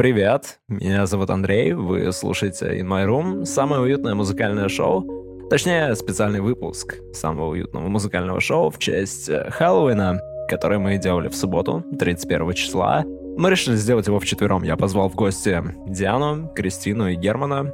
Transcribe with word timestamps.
Привет, 0.00 0.60
меня 0.66 1.04
зовут 1.04 1.28
Андрей, 1.28 1.74
вы 1.74 2.10
слушаете 2.12 2.78
In 2.80 2.86
My 2.86 3.04
Room, 3.04 3.44
самое 3.44 3.82
уютное 3.82 4.14
музыкальное 4.14 4.70
шоу, 4.70 5.04
точнее, 5.50 5.94
специальный 5.94 6.40
выпуск 6.40 6.96
самого 7.12 7.50
уютного 7.50 7.86
музыкального 7.86 8.40
шоу 8.40 8.70
в 8.70 8.78
честь 8.78 9.28
э, 9.28 9.50
Хэллоуина, 9.50 10.18
который 10.48 10.78
мы 10.78 10.96
делали 10.96 11.28
в 11.28 11.36
субботу, 11.36 11.84
31 11.98 12.54
числа. 12.54 13.04
Мы 13.36 13.50
решили 13.50 13.76
сделать 13.76 14.06
его 14.06 14.18
вчетвером. 14.18 14.62
Я 14.62 14.78
позвал 14.78 15.10
в 15.10 15.16
гости 15.16 15.62
Диану, 15.86 16.48
Кристину 16.54 17.08
и 17.08 17.14
Германа. 17.14 17.70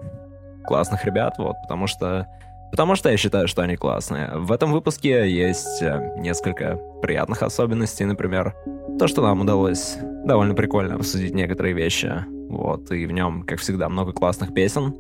Классных 0.67 1.05
ребят, 1.05 1.35
вот, 1.39 1.55
потому 1.63 1.87
что 1.87 2.27
Потому 2.71 2.97
что 2.97 3.11
я 3.11 3.17
считаю, 3.17 3.49
что 3.49 3.63
они 3.63 3.77
классные. 3.77 4.31
В 4.35 4.53
этом 4.53 4.73
выпуске 4.73 5.31
есть 5.31 5.83
э, 5.83 6.15
несколько 6.19 6.79
приятных 7.01 7.43
особенностей, 7.43 8.05
например, 8.05 8.55
то, 8.99 9.07
что 9.07 9.23
нам 9.23 9.41
удалось 9.41 9.97
довольно 10.25 10.55
прикольно 10.55 10.97
обсудить 10.97 11.35
некоторые 11.35 11.75
вещи. 11.75 12.13
Вот, 12.49 12.91
и 12.91 13.07
в 13.07 13.13
нем, 13.13 13.43
как 13.43 13.61
всегда, 13.61 13.89
много 13.89 14.13
классных 14.13 14.53
песен. 14.53 14.95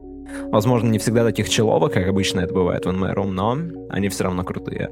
Возможно, 0.50 0.88
не 0.88 0.98
всегда 0.98 1.24
таких 1.24 1.48
человок, 1.48 1.92
как 1.92 2.06
обычно 2.09 2.40
это 2.40 2.52
бывает 2.52 2.84
в 2.84 2.88
In 2.88 2.98
My 2.98 3.14
Room, 3.14 3.30
но 3.30 3.59
они 3.90 4.09
все 4.09 4.24
равно 4.24 4.45
крутые. 4.45 4.90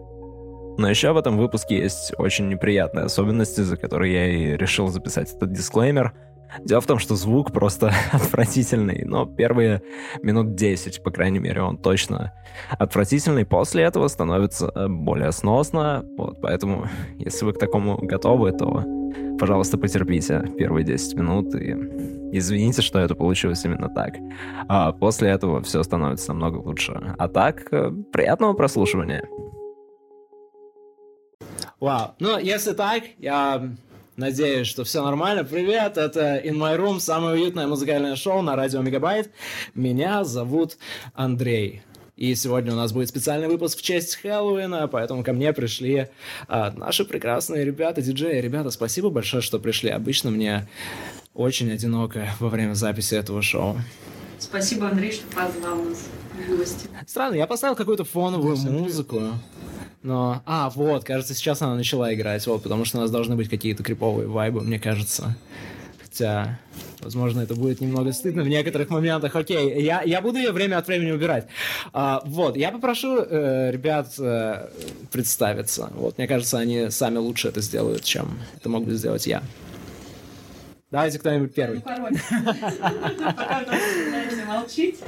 Но 0.76 0.88
еще 0.88 1.12
в 1.12 1.16
этом 1.16 1.36
выпуске 1.36 1.78
есть 1.78 2.12
очень 2.18 2.48
неприятные 2.48 3.04
особенности, 3.04 3.60
за 3.60 3.76
которые 3.76 4.12
я 4.12 4.26
и 4.26 4.56
решил 4.56 4.88
записать 4.88 5.32
этот 5.32 5.52
дисклеймер— 5.52 6.12
Дело 6.64 6.80
в 6.80 6.86
том, 6.86 6.98
что 6.98 7.16
звук 7.16 7.52
просто 7.52 7.92
отвратительный, 8.12 9.04
но 9.04 9.26
первые 9.26 9.82
минут 10.22 10.54
10, 10.54 11.02
по 11.02 11.10
крайней 11.10 11.40
мере, 11.40 11.62
он 11.62 11.78
точно 11.78 12.32
отвратительный. 12.78 13.44
После 13.44 13.82
этого 13.82 14.08
становится 14.08 14.70
э, 14.74 14.88
более 14.88 15.32
сносно, 15.32 16.04
вот, 16.16 16.40
поэтому, 16.40 16.86
если 17.18 17.44
вы 17.44 17.52
к 17.52 17.58
такому 17.58 17.98
готовы, 17.98 18.52
то, 18.52 18.84
пожалуйста, 19.38 19.78
потерпите 19.78 20.44
первые 20.56 20.84
10 20.84 21.14
минут 21.14 21.54
и 21.54 21.74
извините, 22.36 22.82
что 22.82 22.98
это 22.98 23.14
получилось 23.14 23.64
именно 23.64 23.88
так. 23.88 24.14
А 24.68 24.92
после 24.92 25.30
этого 25.30 25.62
все 25.62 25.82
становится 25.82 26.32
намного 26.32 26.58
лучше. 26.58 27.14
А 27.18 27.28
так, 27.28 27.72
э, 27.72 27.90
приятного 28.12 28.54
прослушивания. 28.54 29.28
Вау. 31.80 32.14
Ну, 32.18 32.38
если 32.38 32.72
так, 32.72 33.02
я 33.18 33.70
Надеюсь, 34.16 34.68
что 34.68 34.84
все 34.84 35.02
нормально. 35.02 35.42
Привет, 35.42 35.98
это 35.98 36.36
In 36.36 36.54
My 36.54 36.78
Room, 36.78 37.00
самое 37.00 37.34
уютное 37.34 37.66
музыкальное 37.66 38.14
шоу 38.14 38.42
на 38.42 38.54
радио 38.54 38.80
Мегабайт. 38.80 39.32
Меня 39.74 40.22
зовут 40.22 40.76
Андрей. 41.14 41.82
И 42.16 42.32
сегодня 42.36 42.72
у 42.72 42.76
нас 42.76 42.92
будет 42.92 43.08
специальный 43.08 43.48
выпуск 43.48 43.78
в 43.78 43.82
честь 43.82 44.14
Хэллоуина, 44.14 44.86
поэтому 44.86 45.24
ко 45.24 45.32
мне 45.32 45.52
пришли 45.52 46.10
а, 46.46 46.70
наши 46.70 47.04
прекрасные 47.04 47.64
ребята, 47.64 48.02
диджеи. 48.02 48.40
Ребята, 48.40 48.70
спасибо 48.70 49.10
большое, 49.10 49.42
что 49.42 49.58
пришли. 49.58 49.90
Обычно 49.90 50.30
мне 50.30 50.68
очень 51.34 51.72
одиноко 51.72 52.28
во 52.38 52.50
время 52.50 52.74
записи 52.74 53.16
этого 53.16 53.42
шоу. 53.42 53.76
Спасибо, 54.38 54.88
Андрей, 54.88 55.10
что 55.10 55.26
позвал 55.34 55.74
нас 55.74 56.06
в 56.34 56.56
гости. 56.56 56.88
Странно, 57.06 57.34
я 57.34 57.46
поставил 57.46 57.76
какую-то 57.76 58.04
фоновую 58.04 58.56
музыку. 58.56 59.22
Но, 60.02 60.42
а, 60.44 60.68
вот, 60.68 61.04
кажется, 61.04 61.34
сейчас 61.34 61.62
она 61.62 61.74
начала 61.76 62.12
играть, 62.12 62.46
вот, 62.46 62.62
потому 62.62 62.84
что 62.84 62.98
у 62.98 63.00
нас 63.00 63.10
должны 63.10 63.36
быть 63.36 63.48
какие-то 63.48 63.82
криповые 63.82 64.28
вайбы, 64.28 64.60
мне 64.60 64.78
кажется. 64.78 65.34
Хотя, 66.02 66.60
возможно, 67.00 67.40
это 67.40 67.54
будет 67.54 67.80
немного 67.80 68.12
стыдно 68.12 68.42
в 68.42 68.48
некоторых 68.48 68.90
моментах. 68.90 69.34
Окей, 69.34 69.82
я, 69.82 70.02
я 70.02 70.20
буду 70.20 70.38
ее 70.38 70.52
время 70.52 70.76
от 70.76 70.86
времени 70.86 71.10
убирать. 71.10 71.46
А, 71.94 72.22
вот, 72.26 72.56
я 72.56 72.70
попрошу 72.70 73.18
э, 73.18 73.70
ребят 73.72 74.12
э, 74.18 74.68
представиться. 75.10 75.90
Вот, 75.94 76.18
мне 76.18 76.28
кажется, 76.28 76.58
они 76.58 76.90
сами 76.90 77.16
лучше 77.16 77.48
это 77.48 77.62
сделают, 77.62 78.04
чем 78.04 78.38
это 78.56 78.68
мог 78.68 78.84
бы 78.84 78.92
сделать 78.94 79.26
я. 79.26 79.42
Давайте 80.94 81.18
кто-нибудь 81.18 81.52
первый. 81.52 81.78
Ну, 81.78 81.82
Пока 83.34 83.58
пытаемся 83.64 84.44
молчить. 84.46 85.00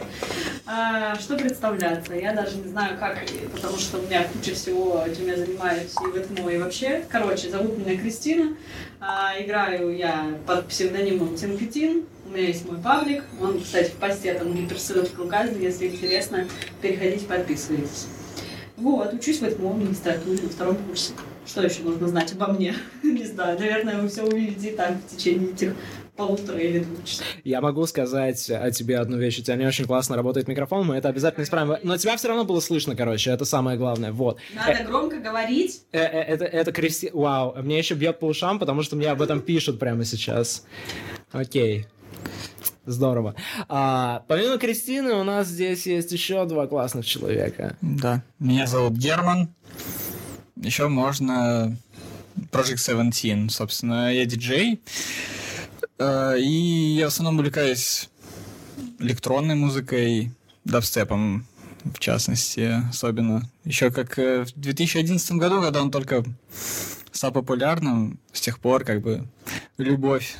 А, 0.67 1.15
что 1.15 1.37
представляться? 1.37 2.12
Я 2.12 2.33
даже 2.33 2.56
не 2.56 2.67
знаю, 2.70 2.98
как, 2.98 3.20
потому 3.55 3.79
что 3.79 3.98
у 3.98 4.03
меня 4.03 4.25
куча 4.25 4.53
всего, 4.53 5.05
чем 5.17 5.29
я 5.29 5.36
занимаюсь 5.36 5.92
и 5.92 6.11
в 6.11 6.17
этом, 6.17 6.51
и 6.51 6.58
вообще. 6.58 7.05
Короче, 7.08 7.51
зовут 7.51 7.79
меня 7.79 7.97
Кристина. 7.97 8.57
А, 8.98 9.41
играю 9.41 9.97
я 9.97 10.36
под 10.45 10.67
псевдонимом 10.67 11.36
Тимкетин. 11.36 12.05
У 12.27 12.30
меня 12.30 12.48
есть 12.48 12.68
мой 12.68 12.79
паблик. 12.79 13.23
Он, 13.41 13.61
кстати, 13.63 13.91
в 13.91 13.95
посте 13.95 14.35
там 14.35 14.53
гиперссылочка 14.55 15.20
указан. 15.20 15.61
Если 15.61 15.86
интересно, 15.86 16.48
переходите, 16.83 17.27
подписывайтесь. 17.27 18.08
Вот, 18.77 19.14
учусь 19.14 19.39
в 19.39 19.45
этом 19.45 19.67
магистратуре 19.79 20.42
на 20.42 20.48
втором 20.48 20.74
курсе. 20.79 21.13
Что 21.46 21.62
еще 21.62 21.83
нужно 21.83 22.08
знать 22.08 22.33
обо 22.33 22.48
мне? 22.48 22.74
Не 23.02 23.24
знаю, 23.24 23.58
наверное, 23.58 24.02
вы 24.02 24.08
все 24.08 24.24
увидите 24.24 24.70
и 24.70 24.77
так 24.77 24.96
в 24.96 25.17
течение 25.17 25.52
этих 25.52 25.74
полутора 26.17 26.58
или 26.58 26.80
двух 26.80 27.05
часов. 27.05 27.27
Я 27.45 27.61
могу 27.61 27.86
сказать 27.86 28.51
о 28.51 28.70
тебе 28.70 28.98
одну 28.98 29.18
вещь. 29.18 29.39
У 29.39 29.42
тебя 29.42 29.56
не 29.56 29.67
очень 29.67 29.85
классно 29.85 30.17
работает 30.17 30.48
микрофон, 30.48 30.86
мы 30.86 30.96
это 30.96 31.08
обязательно 31.08 31.45
исправим. 31.45 31.77
Но 31.83 31.96
тебя 31.96 32.17
все 32.17 32.29
равно 32.29 32.45
было 32.45 32.61
слышно, 32.61 32.96
короче, 32.96 33.30
это 33.30 33.45
самое 33.45 33.79
главное. 33.79 34.12
Вот. 34.12 34.39
Надо 34.55 34.73
э, 34.73 34.85
громко 34.86 35.18
говорить. 35.18 35.83
Э, 35.92 36.01
э, 36.01 36.23
это, 36.23 36.45
это 36.45 36.73
Кристи... 36.73 37.11
Вау, 37.12 37.55
мне 37.62 37.79
еще 37.79 37.95
бьет 37.95 38.18
по 38.18 38.24
ушам, 38.24 38.58
потому 38.58 38.83
что 38.83 38.96
мне 38.96 39.11
об 39.11 39.23
этом 39.23 39.40
пишут 39.40 39.79
прямо 39.79 40.05
сейчас. 40.05 40.64
Окей. 41.33 41.86
Здорово. 42.86 43.35
А, 43.68 44.24
помимо 44.29 44.58
Кристины 44.58 45.12
у 45.14 45.24
нас 45.24 45.48
здесь 45.48 45.86
есть 45.86 46.12
еще 46.12 46.46
два 46.46 46.67
классных 46.67 47.05
человека. 47.05 47.77
Да. 47.80 48.23
Меня 48.39 48.67
зовут 48.67 48.95
Герман. 48.95 49.48
Еще 50.56 50.89
можно 50.89 51.77
Project 52.50 52.78
17, 52.78 53.52
собственно, 53.52 54.12
я 54.12 54.24
диджей. 54.24 54.80
Э, 55.98 56.39
и 56.39 56.96
я 56.96 57.06
в 57.06 57.08
основном 57.08 57.36
увлекаюсь 57.39 58.08
электронной 58.98 59.55
музыкой, 59.55 60.33
дабстепом, 60.64 61.46
в 61.84 61.98
частности, 61.98 62.83
особенно. 62.89 63.48
Еще 63.64 63.90
как 63.90 64.18
э, 64.18 64.44
в 64.44 64.52
2011 64.58 65.33
году, 65.33 65.61
когда 65.61 65.83
он 65.83 65.90
только 65.90 66.24
стал 67.12 67.33
популярным, 67.33 68.18
с 68.33 68.40
тех 68.40 68.58
пор 68.58 68.84
как 68.84 69.00
бы 69.00 69.27
любовь 69.78 70.36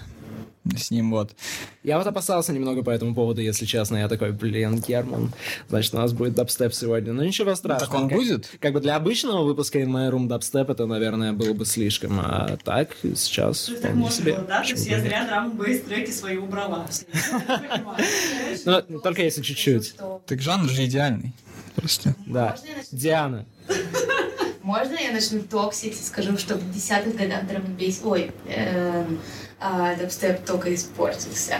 с 0.77 0.91
ним, 0.91 1.10
вот. 1.10 1.34
Я 1.82 1.99
вот 1.99 2.06
опасался 2.06 2.53
немного 2.53 2.82
по 2.82 2.91
этому 2.91 3.15
поводу, 3.15 3.41
если 3.41 3.65
честно. 3.65 3.97
Я 3.97 4.09
такой, 4.09 4.32
блин, 4.32 4.82
Герман, 4.87 5.32
значит, 5.69 5.94
у 5.94 5.99
нас 5.99 6.12
будет 6.12 6.34
дабстеп 6.34 6.75
сегодня. 6.75 7.12
Но 7.12 7.25
ничего 7.25 7.54
страшного. 7.54 7.93
Так 7.93 8.00
он 8.00 8.09
как, 8.09 8.19
будет? 8.19 8.50
Как 8.60 8.72
бы 8.72 8.81
для 8.81 8.97
обычного 8.97 9.44
выпуска 9.44 9.81
In 9.81 9.88
My 9.88 10.10
Room 10.10 10.27
дабстеп 10.27 10.71
это, 10.71 10.87
наверное, 10.87 11.32
было 11.32 11.53
бы 11.53 11.65
слишком. 11.65 12.19
А 12.21 12.56
так, 12.65 12.97
сейчас 13.03 13.71
так 13.81 13.94
можно 13.94 14.22
себе. 14.22 14.34
было, 14.34 14.44
да? 14.44 14.62
То 14.62 14.71
есть 14.71 14.87
я 14.87 15.00
зря 15.00 15.27
драм 15.27 15.56
бейс 15.56 15.82
треки 15.82 16.10
свои 16.10 16.37
убрала. 16.37 16.87
Ну, 18.88 19.00
только 19.00 19.22
если 19.22 19.43
чуть-чуть. 19.43 19.94
Так 20.27 20.41
жанр 20.41 20.69
же 20.69 20.84
идеальный. 20.87 21.33
Просто. 21.75 22.15
Да. 22.27 22.56
Диана. 22.91 23.47
Можно 24.62 24.97
я 24.97 25.12
начну 25.12 25.43
токсить 25.43 25.93
и 25.93 26.03
скажу, 26.03 26.37
что 26.38 26.56
в 26.56 26.72
десятых 26.72 27.15
годах 27.15 27.47
драм 27.47 27.62
бейс... 27.62 28.00
Ой, 28.03 28.33
эм, 28.48 29.21
а 29.61 29.94
дабстеп 29.97 30.44
только 30.44 30.75
испортился. 30.75 31.56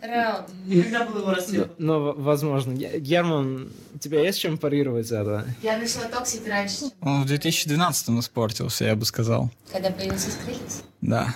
Раунд. 0.00 0.48
Когда 0.68 1.04
был 1.06 1.20
его 1.20 1.30
расцвет? 1.32 1.72
Ну, 1.78 2.12
возможно. 2.12 2.72
Герман, 2.72 3.72
у 3.94 3.98
тебя 3.98 4.20
есть 4.22 4.38
чем 4.38 4.56
парировать 4.56 5.10
это? 5.10 5.44
Я 5.62 5.76
начала 5.76 6.04
токсить 6.04 6.46
раньше. 6.46 6.86
Он 7.00 7.24
в 7.24 7.26
2012-м 7.26 8.20
испортился, 8.20 8.84
я 8.84 8.94
бы 8.94 9.04
сказал. 9.04 9.50
Когда 9.72 9.90
появился 9.90 10.30
Скриллекс? 10.30 10.82
Да. 11.00 11.34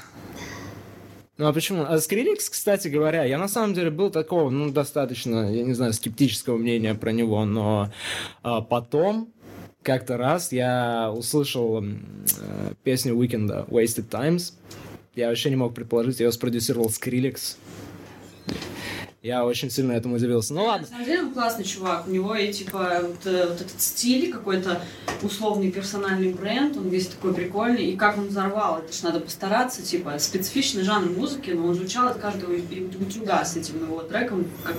Ну 1.39 1.49
а 1.49 1.53
почему? 1.53 1.83
А 1.83 1.99
Скриликс, 1.99 2.51
кстати 2.51 2.87
говоря, 2.87 3.25
я 3.25 3.37
на 3.37 3.49
самом 3.49 3.75
деле 3.75 3.91
был 3.91 4.11
такого, 4.11 4.49
ну, 4.51 4.71
достаточно, 4.71 5.53
я 5.53 5.65
не 5.65 5.73
знаю, 5.73 5.93
скептического 5.93 6.57
мнения 6.57 6.95
про 6.95 7.11
него, 7.11 7.45
но 7.45 7.91
а, 8.45 8.61
потом 8.61 9.33
как-то 9.83 10.17
раз 10.17 10.53
я 10.53 11.11
услышал 11.13 11.83
э, 11.83 12.75
песню 12.85 13.17
Уикенда 13.17 13.67
Wasted 13.69 14.05
Times, 14.05 14.57
я 15.15 15.29
вообще 15.29 15.51
не 15.51 15.57
мог 15.57 15.75
предположить, 15.75 16.21
я 16.21 16.25
его 16.25 16.33
спродюсировал 16.33 16.89
Skrillex. 16.89 17.57
Я 19.23 19.45
очень 19.45 19.71
сильно 19.71 19.93
этому 19.93 20.17
удивился. 20.17 20.53
Ну 20.53 20.65
ладно. 20.65 20.85
На 20.85 20.93
самом 20.93 21.05
деле 21.05 21.23
он 21.23 21.33
классный 21.33 21.65
чувак. 21.65 22.09
У 22.09 22.11
него 22.11 22.35
и 22.35 22.53
типа 22.53 23.03
вот, 23.03 23.25
э, 23.25 23.47
вот 23.47 23.61
этот 23.61 23.81
стиль, 23.81 24.33
какой-то 24.33 24.81
условный 25.23 25.71
персональный 25.71 26.33
бренд, 26.33 26.77
он 26.77 26.89
весь 26.89 27.07
такой 27.07 27.33
прикольный. 27.33 27.85
И 27.93 27.97
как 27.97 28.19
он 28.19 28.29
взорвал, 28.29 28.79
это 28.81 28.93
ж 28.93 29.01
надо 29.03 29.21
постараться, 29.21 29.81
типа, 29.81 30.19
специфичный 30.19 30.83
жанр 30.83 31.11
музыки, 31.11 31.51
но 31.53 31.67
он 31.67 31.75
звучал 31.77 32.09
от 32.09 32.19
каждого 32.19 32.53
утюга 32.53 33.45
с 33.45 33.57
этим 33.57 33.85
его 33.85 34.03
треком, 34.03 34.45
как 34.65 34.75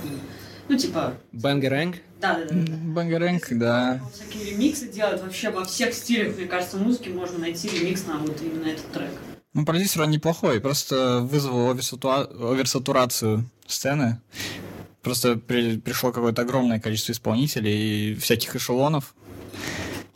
ну, 0.68 0.78
типа... 0.78 1.14
Бангерэнг? 1.32 1.96
Да, 2.20 2.38
да, 2.38 2.44
да. 2.48 2.72
Бангерэнг, 2.94 3.46
да. 3.50 4.00
Всякие 4.12 4.52
ремиксы 4.52 4.88
делают 4.88 5.22
вообще 5.22 5.50
во 5.50 5.64
всех 5.64 5.92
стилях, 5.92 6.36
мне 6.36 6.46
кажется, 6.46 6.78
музыки 6.78 7.10
можно 7.10 7.38
найти 7.38 7.68
ремикс 7.68 8.06
на 8.06 8.18
вот 8.18 8.40
именно 8.40 8.68
этот 8.68 8.90
трек. 8.92 9.10
Ну, 9.54 9.64
продюсер 9.64 10.02
он 10.02 10.10
неплохой, 10.10 10.60
просто 10.60 11.20
вызвал 11.20 11.70
оверсатуа... 11.70 12.24
оверсатурацию 12.24 13.48
сцены. 13.66 14.20
Просто 15.00 15.36
при... 15.36 15.78
пришло 15.78 16.10
какое-то 16.10 16.42
огромное 16.42 16.80
количество 16.80 17.12
исполнителей 17.12 18.12
и 18.12 18.14
всяких 18.16 18.56
эшелонов. 18.56 19.14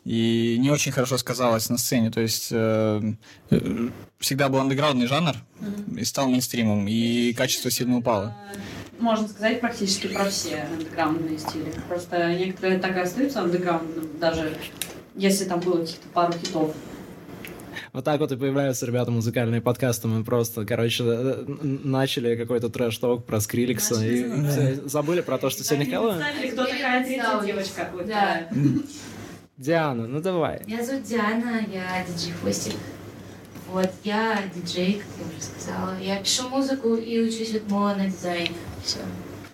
и 0.05 0.57
не 0.59 0.71
очень 0.71 0.91
хорошо 0.91 1.19
сказалось 1.19 1.69
на 1.71 1.79
сцене. 1.79 2.11
То 2.11 2.21
есть 2.21 2.49
э, 2.51 3.01
э, 3.51 3.89
всегда 4.19 4.49
был 4.49 4.59
андеграундный 4.59 5.07
жанр 5.07 5.37
и 5.97 6.05
стал 6.05 6.29
мейнстримом, 6.29 6.89
и 6.89 7.33
качество 7.35 7.71
сильно 7.71 7.99
упало. 7.99 8.37
Можно 8.99 9.29
сказать 9.29 9.61
практически 9.61 10.09
про 10.09 10.25
все 10.25 10.67
андеграундные 10.73 11.39
стили. 11.39 11.73
Просто 11.89 12.35
некоторые 12.35 12.81
так 12.81 12.97
и 12.97 13.01
остаются 13.01 13.43
андеграундным, 13.43 14.19
даже 14.19 14.57
если 15.15 15.45
там 15.45 15.61
было 15.61 15.83
каких-то 15.83 16.09
пару 16.09 16.33
хитов. 16.33 16.75
Вот 17.93 18.05
так 18.05 18.21
вот 18.21 18.33
и 18.33 18.37
появляются, 18.37 18.87
ребята, 18.87 19.11
музыкальные 19.11 19.61
подкасты. 19.61 20.09
Мы 20.09 20.25
просто, 20.25 20.65
короче, 20.67 21.05
э, 21.07 21.45
начали 21.47 22.37
какой-то 22.37 22.69
трэш-ток 22.69 23.25
про 23.25 23.41
Скриликса 23.41 24.05
и 24.05 24.25
всё, 24.25 24.89
забыли 24.89 25.21
про 25.23 25.39
то, 25.39 25.51
что 25.51 25.65
сегодня 25.65 25.87
Хэллоуин. 25.91 26.23
кто 26.53 26.65
такая 26.65 27.05
третья 27.05 27.41
девочка. 27.45 27.91
Да. 28.07 28.49
Диана, 29.57 30.07
ну 30.07 30.21
давай. 30.21 30.63
Меня 30.67 30.85
зовут 30.85 31.03
Диана, 31.05 31.67
я 31.73 32.05
диджей 32.07 32.33
Хвостик. 32.41 32.75
Вот, 33.73 33.91
я 34.05 34.39
диджей, 34.55 34.95
как 34.95 35.07
я 35.19 35.37
уже 35.37 35.43
сказала. 35.45 35.99
Я 36.01 36.23
пишу 36.23 36.49
музыку 36.49 36.95
и 36.95 37.21
учусь 37.21 37.51
в 37.51 37.71
МО 37.71 37.95
на 37.97 38.07
дизайне. 38.07 38.55
Все. 38.85 38.99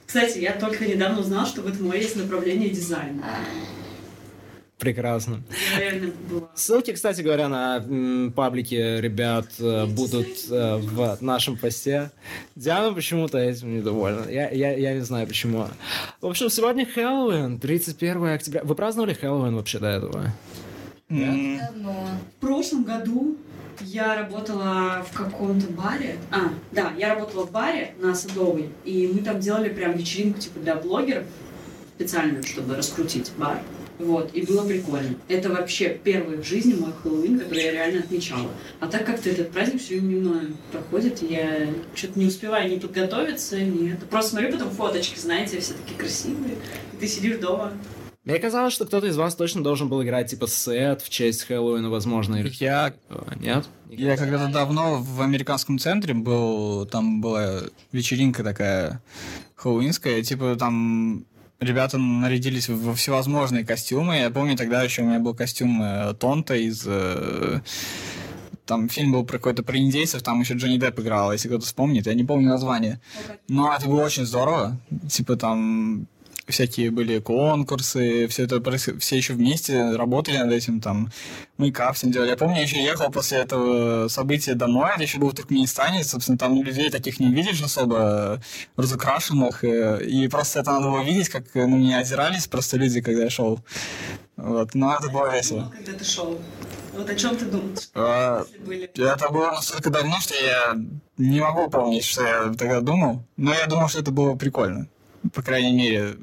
Кстати, 0.07 0.39
я 0.39 0.53
только 0.53 0.85
недавно 0.87 1.21
узнала, 1.21 1.47
что 1.47 1.63
в 1.63 1.67
этом 1.67 1.91
есть 1.93 2.17
направление 2.17 2.71
дизайна. 2.71 3.23
Я 3.23 3.29
реально 3.31 3.84
была. 6.31 6.49
Ссылки, 6.55 6.93
кстати 6.93 7.23
говоря, 7.23 7.49
на 7.49 7.77
м, 7.79 8.33
паблики 8.33 8.75
ребят 8.75 9.47
э, 9.59 9.87
будут 9.87 10.29
э, 10.51 10.77
в 10.77 11.19
нашем 11.21 11.57
посте. 11.57 12.11
Диана 12.57 12.93
почему-то 12.93 13.39
этим 13.39 13.77
недовольна. 13.77 14.29
Я, 14.29 14.51
я, 14.51 14.77
я 14.77 14.95
не 14.95 15.01
знаю 15.01 15.27
почему. 15.27 15.67
В 16.21 16.27
общем, 16.27 16.51
сегодня 16.51 16.87
Хэллоуин, 16.87 17.59
31 17.59 18.25
октября. 18.27 18.63
Вы 18.65 18.75
праздновали 18.75 19.15
Хэллоуин 19.15 19.57
вообще 19.57 19.79
до 19.79 19.87
этого? 19.89 20.33
Давно. 21.09 22.09
В 22.37 22.41
прошлом 22.41 22.85
году 22.85 23.37
я 23.81 24.17
работала 24.17 25.05
в 25.11 25.17
каком-то 25.17 25.71
баре. 25.73 26.17
А, 26.31 26.51
да, 26.73 26.93
я 26.97 27.15
работала 27.15 27.47
в 27.47 27.51
баре 27.53 27.95
на 27.99 28.15
Садовой, 28.15 28.71
и 28.85 29.11
мы 29.13 29.21
там 29.21 29.41
делали 29.41 29.69
прям 29.69 29.93
вечеринку 29.97 30.41
типа 30.41 30.61
для 30.61 30.75
блогеров 30.77 31.25
специальную, 31.97 32.43
чтобы 32.43 32.75
раскрутить 32.77 33.31
бар. 33.37 33.61
Вот, 33.99 34.31
и 34.35 34.43
было 34.43 34.67
прикольно. 34.67 35.15
Это 35.29 35.51
вообще 35.51 35.99
первый 36.03 36.39
в 36.39 36.45
жизни 36.45 36.75
мой 36.75 36.93
Хэллоуин, 37.03 37.39
который 37.39 37.65
я 37.65 37.73
реально 37.73 38.01
отмечала. 38.01 38.51
А 38.81 38.89
так 38.89 39.07
как-то 39.07 39.31
этот 39.31 39.53
праздник 39.53 39.81
все 39.81 40.01
время 40.01 40.17
мимо 40.17 40.41
проходит, 40.73 41.23
я 41.23 41.69
что-то 41.95 42.19
не 42.19 42.27
успеваю 42.27 42.71
ни 42.71 42.79
подготовиться, 42.79 43.61
ни 43.61 43.93
это. 43.93 44.05
Просто 44.07 44.33
смотрю 44.33 44.53
потом 44.53 44.71
фоточки, 44.71 45.19
знаете, 45.19 45.61
все 45.61 45.75
такие 45.75 45.97
красивые, 45.97 46.57
и 46.93 46.97
ты 46.97 47.07
сидишь 47.07 47.39
дома. 47.39 47.73
Мне 48.25 48.39
казалось, 48.39 48.73
что 48.73 48.87
кто-то 48.87 49.07
из 49.07 49.19
вас 49.19 49.35
точно 49.37 49.63
должен 49.63 49.91
был 49.91 50.03
играть 50.03 50.31
типа 50.31 50.49
сет 50.49 51.03
в 51.03 51.11
честь 51.11 51.45
Хэллоуина, 51.45 51.91
возможно, 51.91 52.37
или... 52.37 52.51
Я 52.59 52.95
Нет? 53.39 53.67
Я 53.91 54.17
когда-то 54.17 54.53
давно 54.53 54.97
в 54.97 55.21
американском 55.21 55.79
центре 55.79 56.15
был, 56.15 56.87
там 56.87 57.21
была 57.21 57.61
вечеринка 57.93 58.43
такая 58.43 59.03
хэллоуинская, 59.55 60.23
типа 60.23 60.57
там 60.59 61.27
ребята 61.61 61.99
нарядились 61.99 62.69
во 62.69 62.95
всевозможные 62.95 63.65
костюмы. 63.65 64.17
Я 64.17 64.31
помню, 64.31 64.57
тогда 64.57 64.83
еще 64.83 65.03
у 65.03 65.07
меня 65.07 65.19
был 65.19 65.35
костюм 65.35 65.83
э, 65.83 66.15
Тонта 66.15 66.55
из... 66.55 66.85
э, 66.87 67.61
там 68.67 68.89
фильм 68.89 69.13
был 69.13 69.25
про 69.25 69.37
какой-то 69.39 69.63
про 69.63 69.77
индейцев, 69.77 70.23
там 70.23 70.41
еще 70.41 70.55
Джонни 70.55 70.79
Депп 70.79 71.01
играл, 71.01 71.33
если 71.33 71.49
кто-то 71.49 71.67
вспомнит. 71.67 72.07
Я 72.07 72.15
не 72.15 72.25
помню 72.25 72.49
название. 72.49 73.01
Но 73.49 73.75
это 73.75 73.87
было 73.87 74.03
очень 74.03 74.25
здорово. 74.25 74.79
Типа 75.11 75.37
там 75.37 76.07
всякие 76.47 76.91
были 76.91 77.19
конкурсы, 77.19 78.27
все 78.29 78.45
это 78.45 78.61
все 78.99 79.17
еще 79.17 79.35
вместе 79.35 79.97
работали 79.97 80.39
над 80.39 80.53
этим, 80.53 80.81
там, 80.81 81.11
мейкап 81.59 81.97
всем 81.97 82.11
делали. 82.11 82.31
Я 82.31 82.37
помню, 82.37 82.57
я 82.57 82.63
еще 82.63 82.83
ехал 82.83 83.11
после 83.11 83.39
этого 83.39 84.09
события 84.09 84.55
домой, 84.55 84.91
это 84.95 85.03
еще 85.03 85.19
был 85.19 85.31
в 85.31 85.35
Туркменистане, 85.35 86.05
собственно, 86.05 86.39
там 86.39 86.63
людей 86.63 86.91
таких 86.91 87.21
не 87.21 87.33
видишь 87.33 87.63
особо, 87.63 88.43
разукрашенных, 88.77 89.65
э, 89.65 90.05
и 90.05 90.29
просто 90.29 90.61
это 90.61 90.73
надо 90.73 90.91
было 90.91 91.03
видеть, 91.03 91.29
как 91.29 91.55
на 91.55 91.67
меня 91.67 91.99
озирались 91.99 92.47
просто 92.47 92.77
люди, 92.77 93.01
когда 93.01 93.25
я 93.25 93.31
шел. 93.31 93.61
Вот, 94.37 94.75
но 94.75 94.97
это 94.97 95.11
было 95.11 95.35
весело. 95.35 95.73
Когда 95.75 95.93
ты 95.93 96.05
шел. 96.05 96.39
Вот 96.93 97.11
о 97.11 97.15
чем 97.17 97.37
ты 97.37 97.45
думал? 97.47 97.71
А, 97.95 98.45
были 98.65 98.85
Это 98.85 99.29
было 99.29 99.51
настолько 99.51 99.91
давно, 99.91 100.21
что 100.21 100.35
я 100.35 100.77
не 101.19 101.41
могу 101.41 101.69
помнить, 101.69 102.05
что 102.05 102.23
я 102.23 102.53
тогда 102.57 102.81
думал, 102.81 103.25
но 103.37 103.53
я 103.53 103.67
думал, 103.67 103.89
что 103.89 104.01
это 104.01 104.13
было 104.13 104.37
прикольно. 104.37 104.89
По 105.33 105.43
крайней 105.43 105.73
мере, 105.73 106.17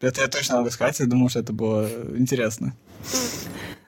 это 0.00 0.22
я 0.22 0.28
точно 0.28 0.56
могу 0.58 0.70
сказать, 0.70 0.98
я 1.00 1.06
думал, 1.06 1.28
что 1.28 1.40
это 1.40 1.52
было 1.52 1.88
интересно. 2.16 2.74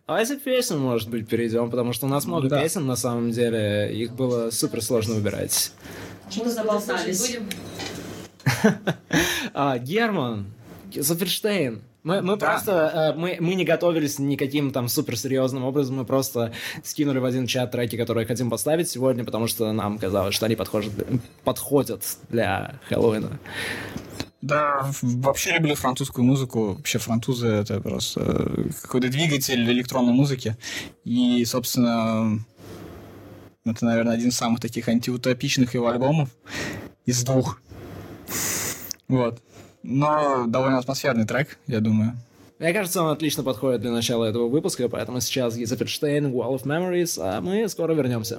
Давайте 0.07 0.37
песню, 0.37 0.79
может 0.79 1.11
быть, 1.11 1.29
перейдем, 1.29 1.71
потому 1.71 1.93
что 1.93 2.07
у 2.07 2.09
нас 2.09 2.25
много 2.25 2.49
Да. 2.49 2.63
песен, 2.63 2.87
на 2.87 2.97
самом 2.97 3.31
деле. 3.31 3.93
Их 3.95 4.13
было 4.15 4.51
супер 4.51 4.83
сложно 4.83 5.15
выбирать. 5.15 5.73
Что-то 6.31 6.51
заболтались. 6.51 7.39
А, 9.55 9.79
Герман, 9.79 10.47
Заферштейн. 10.95 11.83
Мы, 12.05 12.23
мы 12.23 12.37
Да. 12.37 12.47
просто, 12.53 13.13
э, 13.15 13.19
мы, 13.19 13.37
мы 13.41 13.55
не 13.55 13.65
готовились 13.65 14.19
никаким 14.19 14.71
там 14.71 14.89
суперсерьезным 14.89 15.65
образом, 15.65 15.97
мы 15.97 16.05
просто 16.07 16.53
скинули 16.83 17.19
в 17.19 17.25
один 17.25 17.47
чат 17.47 17.71
треки, 17.73 17.97
которые 17.97 18.27
хотим 18.27 18.49
поставить 18.49 18.89
сегодня, 18.89 19.25
потому 19.25 19.47
что 19.47 19.71
нам 19.73 19.99
казалось, 19.99 20.35
что 20.35 20.47
они 20.47 20.57
подходят, 20.57 20.93
подходят 21.45 22.03
для 22.31 22.79
Хэллоуина. 22.89 23.39
Да, 24.41 24.89
вообще 25.03 25.55
люблю 25.55 25.75
французскую 25.75 26.25
музыку. 26.25 26.75
Вообще 26.75 26.99
французы 26.99 27.49
это 27.49 27.81
просто 27.81 28.21
э, 28.21 28.71
какой-то 28.83 29.09
двигатель 29.09 29.61
электронной 29.71 30.13
музыки. 30.13 30.57
И, 31.05 31.45
собственно, 31.45 32.39
это, 33.65 33.85
наверное, 33.85 34.15
один 34.15 34.29
из 34.29 34.37
самых 34.37 34.61
таких 34.61 34.89
антиутопичных 34.89 35.75
его 35.75 35.89
альбомов 35.89 36.31
из 37.05 37.23
двух. 37.25 37.61
Вот. 39.09 39.43
Но 39.83 40.45
довольно 40.47 40.79
атмосферный 40.79 41.27
трек, 41.27 41.59
я 41.67 41.81
думаю. 41.81 42.17
Мне 42.59 42.73
кажется, 42.73 43.03
он 43.03 43.11
отлично 43.11 43.43
подходит 43.43 43.81
для 43.81 43.91
начала 43.91 44.25
этого 44.25 44.49
выпуска, 44.49 44.89
поэтому 44.89 45.21
сейчас 45.21 45.55
Заферштейн, 45.55 46.27
Wall 46.27 46.57
of 46.57 46.65
Memories, 46.65 47.19
а 47.21 47.41
мы 47.41 47.69
скоро 47.69 47.95
вернемся. 47.95 48.39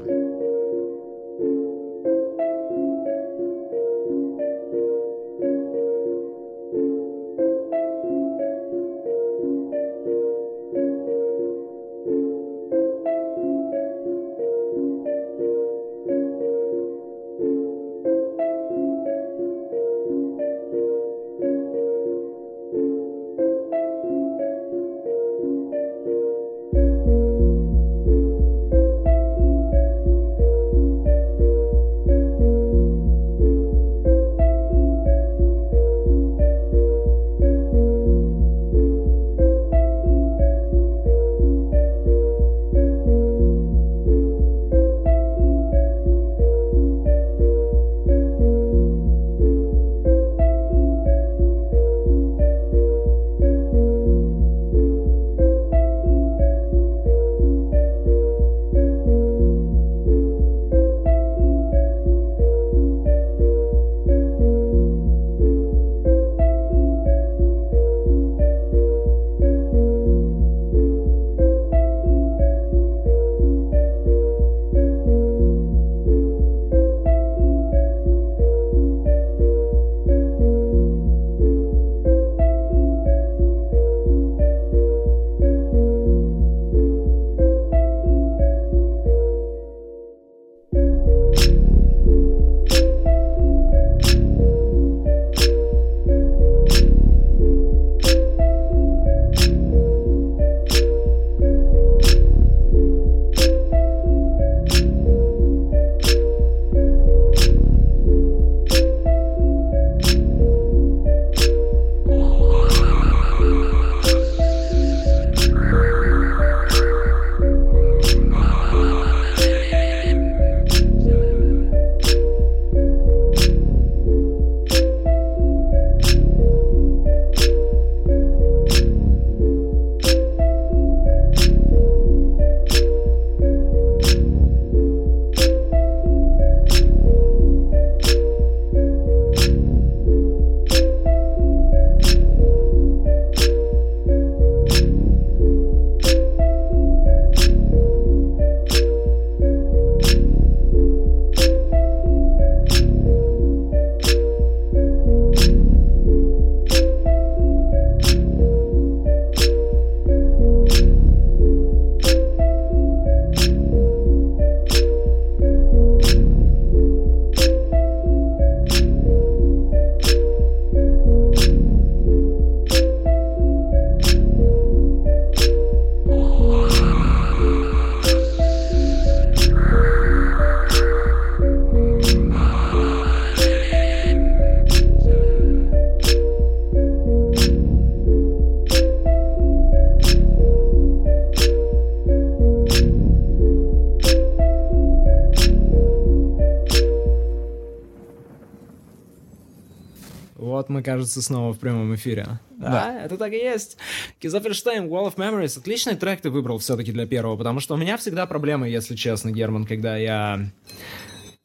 Кажется, 201.09 201.23
снова 201.23 201.53
в 201.53 201.57
прямом 201.57 201.95
эфире. 201.95 202.39
Да, 202.51 202.69
Да. 202.69 203.01
это 203.03 203.17
так 203.17 203.33
и 203.33 203.37
есть. 203.37 203.77
Кизоферштейн, 204.19 204.85
Wall 204.85 205.11
of 205.11 205.15
Memories. 205.15 205.57
Отличный 205.57 205.95
трек 205.95 206.21
ты 206.21 206.29
выбрал 206.29 206.59
все-таки 206.59 206.91
для 206.91 207.07
первого, 207.07 207.35
потому 207.35 207.59
что 207.59 207.73
у 207.73 207.77
меня 207.77 207.97
всегда 207.97 208.27
проблемы, 208.27 208.69
если 208.69 208.95
честно, 208.95 209.31
Герман, 209.31 209.65
когда 209.65 209.97
я 209.97 210.39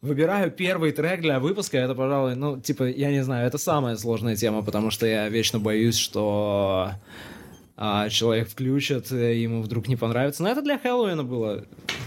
выбираю 0.02 0.50
первый 0.50 0.92
трек 0.92 1.22
для 1.22 1.40
выпуска. 1.40 1.78
Это, 1.78 1.94
пожалуй, 1.94 2.34
ну, 2.36 2.60
типа, 2.60 2.82
я 2.90 3.10
не 3.10 3.24
знаю, 3.24 3.46
это 3.46 3.56
самая 3.56 3.96
сложная 3.96 4.36
тема, 4.36 4.62
потому 4.62 4.90
что 4.90 5.06
я 5.06 5.30
вечно 5.30 5.58
боюсь, 5.58 5.96
что 5.96 6.90
а, 7.78 8.10
человек 8.10 8.50
включит, 8.50 9.10
ему 9.12 9.62
вдруг 9.62 9.88
не 9.88 9.96
понравится. 9.96 10.42
Но 10.42 10.50
это 10.50 10.60
для 10.60 10.78
Хэллоуина 10.78 11.24
было, 11.24 11.64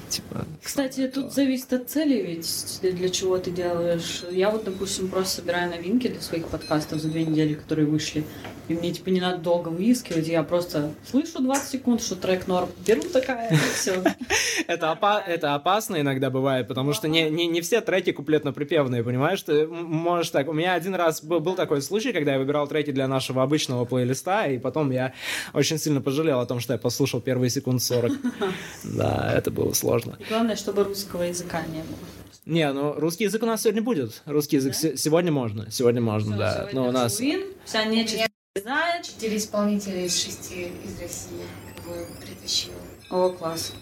типа... 0.09 0.45
Кстати, 0.61 1.07
тут 1.07 1.33
зависит 1.33 1.71
от 1.73 1.89
цели, 1.89 2.21
ведь 2.21 2.79
для, 2.81 2.91
для 2.91 3.09
чего 3.09 3.37
ты 3.37 3.51
делаешь. 3.51 4.23
Я 4.31 4.49
вот, 4.49 4.63
допустим, 4.63 5.07
просто 5.09 5.41
собираю 5.41 5.69
новинки 5.69 6.07
для 6.07 6.21
своих 6.21 6.47
подкастов 6.47 7.01
за 7.01 7.09
две 7.09 7.25
недели, 7.25 7.53
которые 7.53 7.87
вышли. 7.87 8.23
И 8.67 8.73
мне, 8.73 8.91
типа, 8.91 9.09
не 9.09 9.21
надо 9.21 9.37
долго 9.37 9.69
выискивать. 9.69 10.27
Я 10.27 10.43
просто 10.43 10.91
слышу 11.09 11.41
20 11.41 11.69
секунд, 11.69 12.01
что 12.01 12.15
трек 12.15 12.47
норм. 12.47 12.69
Беру 12.85 13.01
такая, 13.03 13.53
и 13.53 13.55
все. 13.55 14.03
Это, 14.67 14.91
опа- 14.91 15.23
это 15.25 15.55
опасно 15.55 16.01
иногда 16.01 16.29
бывает, 16.29 16.67
потому 16.67 16.91
что 16.91 17.07
не, 17.07 17.29
не, 17.29 17.47
не 17.47 17.61
все 17.61 17.79
треки 17.79 18.09
куплетно-припевные, 18.11 19.01
понимаешь? 19.03 19.41
Ты 19.41 19.65
можешь 19.67 20.29
так... 20.31 20.49
У 20.49 20.53
меня 20.53 20.73
один 20.73 20.93
раз 20.95 21.23
был, 21.23 21.39
был 21.39 21.55
такой 21.55 21.81
случай, 21.81 22.11
когда 22.11 22.33
я 22.33 22.39
выбирал 22.39 22.67
треки 22.67 22.91
для 22.91 23.07
нашего 23.07 23.43
обычного 23.43 23.85
плейлиста, 23.85 24.45
и 24.47 24.57
потом 24.57 24.91
я 24.91 25.13
очень 25.53 25.77
сильно 25.77 26.01
пожалел 26.01 26.41
о 26.41 26.45
том, 26.45 26.59
что 26.59 26.73
я 26.73 26.79
послушал 26.79 27.21
первые 27.21 27.49
секунд 27.49 27.81
40. 27.81 28.11
Да, 28.83 29.31
это 29.35 29.51
было 29.51 29.71
сложно. 29.73 30.17
И 30.19 30.23
главное, 30.29 30.55
чтобы 30.55 30.83
русского 30.83 31.23
языка 31.23 31.61
не 31.67 31.79
было. 31.79 31.97
Не, 32.45 32.71
ну 32.71 32.93
русский 32.97 33.25
язык 33.25 33.43
у 33.43 33.45
нас 33.45 33.61
сегодня 33.63 33.81
будет. 33.81 34.21
Русский 34.25 34.55
язык 34.57 34.73
се- 34.73 34.97
сегодня 34.97 35.31
можно. 35.31 35.69
Сегодня 35.71 36.01
можно, 36.01 36.31
Всё, 36.31 36.37
да. 36.39 36.53
сегодня 36.53 36.81
Но 36.81 36.87
у 36.87 36.91
нас... 36.91 37.21
Вся 37.65 37.83
нечисть 37.83 38.26
знает. 38.59 39.05
Четыре 39.05 39.37
исполнителя 39.37 40.05
из 40.05 40.15
шести 40.15 40.71
из 40.85 40.99
России 40.99 41.43
как 41.75 41.85
бы 41.85 42.07
притащил. 42.21 42.73
О, 43.09 43.29
класс. 43.29 43.73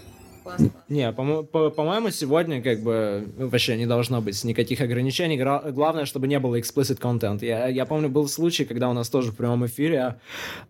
Не, 0.89 1.11
по- 1.11 1.43
по- 1.43 1.69
по-моему, 1.69 2.09
сегодня 2.11 2.61
как 2.61 2.81
бы 2.81 3.27
ну, 3.37 3.47
вообще 3.49 3.75
не 3.77 3.85
должно 3.85 4.21
быть 4.21 4.43
никаких 4.43 4.81
ограничений. 4.81 5.37
Гра- 5.37 5.63
Главное, 5.71 6.05
чтобы 6.05 6.27
не 6.27 6.39
было 6.39 6.59
explicit 6.59 6.99
content. 6.99 7.43
Я, 7.45 7.67
я 7.67 7.85
помню, 7.85 8.09
был 8.09 8.27
случай, 8.27 8.65
когда 8.65 8.89
у 8.89 8.93
нас 8.93 9.09
тоже 9.09 9.31
в 9.31 9.35
прямом 9.35 9.65
эфире 9.65 10.15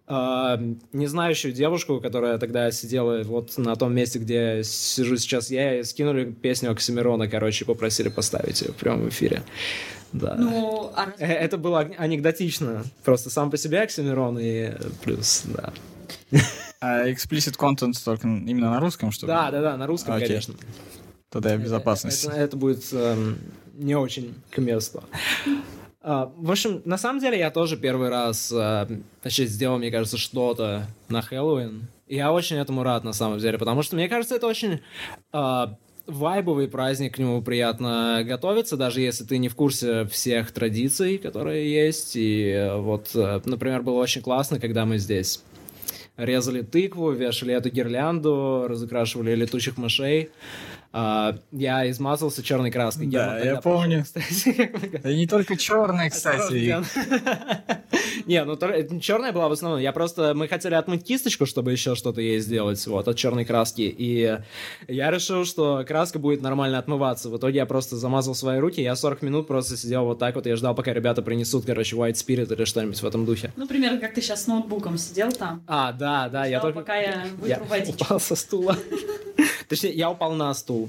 э, 0.08 0.58
незнающую 0.94 1.54
девушку, 1.54 2.00
которая 2.00 2.38
тогда 2.38 2.72
сидела 2.72 3.22
вот 3.24 3.58
на 3.58 3.76
том 3.76 3.94
месте, 3.94 4.20
где 4.20 4.62
сижу 4.64 5.18
сейчас 5.18 5.52
я, 5.52 5.80
и 5.80 5.84
скинули 5.84 6.26
песню 6.32 6.72
Оксимирона, 6.72 7.28
короче, 7.28 7.66
попросили 7.66 8.10
поставить 8.10 8.62
ее 8.62 8.70
в 8.72 8.76
прямом 8.76 9.10
эфире. 9.10 9.42
Да. 10.14 10.36
Ну, 10.40 10.92
а 10.96 11.08
Э, 11.20 11.26
Это 11.34 11.58
было 11.58 11.80
анекдотично. 11.98 12.84
Просто 13.04 13.30
сам 13.30 13.52
по 13.52 13.58
себе 13.58 13.82
Оксимирон 13.82 14.40
и 14.40 14.72
плюс, 15.04 15.44
да. 15.46 15.74
А 16.82 17.08
explicit 17.08 17.58
content 17.58 17.94
только 18.04 18.28
именно 18.28 18.72
на 18.72 18.80
русском, 18.80 19.12
что 19.12 19.26
ли? 19.26 19.28
Да, 19.28 19.52
да, 19.52 19.62
да, 19.62 19.78
на 19.78 19.88
русском, 19.88 20.16
Окей. 20.16 20.28
конечно. 20.28 20.56
Тогда 21.30 21.54
я 21.54 21.58
в 21.58 21.62
безопасности. 21.62 22.28
Это, 22.28 22.36
это 22.36 22.58
будет 22.58 22.94
эм, 22.94 23.38
не 23.74 23.96
очень 23.96 24.36
к 24.50 24.58
месту. 24.60 25.04
А, 26.02 26.32
в 26.38 26.52
общем, 26.52 26.82
на 26.86 26.98
самом 26.98 27.20
деле 27.20 27.40
я 27.40 27.50
тоже 27.50 27.78
первый 27.78 28.10
раз 28.10 28.52
э, 28.52 28.88
вообще 29.24 29.46
сделал, 29.48 29.80
мне 29.80 29.90
кажется, 29.90 30.18
что-то 30.18 30.86
на 31.10 31.22
Хэллоуин. 31.22 31.88
И 32.08 32.18
я 32.18 32.32
очень 32.32 32.58
этому 32.58 32.84
рад, 32.84 33.04
на 33.04 33.14
самом 33.14 33.40
деле, 33.40 33.58
потому 33.58 33.82
что, 33.82 33.96
мне 33.96 34.08
кажется, 34.08 34.36
это 34.36 34.46
очень 34.46 34.82
э, 35.34 35.68
вайбовый 36.06 36.68
праздник, 36.68 37.16
к 37.16 37.18
нему 37.18 37.42
приятно 37.42 38.22
готовиться, 38.24 38.78
даже 38.78 39.02
если 39.02 39.24
ты 39.24 39.40
не 39.40 39.50
в 39.50 39.56
курсе 39.56 40.06
всех 40.06 40.52
традиций, 40.52 41.18
которые 41.18 41.74
есть. 41.74 42.16
И 42.16 42.50
э, 42.50 42.78
вот, 42.78 43.10
э, 43.16 43.42
например, 43.46 43.82
было 43.82 44.00
очень 44.00 44.22
классно, 44.22 44.60
когда 44.60 44.86
мы 44.86 45.00
здесь 45.00 45.44
резали 46.18 46.62
тыкву, 46.62 47.12
вешали 47.12 47.54
эту 47.54 47.70
гирлянду, 47.70 48.66
разукрашивали 48.68 49.36
летучих 49.36 49.78
мышей. 49.78 50.30
А, 50.98 51.38
я 51.52 51.90
измазался 51.90 52.42
черной 52.42 52.72
краской. 52.72 53.08
Да, 53.08 53.38
я 53.38 53.44
тогда 53.44 53.62
помню. 53.62 54.04
кстати, 54.06 54.72
Да 55.04 55.10
и 55.12 55.18
не 55.18 55.28
только 55.28 55.58
черные, 55.58 56.10
кстати. 56.10 56.54
Не, 58.26 58.46
ну 58.46 58.58
черная 59.02 59.34
была 59.34 59.50
в 59.50 59.52
основном. 59.52 59.82
Я 59.82 59.92
просто 59.92 60.34
мы 60.34 60.48
хотели 60.48 60.74
отмыть 60.74 61.04
кисточку, 61.04 61.46
чтобы 61.46 61.74
еще 61.74 61.96
что-то 61.96 62.22
ей 62.22 62.40
сделать, 62.40 62.88
вот 62.88 63.10
от 63.10 63.18
черной 63.18 63.44
краски. 63.44 63.82
И 63.82 64.40
я 64.88 65.12
решил, 65.12 65.44
что 65.44 65.84
краска 65.86 66.18
будет 66.18 66.42
нормально 66.42 66.78
отмываться. 66.78 67.30
В 67.30 67.36
итоге 67.36 67.58
я 67.58 67.66
просто 67.66 67.98
замазал 67.98 68.34
свои 68.34 68.60
руки. 68.60 68.82
Я 68.82 68.96
40 68.96 69.22
минут 69.22 69.48
просто 69.48 69.76
сидел 69.76 70.06
вот 70.06 70.20
так 70.20 70.36
вот. 70.36 70.46
Я 70.46 70.56
ждал, 70.56 70.76
пока 70.76 70.94
ребята 70.94 71.22
принесут, 71.22 71.66
короче, 71.66 71.98
White 71.98 72.14
Spirit 72.14 72.56
или 72.56 72.64
что-нибудь 72.64 73.02
в 73.02 73.06
этом 73.06 73.26
духе. 73.26 73.52
ну, 73.58 73.68
примерно, 73.68 74.00
как 74.00 74.14
ты 74.14 74.22
сейчас 74.22 74.44
с 74.44 74.48
ноутбуком 74.48 74.98
сидел 74.98 75.34
там. 75.34 75.62
А, 75.68 75.92
да, 75.92 76.30
да, 76.30 76.46
я 76.46 76.62
только... 76.62 76.80
пока 76.80 76.96
я 76.96 77.26
Я 77.46 77.60
вытру 77.60 77.66
водичку. 77.66 78.04
упал 78.06 78.20
со 78.22 78.36
стула. 78.36 78.78
Точнее, 79.68 79.92
я 79.94 80.10
упал 80.12 80.34
на 80.34 80.54
стул. 80.54 80.85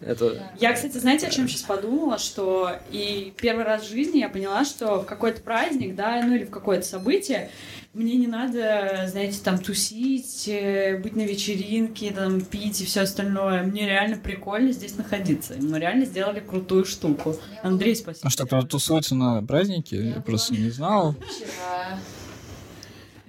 Это... 0.00 0.52
Я, 0.60 0.72
кстати, 0.74 0.98
знаете, 0.98 1.26
о 1.26 1.30
чем 1.30 1.48
сейчас 1.48 1.62
подумала, 1.62 2.18
что 2.18 2.72
и 2.90 3.32
первый 3.36 3.64
раз 3.64 3.84
в 3.84 3.88
жизни 3.88 4.18
я 4.18 4.28
поняла, 4.28 4.64
что 4.64 5.00
в 5.00 5.06
какой-то 5.06 5.40
праздник, 5.40 5.94
да, 5.94 6.22
ну 6.22 6.34
или 6.34 6.44
в 6.44 6.50
какое-то 6.50 6.86
событие 6.86 7.50
мне 7.94 8.16
не 8.16 8.26
надо, 8.26 9.06
знаете, 9.08 9.38
там 9.42 9.58
тусить, 9.58 10.48
э, 10.48 10.98
быть 10.98 11.14
на 11.14 11.22
вечеринке, 11.22 12.12
там 12.12 12.40
пить 12.40 12.80
и 12.80 12.84
все 12.84 13.02
остальное. 13.02 13.62
Мне 13.62 13.86
реально 13.86 14.18
прикольно 14.18 14.72
здесь 14.72 14.96
находиться. 14.96 15.54
Мы 15.60 15.78
реально 15.78 16.04
сделали 16.04 16.40
крутую 16.40 16.84
штуку. 16.84 17.36
Андрей, 17.62 17.94
спасибо. 17.94 18.26
А 18.26 18.30
что, 18.30 18.46
кто-то 18.46 18.66
тусуется 18.66 19.14
на 19.14 19.42
празднике? 19.42 20.08
Я 20.08 20.20
просто 20.20 20.54
не 20.54 20.70
знал. 20.70 21.14
Вчера. 21.14 21.98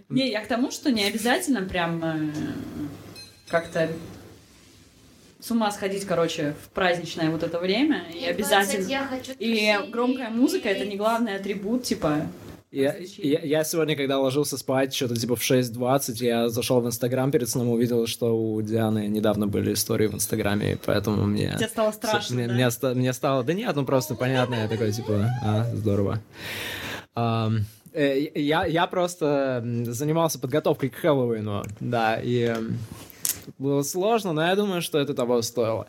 Не, 0.10 0.30
я 0.30 0.42
к 0.44 0.48
тому, 0.48 0.72
что 0.72 0.92
не 0.92 1.04
обязательно 1.06 1.62
прям 1.62 2.04
э, 2.04 2.34
как-то 3.48 3.90
с 5.46 5.52
ума 5.52 5.72
сходить, 5.72 6.06
короче, 6.06 6.56
в 6.64 6.70
праздничное 6.70 7.30
вот 7.30 7.44
это 7.44 7.60
время. 7.60 8.06
И 8.12 8.22
20, 8.22 8.30
обязательно. 8.30 8.88
я 8.88 9.06
хочу 9.06 9.32
И 9.38 9.78
громкая 9.92 10.32
музыка 10.32 10.70
это 10.70 10.86
не 10.86 10.96
главный 10.96 11.36
атрибут, 11.36 11.84
типа. 11.84 12.28
Я, 12.72 12.96
я, 13.18 13.42
я 13.42 13.64
сегодня, 13.64 13.96
когда 13.96 14.18
ложился 14.18 14.58
спать, 14.58 14.94
что-то 14.94 15.16
типа 15.16 15.36
в 15.36 15.42
6.20, 15.42 16.14
я 16.16 16.50
зашел 16.50 16.82
в 16.82 16.88
Инстаграм 16.88 17.30
перед 17.32 17.48
сном, 17.48 17.70
увидел, 17.70 18.08
что 18.08 18.36
у 18.36 18.60
Дианы 18.64 19.08
недавно 19.08 19.46
были 19.46 19.74
истории 19.74 20.08
в 20.08 20.16
Инстаграме, 20.16 20.74
и 20.74 20.78
поэтому 20.84 21.26
мне... 21.26 21.54
Тебе 21.58 21.70
стало 21.70 21.92
страшно, 21.92 22.36
мне, 22.36 22.48
да? 22.48 22.54
мне 22.54 22.96
мне 22.96 23.14
стало... 23.14 23.44
Да 23.44 23.54
нет, 23.54 23.76
ну 23.76 23.86
просто 23.86 24.16
понятно, 24.16 24.56
я 24.56 24.68
такой, 24.68 24.92
типа, 24.92 25.30
а, 25.44 25.66
здорово. 25.76 26.20
Э, 27.96 28.20
я, 28.36 28.66
я 28.66 28.88
просто 28.88 29.64
занимался 29.86 30.38
подготовкой 30.38 30.90
к 30.90 30.96
Хэллоуину, 30.96 31.64
да, 31.80 32.20
и 32.22 32.54
было 33.58 33.82
сложно, 33.84 34.34
но 34.34 34.46
я 34.46 34.56
думаю, 34.56 34.82
что 34.82 35.00
это 35.00 35.14
того 35.14 35.42
стоило. 35.42 35.88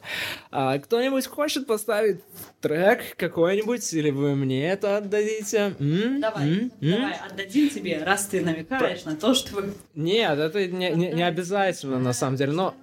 А, 0.51 0.79
кто-нибудь 0.79 1.27
хочет 1.27 1.67
поставить 1.67 2.21
трек 2.67 3.17
какой-нибудь, 3.17 3.93
или 3.93 4.11
вы 4.11 4.35
мне 4.35 4.69
это 4.69 4.97
отдадите? 4.97 5.75
М? 5.79 6.21
Давай, 6.21 6.49
М? 6.49 6.73
Давай, 6.81 7.15
отдадим 7.31 7.71
тебе, 7.71 8.03
раз 8.03 8.27
ты 8.27 8.41
намекаешь 8.41 9.05
на 9.05 9.15
то, 9.15 9.35
что 9.35 9.55
вы 9.55 9.73
Нет, 9.95 10.39
это 10.39 10.67
не, 10.67 10.91
не, 10.91 11.13
не 11.13 11.23
обязательно, 11.23 11.99
на 11.99 12.13
самом 12.13 12.37
деле, 12.37 12.53
но... 12.53 12.75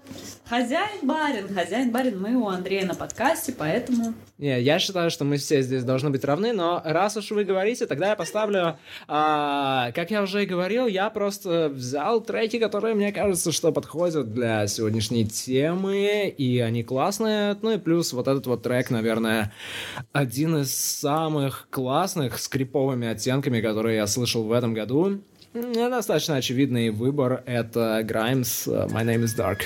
хозяин-барин, 0.49 1.53
хозяин-барин, 1.53 2.21
мы 2.21 2.35
у 2.35 2.47
Андрея 2.47 2.85
на 2.85 2.95
подкасте, 2.95 3.53
поэтому... 3.57 4.13
Не, 4.37 4.61
я 4.61 4.79
считаю, 4.79 5.09
что 5.09 5.25
мы 5.25 5.37
все 5.37 5.61
здесь 5.61 5.83
должны 5.83 6.09
быть 6.09 6.23
равны, 6.23 6.53
но 6.53 6.81
раз 6.83 7.15
уж 7.17 7.31
вы 7.31 7.43
говорите, 7.43 7.85
тогда 7.85 8.09
я 8.09 8.15
поставлю... 8.15 8.77
а, 9.07 9.91
как 9.93 10.11
я 10.11 10.21
уже 10.21 10.43
и 10.43 10.45
говорил, 10.45 10.87
я 10.87 11.09
просто 11.09 11.69
взял 11.69 12.21
треки, 12.21 12.59
которые, 12.59 12.95
мне 12.95 13.11
кажется, 13.11 13.51
что 13.51 13.71
подходят 13.71 14.33
для 14.33 14.67
сегодняшней 14.67 15.25
темы, 15.25 16.27
и 16.27 16.59
они 16.59 16.83
классные. 16.83 17.57
Ну 17.61 17.71
и 17.71 17.77
плюс 17.77 18.13
вот 18.13 18.27
этот 18.27 18.47
вот 18.47 18.63
трек, 18.63 18.89
наверное, 18.89 19.53
один 20.11 20.57
из 20.57 20.75
самых 20.75 21.67
классных 21.69 22.39
с 22.39 22.47
криповыми 22.47 23.07
оттенками, 23.07 23.61
которые 23.61 23.97
я 23.97 24.07
слышал 24.07 24.43
в 24.43 24.51
этом 24.51 24.73
году. 24.73 25.21
Достаточно 25.53 26.35
очевидный 26.37 26.89
выбор— 26.89 27.43
это 27.45 28.01
Grimes 28.03 28.67
э, 28.67 28.87
«My 28.87 29.05
Name 29.05 29.23
is 29.23 29.37
Dark». 29.37 29.59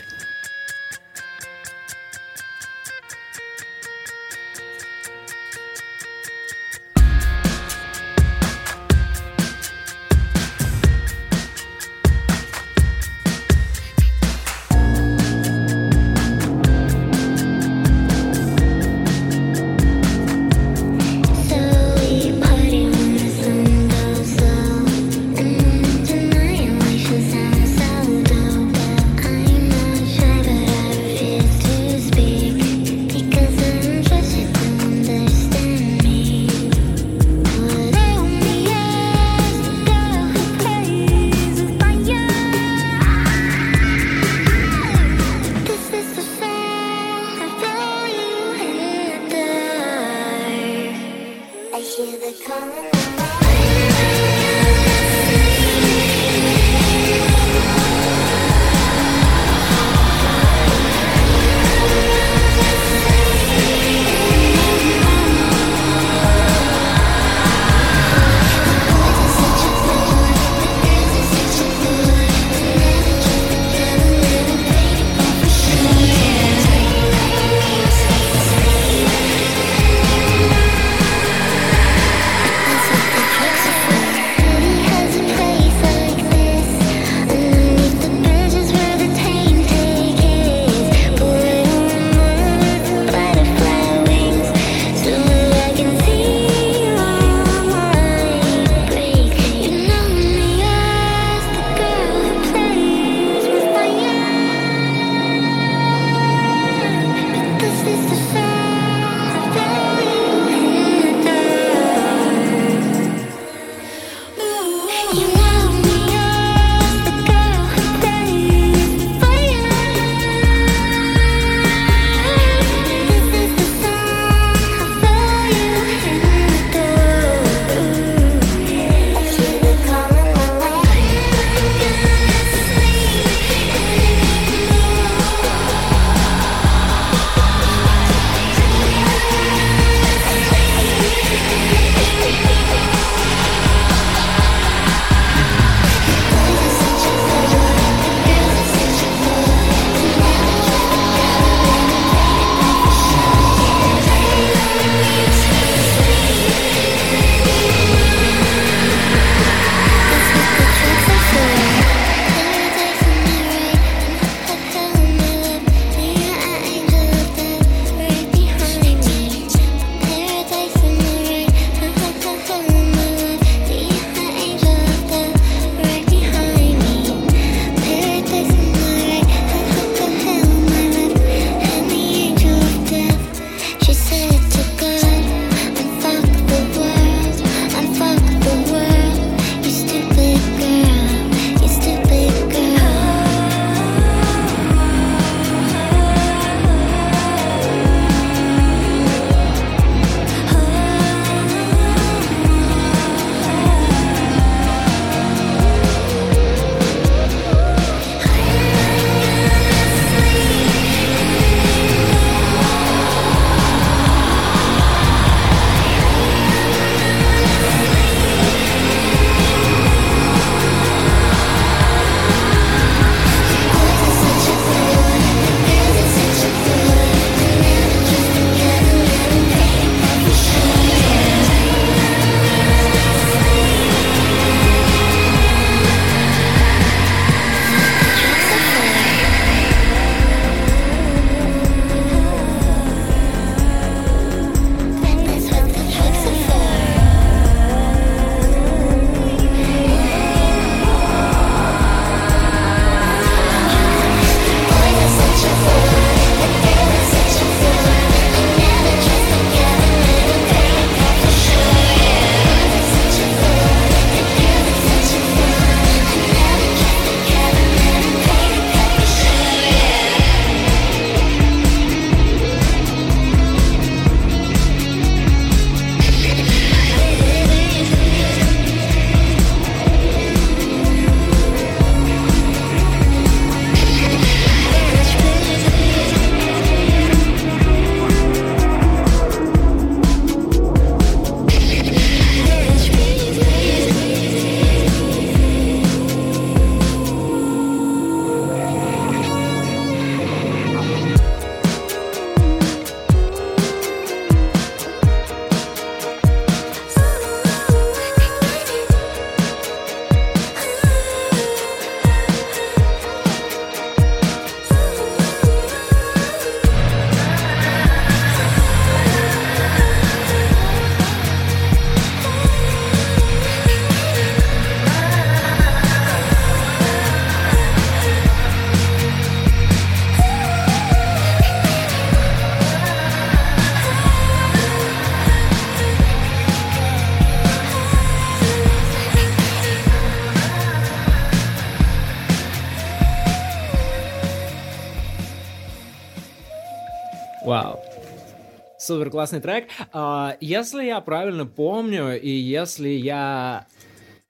Супер 348.88 349.10
классный 349.10 349.42
трек. 349.42 349.68
А, 349.92 350.38
Если 350.40 350.86
я 350.86 351.02
правильно 351.02 351.46
помню, 351.46 352.18
и 352.18 352.30
если 352.30 352.88
я 352.88 353.68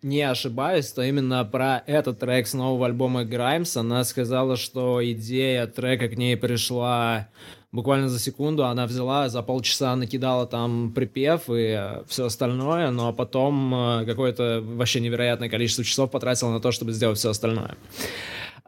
не 0.02 0.24
ошибаюсь, 0.24 0.91
то 0.91 1.04
именно 1.04 1.46
про 1.46 1.84
этот 1.86 2.17
трек 2.17 2.48
с 2.48 2.56
нового 2.56 2.88
альбома 2.88 3.24
Граймс 3.24 3.78
она 3.78 4.04
сказала, 4.04 4.58
что 4.58 5.00
идея 5.12 5.67
трека 5.67 6.08
к 6.08 6.17
ней 6.17 6.36
пришла 6.36 7.28
буквально 7.72 8.10
за 8.10 8.20
секунду. 8.20 8.65
Она 8.65 8.88
взяла, 8.88 9.30
за 9.30 9.43
полчаса 9.43 9.96
накидала 9.96 10.48
там 10.48 10.91
припев 10.91 11.43
и 11.50 12.02
все 12.08 12.26
остальное, 12.26 12.89
но 12.89 13.13
потом 13.13 13.76
э, 13.76 14.06
какое-то 14.08 14.63
вообще 14.63 15.02
невероятное 15.02 15.50
количество 15.50 15.84
часов 15.84 16.10
потратила 16.10 16.50
на 16.50 16.60
то, 16.60 16.72
чтобы 16.72 16.93
сделать 16.93 17.20
все 17.20 17.30
остальное. 17.30 17.76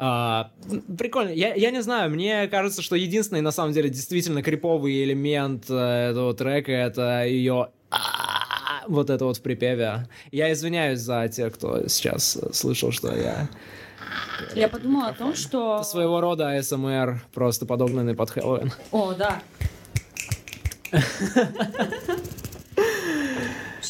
А, 0.01 0.51
прикольно. 0.97 1.31
Я, 1.31 1.53
я 1.55 1.71
не 1.71 1.81
знаю, 1.81 2.09
мне 2.09 2.47
кажется, 2.47 2.81
что 2.81 2.95
единственный, 2.95 3.41
на 3.41 3.51
самом 3.51 3.73
деле, 3.73 3.89
действительно 3.89 4.41
криповый 4.41 5.03
элемент 5.03 5.65
э, 5.69 6.09
этого 6.11 6.33
трека— 6.33 6.71
это 6.73 7.25
ее 7.25 7.67
вот 8.87 9.09
это 9.09 9.25
вот 9.25 9.37
в 9.37 9.41
припеве. 9.41 10.07
Я 10.31 10.53
извиняюсь 10.53 10.99
за 10.99 11.27
тех, 11.27 11.53
кто 11.53 11.87
сейчас 11.89 12.37
э, 12.37 12.53
слышал, 12.53 12.93
что 12.93 13.13
я 13.13 13.49
Я 14.55 14.69
подумала 14.69 15.09
о 15.09 15.13
том, 15.13 15.35
что... 15.35 15.83
своего 15.83 16.21
рода 16.21 16.57
АСМР, 16.57 17.21
просто 17.33 17.65
подогнанный 17.65 18.15
под 18.15 18.29
Хэллоуин. 18.29 18.71
О, 18.91 19.13
да. 19.13 19.41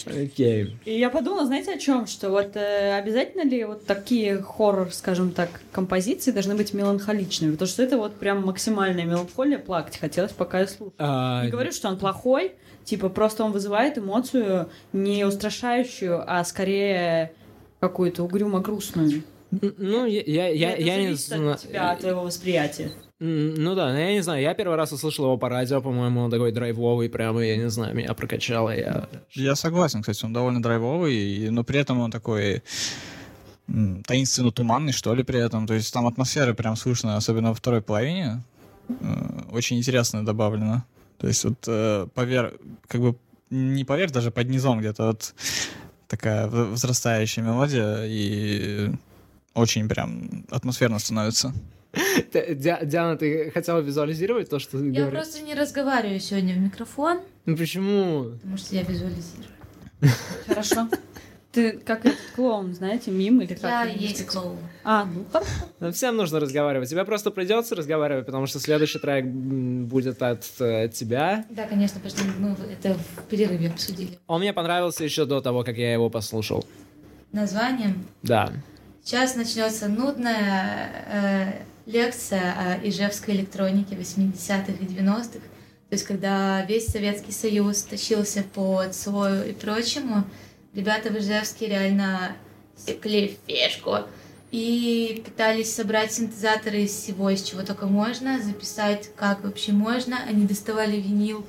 Окей. 0.09 0.77
И 0.85 0.97
я 0.97 1.09
подумала, 1.09 1.45
знаете, 1.45 1.73
о 1.73 1.77
чем? 1.77 2.07
Что 2.07 2.29
вот 2.29 2.55
э, 2.55 2.97
обязательно 2.97 3.43
ли 3.43 3.63
вот 3.65 3.85
такие 3.85 4.41
хоррор, 4.41 4.91
скажем 4.91 5.31
так, 5.31 5.49
композиции 5.71 6.31
должны 6.31 6.55
быть 6.55 6.73
меланхоличными? 6.73 7.51
Потому 7.51 7.67
что 7.67 7.83
это 7.83 7.97
вот 7.97 8.15
прям 8.15 8.45
максимальная 8.45 9.05
меланхолия, 9.05 9.59
плакать 9.59 9.97
хотелось, 9.97 10.31
пока 10.31 10.61
я 10.61 10.67
слушаю. 10.67 10.93
А, 10.97 11.43
Не 11.45 11.51
говорю, 11.51 11.71
что 11.71 11.87
он 11.89 11.97
плохой, 11.97 12.53
типа 12.83 13.09
просто 13.09 13.43
он 13.43 13.51
вызывает 13.51 13.97
эмоцию 13.97 14.69
не 14.93 15.25
устрашающую, 15.25 16.23
а 16.25 16.43
скорее 16.43 17.33
какую-то 17.79 18.23
угрюмо-грустную. 18.23 19.23
Ну, 19.51 20.05
я, 20.05 20.21
я, 20.21 20.47
я, 20.49 20.75
я 20.75 20.97
не 21.09 21.13
знаю. 21.15 21.53
от 21.53 21.61
тебя, 21.61 21.91
от 21.91 21.99
твоего 21.99 22.21
восприятия. 22.21 22.91
Ну 23.21 23.75
да, 23.75 23.99
я 23.99 24.13
не 24.13 24.21
знаю, 24.21 24.41
я 24.41 24.53
первый 24.53 24.77
раз 24.77 24.93
услышал 24.93 25.25
его 25.25 25.37
по 25.37 25.49
радио, 25.49 25.81
по-моему, 25.81 26.21
он 26.21 26.31
такой 26.31 26.53
драйвовый, 26.53 27.09
прямо, 27.09 27.41
я 27.43 27.57
не 27.57 27.69
знаю, 27.69 27.93
меня 27.93 28.13
прокачало, 28.13 28.69
я... 28.69 29.09
Я 29.33 29.55
согласен, 29.55 30.01
кстати, 30.01 30.23
он 30.23 30.31
довольно 30.31 30.61
драйвовый, 30.61 31.49
но 31.49 31.65
при 31.65 31.79
этом 31.79 31.99
он 31.99 32.11
такой 32.11 32.63
м, 33.67 34.03
таинственно-туманный, 34.03 34.93
что 34.93 35.13
ли, 35.13 35.23
при 35.23 35.39
этом. 35.39 35.67
То 35.67 35.73
есть 35.73 35.93
там 35.93 36.07
атмосфера 36.07 36.53
прям 36.53 36.77
слышно, 36.77 37.17
особенно 37.17 37.49
во 37.49 37.55
второй 37.55 37.81
половине. 37.81 38.41
Э, 38.87 39.41
Очень 39.51 39.77
интересно 39.77 40.25
добавлено. 40.25 40.85
То 41.17 41.27
есть 41.27 41.43
вот 41.43 41.67
э, 41.67 42.07
поверх, 42.13 42.53
как 42.87 43.01
бы 43.01 43.15
не 43.49 43.83
поверх, 43.83 44.13
даже 44.13 44.31
под 44.31 44.47
низом 44.47 44.79
где-то 44.79 45.07
вот 45.07 45.33
такая 46.07 46.47
возрастающая 46.47 47.43
мелодия, 47.43 48.05
и 48.05 48.91
очень 49.53 49.89
прям 49.89 50.45
атмосферно 50.49 50.99
становится. 50.99 51.53
Диана, 52.33 53.17
ты 53.17 53.51
хотела 53.51 53.79
визуализировать 53.79 54.49
то, 54.49 54.59
что 54.59 54.77
ты 54.79 54.85
Я 54.87 55.01
говоришь? 55.01 55.19
просто 55.19 55.41
не 55.41 55.53
разговариваю 55.55 56.19
сегодня 56.19 56.53
в 56.55 56.59
микрофон, 56.59 57.19
Ну 57.45 57.57
почему? 57.57 58.31
потому 58.33 58.57
что 58.57 58.75
я 58.75 58.83
визуализирую. 58.83 59.47
Хорошо. 60.47 60.87
Ты 61.51 61.71
как 61.79 62.05
этот 62.05 62.19
клоун, 62.35 62.75
знаете, 62.75 63.09
мим 63.09 63.41
или 63.41 63.55
как? 63.55 63.63
Я 63.63 63.83
есть 63.85 64.23
клоун. 64.27 64.57
А, 64.83 65.03
ну 65.05 65.25
хорошо. 65.31 65.49
Ну, 65.79 65.91
Всем 65.91 66.15
нужно 66.15 66.39
разговаривать. 66.39 66.87
Тебе 66.91 67.03
просто 67.05 67.31
придется 67.31 67.75
разговаривать, 67.75 68.27
потому 68.27 68.45
что 68.45 68.59
следующий 68.59 68.99
трек 68.99 69.25
будет 69.25 70.21
от 70.21 70.45
э, 70.59 70.89
тебя. 70.89 71.45
Да, 71.49 71.65
конечно, 71.65 71.99
потому 71.99 72.29
что 72.29 72.39
мы 72.39 72.55
это 72.71 72.93
в 72.93 73.23
перерыве 73.23 73.69
обсудили. 73.69 74.19
Он 74.27 74.41
мне 74.41 74.53
понравился 74.53 75.03
еще 75.03 75.25
до 75.25 75.41
того, 75.41 75.63
как 75.63 75.75
я 75.77 75.91
его 75.91 76.11
послушал. 76.11 76.67
Названием 77.31 78.05
Да. 78.21 78.51
Сейчас 79.03 79.35
начнется 79.35 79.87
нудная 79.87 80.89
э, 81.07 81.53
лекция 81.85 82.53
о 82.53 82.87
ижевской 82.87 83.35
электронике 83.35 83.95
80-х 83.95 84.71
и 84.73 84.85
90-х. 84.85 85.39
То 85.89 85.95
есть, 85.95 86.05
когда 86.05 86.63
весь 86.65 86.87
Советский 86.87 87.31
Союз 87.31 87.81
тащился 87.81 88.43
по 88.43 88.83
Цою 88.91 89.49
и 89.49 89.53
прочему, 89.53 90.23
ребята 90.73 91.09
в 91.09 91.17
Ижевске 91.17 91.67
реально 91.67 92.35
секли 92.75 93.37
фешку 93.47 93.97
и 94.51 95.21
пытались 95.25 95.73
собрать 95.73 96.13
синтезаторы 96.13 96.83
из 96.83 96.91
всего, 96.91 97.29
из 97.29 97.41
чего 97.43 97.63
только 97.63 97.87
можно, 97.87 98.41
записать 98.41 99.09
как 99.15 99.43
вообще 99.43 99.71
можно. 99.71 100.17
Они 100.27 100.45
доставали 100.45 100.97
винил 100.97 101.45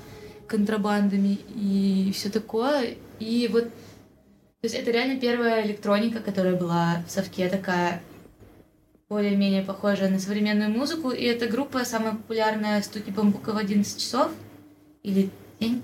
контрабандами 0.47 1.39
и 1.55 2.13
все 2.15 2.31
такое. 2.31 2.97
И 3.19 3.49
вот 3.53 3.65
то 3.65 4.67
есть 4.67 4.75
это 4.75 4.91
реально 4.91 5.19
первая 5.19 5.65
электроника, 5.65 6.21
которая 6.21 6.55
была 6.55 7.03
в 7.09 7.11
совке 7.11 7.49
такая 7.49 8.03
более-менее 9.11 9.63
похожая 9.63 10.09
на 10.09 10.21
современную 10.21 10.71
музыку. 10.71 11.11
И 11.11 11.25
эта 11.25 11.49
группа 11.49 11.85
самая 11.85 12.13
популярная 12.13 12.81
«Стуки 12.81 13.11
бамбука 13.11 13.53
в 13.53 13.57
11 13.57 14.01
часов». 14.01 14.31
Или 15.03 15.31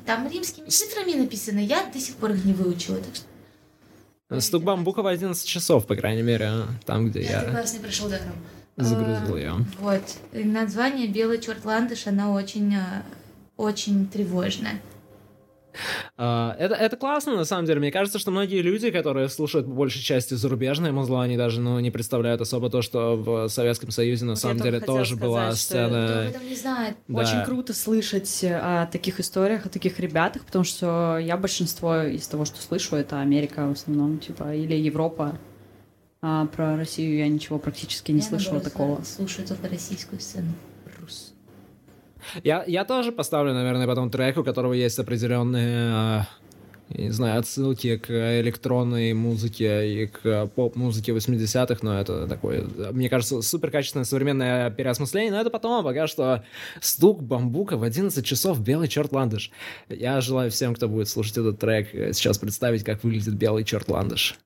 там 0.06 0.30
римскими 0.30 0.68
цифрами 0.68 1.12
написано. 1.12 1.58
Я 1.58 1.84
до 1.92 1.98
сих 1.98 2.14
пор 2.16 2.30
их 2.30 2.44
не 2.44 2.52
выучила. 2.52 2.98
Так 2.98 3.16
что 3.16 4.40
Стук 4.40 4.62
бамбука 4.62 5.02
в 5.02 5.06
11 5.08 5.44
часов, 5.46 5.86
по 5.86 5.96
крайней 5.96 6.22
мере, 6.22 6.46
а, 6.46 6.68
там, 6.84 7.08
где 7.10 7.22
я 7.22 7.42
я 7.42 7.50
классный 7.50 7.80
прошел 7.80 8.08
даром. 8.08 8.32
загрузил 8.76 9.36
ее. 9.36 9.54
Вот. 9.80 10.02
И 10.32 10.44
название 10.44 11.08
«Белый 11.08 11.40
черт 11.40 11.64
ландыш», 11.64 12.06
она 12.06 12.32
очень, 12.32 12.76
а, 12.76 13.02
очень 13.56 14.06
тревожная. 14.06 14.80
А, 16.16 16.56
Это, 16.58 16.74
это 16.74 16.96
классно, 16.96 17.36
на 17.36 17.44
самом 17.44 17.66
деле. 17.66 17.80
Мне 17.80 17.92
кажется, 17.92 18.18
что 18.18 18.30
многие 18.30 18.62
люди, 18.62 18.90
которые 18.90 19.28
слушают 19.28 19.66
по 19.66 19.72
большей 19.72 20.02
части 20.02 20.34
зарубежное 20.34 20.92
музло, 20.92 21.22
они 21.22 21.36
даже 21.36 21.60
ну, 21.60 21.78
не 21.80 21.90
представляют 21.90 22.40
особо 22.40 22.70
то, 22.70 22.82
что 22.82 23.16
в 23.16 23.48
Советском 23.48 23.90
Союзе 23.90 24.24
на 24.24 24.32
Вот 24.32 24.38
самом 24.38 24.58
деле 24.58 24.80
тоже 24.80 25.16
была 25.16 25.52
сказать, 25.52 25.58
что 25.58 25.74
Кто 25.74 25.84
об 25.84 25.90
сцена... 25.92 26.28
этом 26.28 26.48
не 26.48 26.56
знает? 26.56 26.96
Да. 27.08 27.20
Очень 27.20 27.44
круто 27.44 27.74
слышать 27.74 28.44
э, 28.44 28.56
о 28.56 28.86
таких 28.86 29.20
историях, 29.20 29.66
о 29.66 29.68
таких 29.68 29.98
ребятах, 30.00 30.44
потому 30.44 30.64
что 30.64 31.18
я 31.18 31.36
большинство 31.36 32.02
из 32.02 32.26
того, 32.26 32.44
что 32.44 32.60
слышу, 32.60 32.96
это 32.96 33.20
Америка 33.20 33.68
в 33.68 33.72
основном, 33.72 34.18
типа, 34.18 34.54
или 34.54 34.74
Европа. 34.74 35.38
А 36.22 36.46
про 36.46 36.76
Россию 36.76 37.18
я 37.18 37.28
ничего 37.28 37.58
практически 37.58 38.10
не 38.10 38.20
Я, 38.20 38.24
слышала 38.24 38.60
такого. 38.60 39.02
Слушаю 39.04 39.46
только 39.46 39.68
российскую 39.68 40.20
сцену. 40.20 40.52
Я, 42.44 42.64
я 42.66 42.84
тоже 42.84 43.12
поставлю, 43.12 43.54
наверное, 43.54 43.86
потом 43.86 44.10
трек, 44.10 44.36
у 44.38 44.44
которого 44.44 44.72
есть 44.72 44.98
определенные, 44.98 46.26
я 46.88 47.04
не 47.04 47.10
знаю, 47.10 47.40
отсылки 47.40 47.96
к 47.96 48.40
электронной 48.40 49.12
музыке 49.12 50.02
и 50.02 50.06
к 50.06 50.46
поп-музыке 50.54 51.12
80-х, 51.12 51.78
но 51.82 52.00
это 52.00 52.26
такое, 52.26 52.64
мне 52.92 53.08
кажется, 53.08 53.42
супер 53.42 53.70
качественное 53.70 54.04
современное 54.04 54.70
переосмысление, 54.70 55.32
но 55.32 55.40
это 55.40 55.50
потом, 55.50 55.80
а 55.80 55.82
пока 55.82 56.06
что 56.06 56.44
стук 56.80 57.22
бамбука 57.22 57.76
в 57.76 57.82
11 57.82 58.24
часов, 58.24 58.60
белый 58.60 58.88
черт 58.88 59.12
ландыш. 59.12 59.50
Я 59.88 60.20
желаю 60.20 60.50
всем, 60.50 60.74
кто 60.74 60.88
будет 60.88 61.08
слушать 61.08 61.38
этот 61.38 61.58
трек, 61.58 61.94
э, 61.94 62.12
сейчас 62.12 62.38
представить, 62.38 62.84
как 62.84 63.02
выглядит 63.02 63.34
белый 63.34 63.64
черт 63.64 63.88
ландыш. 63.88 64.36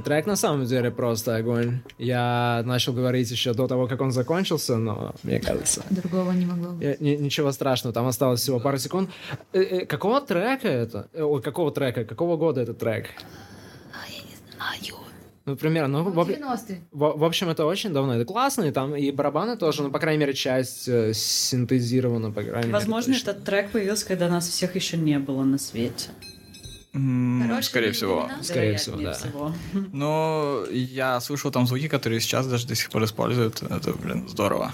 Трек 0.00 0.26
на 0.26 0.36
самом 0.36 0.64
деле 0.66 0.90
просто 0.90 1.36
огонь. 1.36 1.80
Я 1.98 2.62
начал 2.64 2.92
говорить 2.92 3.30
еще 3.30 3.54
до 3.54 3.66
того, 3.66 3.86
как 3.86 4.00
он 4.00 4.10
закончился, 4.12 4.76
но 4.76 5.14
мне 5.22 5.40
кажется... 5.40 5.82
Другого 5.90 6.32
не 6.32 6.46
могло 6.46 6.72
быть. 6.72 7.00
ни- 7.00 7.16
ничего 7.16 7.52
страшного, 7.52 7.92
там 7.94 8.06
осталось 8.06 8.40
всего 8.40 8.60
пару 8.60 8.78
секунд. 8.78 9.10
Э, 9.52 9.60
э, 9.62 9.86
Какого 9.86 10.20
трека 10.20 10.68
это? 10.68 11.08
Э, 11.12 11.22
Ой, 11.22 11.42
какого 11.42 11.70
трека? 11.72 12.04
Какого 12.04 12.36
года 12.36 12.60
этот 12.60 12.78
трек? 12.78 13.06
А, 13.92 14.08
я 14.10 14.18
не 14.22 14.36
знаю. 14.56 15.00
Ну, 15.44 15.54
примерно, 15.56 16.02
ну, 16.02 16.10
в, 16.10 16.18
об- 16.18 16.28
90-е. 16.28 16.80
в- 16.90 17.18
в 17.18 17.24
общем, 17.24 17.48
это 17.48 17.66
очень 17.66 17.92
давно. 17.92 18.14
Это 18.16 18.24
классно, 18.24 18.64
и 18.64 18.72
там 18.72 18.96
и 18.96 19.12
барабаны 19.12 19.56
тоже, 19.56 19.82
ну, 19.84 19.90
по 19.92 20.00
крайней 20.00 20.18
мере, 20.20 20.34
часть 20.34 20.88
э, 20.88 21.12
синтезирована, 21.14 22.32
по 22.32 22.42
крайней 22.42 22.66
мере. 22.66 22.72
Возможно, 22.72 23.12
этот 23.14 23.44
трек 23.44 23.70
появился, 23.70 24.06
когда 24.06 24.28
нас 24.28 24.48
всех 24.48 24.74
еще 24.74 24.96
не 24.96 25.18
было 25.20 25.44
на 25.44 25.58
свете. 25.58 26.08
Хорошие 27.42 27.62
Скорее 27.62 27.92
всего. 27.92 28.20
времена. 28.24 28.42
Скорее 28.42 28.76
всего, 28.76 28.96
Вероятнее 28.96 29.30
да. 29.32 29.50
всего. 29.72 29.86
Но 29.92 30.64
я 30.70 31.20
слышал 31.20 31.50
там 31.50 31.66
звуки, 31.66 31.88
которые 31.88 32.20
сейчас 32.20 32.46
даже 32.46 32.66
до 32.66 32.74
сих 32.74 32.90
пор 32.90 33.04
используют. 33.04 33.62
Это, 33.62 33.92
блин, 33.92 34.28
здорово. 34.28 34.72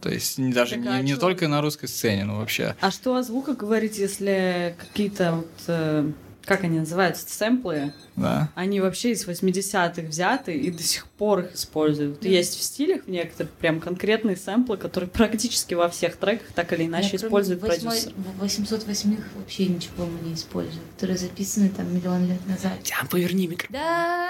То 0.00 0.10
есть 0.10 0.38
не- 0.38 0.52
даже 0.52 0.76
Так, 0.76 0.84
не, 0.84 0.88
а 0.88 1.02
не 1.02 1.16
только 1.16 1.48
на 1.48 1.60
русской 1.60 1.88
сцене, 1.88 2.24
но 2.24 2.38
вообще. 2.38 2.76
А 2.80 2.90
что 2.92 3.16
о 3.16 3.22
звуках 3.22 3.56
говорить, 3.56 3.98
если 3.98 4.76
какие-то 4.78 5.32
вот, 5.32 5.50
э, 5.66 6.10
как 6.48 6.64
они 6.64 6.78
называются, 6.80 7.24
сэмплы, 7.28 7.92
Да. 8.16 8.48
они 8.54 8.80
вообще 8.80 9.12
из 9.12 9.26
80-х 9.28 10.02
взяты 10.08 10.54
и 10.54 10.70
до 10.70 10.82
сих 10.82 11.06
пор 11.06 11.40
их 11.40 11.54
используют. 11.54 12.24
Есть 12.24 12.58
в 12.58 12.62
стилях 12.62 13.04
в 13.04 13.08
некоторых 13.10 13.52
прям 13.52 13.80
конкретные 13.80 14.36
сэмплы, 14.36 14.76
которые 14.76 15.08
практически 15.10 15.74
во 15.74 15.88
всех 15.88 16.16
треках 16.16 16.48
так 16.54 16.72
или 16.72 16.86
иначе 16.86 17.10
Я 17.12 17.18
кроме 17.18 17.28
используют 17.28 17.62
восьмой- 17.62 18.00
продюсер. 18.00 18.12
808 18.40 19.16
вообще 19.36 19.66
ничего 19.66 20.06
мы 20.06 20.26
не 20.28 20.34
используем, 20.34 20.82
которые 20.94 21.18
записаны 21.18 21.68
там 21.68 21.94
миллион 21.94 22.26
лет 22.26 22.44
назад. 22.46 22.72
Тян, 22.82 23.06
поверни 23.08 23.46
микрофон. 23.46 23.74
Да. 23.80 24.28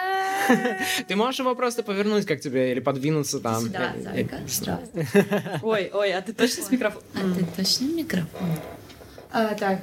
Ты 1.09 1.15
можешь 1.17 1.41
его 1.41 1.55
просто 1.55 1.83
повернуть, 1.83 2.27
как 2.27 2.41
тебе, 2.41 2.73
или 2.73 2.81
подвинуться 2.81 3.39
там. 3.41 3.63
Сюда, 3.63 3.93
зайка. 4.03 4.39
не 4.39 4.49
знаю. 4.49 4.81
Здравствуй. 4.93 5.25
Ой, 5.63 5.91
ой, 5.93 6.13
а 6.15 6.23
ты 6.23 6.33
точно 6.33 6.65
с 6.65 6.71
микрофоном? 6.71 7.05
А 7.15 7.35
ты 7.39 7.45
точно 7.57 7.85
микрофон? 7.87 8.49
А, 9.31 9.55
так. 9.55 9.81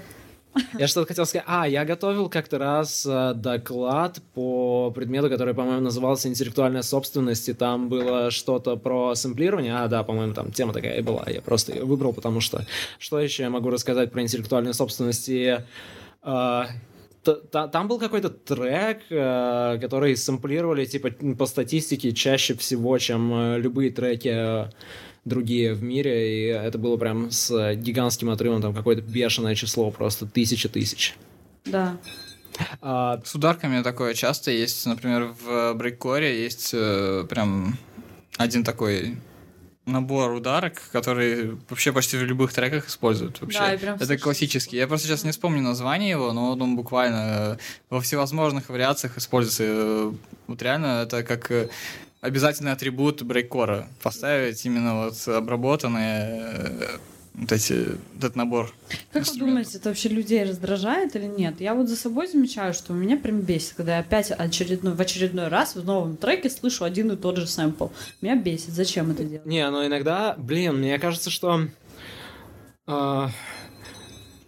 Я 0.80 0.88
что-то 0.88 1.08
хотел 1.08 1.26
сказать. 1.26 1.46
А, 1.48 1.68
я 1.68 1.86
готовил 1.86 2.30
как-то 2.30 2.58
раз 2.58 3.06
э, 3.06 3.34
доклад 3.36 4.22
по 4.34 4.91
предмету, 4.91 5.30
который, 5.30 5.54
по-моему, 5.54 5.82
назывался 5.82 6.30
«Интеллектуальная 6.30 6.82
собственность», 6.82 7.50
и 7.50 7.54
там 7.54 7.89
было 7.89 8.32
что-то 8.32 8.78
про 8.78 9.15
сэмплирование. 9.15 9.76
А, 9.76 9.88
да, 9.88 10.04
по-моему, 10.04 10.34
там 10.34 10.52
тема 10.52 10.74
такая 10.74 10.98
и 10.98 11.02
была. 11.02 11.26
Я 11.28 11.41
просто 11.41 11.74
ее 11.74 11.84
выбрал, 11.84 12.13
потому 12.13 12.39
что 12.39 12.65
что 13.00 13.20
еще 13.20 13.44
я 13.44 13.50
могу 13.50 13.70
рассказать 13.70 14.12
про 14.12 14.22
интеллектуальную 14.22 14.74
собственность? 14.74 15.28
И, 15.28 15.60
э, 16.24 16.63
там 17.52 17.88
был 17.88 18.00
какой-то 18.00 18.30
трек, 18.30 19.00
э, 19.10 19.78
который 19.82 20.15
сэмплировали, 20.15 20.86
типа, 20.86 21.12
по 21.38 21.46
статистике 21.46 22.13
чаще 22.13 22.54
всего, 22.56 22.98
чем 22.98 23.34
э, 23.34 23.60
любые 23.60 23.91
треки 23.91 24.70
другие 25.26 25.74
в 25.74 25.84
мире, 25.84 26.40
и 26.40 26.48
это 26.48 26.78
было 26.78 26.98
прям 26.98 27.32
с 27.32 27.76
гигантским 27.76 28.30
отрывом, 28.30 28.62
там 28.62 28.74
какое-то 28.74 29.02
бешеное 29.02 29.56
число, 29.56 29.92
просто 29.92 30.26
тысяча 30.26 30.70
тысяч. 30.70 31.16
Да. 31.66 31.98
А, 32.82 33.22
С 33.26 33.36
ударками 33.36 33.82
такое 33.82 34.14
часто 34.14 34.52
есть. 34.52 34.86
Например, 34.86 35.34
в 35.44 35.74
брейккоре 35.74 36.44
есть 36.44 36.72
э, 36.74 37.26
прям 37.28 37.78
один 38.38 38.64
такой 38.64 39.18
набор 39.86 40.32
ударок, 40.32 40.82
который 40.92 41.58
вообще 41.70 41.92
почти 41.92 42.18
в 42.18 42.24
любых 42.24 42.54
треках 42.54 42.88
используют. 42.88 43.40
Вообще. 43.42 43.60
Да, 43.60 43.78
прям 43.78 43.96
Это 44.00 44.18
классический. 44.18 44.78
Я 44.78 44.88
просто 44.88 45.08
сейчас 45.08 45.24
не 45.24 45.32
вспомню 45.32 45.62
название 45.62 46.12
его, 46.12 46.34
но 46.34 46.52
он 46.52 46.76
буквально 46.76 47.58
во 47.90 48.02
всевозможных 48.02 48.70
вариациях 48.70 49.18
используется. 49.18 49.64
Э, 49.66 50.12
Вот 50.48 50.62
реально 50.62 51.04
это 51.04 51.24
как 51.24 51.52
э, 51.52 51.70
обязательный 52.26 52.72
атрибут 52.72 53.22
брейккора. 53.24 53.88
Поставить 54.02 54.66
именно 54.66 55.06
вот 55.06 55.28
обработанные 55.28 56.42
э, 56.54 56.98
вот 57.36 57.52
эти, 57.52 57.74
вот 58.14 58.18
этот 58.18 58.36
набор. 58.36 58.74
Как 59.12 59.28
вы 59.28 59.38
думаете, 59.38 59.78
это 59.78 59.90
вообще 59.90 60.10
людей 60.10 60.44
раздражает 60.44 61.16
или 61.16 61.26
нет? 61.26 61.62
Я 61.62 61.76
вот 61.76 61.88
за 61.88 61.96
собой 61.96 62.28
замечаю, 62.28 62.74
что 62.74 62.94
у 62.94 62.96
меня 62.96 63.18
прям 63.18 63.42
бесит, 63.42 63.74
когда 63.76 63.96
я 63.96 64.00
опять 64.00 64.32
очередной, 64.32 64.94
в 64.94 65.02
очередной 65.02 65.48
раз 65.50 65.76
в 65.76 65.86
новом 65.86 66.18
треке 66.18 66.50
слышу 66.50 66.84
один 66.84 67.12
и 67.12 67.16
тот 67.16 67.38
же 67.38 67.48
сэмпл. 67.48 67.88
Меня 68.22 68.36
бесит. 68.36 68.70
Зачем 68.70 69.12
это 69.12 69.24
делать? 69.24 69.46
не, 69.46 69.70
но 69.70 69.86
иногда, 69.86 70.36
блин, 70.38 70.78
мне 70.78 70.98
кажется, 70.98 71.30
что... 71.30 71.68
а, 72.88 73.30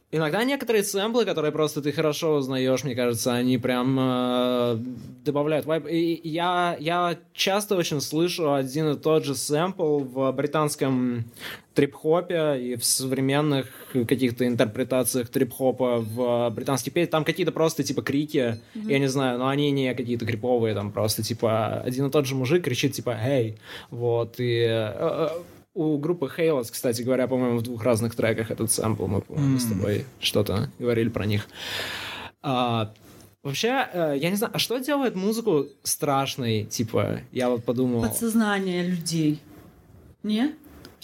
Иногда 0.09 0.45
некоторые 0.45 0.85
сэмплы, 0.85 1.25
которые 1.25 1.51
просто 1.51 1.81
ты 1.81 1.91
хорошо 1.91 2.35
узнаешь, 2.35 2.85
мне 2.85 2.95
кажется, 2.95 3.33
они 3.33 3.57
прям 3.57 3.97
э, 3.99 4.77
добавляют 5.25 5.65
вайб. 5.65 5.85
И 5.85 6.21
я, 6.23 6.77
я 6.79 7.17
часто 7.33 7.75
очень 7.75 7.99
слышу 7.99 8.53
один 8.53 8.91
и 8.91 8.97
тот 8.97 9.25
же 9.25 9.35
сэмпл 9.35 9.99
в 9.99 10.31
британском 10.31 11.25
трип-хопе 11.73 12.57
и 12.57 12.75
в 12.77 12.85
современных 12.85 13.67
каких-то 13.91 14.47
интерпретациях 14.47 15.27
трип-хопа 15.27 15.99
в 15.99 16.51
британских 16.51 16.93
песнях. 16.93 17.11
Там 17.11 17.25
какие-то 17.25 17.51
просто 17.51 17.83
типа 17.83 18.01
крики, 18.01 18.59
я 18.75 18.99
не 18.99 19.07
знаю, 19.07 19.39
но 19.39 19.49
они 19.49 19.71
не 19.71 19.93
какие-то 19.93 20.25
криповые, 20.25 20.73
там 20.73 20.93
просто 20.93 21.21
типа 21.21 21.81
один 21.81 22.05
и 22.05 22.11
тот 22.11 22.25
же 22.25 22.33
мужик 22.33 22.63
кричит 22.63 22.93
типа 22.93 23.17
«Эй!» 23.21 23.57
Вот, 23.91 24.39
и... 24.39 24.65
э, 24.69 24.93
э, 24.97 25.29
у 25.77 25.97
группы 25.99 26.29
Halos, 26.35 26.69
кстати 26.71 27.03
говоря, 27.03 27.27
по-моему, 27.27 27.59
в 27.59 27.61
двух 27.61 27.83
разных 27.83 28.15
треках 28.15 28.49
этот 28.49 28.71
сэмпл, 28.71 29.05
мы, 29.05 29.21
по-моему, 29.21 29.59
с 29.59 29.65
тобой 29.65 30.05
что-то 30.19 30.71
говорили 30.79 31.09
про 31.09 31.25
них. 31.25 31.47
А, 32.41 32.91
вообще, 33.43 33.87
э, 33.93 34.15
я 34.19 34.31
не 34.31 34.35
знаю, 34.35 34.53
а 34.55 34.59
что 34.59 34.79
делает 34.79 35.15
музыку 35.15 35.67
страшной? 35.83 36.63
Типа, 36.63 37.21
я 37.31 37.49
вот 37.49 37.63
подумал... 37.63 38.01
Подсознание 38.01 38.87
людей. 38.87 39.39
Не? 40.23 40.55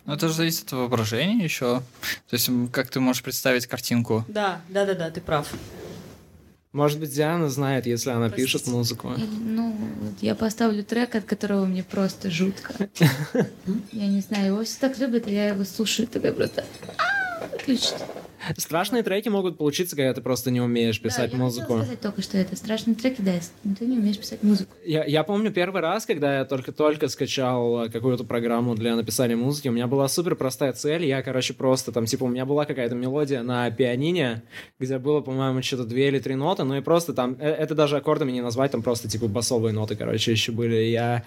Ну, 0.05 0.13
это 0.13 0.27
же 0.27 0.33
зависит 0.33 0.65
от 0.65 0.71
воображения 0.73 1.43
еще. 1.43 1.81
То 2.29 2.33
есть, 2.33 2.49
как 2.71 2.89
ты 2.89 2.99
можешь 2.99 3.21
представить 3.21 3.67
картинку? 3.67 4.25
Да, 4.27 4.61
да, 4.69 4.85
да, 4.85 4.95
да, 4.95 5.11
ты 5.11 5.21
прав. 5.21 5.53
Может 6.73 6.99
быть, 6.99 7.13
Диана 7.13 7.49
знает, 7.49 7.85
если 7.85 8.09
она 8.09 8.29
Простите. 8.29 8.43
пишет 8.43 8.67
музыку. 8.67 9.13
Или, 9.15 9.25
Ну, 9.25 9.75
вот 10.01 10.13
я 10.21 10.33
поставлю 10.33 10.83
трек, 10.83 11.13
от 11.15 11.23
которого 11.23 11.65
мне 11.65 11.83
просто 11.83 12.31
жутко. 12.31 12.73
Я 13.91 14.07
не 14.07 14.21
знаю, 14.21 14.47
его 14.47 14.63
все 14.63 14.79
так 14.79 14.97
любят, 14.97 15.27
а 15.27 15.29
я 15.29 15.49
его 15.49 15.63
слушаю, 15.65 16.07
такая 16.07 16.33
просто... 16.33 16.65
«А, 16.97 17.47
Выключить. 17.51 17.93
Страшные 18.57 19.03
треки 19.03 19.29
могут 19.29 19.57
получиться, 19.57 19.95
когда 19.95 20.13
ты 20.13 20.21
просто 20.21 20.51
не 20.51 20.61
умеешь 20.61 21.01
писать 21.01 21.31
да, 21.31 21.37
я 21.37 21.43
музыку. 21.43 21.65
хотела 21.65 21.83
сказать 21.83 22.01
только, 22.01 22.21
что 22.21 22.37
это 22.37 22.55
страшные 22.55 22.95
треки, 22.95 23.21
да, 23.21 23.33
если 23.33 23.51
ты 23.77 23.85
не 23.85 23.97
умеешь 23.97 24.17
писать 24.17 24.43
музыку. 24.43 24.73
Я, 24.85 25.05
я 25.05 25.23
помню 25.23 25.51
первый 25.51 25.81
раз, 25.81 26.05
когда 26.05 26.39
я 26.39 26.45
только-только 26.45 27.07
скачал 27.07 27.85
э, 27.85 27.89
какую-то 27.89 28.23
программу 28.23 28.75
для 28.75 28.95
написания 28.95 29.35
музыки, 29.35 29.67
у 29.67 29.71
меня 29.71 29.87
была 29.87 30.07
супер 30.07 30.35
простая 30.35 30.73
цель, 30.73 31.05
я, 31.05 31.21
короче, 31.21 31.53
просто 31.53 31.91
там, 31.91 32.05
типа, 32.05 32.25
у 32.25 32.27
меня 32.27 32.45
была 32.45 32.65
какая-то 32.65 32.95
мелодия 32.95 33.43
на 33.43 33.69
пианине, 33.71 34.43
где 34.79 34.97
было, 34.99 35.21
по-моему, 35.21 35.61
что-то 35.61 35.85
две 35.85 36.09
или 36.09 36.19
три 36.19 36.35
ноты, 36.35 36.63
ну 36.63 36.75
и 36.75 36.81
просто 36.81 37.13
там, 37.13 37.37
э, 37.39 37.49
это 37.49 37.75
даже 37.75 37.97
аккордами 37.97 38.31
не 38.31 38.41
назвать, 38.41 38.71
там 38.71 38.81
просто, 38.81 39.07
типа, 39.07 39.27
басовые 39.27 39.73
ноты, 39.73 39.95
короче, 39.95 40.31
еще 40.31 40.51
были. 40.51 40.75
Я 40.75 41.23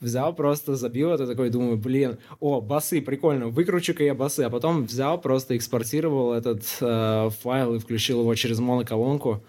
взял, 0.00 0.34
просто 0.34 0.76
забил 0.76 1.10
это, 1.10 1.26
такой, 1.26 1.50
думаю, 1.50 1.76
блин, 1.76 2.18
о, 2.40 2.60
басы, 2.60 3.00
прикольно, 3.02 3.48
выкручу-ка 3.48 4.04
я 4.04 4.14
басы, 4.14 4.40
а 4.40 4.50
потом 4.50 4.84
взял, 4.84 5.20
просто 5.20 5.56
экспортировал 5.56 6.32
этот 6.54 6.76
э, 6.80 7.30
файл 7.42 7.74
и 7.74 7.78
включил 7.78 8.20
его 8.20 8.34
через 8.34 8.58
моноколонку. 8.58 9.42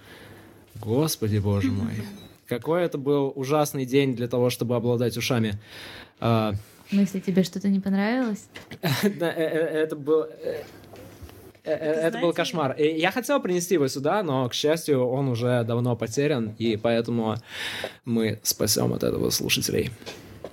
Господи, 0.82 1.38
боже 1.38 1.72
мой. 1.72 1.94
Какой 2.48 2.84
это 2.84 2.98
был 2.98 3.32
ужасный 3.36 3.86
день 3.86 4.16
для 4.16 4.28
того, 4.28 4.50
чтобы 4.50 4.76
обладать 4.76 5.18
ушами. 5.18 5.58
А, 6.20 6.54
Ну, 6.92 7.02
если 7.02 7.20
тебе 7.20 7.44
что-то 7.44 7.70
не 7.70 7.80
понравилось, 7.80 8.46
э, 8.82 9.10
э, 9.20 9.20
Это 9.20 9.96
был... 9.96 10.24
э, 10.24 10.64
э, 11.64 11.72
э, 11.72 12.08
Это 12.08 12.20
был 12.20 12.34
кошмар. 12.34 12.76
Я 12.78 13.12
хотел 13.12 13.42
принести 13.42 13.74
его 13.76 13.88
сюда, 13.88 14.22
но, 14.22 14.48
к 14.50 14.54
счастью, 14.54 15.04
он 15.08 15.30
уже 15.30 15.64
давно 15.64 15.96
потерян, 15.96 16.54
и 16.60 16.78
поэтому 16.78 17.36
мы 18.06 18.40
спасем 18.44 18.94
от 18.94 19.04
этого 19.04 19.30
слушателей. 19.32 19.90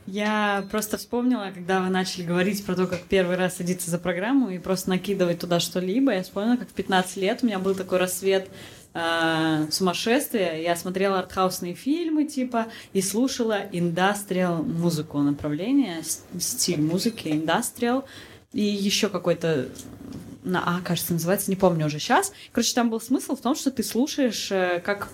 Я 0.07 0.67
просто 0.71 0.97
вспомнила, 0.97 1.53
когда 1.55 1.81
вы 1.81 1.89
начали 1.89 2.25
говорить 2.25 2.65
про 2.67 2.75
то, 2.75 2.87
как 2.87 3.03
первый 3.03 3.37
раз 3.37 3.57
садиться 3.57 3.91
за 3.91 3.99
программу 3.99 4.51
и 4.51 4.59
просто 4.59 4.91
накидывать 4.91 5.39
туда 5.39 5.61
что-либо. 5.61 6.13
Я 6.13 6.23
вспомнила, 6.23 6.57
как 6.57 6.69
в 6.69 6.73
15 6.73 7.17
лет 7.19 7.39
у 7.43 7.47
меня 7.47 7.61
был 7.61 7.75
такой 7.77 7.99
рассвет 7.99 8.49
э, 8.95 9.67
сумасшествия. 9.71 10.61
Я 10.61 10.75
смотрела 10.75 11.21
артхаусные 11.21 11.75
фильмы, 11.75 12.25
типа, 12.25 12.67
и 12.93 13.01
слушала 13.01 13.61
индастриал 13.71 14.65
музыку 14.65 15.19
направление, 15.19 16.03
стиль 16.39 16.83
музыки, 16.83 17.29
индастриал. 17.29 18.05
И 18.53 18.63
еще 18.63 19.09
какой-то 19.09 19.69
на 20.45 20.63
А, 20.67 20.81
кажется, 20.81 21.13
называется, 21.13 21.51
не 21.51 21.57
помню 21.57 21.87
уже 21.87 22.01
сейчас. 22.01 22.33
Короче, 22.51 22.75
там 22.75 22.91
был 22.91 23.01
смысл 23.01 23.37
в 23.37 23.41
том, 23.41 23.55
что 23.55 23.71
ты 23.71 23.85
слушаешь, 23.85 24.51
э, 24.51 24.83
как 24.85 25.09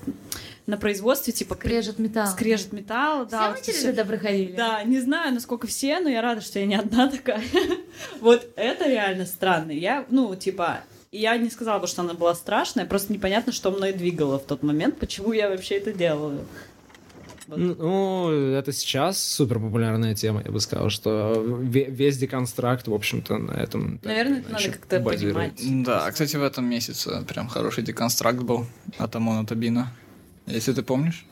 на 0.68 0.76
производстве, 0.76 1.32
типа, 1.32 1.54
скрежет 1.54 1.98
металл. 1.98 2.26
скрежет 2.28 2.72
металл, 2.72 3.26
да, 3.26 3.38
Все 3.38 3.38
вот 3.48 3.54
мы 3.54 3.58
это 3.58 3.66
через 3.72 3.84
это 3.84 4.04
проходили? 4.04 4.52
Да, 4.52 4.84
не 4.84 5.00
знаю, 5.00 5.34
насколько 5.34 5.66
все, 5.66 5.98
но 5.98 6.08
я 6.10 6.20
рада, 6.22 6.42
что 6.42 6.58
я 6.60 6.66
не 6.66 6.76
одна 6.76 7.08
такая. 7.08 7.42
Вот 8.20 8.46
это 8.54 8.86
реально 8.88 9.26
странно. 9.26 9.72
Я, 9.72 10.04
ну, 10.10 10.36
типа, 10.36 10.80
я 11.10 11.36
не 11.38 11.48
сказала 11.50 11.78
бы, 11.80 11.86
что 11.86 12.02
она 12.02 12.12
была 12.14 12.34
страшная, 12.34 12.84
просто 12.86 13.12
непонятно, 13.12 13.50
что 13.52 13.70
мной 13.70 13.92
двигало 13.92 14.38
в 14.38 14.44
тот 14.44 14.62
момент, 14.62 14.98
почему 14.98 15.32
я 15.32 15.48
вообще 15.48 15.76
это 15.76 15.92
делаю. 15.92 16.40
Вот. 17.46 17.58
Ну, 17.58 18.30
это 18.30 18.72
сейчас 18.72 19.22
супер 19.24 19.58
популярная 19.58 20.14
тема, 20.14 20.42
я 20.44 20.50
бы 20.50 20.60
сказал, 20.60 20.90
что 20.90 21.32
ве- 21.62 21.90
весь 21.90 22.18
деконстракт, 22.18 22.88
в 22.88 22.92
общем-то, 22.92 23.38
на 23.38 23.52
этом... 23.52 23.98
так 24.00 24.06
Наверное, 24.06 24.40
или 24.40 24.40
это 24.42 24.52
надо 24.52 24.64
как-то 24.70 25.00
понимать. 25.00 25.82
Да, 25.82 26.10
кстати, 26.10 26.36
в 26.36 26.42
этом 26.42 26.66
месяце 26.66 27.24
прям 27.26 27.48
хороший 27.48 27.82
деконстракт 27.84 28.40
был 28.40 28.66
от 28.98 29.16
Амона 29.16 29.46
Табина. 29.46 29.90
Если 30.50 30.72
ты 30.72 30.82
помнишь. 30.82 31.24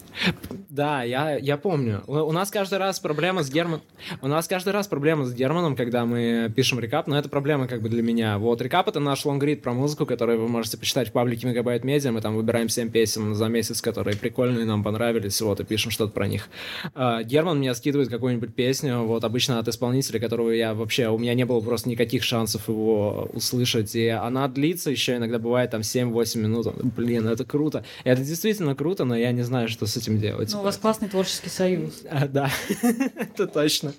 Да, 0.69 1.03
я, 1.03 1.37
я 1.37 1.57
помню. 1.57 2.03
У, 2.07 2.33
нас 2.33 2.51
каждый 2.51 2.79
раз 2.79 3.01
проблема 3.01 3.43
с 3.43 3.51
Германом. 3.51 3.83
У 4.21 4.29
нас 4.29 4.47
каждый 4.49 4.73
раз 4.73 4.87
проблема 4.87 5.25
с 5.25 5.35
Германом, 5.35 5.77
когда 5.77 6.05
мы 6.05 6.53
пишем 6.55 6.81
рекап, 6.81 7.07
но 7.07 7.19
это 7.19 7.29
проблема 7.29 7.67
как 7.67 7.83
бы 7.83 7.89
для 7.89 8.03
меня. 8.03 8.39
Вот 8.39 8.61
рекап 8.61 8.89
это 8.89 9.01
наш 9.01 9.25
лонгрид 9.25 9.63
про 9.63 9.73
музыку, 9.73 10.07
который 10.07 10.37
вы 10.37 10.49
можете 10.49 10.79
почитать 10.79 11.09
в 11.09 11.13
паблике 11.13 11.47
Мегабайт 11.47 11.85
Медиа. 11.85 12.13
Мы 12.13 12.21
там 12.21 12.37
выбираем 12.37 12.69
7 12.69 12.91
песен 12.91 13.35
за 13.35 13.49
месяц, 13.49 13.81
которые 13.81 14.17
прикольные, 14.17 14.65
нам 14.65 14.83
понравились, 14.83 15.41
вот, 15.41 15.61
и 15.61 15.65
пишем 15.65 15.91
что-то 15.91 16.13
про 16.13 16.27
них. 16.27 16.49
А, 16.95 17.23
Герман 17.23 17.59
мне 17.59 17.75
скидывает 17.75 18.09
какую-нибудь 18.09 18.55
песню, 18.55 19.03
вот, 19.03 19.25
обычно 19.25 19.59
от 19.59 19.69
исполнителя, 19.69 20.21
которого 20.21 20.51
я 20.51 20.75
вообще, 20.75 21.09
у 21.09 21.19
меня 21.19 21.35
не 21.35 21.45
было 21.45 21.61
просто 21.61 21.89
никаких 21.89 22.23
шансов 22.23 22.69
его 22.69 23.31
услышать, 23.33 23.95
и 23.95 24.09
она 24.09 24.49
длится 24.49 24.91
еще 24.91 25.17
иногда 25.17 25.39
бывает 25.39 25.71
там 25.71 25.81
7-8 25.81 26.39
минут. 26.39 26.67
Блин, 26.97 27.27
это 27.29 27.45
круто. 27.45 27.85
Это 28.05 28.23
действительно 28.23 28.75
круто, 28.75 29.05
но 29.05 29.17
я 29.17 29.33
не 29.33 29.43
знаю, 29.43 29.69
что 29.69 29.87
с 29.87 29.97
этим 29.97 30.06
делать. 30.15 30.53
Ну, 30.53 30.61
у 30.61 30.63
вас 30.63 30.77
классный 30.77 31.09
творческий 31.09 31.51
союз. 31.51 32.03
А, 32.11 32.27
да, 32.29 32.51
это 33.17 33.47
точно. 33.47 33.93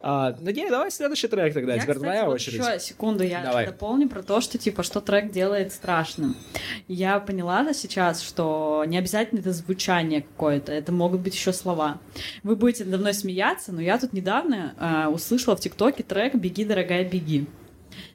А, 0.00 0.34
ну, 0.40 0.50
Гей, 0.50 0.68
давай 0.68 0.90
следующий 0.90 1.28
трек 1.28 1.54
тогда. 1.54 1.74
Я, 1.74 1.80
Теперь 1.80 1.94
кстати, 1.94 2.04
твоя 2.10 2.24
вот 2.26 2.34
очередь. 2.34 2.58
еще 2.60 2.80
секунду 2.80 3.22
я 3.22 3.42
Давай. 3.42 3.66
дополню 3.66 4.08
про 4.08 4.22
то, 4.22 4.40
что 4.40 4.58
типа 4.58 4.82
что 4.82 5.00
трек 5.00 5.30
делает 5.30 5.72
страшным. 5.72 6.36
Я 6.88 7.20
поняла 7.20 7.62
да, 7.62 7.72
сейчас, 7.72 8.20
что 8.20 8.84
не 8.86 8.98
обязательно 8.98 9.38
это 9.38 9.52
звучание 9.52 10.22
какое-то, 10.22 10.72
это 10.72 10.90
могут 10.90 11.20
быть 11.20 11.34
еще 11.34 11.52
слова. 11.52 12.00
Вы 12.42 12.56
будете 12.56 12.84
надо 12.84 12.98
мной 12.98 13.14
смеяться, 13.14 13.72
но 13.72 13.80
я 13.80 13.96
тут 13.96 14.12
недавно 14.12 14.74
а, 14.78 15.08
услышала 15.08 15.54
в 15.54 15.60
ТикТоке 15.60 16.02
трек 16.02 16.34
"Беги, 16.34 16.64
дорогая, 16.64 17.08
беги". 17.08 17.46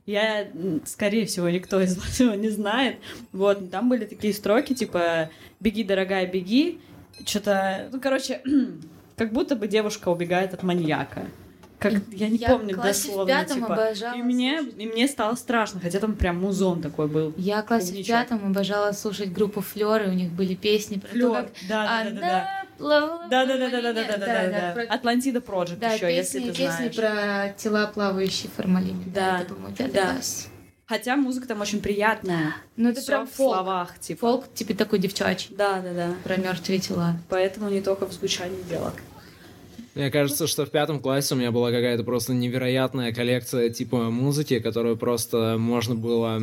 Я, 0.05 0.47
скорее 0.85 1.25
всего, 1.25 1.49
никто 1.49 1.81
из 1.81 1.97
вас 1.97 2.19
его 2.19 2.33
не 2.33 2.49
знает. 2.49 2.97
Вот, 3.31 3.69
там 3.71 3.89
были 3.89 4.05
такие 4.05 4.33
строки, 4.33 4.73
типа 4.73 5.29
«Беги, 5.59 5.83
дорогая, 5.83 6.25
беги». 6.25 6.79
Что-то, 7.25 7.89
ну, 7.91 7.99
короче, 7.99 8.41
как 9.17 9.33
будто 9.33 9.55
бы 9.55 9.67
девушка 9.67 10.09
убегает 10.09 10.53
от 10.53 10.63
маньяка. 10.63 11.25
Как, 11.79 11.93
я 12.11 12.27
не 12.29 12.37
Я 12.37 12.49
помню 12.49 12.75
в 12.75 12.79
в 12.79 12.83
дословно, 12.83 13.45
типа. 13.45 13.93
И 14.15 14.23
мне, 14.23 14.61
слушать. 14.61 14.79
и 14.79 14.87
мне 14.87 15.07
стало 15.07 15.35
страшно, 15.35 15.79
хотя 15.79 15.99
там 15.99 16.15
прям 16.15 16.39
музон 16.41 16.81
такой 16.81 17.07
был. 17.07 17.35
Я 17.37 17.61
в 17.61 17.65
классе 17.67 17.85
в 17.85 17.89
Клубничок. 17.89 18.07
пятом 18.07 18.45
обожала 18.47 18.91
слушать 18.93 19.31
группу 19.31 19.61
Флёры, 19.61 20.09
у 20.09 20.13
них 20.13 20.31
были 20.31 20.55
песни 20.55 20.95
про 20.97 21.07
то, 21.07 21.13
Флёр. 21.13 21.35
как 21.35 21.51
Да, 21.69 22.03
да, 22.03 22.09
да, 22.09 22.19
да. 22.19 23.27
Да, 23.29 23.45
да, 23.45 23.57
да, 23.57 23.69
да, 23.69 23.81
да, 23.81 23.93
да, 23.93 24.03
да, 24.03 24.17
да, 24.17 24.73
да, 24.75 24.81
Атлантида 24.93 25.39
Project 25.39 25.93
еще, 25.93 26.15
если 26.15 26.39
песни, 26.39 26.51
ты 26.51 26.57
песни 26.57 26.89
знаешь. 26.89 26.95
про 26.95 27.53
тела, 27.57 27.87
плавающие 27.93 28.49
в 28.49 28.53
формалине. 28.53 29.03
Да, 29.13 29.41
это, 29.41 29.53
по-моему, 29.53 29.75
пятый 29.75 29.93
да. 29.93 30.11
класс. 30.13 30.47
Хотя 30.87 31.17
музыка 31.17 31.47
там 31.47 31.59
очень 31.61 31.81
приятная. 31.81 32.55
Ну, 32.77 32.89
это 32.89 33.01
Всё 33.01 33.07
прям 33.11 33.27
в 33.27 33.31
фолк. 33.31 33.53
словах, 33.55 33.99
типа. 33.99 34.19
Фолк, 34.21 34.45
типа 34.53 34.73
такой 34.73 34.99
девчачий, 34.99 35.53
Да, 35.55 35.81
да, 35.81 35.93
да. 35.93 36.13
про 36.23 36.37
мертвые 36.37 36.79
тела. 36.79 37.17
Поэтому 37.29 37.69
не 37.69 37.81
только 37.81 38.05
в 38.07 38.13
звучании 38.13 38.61
дело. 38.69 38.93
Мне 39.95 40.09
кажется, 40.11 40.47
что 40.47 40.65
в 40.65 40.69
пятом 40.69 40.99
классе 40.99 41.33
у 41.33 41.37
меня 41.37 41.51
была 41.51 41.71
какая-то 41.71 42.03
просто 42.03 42.33
невероятная 42.33 43.11
коллекция 43.13 43.69
типа 43.69 44.09
музыки, 44.11 44.59
которую 44.59 44.95
просто 44.95 45.55
можно 45.59 45.95
было 45.95 46.41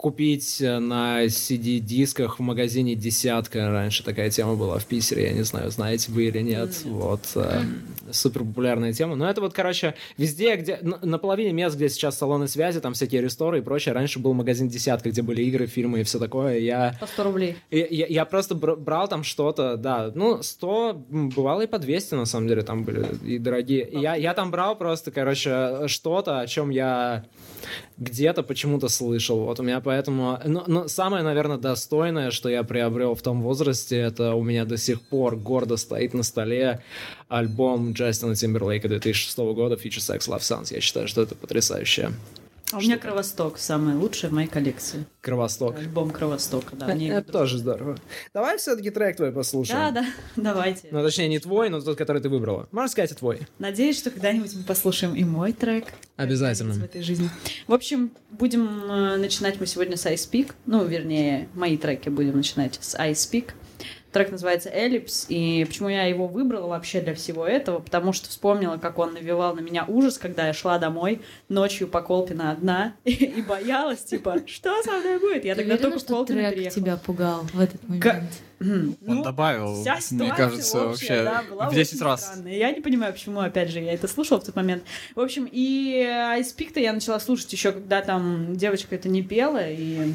купить 0.00 0.62
э, 0.62 0.78
на 0.78 1.26
CD-дисках 1.26 2.38
в 2.38 2.42
магазине 2.42 2.94
«Десятка». 2.94 3.70
Раньше 3.70 4.02
такая 4.02 4.30
тема 4.30 4.54
была 4.56 4.78
в 4.78 4.86
Питере, 4.86 5.24
я 5.26 5.32
не 5.34 5.42
знаю, 5.44 5.70
знаете 5.70 6.10
вы 6.10 6.24
или 6.24 6.38
нет. 6.40 6.80
Вот. 6.84 7.20
э, 7.34 7.60
Супер 8.10 8.40
популярная 8.44 8.94
тема. 8.94 9.14
Но 9.14 9.28
это 9.28 9.42
вот, 9.42 9.52
короче, 9.52 9.94
везде, 10.16 10.56
где... 10.56 10.78
На, 10.80 10.98
на 11.02 11.18
половине 11.18 11.52
мест, 11.52 11.76
где 11.76 11.90
сейчас 11.90 12.16
салоны 12.16 12.48
связи, 12.48 12.80
там 12.80 12.94
всякие 12.94 13.20
ресторы 13.20 13.58
и 13.58 13.60
прочее. 13.60 13.92
Раньше 13.94 14.20
был 14.20 14.32
магазин 14.32 14.68
«Десятка», 14.68 15.10
где 15.10 15.20
были 15.20 15.42
игры, 15.42 15.66
фильмы 15.66 16.00
и 16.00 16.02
все 16.02 16.18
такое. 16.18 16.58
Я... 16.60 16.96
По 16.98 17.06
100 17.06 17.22
рублей. 17.24 17.56
Я, 17.70 17.86
я- 17.90 18.06
я 18.06 18.24
просто 18.24 18.54
бр- 18.54 18.76
брал 18.76 19.06
там 19.06 19.22
что-то, 19.22 19.76
да, 19.76 20.10
ну, 20.14 20.42
100, 20.42 21.04
м, 21.10 21.28
бывало 21.28 21.60
и 21.60 21.66
по 21.66 21.78
200, 21.78 22.14
на 22.14 22.24
самом 22.24 22.48
деле, 22.48 22.62
там 22.62 22.84
были 22.84 23.06
и 23.22 23.38
дорогие. 23.38 23.86
Я, 23.92 24.14
я 24.16 24.32
там 24.32 24.50
брал 24.50 24.76
просто, 24.76 25.10
короче, 25.10 25.86
что-то, 25.88 26.40
о 26.40 26.46
чем 26.46 26.70
я 26.70 27.24
где-то 28.00 28.42
почему-то 28.42 28.88
слышал. 28.88 29.44
Вот 29.44 29.60
у 29.60 29.62
меня 29.62 29.80
поэтому... 29.80 30.38
Но, 30.44 30.64
но 30.66 30.88
самое, 30.88 31.22
наверное, 31.22 31.58
достойное, 31.58 32.30
что 32.30 32.48
я 32.48 32.64
приобрел 32.64 33.14
в 33.14 33.22
том 33.22 33.42
возрасте, 33.42 33.96
это 33.98 34.34
у 34.34 34.42
меня 34.42 34.64
до 34.64 34.78
сих 34.78 35.02
пор 35.02 35.36
гордо 35.36 35.76
стоит 35.76 36.14
на 36.14 36.22
столе 36.22 36.82
альбом 37.28 37.92
Джастина 37.92 38.34
Тимберлейка 38.34 38.88
2006 38.88 39.38
года 39.38 39.74
Future 39.76 39.98
Sex 39.98 40.20
Love 40.28 40.40
Sounds. 40.40 40.74
Я 40.74 40.80
считаю, 40.80 41.08
что 41.08 41.22
это 41.22 41.34
потрясающе. 41.34 42.12
А 42.72 42.76
у 42.76 42.80
меня 42.80 42.98
Кровосток 42.98 43.58
самый 43.58 43.94
лучший 43.94 44.28
в 44.28 44.32
моей 44.32 44.48
коллекции. 44.48 45.04
Кровосток. 45.20 45.76
Альбом 45.76 46.10
Кровостока, 46.10 46.76
да. 46.76 46.86
мне 46.86 47.08
Это 47.08 47.32
тоже 47.32 47.58
здорово. 47.58 47.98
Давай 48.32 48.58
все-таки 48.58 48.90
трек 48.90 49.16
твой 49.16 49.32
послушаем. 49.32 49.94
Да, 49.94 50.02
да, 50.02 50.06
давайте. 50.36 50.88
Ну, 50.90 51.02
точнее, 51.02 51.28
не 51.28 51.40
твой, 51.40 51.68
но 51.68 51.80
тот, 51.80 51.98
который 51.98 52.22
ты 52.22 52.28
выбрала. 52.28 52.68
Можно 52.70 52.88
сказать, 52.88 53.10
и 53.12 53.14
твой. 53.14 53.40
Надеюсь, 53.58 53.98
что 53.98 54.10
когда-нибудь 54.10 54.54
мы 54.54 54.62
послушаем 54.62 55.16
и 55.16 55.24
мой 55.24 55.52
трек. 55.52 55.86
Обязательно. 56.16 56.74
В 56.74 56.84
этой 56.84 57.02
жизни. 57.02 57.28
В 57.66 57.74
общем, 57.74 58.12
будем 58.30 58.68
э, 58.90 59.16
начинать 59.16 59.58
мы 59.58 59.66
сегодня 59.66 59.96
с 59.96 60.06
Ice 60.06 60.30
Peak. 60.30 60.52
Ну, 60.66 60.84
вернее, 60.84 61.48
мои 61.54 61.76
треки 61.76 62.08
будем 62.08 62.36
начинать 62.36 62.78
с 62.80 62.94
Ice 62.94 63.30
Peak. 63.32 63.50
Трек 64.12 64.32
называется 64.32 64.70
«Эллипс», 64.70 65.26
и 65.28 65.64
почему 65.68 65.88
я 65.88 66.04
его 66.04 66.26
выбрала 66.26 66.66
вообще 66.66 67.00
для 67.00 67.14
всего 67.14 67.46
этого? 67.46 67.78
Потому 67.78 68.12
что 68.12 68.28
вспомнила, 68.28 68.76
как 68.76 68.98
он 68.98 69.14
навевал 69.14 69.54
на 69.54 69.60
меня 69.60 69.84
ужас, 69.86 70.18
когда 70.18 70.48
я 70.48 70.52
шла 70.52 70.78
домой 70.78 71.20
ночью 71.48 71.86
по 71.86 72.02
Колпино 72.02 72.50
одна 72.50 72.94
и 73.04 73.40
боялась, 73.46 74.02
типа, 74.02 74.42
что 74.46 74.82
со 74.82 74.92
мной 74.98 75.20
будет? 75.20 75.44
Я 75.44 75.54
Ты 75.54 75.60
тогда 75.62 75.74
уверена, 75.74 75.78
только 75.78 75.98
в 75.98 76.00
что 76.00 76.14
Колпино 76.16 76.40
трек 76.40 76.54
приехала. 76.54 76.80
тебя 76.82 76.96
пугал 76.96 77.40
в 77.52 77.60
этот 77.60 77.88
момент? 77.88 78.30
Он 78.60 78.96
Ну, 79.00 79.22
добавил, 79.22 79.80
вся 79.80 79.98
мне 80.10 80.34
кажется, 80.34 80.86
общая, 80.88 81.22
вообще 81.22 81.24
да, 81.24 81.42
была 81.48 81.70
в 81.70 81.74
10 81.74 81.94
очень 81.94 82.04
раз. 82.04 82.22
странная. 82.26 82.56
Я 82.56 82.72
не 82.72 82.80
понимаю, 82.80 83.12
почему, 83.12 83.40
опять 83.40 83.70
же, 83.70 83.80
я 83.80 83.94
это 83.94 84.06
слушала 84.08 84.40
в 84.40 84.44
тот 84.44 84.56
момент. 84.56 84.82
В 85.14 85.20
общем, 85.20 85.48
и 85.50 86.04
Ice 86.38 86.54
Peak-то 86.56 86.78
я 86.80 86.92
начала 86.92 87.18
слушать 87.20 87.50
еще, 87.52 87.72
когда 87.72 88.02
там 88.02 88.56
девочка 88.56 88.96
это 88.96 89.08
не 89.08 89.22
пела, 89.22 89.62
и 89.70 90.12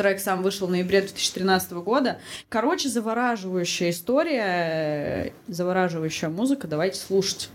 трек 0.00 0.18
сам 0.18 0.42
вышел 0.42 0.66
в 0.66 0.70
ноябре 0.70 1.02
2013 1.02 1.72
года. 1.72 2.20
Короче, 2.48 2.88
завораживающая 2.88 3.90
история, 3.90 4.44
э, 4.46 5.30
завораживающая 5.46 6.30
музыка. 6.30 6.66
Давайте 6.66 6.98
слушать. 6.98 7.50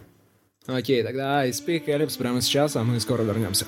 Окей, 0.67 1.01
тогда 1.01 1.39
I 1.39 1.49
Speak 1.49 1.87
Ellipse 1.87 2.19
прямо 2.19 2.41
сейчас, 2.41 2.75
а 2.75 2.83
мы 2.83 2.99
скоро 2.99 3.23
вернемся. 3.23 3.65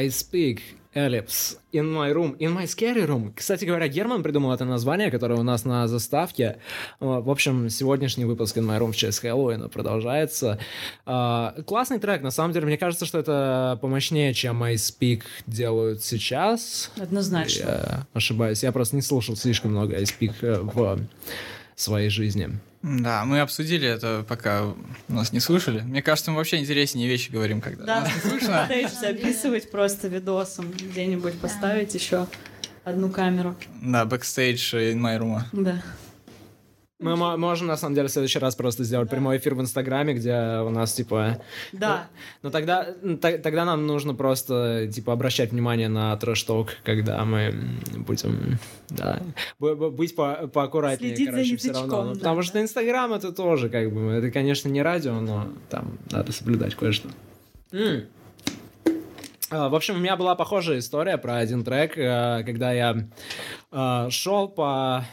I 0.00 0.08
speak 0.08 0.60
ellipse 0.94 1.56
in 1.72 1.86
my 1.92 2.10
room, 2.10 2.34
in 2.38 2.52
my 2.52 2.64
scary 2.66 3.04
room. 3.06 3.32
Кстати 3.36 3.64
говоря, 3.64 3.86
Герман 3.86 4.22
придумал 4.22 4.52
это 4.52 4.64
название, 4.64 5.10
которое 5.10 5.34
у 5.38 5.42
нас 5.42 5.64
на 5.64 5.86
заставке. 5.86 6.56
Э, 7.00 7.20
В 7.20 7.30
общем, 7.30 7.68
сегодняшний 7.68 8.24
выпуск 8.24 8.56
in 8.56 8.64
my 8.64 8.78
room 8.78 8.92
в 8.92 8.96
честь 8.96 9.20
Хэллоуина 9.20 9.68
продолжается. 9.68 10.58
А, 11.04 11.54
Классный 11.66 11.98
трек, 11.98 12.22
на 12.22 12.30
самом 12.30 12.52
деле, 12.54 12.66
мне 12.66 12.78
кажется, 12.78 13.04
что 13.04 13.18
это 13.18 13.78
помощнее, 13.82 14.32
чем 14.32 14.62
I 14.62 14.74
speak 14.74 15.22
делают 15.46 16.02
сейчас. 16.02 16.90
Однозначно. 16.96 17.62
Я 17.62 18.06
ошибаюсь, 18.14 18.62
я 18.62 18.72
просто 18.72 18.96
не 18.96 19.02
слушал 19.02 19.36
слишком 19.36 19.72
много 19.72 19.96
I 19.96 20.04
speak 20.04 20.34
э, 20.40 20.60
в 20.62 20.98
своей 21.76 22.08
жизни. 22.08 22.58
Да, 22.82 23.24
мы 23.26 23.40
обсудили 23.40 23.86
это, 23.86 24.24
пока 24.26 24.74
нас 25.08 25.32
не 25.32 25.40
слышали. 25.40 25.80
Мне 25.80 26.02
кажется, 26.02 26.30
мы 26.30 26.38
вообще 26.38 26.56
интереснее 26.58 27.08
вещи 27.08 27.30
говорим, 27.30 27.60
когда 27.60 27.84
Да, 27.84 28.00
нас 28.00 28.14
не 28.14 28.30
слышно. 28.30 28.64
stage 28.66 28.90
записывать 28.98 29.70
просто 29.70 30.08
видосом, 30.08 30.70
где-нибудь 30.72 31.38
поставить 31.40 31.94
еще 31.94 32.26
одну 32.84 33.10
камеру. 33.10 33.54
Да, 33.82 34.06
backstage 34.06 34.74
in 34.74 34.98
my 34.98 35.18
room. 35.18 35.40
Да. 35.52 35.82
Мы 37.00 37.16
мо- 37.16 37.36
можем, 37.38 37.66
на 37.66 37.78
самом 37.78 37.94
деле, 37.94 38.08
в 38.08 38.10
следующий 38.10 38.38
раз 38.38 38.54
просто 38.54 38.84
сделать 38.84 39.08
прямой 39.08 39.38
эфир 39.38 39.54
в 39.54 39.60
Инстаграме, 39.62 40.12
где 40.12 40.34
у 40.60 40.68
нас, 40.68 40.92
типа... 40.92 41.38
Да. 41.72 42.08
Но 42.42 42.50
тогда, 42.50 42.88
м, 43.02 43.16
т- 43.16 43.38
тогда 43.38 43.64
нам 43.64 43.86
нужно 43.86 44.14
просто, 44.14 44.86
типа, 44.92 45.14
обращать 45.14 45.50
внимание 45.50 45.88
на 45.88 46.14
trash 46.18 46.43
talk, 46.43 46.68
когда 46.84 47.24
мы 47.24 47.54
будем, 47.96 48.58
да, 48.90 49.18
быть 49.58 50.14
по 50.14 50.46
поаккуратнее, 50.52 51.16
Следить 51.16 51.26
за 51.30 51.32
короче, 51.32 51.56
все 51.56 51.72
равно. 51.72 52.02
Ну, 52.02 52.08
да, 52.12 52.18
потому 52.18 52.36
да. 52.36 52.42
что 52.42 52.60
Инстаграм 52.60 53.12
это 53.14 53.32
тоже, 53.32 53.70
как 53.70 53.90
бы, 53.92 54.10
это, 54.12 54.30
конечно, 54.30 54.68
не 54.68 54.82
радио, 54.82 55.18
но 55.20 55.48
там 55.70 55.98
надо 56.10 56.32
соблюдать 56.32 56.74
кое-что. 56.74 57.08
А, 59.52 59.68
В 59.68 59.74
общем, 59.74 59.96
у 59.96 59.98
меня 59.98 60.16
была 60.16 60.34
похожая 60.34 60.78
история 60.78 61.16
про 61.18 61.38
один 61.38 61.64
трек, 61.64 61.96
э, 61.96 62.42
когда 62.44 62.72
я 62.72 64.10
шел 64.10 64.48
по... 64.48 65.04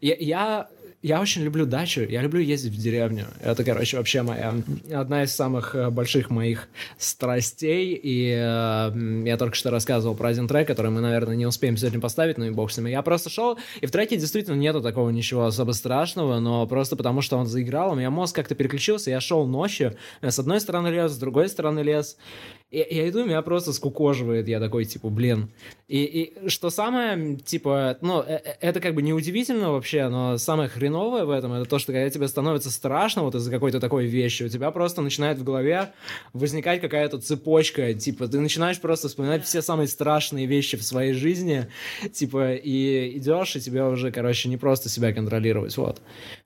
Я, 0.00 0.14
я, 0.18 0.68
я 1.02 1.20
очень 1.20 1.42
люблю 1.42 1.64
дачу, 1.64 2.02
я 2.02 2.20
люблю 2.20 2.40
ездить 2.40 2.74
в 2.74 2.80
деревню. 2.80 3.26
Это, 3.40 3.64
короче, 3.64 3.96
вообще 3.96 4.20
моя 4.20 4.54
одна 4.92 5.22
из 5.24 5.34
самых 5.34 5.74
э, 5.74 5.88
больших 5.88 6.28
моих 6.28 6.68
страстей. 6.98 7.98
И 8.02 8.30
э, 8.30 9.22
я 9.26 9.36
только 9.38 9.56
что 9.56 9.70
рассказывал 9.70 10.14
про 10.14 10.28
один 10.28 10.46
трек, 10.46 10.66
который 10.66 10.90
мы, 10.90 11.00
наверное, 11.00 11.36
не 11.36 11.46
успеем 11.46 11.78
сегодня 11.78 12.00
поставить, 12.00 12.36
но 12.36 12.46
и 12.46 12.50
бог 12.50 12.70
с 12.70 12.76
ним. 12.76 12.86
Я 12.86 13.00
просто 13.00 13.30
шел, 13.30 13.58
и 13.80 13.86
в 13.86 13.90
треке 13.90 14.16
действительно 14.16 14.56
нету 14.56 14.82
такого 14.82 15.08
ничего 15.08 15.46
особо 15.46 15.72
страшного, 15.72 16.38
но 16.38 16.66
просто 16.66 16.96
потому, 16.96 17.22
что 17.22 17.38
он 17.38 17.46
заиграл, 17.46 17.92
у 17.92 17.94
меня 17.94 18.10
мозг 18.10 18.36
как-то 18.36 18.54
переключился, 18.54 19.10
я 19.10 19.20
шел 19.20 19.46
ночью, 19.46 19.96
с 20.20 20.38
одной 20.38 20.60
стороны 20.60 20.88
лес, 20.88 21.12
с 21.12 21.18
другой 21.18 21.48
стороны 21.48 21.80
лес, 21.80 22.18
я, 22.70 22.84
я 22.88 23.08
иду, 23.08 23.24
меня 23.24 23.42
просто 23.42 23.72
скукоживает. 23.72 24.46
Я 24.46 24.60
такой, 24.60 24.84
типа, 24.84 25.08
блин. 25.08 25.50
И, 25.88 26.04
и 26.04 26.48
что 26.48 26.70
самое, 26.70 27.36
типа, 27.36 27.98
ну, 28.00 28.20
э- 28.22 28.40
э- 28.44 28.56
это 28.60 28.78
как 28.78 28.94
бы 28.94 29.02
неудивительно 29.02 29.72
вообще, 29.72 30.08
но 30.08 30.38
самое 30.38 30.68
хреновое 30.68 31.24
в 31.24 31.30
этом, 31.30 31.52
это 31.52 31.68
то, 31.68 31.80
что 31.80 31.92
когда 31.92 32.08
тебе 32.08 32.28
становится 32.28 32.70
страшно 32.70 33.22
вот 33.22 33.34
из-за 33.34 33.50
какой-то 33.50 33.80
такой 33.80 34.06
вещи, 34.06 34.44
у 34.44 34.48
тебя 34.48 34.70
просто 34.70 35.02
начинает 35.02 35.38
в 35.38 35.44
голове 35.44 35.92
возникать 36.32 36.80
какая-то 36.80 37.18
цепочка, 37.18 37.92
типа, 37.92 38.28
ты 38.28 38.38
начинаешь 38.38 38.80
просто 38.80 39.08
вспоминать 39.08 39.44
все 39.44 39.62
самые 39.62 39.88
страшные 39.88 40.46
вещи 40.46 40.76
в 40.76 40.84
своей 40.84 41.12
жизни, 41.12 41.66
типа, 42.12 42.54
и 42.54 43.18
идешь, 43.18 43.56
и 43.56 43.60
тебе 43.60 43.82
уже, 43.84 44.12
короче, 44.12 44.48
не 44.48 44.56
просто 44.56 44.88
себя 44.88 45.12
контролировать, 45.12 45.76
вот. 45.76 46.00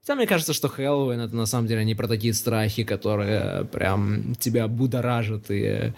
Хотя 0.04 0.16
мне 0.16 0.26
кажется, 0.26 0.52
что 0.52 0.68
Хэллоуин 0.68 1.18
это 1.18 1.34
на 1.34 1.46
самом 1.46 1.66
деле 1.66 1.82
не 1.82 1.94
про 1.94 2.06
такие 2.06 2.34
страхи, 2.34 2.84
которые 2.84 3.64
прям 3.64 4.34
тебя 4.34 4.68
будоражат 4.68 5.50
и 5.50 5.94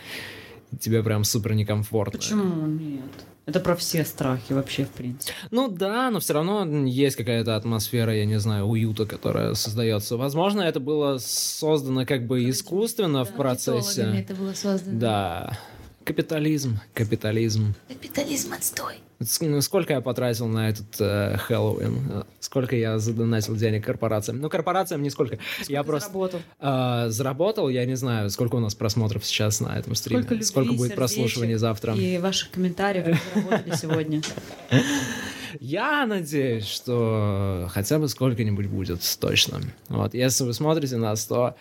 тебе 0.79 1.03
прям 1.03 1.25
супер 1.25 1.55
некомфортно. 1.55 2.17
Почему 2.17 2.67
нет? 2.67 3.03
Это 3.47 3.59
про 3.59 3.75
все 3.75 4.05
страхи 4.05 4.53
вообще, 4.53 4.85
в 4.85 4.91
принципе. 4.91 5.33
Ну 5.51 5.67
да, 5.67 6.13
но 6.13 6.21
все 6.21 6.35
равно 6.35 6.65
есть 6.87 7.17
какая-то 7.17 7.57
атмосфера, 7.57 8.15
я 8.15 8.27
не 8.27 8.39
знаю, 8.39 8.67
уюта, 8.67 9.07
которая 9.07 9.55
создается. 9.55 10.17
Возможно, 10.17 10.63
это 10.63 10.79
было 10.79 11.19
создано 11.19 12.07
как 12.07 12.29
бы 12.29 12.49
искусственно 12.49 13.25
в 13.25 13.37
Маркетологами 13.37 13.81
процессе. 13.81 14.03
это 14.03 14.35
было 14.37 14.53
создано. 14.53 15.01
Да. 15.01 15.59
Капитализм, 16.07 16.79
капитализм. 16.95 17.75
Капитализм 17.89 18.53
отстой. 18.53 18.95
Ну, 19.41 19.61
Сколько 19.61 19.95
я 19.95 20.01
потратил 20.01 20.47
на 20.47 20.69
этот 20.69 21.01
э, 21.01 21.37
Хэллоуин? 21.37 21.99
Э, 22.11 22.23
Сколько 22.39 22.77
я 22.77 22.99
задонатил 23.01 23.57
денег 23.57 23.85
корпорациям? 23.85 24.41
Ну, 24.41 24.49
корпорациям 24.49 25.03
нисколько. 25.03 25.39
я 25.67 25.83
просто 25.83 26.11
Заработал. 26.13 26.41
э, 26.61 27.07
заработал, 27.09 27.69
я 27.69 27.85
не 27.87 27.97
знаю, 27.97 28.31
сколько 28.31 28.55
у 28.55 28.61
нас 28.61 28.77
просмотров 28.77 29.27
сейчас 29.27 29.59
на 29.61 29.77
этом 29.77 29.97
стриме. 29.97 30.23
Сколько 30.43 30.69
любви, 30.69 30.77
будет 30.79 30.95
прослушиваний 30.95 31.57
завтра. 31.57 31.95
И 31.97 32.19
ваших 32.19 32.53
комментариев 32.53 33.21
заработали 33.35 33.75
сегодня. 33.75 34.23
Я 35.61 36.07
надеюсь, 36.07 36.67
что 36.67 37.69
хотя 37.73 37.99
бы 37.99 38.09
сколько-нибудь 38.09 38.67
будет, 38.67 39.01
точно. 39.19 39.61
Вот, 39.89 40.15
если 40.15 40.45
вы 40.45 40.53
смотрите 40.53 40.97
нас, 40.99 41.25
то 41.25 41.57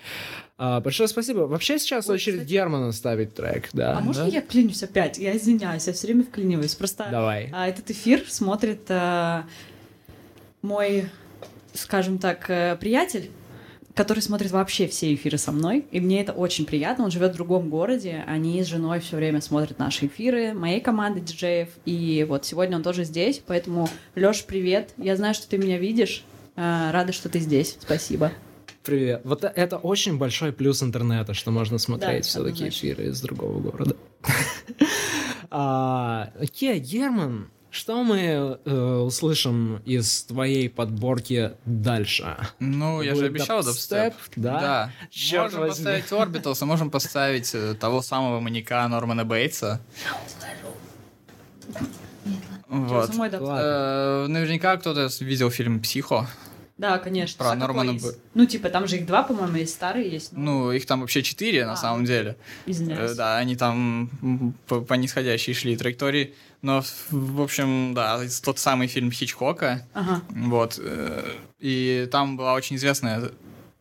а, 0.58 0.80
большое 0.82 1.08
спасибо. 1.10 1.42
Вообще 1.42 1.78
сейчас 1.80 2.08
Ой, 2.10 2.16
очередь 2.16 2.38
кстати. 2.40 2.52
Германа 2.52 2.92
ставить 2.92 3.34
трек, 3.36 3.70
да. 3.74 3.98
А 3.98 4.02
можно 4.02 4.24
я 4.26 4.42
вклинюсь 4.42 4.82
опять? 4.84 5.18
Я 5.18 5.36
извиняюсь, 5.36 5.88
я 5.88 5.94
все 5.94 6.08
время 6.08 6.24
вклиниваюсь. 6.24 6.76
Просто 6.76 7.08
Давай. 7.12 7.50
а, 7.54 7.68
этот 7.68 7.92
эфир 7.92 8.24
смотрит 8.28 8.82
а, 8.90 9.46
мой, 10.62 11.10
скажем 11.74 12.18
так, 12.20 12.50
э, 12.50 12.78
приятель, 12.80 13.32
который 13.94 14.20
смотрит 14.22 14.52
вообще 14.52 14.88
все 14.88 15.14
эфиры 15.14 15.38
со 15.38 15.52
мной, 15.52 15.86
и 15.92 16.00
мне 16.02 16.22
это 16.22 16.34
очень 16.34 16.66
приятно. 16.66 17.06
Он 17.06 17.12
живет 17.12 17.32
в 17.34 17.36
другом 17.36 17.70
городе, 17.70 18.24
они 18.28 18.62
с 18.62 18.68
женой 18.68 19.00
все 19.00 19.16
время 19.16 19.42
смотрят 19.42 19.80
наши 19.80 20.08
эфиры, 20.08 20.54
моей 20.54 20.82
команды 20.82 21.22
диджеев, 21.22 21.70
и 21.86 22.26
вот 22.28 22.46
сегодня 22.46 22.76
он 22.78 22.84
тоже 22.84 23.04
здесь, 23.06 23.42
поэтому, 23.46 23.88
Лёш, 24.16 24.44
привет, 24.44 24.92
я 24.98 25.16
знаю, 25.16 25.34
что 25.34 25.48
ты 25.48 25.58
меня 25.58 25.78
видишь, 25.78 26.24
А, 26.58 26.92
рада, 26.94 27.12
что 27.14 27.28
ты 27.30 27.40
здесь, 27.40 27.78
спасибо. 27.82 28.32
Привет. 28.86 29.22
Вот 29.24 29.44
э- 29.44 29.52
это 29.56 29.78
очень 29.78 30.18
большой 30.18 30.52
плюс 30.54 30.84
интернета, 30.84 31.34
что 31.34 31.52
можно 31.52 31.78
смотреть 31.80 32.22
Да, 32.24 32.28
все-таки 32.28 32.64
однозначно. 32.66 32.78
эфиры 32.88 33.06
из 33.08 33.22
другого 33.22 33.60
города. 33.60 33.96
А, 35.52 36.32
Окей, 36.42 36.80
Герман, 36.80 37.50
что 37.70 38.04
мы 38.04 38.60
э, 38.66 38.96
услышим 38.98 39.78
из 39.86 40.24
твоей 40.24 40.70
подборки 40.70 41.52
дальше? 41.66 42.36
Ну, 42.60 43.02
я 43.02 43.16
же 43.16 43.26
обещал 43.26 43.64
дабстеп, 43.64 44.16
да? 44.36 44.60
Да. 44.60 44.92
Чёрт 45.12 45.54
можем 45.54 45.68
возьми. 45.68 45.86
поставить 45.86 46.12
Orbitals, 46.12 46.58
а 46.62 46.66
можем 46.66 46.90
поставить 46.90 47.54
э, 47.54 47.74
того 47.76 48.02
самого 48.02 48.40
маньяка 48.40 48.88
Нормана 48.88 49.24
Бейтса. 49.24 49.80
Вот. 52.68 53.14
Наверняка 53.16 54.76
кто-то 54.78 55.08
видел 55.22 55.50
фильм 55.52 55.80
«Психо». 55.80 56.28
Да, 56.78 56.98
конечно. 56.98 57.38
Про 57.38 57.56
Нормана? 57.56 57.94
Б- 57.94 58.16
Ну, 58.34 58.46
типа, 58.46 58.70
там 58.70 58.86
же 58.88 58.98
их 58.98 59.06
два, 59.06 59.24
по-моему, 59.24 59.56
есть 59.58 59.74
старые, 59.74 60.10
есть. 60.12 60.34
Ну, 60.34 60.72
их 60.74 60.86
там 60.86 61.02
вообще 61.02 61.24
четыре, 61.24 61.66
на 61.66 61.74
А. 61.74 61.78
самом 61.78 62.04
деле. 62.06 62.36
извиняюсь. 62.66 63.12
Э, 63.12 63.16
Да, 63.16 63.38
они 63.38 63.56
там 63.56 64.10
по, 64.68 64.82
по 64.82 64.94
нисходящей 64.96 65.54
шли 65.54 65.78
траектории. 65.78 66.34
Но, 66.62 66.84
в- 67.12 67.42
общем, 67.42 67.94
да, 67.94 68.20
тот 68.44 68.60
самый 68.60 68.88
фильм 68.88 69.10
Хичкока. 69.12 69.88
Ага. 69.94 70.22
Вот. 70.30 70.78
э, 70.84 71.24
И 71.62 72.08
там 72.12 72.36
была 72.36 72.54
очень 72.56 72.76
известная 72.76 73.32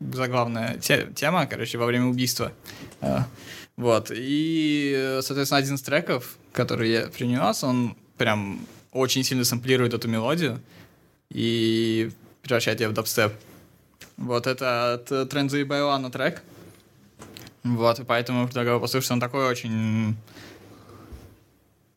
заглавная 0.01 0.79
те- 0.79 1.09
тема, 1.17 1.47
короче, 1.47 1.79
во 1.79 1.87
время 1.87 2.07
убийства. 2.07 2.53
Э, 3.01 3.21
Вот. 3.77 4.13
И, 4.15 5.19
соответственно, 5.23 5.59
один 5.59 5.75
из 5.75 5.83
треков, 5.83 6.37
который 6.53 6.91
я 6.93 7.07
принес, 7.09 7.65
он 7.65 7.97
прям 8.19 8.61
очень 8.93 9.25
сильно 9.25 9.43
сэмплирует 9.45 9.95
эту 9.95 10.07
мелодию 10.07 10.61
и 11.31 12.11
превращает 12.45 12.81
ее 12.81 12.89
в 12.89 12.93
дабстеп. 12.93 13.33
Вот 14.17 14.47
это 14.47 14.95
от 14.95 15.11
э, 15.11 15.27
Тренза 15.27 15.59
и 15.59 15.65
Байлана 15.65 16.11
трек. 16.11 16.43
Вот, 17.65 17.99
и 17.99 18.05
поэтому 18.05 18.47
предлагаю 18.47 18.79
послушать. 18.81 19.11
Он 19.11 19.21
такой 19.21 19.47
очень... 19.47 20.17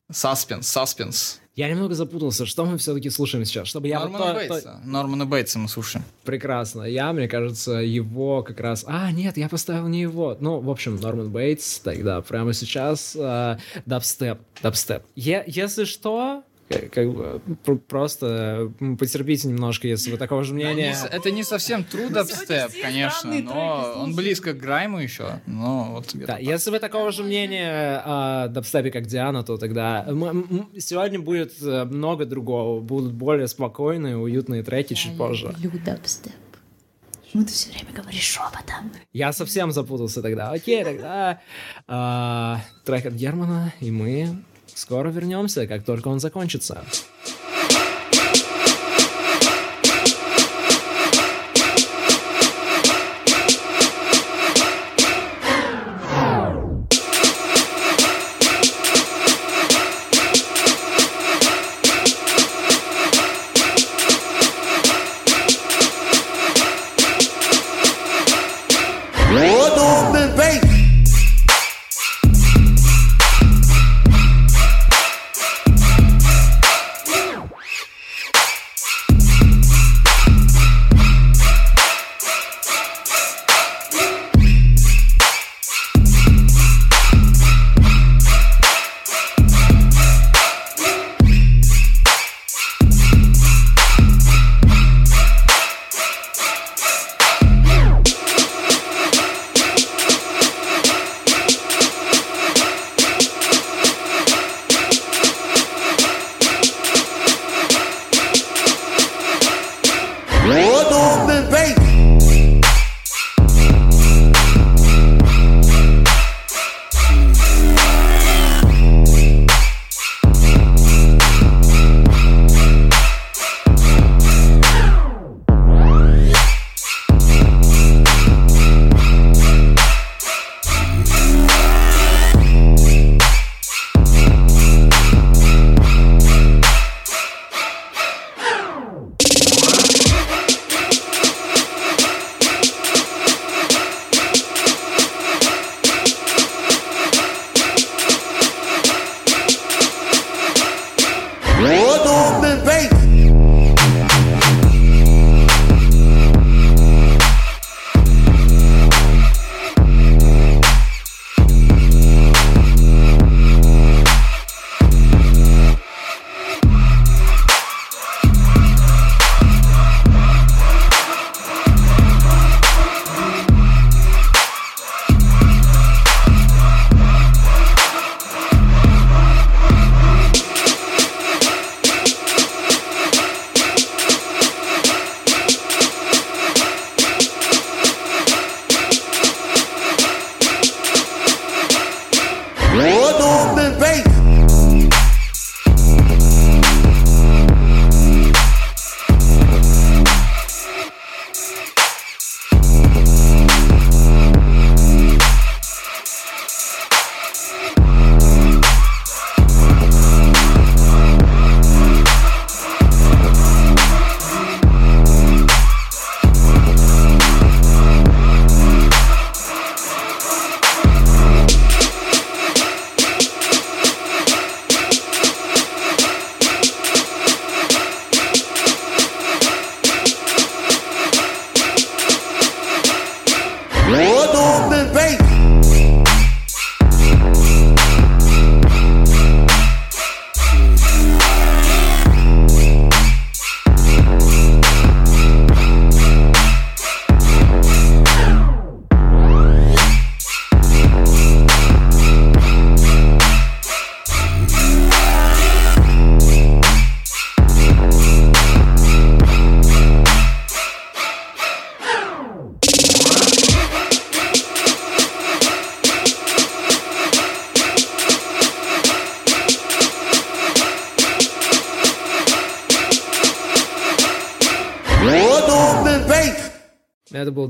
Саспенс, 0.09 0.67
саспенс. 0.67 1.41
Я 1.57 1.69
немного 1.69 1.95
запутался, 1.95 2.45
что 2.45 2.65
мы 2.65 2.77
все-таки 2.77 3.09
слушаем 3.09 3.43
сейчас, 3.43 3.67
чтобы 3.67 3.87
я... 3.87 3.99
Нормана 3.99 4.25
то- 4.25 4.33
то- 4.33 4.53
Бейтса. 4.53 4.81
Нормана 4.85 5.25
Бейтса 5.25 5.59
мы 5.59 5.67
слушаем. 5.67 6.05
Прекрасно. 6.23 6.83
Я, 6.83 7.11
мне 7.11 7.27
кажется, 7.27 7.71
его 7.73 8.41
как 8.41 8.59
раз... 8.61 8.85
А, 8.87 9.11
нет, 9.11 9.37
я 9.37 9.49
поставил 9.49 9.87
не 9.87 10.01
его. 10.01 10.37
Ну, 10.39 10.59
в 10.59 10.69
общем, 10.69 10.95
Норман 10.95 11.29
Бейтс. 11.29 11.79
Тогда 11.79 12.21
прямо 12.21 12.53
сейчас 12.53 13.15
э, 13.19 13.57
дабстеп. 13.85 14.39
Дабстеп. 14.63 15.03
Е- 15.15 15.43
если 15.47 15.83
что, 15.83 16.43
как 16.69 17.13
бы, 17.13 17.41
пр- 17.63 17.77
просто 17.77 18.71
потерпите 18.99 19.47
немножко, 19.47 19.87
если 19.87 20.11
вы 20.11 20.17
такого 20.17 20.43
же 20.43 20.53
мнения. 20.53 20.95
Это 21.11 21.31
не 21.31 21.43
совсем 21.43 21.81
true 21.81 22.09
dubstep, 22.09 22.69
все 22.69 22.81
конечно, 22.81 23.29
но 23.29 23.33
треки 23.33 23.97
он 23.99 24.15
близко 24.15 24.53
к 24.53 24.57
грайму 24.57 24.99
еще. 24.99 25.39
Но 25.45 25.91
вот 25.91 26.11
Да, 26.13 26.25
так. 26.25 26.41
если 26.41 26.69
вы 26.71 26.79
такого 26.79 27.11
же 27.11 27.23
мнения 27.23 28.01
о 28.03 28.47
дабстепе, 28.49 28.91
как 28.91 29.05
Диана, 29.05 29.43
то 29.43 29.57
тогда 29.57 30.05
сегодня 30.77 31.19
будет 31.19 31.53
э, 31.61 31.85
много 31.85 32.25
другого. 32.25 32.81
Будут 32.81 33.13
более 33.13 33.47
спокойные, 33.47 34.17
уютные 34.17 34.63
треки 34.63 34.93
чуть 34.93 35.17
позже. 35.17 35.55
Люблю 35.59 35.79
дабстеп. 35.85 36.33
Почему 37.23 37.43
ты 37.43 37.51
все 37.51 37.69
время 37.71 37.91
говоришь 37.93 38.23
шепотом? 38.23 38.91
Я 39.13 39.33
совсем 39.33 39.71
запутался 39.71 40.21
тогда. 40.21 40.51
Окей, 40.51 40.83
тогда 40.83 41.41
а, 41.87 42.61
трек 42.85 43.05
от 43.05 43.13
Германа, 43.13 43.73
и 43.81 43.91
мы 43.91 44.37
скоро 44.77 45.09
вернемся, 45.09 45.65
как 45.67 45.83
только 45.83 46.07
он 46.07 46.19
закончится. 46.19 46.85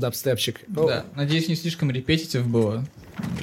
Дабстепчик. 0.08 0.60
Да. 0.68 1.04
Надеюсь, 1.14 1.48
не 1.48 1.54
слишком 1.54 1.90
репетитив 1.90 2.46
было 2.48 2.82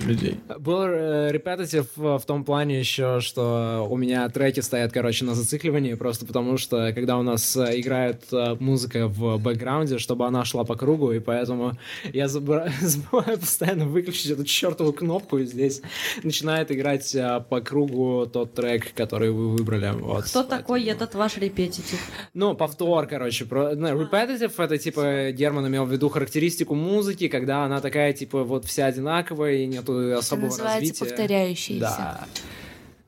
людей. 0.04 0.40
Был 0.66 0.82
э, 0.82 1.32
репетитив 1.32 1.86
в 1.96 2.22
том 2.26 2.44
плане 2.44 2.80
еще, 2.80 3.20
что 3.20 3.88
у 3.88 3.98
меня 3.98 4.28
треки 4.30 4.62
стоят, 4.62 4.92
короче, 4.92 5.24
на 5.24 5.36
зацикливании, 5.36 5.94
просто 5.94 6.26
потому 6.26 6.58
что, 6.58 6.92
когда 6.92 7.20
у 7.20 7.22
нас 7.22 7.56
э, 7.56 7.80
играет 7.80 8.24
э, 8.32 8.56
музыка 8.60 9.08
в 9.08 9.38
бэкграунде, 9.38 10.00
чтобы 10.00 10.26
она 10.26 10.44
шла 10.44 10.64
по 10.64 10.76
кругу, 10.76 11.12
и 11.12 11.20
поэтому 11.20 11.74
я 12.14 12.26
забыра- 12.26 12.72
забываю 12.82 13.38
постоянно 13.38 13.86
выключить 13.86 14.32
эту 14.32 14.44
чертову 14.44 14.92
кнопку, 14.92 15.38
и 15.38 15.46
здесь 15.46 15.84
начинает 16.24 16.72
играть 16.72 17.14
э, 17.14 17.44
по 17.48 17.62
кругу 17.62 18.26
тот 18.26 18.56
трек, 18.56 18.92
который 18.96 19.30
вы 19.30 19.50
выбрали. 19.50 19.92
Вот. 19.94 20.26
Кто 20.26 20.42
такой 20.42 20.86
этот 20.86 21.14
ваш 21.14 21.38
репетитив? 21.38 22.00
Ну, 22.34 22.56
повтор, 22.56 23.06
короче. 23.06 23.46
Про... 23.46 23.76
ну, 23.76 23.90
repetitive— 23.90 24.54
это, 24.58 24.80
типа, 24.80 25.30
Герман 25.32 25.68
имел 25.68 25.86
в 25.86 25.92
виду 25.92 26.10
характеристику 26.10 26.74
музыки, 26.74 27.28
когда 27.28 27.66
она 27.66 27.82
такая, 27.82 28.14
типа, 28.14 28.44
вот 28.44 28.66
вся 28.66 28.88
одинаковая, 28.88 29.58
и 29.58 29.68
нету 29.68 30.18
особого 30.18 30.55
называется 30.64 30.80
развития. 30.80 31.06
повторяющиеся. 31.06 31.80
Да. 31.80 32.24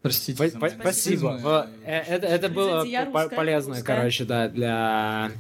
Простите. 0.02 0.44
Англицизмы. 0.44 0.80
Спасибо. 0.82 1.68
Э, 1.86 2.00
Это, 2.02 2.28
это 2.28 2.50
было 2.50 2.84
Кстати, 2.86 3.12
по- 3.12 3.30
полезно, 3.30 3.82
короче, 3.82 4.24
да, 4.26 4.48
для 4.48 5.32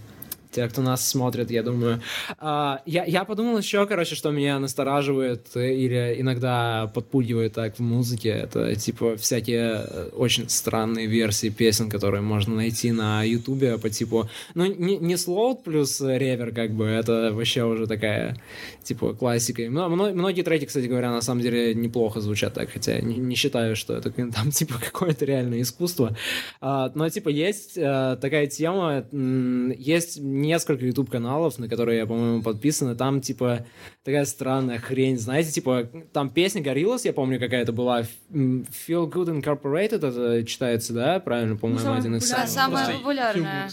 те, 0.58 0.68
кто 0.68 0.82
нас 0.82 1.08
смотрит, 1.08 1.52
я 1.52 1.62
думаю. 1.62 2.02
А, 2.40 2.82
я, 2.88 3.06
я 3.06 3.26
подумал 3.26 3.60
еще, 3.60 3.86
короче, 3.86 4.16
что 4.16 4.32
меня 4.32 4.58
настораживает 4.58 5.56
или 5.56 6.16
иногда 6.18 6.92
подпугивает 6.96 7.54
так 7.54 7.76
в 7.76 7.80
музыке. 7.80 8.30
Это, 8.30 8.76
типа, 8.76 9.18
всякие 9.18 9.86
э, 9.88 10.10
очень 10.14 10.50
странные 10.50 11.06
версии 11.06 11.50
песен, 11.50 11.92
которые 11.92 12.22
можно 12.22 12.56
найти 12.56 12.92
на 12.92 13.22
Ютубе 13.24 13.78
по 13.78 13.92
типу... 13.92 14.28
Ну, 14.56 14.66
не, 14.66 14.98
не 14.98 15.16
слоут 15.18 15.64
плюс 15.64 16.02
ревер, 16.02 16.52
как 16.52 16.72
бы, 16.72 16.86
это 16.86 17.32
вообще 17.34 17.64
уже 17.64 17.86
такая, 17.86 18.36
типа, 18.82 19.14
классика. 19.14 19.62
Мно- 19.62 19.90
мно- 19.90 20.14
многие 20.14 20.42
треки, 20.42 20.66
кстати 20.66 20.88
говоря, 20.88 21.12
на 21.12 21.22
самом 21.22 21.44
деле 21.44 21.76
неплохо 21.76 22.20
звучат 22.20 22.56
так, 22.56 22.72
хотя 22.72 23.00
не, 23.00 23.18
не 23.18 23.36
считаю, 23.36 23.76
что 23.76 23.94
это 23.94 24.10
там, 24.10 24.50
типа, 24.52 24.80
какое-то 24.84 25.24
реальное 25.24 25.62
искусство. 25.62 26.18
А, 26.62 26.92
но, 26.96 27.08
типа, 27.10 27.30
есть 27.30 27.78
а, 27.78 28.16
такая 28.16 28.48
тема, 28.48 29.06
есть 29.78 30.20
несколько 30.48 30.86
YouTube-каналов, 30.86 31.60
на 31.60 31.68
которые 31.70 32.00
я, 32.00 32.06
по-моему, 32.06 32.42
подписан, 32.42 32.92
и 32.92 32.96
там, 32.96 33.22
типа, 33.22 33.66
такая 34.04 34.26
странная 34.26 34.80
хрень, 34.80 35.20
знаете, 35.20 35.52
типа, 35.52 35.88
там 36.14 36.30
песня 36.30 36.62
Gorillaz, 36.62 37.02
я 37.04 37.14
помню, 37.14 37.40
какая-то 37.40 37.72
была, 37.74 38.02
Feel 38.32 39.12
Good 39.12 39.42
Incorporated, 39.42 39.98
это 39.98 40.44
читается, 40.46 40.94
да, 40.94 41.20
правильно, 41.20 41.56
по-моему, 41.56 41.80
самая 41.80 42.00
один 42.00 42.16
из 42.16 42.24
популярная. 42.24 42.48
Да, 42.48 42.52
самая 42.52 42.98
популярная. 42.98 43.70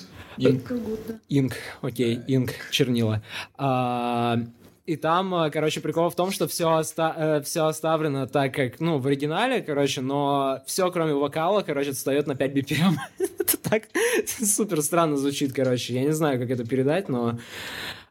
Инк, 1.29 1.55
окей, 1.81 2.21
инк, 2.27 2.51
чернила. 2.71 3.23
А, 3.57 4.41
и 4.87 4.97
там, 4.97 5.35
а, 5.35 5.51
короче, 5.51 5.81
прикол 5.81 6.11
в 6.11 6.15
том, 6.15 6.31
что 6.31 6.47
все, 6.47 6.83
все 6.83 7.67
оставлено 7.67 8.27
так, 8.27 8.55
как, 8.55 8.81
ну, 8.81 8.99
в 8.99 9.07
оригинале, 9.07 9.63
короче, 9.63 10.03
но 10.03 10.63
все, 10.67 10.91
кроме 10.91 11.15
вокала, 11.15 11.63
короче, 11.63 11.91
отстает 11.91 12.27
на 12.27 12.35
5 12.35 12.53
BPM. 12.53 12.95
это 13.19 13.57
так 13.57 13.85
супер 14.27 14.83
странно 14.83 15.17
звучит, 15.17 15.55
короче. 15.55 15.95
Я 15.95 16.03
не 16.03 16.13
знаю, 16.13 16.39
как 16.39 16.51
это 16.51 16.67
передать, 16.67 17.09
но... 17.09 17.39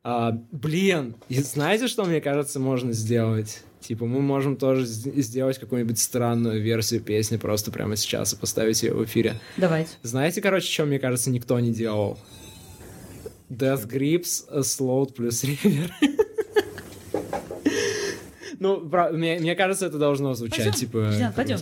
а, 0.04 0.32
блин, 0.52 1.16
и 1.30 1.40
знаете, 1.42 1.88
что, 1.88 2.06
мне 2.06 2.22
кажется, 2.22 2.60
можно 2.60 2.92
сделать? 2.92 3.64
Типа, 3.80 4.06
мы 4.06 4.22
можем 4.22 4.56
тоже 4.56 4.86
сделать 4.86 5.60
какую-нибудь 5.60 6.00
странную 6.00 6.60
версию 6.60 7.02
песни 7.02 7.38
просто 7.38 7.70
прямо 7.70 7.98
сейчас 7.98 8.34
и 8.34 8.38
поставить 8.38 8.82
ее 8.82 8.94
в 8.94 9.04
эфире. 9.04 9.40
Давайте. 9.58 9.92
Знаете, 10.02 10.42
короче, 10.42 10.72
что, 10.72 10.86
мне 10.86 10.98
кажется, 10.98 11.30
никто 11.30 11.60
не 11.60 11.72
делал? 11.72 12.18
Death 13.50 13.88
Grips, 13.88 14.46
э, 14.50 14.62
Slowed 14.62 15.14
плюс 15.14 15.44
River. 15.44 15.92
Ну, 18.64 18.90
мне, 19.12 19.40
мне 19.40 19.56
кажется, 19.56 19.86
это 19.88 19.98
должно 19.98 20.34
звучать, 20.36 20.58
Пойдем, 20.66 20.74
типа... 20.74 21.12
Пойдем. 21.36 21.58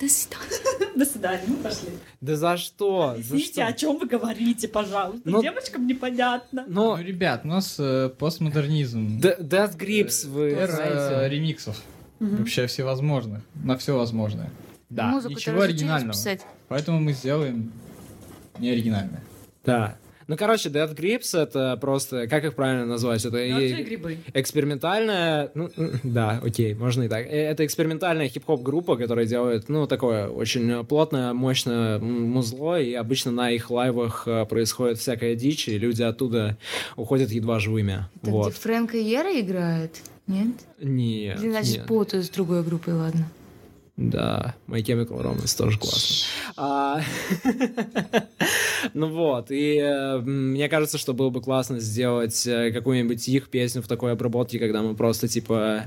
До 0.00 0.08
свидания. 0.08 0.96
До 0.96 1.04
свидания, 1.04 1.42
мы 1.46 1.56
пошли. 1.56 1.90
Да 2.20 2.34
за 2.36 2.56
что? 2.56 3.16
За 3.18 3.38
что? 3.38 3.66
о 3.66 3.72
чем 3.72 3.98
вы 3.98 4.06
говорите, 4.06 4.66
пожалуйста? 4.66 5.22
Ну- 5.24 5.40
Девочкам 5.42 5.86
непонятно. 5.86 6.64
Ну, 6.66 6.96
Ну, 6.96 7.02
ребят, 7.02 7.42
у 7.44 7.48
нас 7.48 7.76
э, 7.78 8.08
постмодернизм. 8.18 9.20
Д- 9.20 9.36
Death 9.40 9.76
Grips, 9.78 10.26
вы 10.28 10.50
Эра 10.52 10.72
знаете? 10.72 11.28
ремиксов. 11.36 11.80
Вообще 12.18 12.66
всевозможных. 12.66 13.42
На 13.54 13.76
все 13.78 13.96
возможное. 13.96 14.50
Да, 14.88 15.06
Музыку 15.06 15.34
ничего 15.34 15.60
оригинального. 15.62 16.12
писать? 16.12 16.40
Поэтому 16.68 16.98
мы 16.98 17.12
сделаем 17.12 17.70
не 18.58 18.70
оригинальное. 18.70 19.22
да. 19.64 19.96
Ну, 20.30 20.36
короче, 20.36 20.68
Death 20.68 20.94
Grips— 20.94 21.36
это 21.42 21.76
просто... 21.80 22.28
Как 22.28 22.44
их 22.44 22.54
правильно 22.54 22.86
назвать? 22.86 23.24
Это 23.24 23.38
и- 23.38 23.50
Мёртвые 23.50 23.82
грибы. 23.82 24.18
экспериментальная, 24.32 25.50
ну, 25.54 25.70
да, 26.04 26.40
окей, 26.40 26.72
можно 26.74 27.02
и 27.02 27.08
так. 27.08 27.26
Э, 27.26 27.50
Это 27.50 27.66
экспериментальная 27.66 28.28
хип-хоп 28.28 28.62
группа, 28.62 28.96
которая 28.96 29.26
делает, 29.26 29.68
ну, 29.68 29.88
такое 29.88 30.28
очень 30.28 30.84
плотное, 30.84 31.32
мощное 31.32 31.98
музло, 31.98 32.80
и 32.80 32.94
обычно 32.94 33.32
на 33.32 33.50
их 33.50 33.72
лайвах 33.72 34.22
э, 34.28 34.44
происходит 34.46 34.98
всякая 34.98 35.34
дичь, 35.34 35.66
и 35.66 35.76
люди 35.76 36.02
оттуда 36.04 36.56
уходят 36.94 37.32
едва 37.32 37.58
живыми. 37.58 38.06
Это 38.22 38.30
вот. 38.30 38.52
где 38.52 38.60
Фрэнк 38.60 38.94
и 38.94 39.02
Ера 39.02 39.40
играют? 39.40 39.96
Нет? 40.28 40.54
Нет, 40.80 41.40
Или, 41.40 41.50
значит, 41.50 41.78
нет. 41.78 41.86
путаю 41.86 42.22
с 42.22 42.28
другой 42.28 42.62
группой, 42.62 42.94
ладно. 42.94 43.26
Да, 44.00 44.54
My 44.66 44.82
Chemical 44.82 45.22
Romance 45.22 45.54
тоже 45.58 45.78
классно. 45.78 46.26
А, 46.56 47.02
Ну 48.94 49.08
вот, 49.08 49.48
и 49.50 49.78
мне 50.24 50.70
кажется, 50.70 50.96
что 50.96 51.12
было 51.12 51.28
бы 51.28 51.42
классно 51.42 51.80
сделать 51.80 52.46
э, 52.46 52.72
какую-нибудь 52.72 53.28
их 53.28 53.50
песню 53.50 53.82
в 53.82 53.88
такой 53.88 54.12
обработке, 54.12 54.58
когда 54.58 54.80
мы 54.80 54.94
просто, 54.94 55.28
типа, 55.28 55.84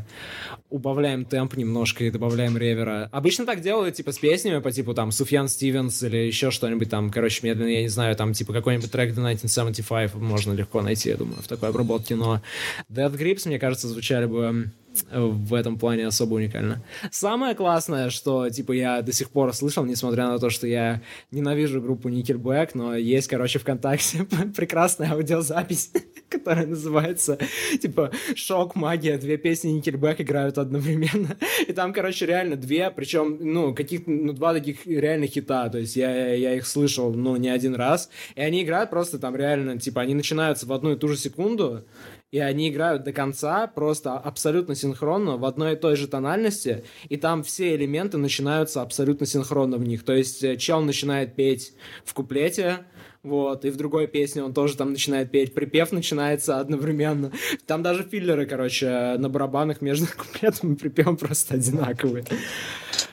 убавляем 0.69 1.25
темп 1.25 1.57
немножко 1.57 2.03
и 2.03 2.11
добавляем 2.11 2.55
ревера. 2.55 3.09
Обычно 3.11 3.47
так 3.47 3.61
делают, 3.61 3.95
типа, 3.95 4.11
с 4.11 4.19
песнями 4.19 4.59
по 4.59 4.71
типу, 4.71 4.93
там, 4.93 5.11
Суфьян 5.11 5.47
Стивенс 5.47 6.03
или 6.03 6.17
еще 6.17 6.51
что-нибудь 6.51 6.91
там, 6.91 7.09
короче, 7.09 7.39
медленно, 7.47 7.69
я 7.69 7.81
не 7.81 7.89
знаю, 7.89 8.15
там, 8.15 8.33
типа, 8.33 8.53
какой-нибудь 8.53 8.91
трек 8.91 9.09
The 9.09 9.23
1975 9.23 10.13
можно 10.13 10.53
легко 10.53 10.83
найти, 10.83 11.09
я 11.09 11.17
думаю, 11.17 11.41
в 11.41 11.47
такой 11.47 11.69
обработке, 11.69 12.15
но 12.15 12.43
Death 12.91 13.17
Grips, 13.17 13.47
мне 13.47 13.57
кажется, 13.57 13.87
звучали 13.87 14.27
бы 14.27 14.71
в 15.11 15.53
этом 15.53 15.77
плане 15.77 16.07
особо 16.07 16.35
уникально. 16.35 16.83
Самое 17.11 17.55
классное, 17.55 18.09
что, 18.09 18.49
типа, 18.49 18.71
я 18.73 19.01
до 19.01 19.11
сих 19.11 19.29
пор 19.29 19.53
слышал, 19.53 19.85
несмотря 19.85 20.27
на 20.27 20.39
то, 20.39 20.49
что 20.49 20.67
я 20.67 21.01
ненавижу 21.31 21.81
группу 21.81 22.09
Nickelback, 22.09 22.71
но 22.73 22.95
есть, 22.95 23.27
короче, 23.27 23.59
ВКонтакте 23.59 24.25
прекрасная 24.55 25.11
аудиозапись, 25.11 25.91
которая 26.29 26.67
называется, 26.67 27.37
типа, 27.81 28.11
«Шок, 28.35 28.75
магия», 28.75 29.17
две 29.17 29.37
песни 29.37 29.77
Nickelback 29.77 30.21
играют 30.21 30.57
одновременно. 30.57 31.37
И 31.67 31.73
там, 31.73 31.93
короче, 31.93 32.25
реально 32.25 32.55
две, 32.55 32.89
причем, 32.91 33.37
ну, 33.39 33.73
каких 33.73 34.07
ну, 34.07 34.33
два 34.33 34.53
таких 34.53 34.85
реально 34.85 35.27
хита, 35.27 35.69
то 35.69 35.79
есть 35.79 35.95
я, 35.95 36.33
я 36.33 36.55
их 36.55 36.67
слышал, 36.67 37.13
ну, 37.13 37.35
не 37.37 37.49
один 37.49 37.75
раз, 37.75 38.09
и 38.35 38.41
они 38.41 38.63
играют 38.63 38.89
просто 38.89 39.19
там 39.19 39.35
реально, 39.35 39.79
типа, 39.79 40.01
они 40.01 40.13
начинаются 40.13 40.65
в 40.65 40.73
одну 40.73 40.93
и 40.93 40.95
ту 40.95 41.07
же 41.07 41.17
секунду, 41.17 41.85
и 42.33 42.39
они 42.39 42.69
играют 42.69 43.03
до 43.03 43.13
конца 43.13 43.67
просто 43.67 44.17
абсолютно 44.17 44.73
синхронно 44.73 45.37
в 45.37 45.45
одной 45.45 45.73
и 45.73 45.75
той 45.75 45.95
же 45.95 46.07
тональности, 46.07 46.83
и 47.07 47.15
там 47.15 47.43
все 47.43 47.75
элементы 47.75 48.17
начинаются 48.17 48.81
абсолютно 48.81 49.27
синхронно 49.27 49.77
в 49.77 49.83
них. 49.83 50.03
То 50.03 50.13
есть 50.13 50.43
э, 50.43 50.57
чел 50.57 50.81
начинает 50.81 51.35
петь 51.35 51.75
в 52.03 52.11
куплете, 52.15 52.85
вот, 53.21 53.65
и 53.65 53.69
в 53.69 53.77
другой 53.77 54.07
песне 54.07 54.43
он 54.43 54.51
тоже 54.51 54.75
там 54.75 54.89
начинает 54.89 55.29
петь, 55.29 55.53
припев 55.53 55.91
начинается 55.91 56.59
одновременно. 56.59 57.31
Там 57.67 57.83
даже 57.83 58.01
филлеры, 58.01 58.47
короче, 58.47 59.15
на 59.19 59.29
барабанах 59.29 59.81
между 59.81 60.07
куплетом 60.17 60.73
и 60.73 60.75
припевом 60.75 61.17
просто 61.17 61.53
одинаковые. 61.53 62.25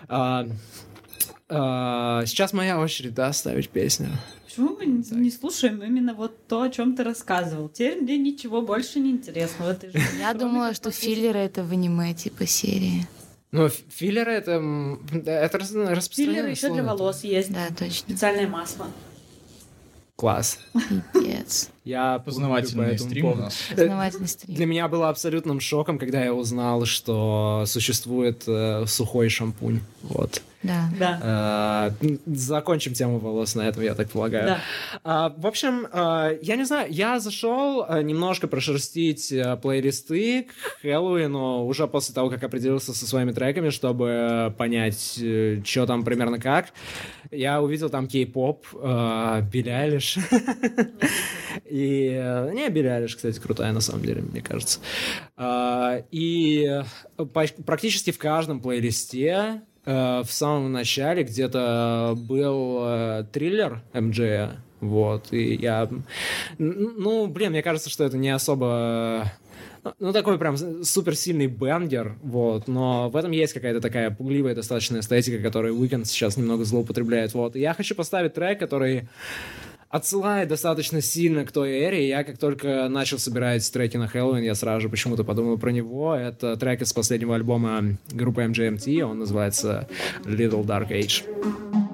А, 0.09 0.47
а, 1.51 2.25
сейчас 2.25 2.55
моя 2.55 2.81
очередь, 2.81 3.13
да, 3.13 3.35
ставить 3.35 3.69
песню. 3.69 4.09
Почему 4.51 4.77
мы 4.77 4.85
не, 4.85 5.05
не 5.13 5.31
слушаем 5.31 5.81
именно 5.81 6.13
вот 6.13 6.49
то, 6.49 6.63
о 6.63 6.71
чем 6.71 6.97
ты 6.97 7.05
рассказывал? 7.05 7.69
Теперь 7.69 8.01
мне 8.03 8.19
ничего 8.19 8.63
больше 8.63 8.99
не 8.99 9.13
интересно 9.13 9.67
в 9.67 9.69
этой 9.69 9.93
жизни. 9.93 10.09
Я 10.19 10.35
думала, 10.35 10.75
что 10.75 10.91
филлеры 10.91 11.39
это 11.39 11.63
в 11.63 11.71
аниме 11.71 12.15
типа 12.15 12.47
серии. 12.47 13.07
Ну, 13.53 13.69
филлеры 13.69 14.33
это, 14.33 14.53
это 15.25 15.59
рас- 15.59 15.73
распространенное 15.73 16.01
Филлеры 16.01 16.51
еще 16.51 16.73
для 16.73 16.83
волос 16.83 17.23
есть. 17.23 17.53
Да, 17.53 17.69
точно. 17.69 18.09
Специальное 18.09 18.49
масло. 18.49 18.89
Класс. 20.17 20.59
Пипец. 21.15 21.71
Я 21.85 22.19
Познавательный 22.19 22.99
стрим 22.99 23.27
у 23.27 23.35
нас. 23.35 23.57
Познавательный 23.71 24.29
стрим. 24.29 24.55
Для 24.55 24.67
меня 24.67 24.89
было 24.89 25.09
абсолютным 25.09 25.61
шоком, 25.61 25.99
когда 25.99 26.23
я 26.23 26.35
узнал, 26.35 26.85
что 26.85 27.65
существует 27.67 28.45
э, 28.47 28.85
сухой 28.87 29.31
шампунь. 29.31 29.81
Вот. 30.03 30.43
Да. 30.63 30.91
Да. 30.99 31.95
Э, 32.03 32.17
закончим 32.27 32.93
тему 32.93 33.19
волос 33.19 33.55
на 33.55 33.63
этом, 33.63 33.83
я 33.83 33.95
так 33.95 34.11
полагаю. 34.11 34.47
Да. 34.47 34.61
А, 35.05 35.35
в 35.35 35.47
общем, 35.47 35.87
э, 35.91 36.39
я 36.43 36.57
не 36.57 36.65
знаю, 36.65 36.93
я 36.93 37.19
зашел 37.19 37.87
э, 37.89 38.03
немножко 38.03 38.47
прошерстить 38.47 39.33
э, 39.33 39.57
плейлисты 39.57 40.43
к 40.43 40.83
Хэллоуину 40.83 41.65
уже 41.65 41.89
после 41.89 42.15
того, 42.15 42.29
как 42.29 42.43
определился 42.43 42.93
со 42.93 43.07
своими 43.07 43.33
треками, 43.33 43.71
чтобы 43.71 44.09
э, 44.09 44.51
понять, 44.51 45.19
что 45.65 45.87
там 45.87 46.05
примерно 46.05 46.39
как. 46.39 46.75
Я 47.31 47.63
увидел 47.63 47.89
там 47.89 48.07
кей-поп, 48.07 48.67
э, 48.75 49.43
Билли 49.51 49.71
Айлиш. 49.71 50.19
И... 51.71 52.11
э, 52.13 52.53
Не, 52.53 52.69
Билли 52.69 53.07
кстати, 53.07 53.39
крутая 53.39 53.73
на 53.73 53.81
самом 53.81 54.03
деле, 54.03 54.23
мне 54.23 54.41
кажется. 54.41 54.81
А, 55.37 56.03
И 56.11 56.83
э, 57.19 57.25
практически 57.65 58.11
в 58.11 58.19
каждом 58.19 58.61
плейлисте 58.61 59.63
э, 59.85 60.23
в 60.23 60.31
самом 60.31 60.73
начале 60.73 61.23
где-то 61.23 62.15
был 62.17 63.25
триллер 63.33 63.83
МД, 63.95 64.59
вот, 64.81 65.33
и 65.33 65.55
я... 65.55 65.89
Ну, 66.59 67.27
блин, 67.27 67.51
мне 67.51 67.63
кажется, 67.63 67.91
что 67.91 68.05
это 68.05 68.17
не 68.17 68.31
особо... 68.31 69.31
Ну, 69.99 70.13
такой 70.13 70.39
прям 70.39 70.57
суперсильный 70.85 71.47
бенгер, 71.47 72.17
вот, 72.23 72.69
но 72.69 73.09
в 73.09 73.17
этом 73.17 73.31
есть 73.31 73.55
какая-то 73.55 73.81
такая 73.81 74.11
пугливая 74.11 74.55
достаточно 74.55 74.99
эстетика, 74.99 75.43
которую 75.43 75.75
Weekend 75.77 76.05
сейчас 76.05 76.37
немного 76.37 76.65
злоупотребляет, 76.65 77.33
вот. 77.35 77.57
Я 77.57 77.73
хочу 77.75 77.95
поставить 77.95 78.35
трек, 78.35 78.59
который 78.59 79.09
отсылает 79.91 80.49
достаточно 80.49 81.01
сильно 81.03 81.45
к 81.45 81.53
той 81.53 81.73
эре. 81.73 82.09
Я 82.09 82.25
как 82.25 82.39
только 82.39 82.89
начал 82.89 83.19
собирать 83.19 83.71
треки 83.73 83.97
на 83.97 84.07
Хэллоуин, 84.09 84.43
я 84.43 84.55
сразу 84.55 84.83
же 84.83 84.89
почему-то 84.89 85.25
подумал 85.25 85.59
про 85.59 85.71
него. 85.71 86.15
Это 86.15 86.57
трек 86.57 86.81
из 86.83 86.93
последнего 86.93 87.35
альбома 87.35 87.99
группы 88.11 88.43
MGMT, 88.43 89.03
он 89.03 89.19
называется 89.19 89.89
Little 90.25 90.65
Dark 90.65 90.91
Age. 90.91 91.90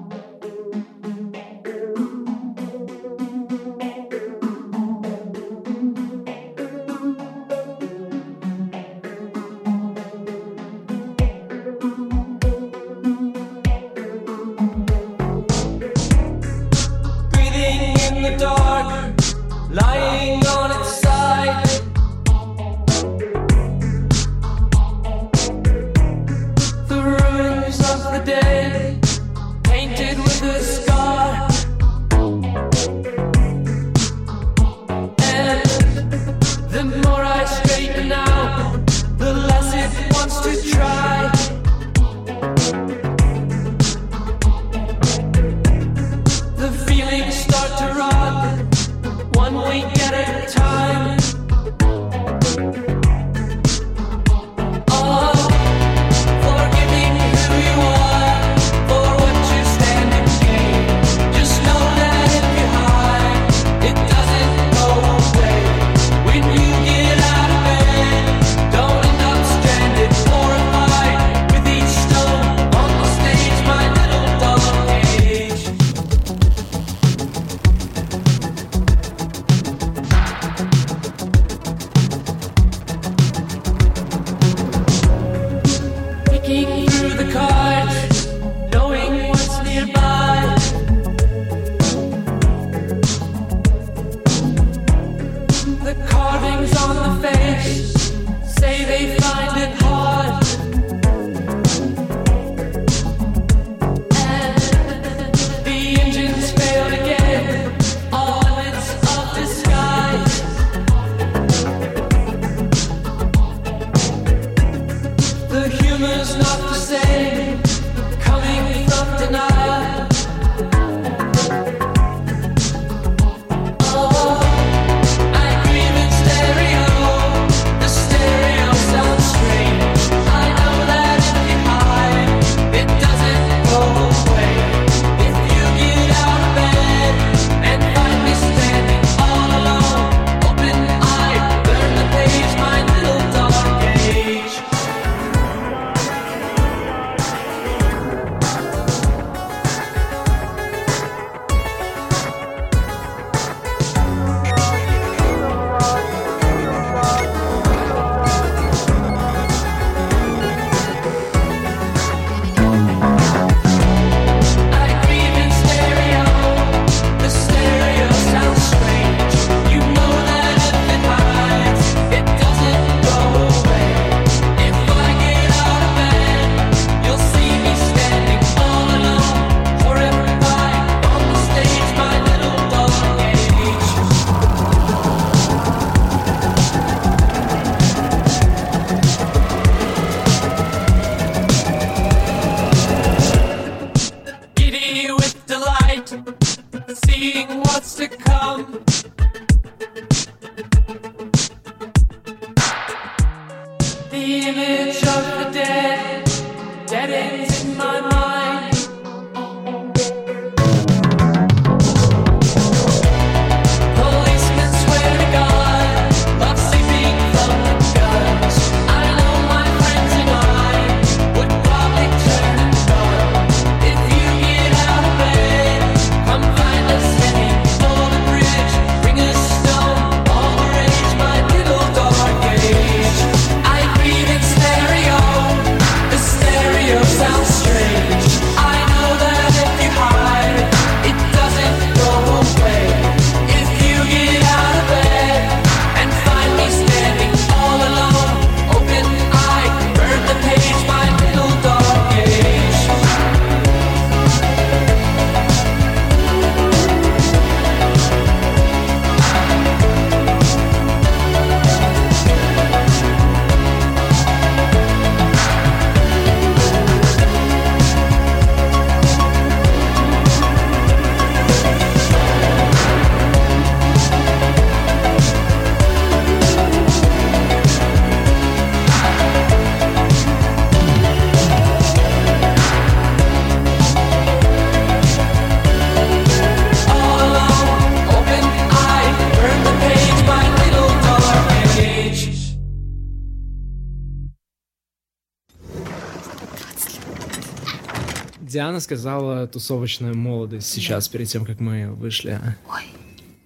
Диана 298.67 298.81
сказала 298.81 299.47
тусовочная 299.47 300.13
молодость 300.13 300.67
сейчас, 300.67 301.07
да. 301.07 301.13
перед 301.13 301.29
тем, 301.29 301.45
как 301.45 301.61
мы 301.61 301.89
вышли 301.93 302.31
а? 302.31 302.57
Ой. 302.69 302.83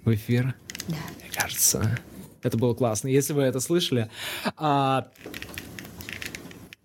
в 0.03 0.15
эфир. 0.15 0.55
Да. 0.87 0.95
Мне 0.95 1.29
кажется, 1.31 1.99
это 2.41 2.57
было 2.57 2.73
классно. 2.73 3.07
Если 3.07 3.33
вы 3.33 3.43
это 3.43 3.59
слышали... 3.59 4.09
А... 4.57 5.09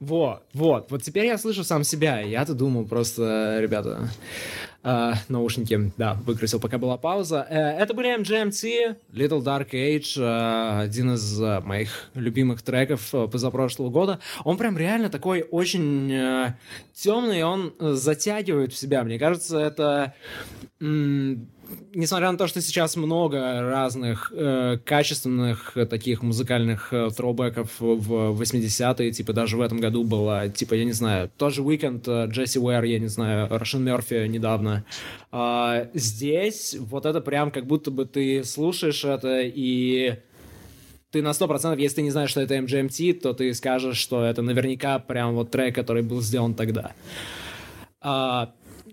Вот, 0.01 0.43
вот, 0.53 0.91
вот 0.91 1.03
теперь 1.03 1.25
я 1.25 1.39
слышу 1.39 1.65
сам 1.65 1.83
себя. 1.83 2.21
Я-то 2.21 2.53
думал 2.53 2.85
просто, 2.85 3.57
ребята, 3.59 4.11
Э, 4.89 5.15
наушники, 5.29 5.91
да, 5.97 6.15
выкрутил, 6.15 6.61
пока 6.61 6.79
была 6.79 6.97
пауза. 6.97 7.45
Э, 7.51 7.77
это 7.77 7.93
были 7.93 8.17
MGMT, 8.21 8.97
Little 9.13 9.43
Dark 9.43 9.71
Age, 9.73 10.15
э, 10.17 10.81
один 10.83 11.15
из 11.15 11.43
э, 11.43 11.61
моих 11.63 12.09
любимых 12.15 12.63
треков 12.63 13.13
э, 13.13 13.27
позапрошлого 13.27 13.91
года. 13.91 14.21
Он 14.45 14.57
прям 14.57 14.79
реально 14.79 15.09
такой 15.11 15.43
очень 15.43 16.13
э, 16.13 16.55
темный, 16.95 17.43
он 17.43 17.75
затягивает 17.81 18.73
в 18.73 18.77
себя. 18.77 19.03
Мне 19.03 19.19
кажется, 19.19 19.59
это... 19.59 20.15
м, 20.81 21.49
Несмотря 21.95 22.31
на 22.31 22.39
то, 22.39 22.47
что 22.47 22.61
сейчас 22.61 22.97
много 22.97 23.61
разных 23.61 24.33
э, 24.35 24.79
качественных 24.85 25.77
э, 25.77 25.87
таких 25.87 26.23
музыкальных 26.23 26.93
э, 26.93 27.11
троубеков 27.17 27.71
в 27.79 28.41
80-е, 28.41 29.13
типа 29.13 29.33
даже 29.33 29.57
в 29.57 29.61
этом 29.61 29.79
году 29.79 30.05
было, 30.05 30.49
типа, 30.49 30.75
я 30.75 30.85
не 30.85 30.93
знаю, 30.93 31.31
тоже 31.37 31.63
Weekend, 31.63 32.03
э, 32.07 32.31
Джесси 32.31 32.59
Уэр, 32.59 32.85
я 32.85 32.99
не 32.99 33.09
знаю, 33.09 33.49
Рошен 33.51 33.83
Мерфи 33.83 34.27
недавно. 34.29 34.85
А, 35.33 35.89
здесь 35.95 36.77
вот 36.79 37.07
это 37.07 37.21
прям 37.21 37.51
как 37.51 37.67
будто 37.67 37.91
бы 37.91 38.05
ты 38.05 38.45
слушаешь 38.45 39.05
это 39.05 39.41
и 39.43 40.17
ты 41.11 41.23
на 41.23 41.31
100%, 41.31 41.81
если 41.81 41.97
ты 41.97 42.03
не 42.03 42.11
знаешь, 42.11 42.31
что 42.31 42.41
это 42.41 42.57
MGMT, 42.57 43.15
то 43.15 43.33
ты 43.33 43.55
скажешь, 43.55 43.97
что 43.97 44.25
это 44.25 44.43
наверняка 44.43 44.99
прям 44.99 45.35
вот 45.35 45.51
трек, 45.51 45.75
который 45.75 46.03
был 46.03 46.21
сделан 46.21 46.55
тогда. 46.55 46.93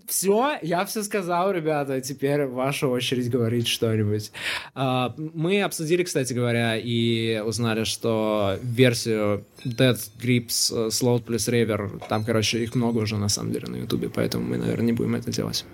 Все, 0.07 0.57
я 0.61 0.85
все 0.85 1.03
сказал, 1.03 1.51
ребята. 1.51 2.01
Теперь 2.01 2.45
ваша 2.45 2.87
очередь 2.87 3.29
говорить 3.29 3.67
что-нибудь. 3.67 4.31
А, 4.75 5.13
мы 5.17 5.61
обсудили, 5.61 6.03
кстати 6.03 6.33
говоря, 6.33 6.77
и 6.77 7.39
узнали, 7.39 7.83
что 7.83 8.57
версию 8.61 9.45
Dead 9.65 9.97
Grips 10.21 10.71
э, 10.71 10.87
Slow 10.89 11.21
плюс 11.21 11.47
River, 11.47 12.01
там, 12.07 12.23
короче, 12.25 12.63
их 12.63 12.75
много 12.75 12.99
уже 12.99 13.17
на 13.17 13.29
самом 13.29 13.51
деле 13.51 13.67
на 13.67 13.77
Ютубе, 13.77 14.09
поэтому 14.09 14.45
мы, 14.45 14.57
наверное, 14.57 14.85
не 14.85 14.93
будем 14.93 15.15
это 15.15 15.31
делать. 15.31 15.65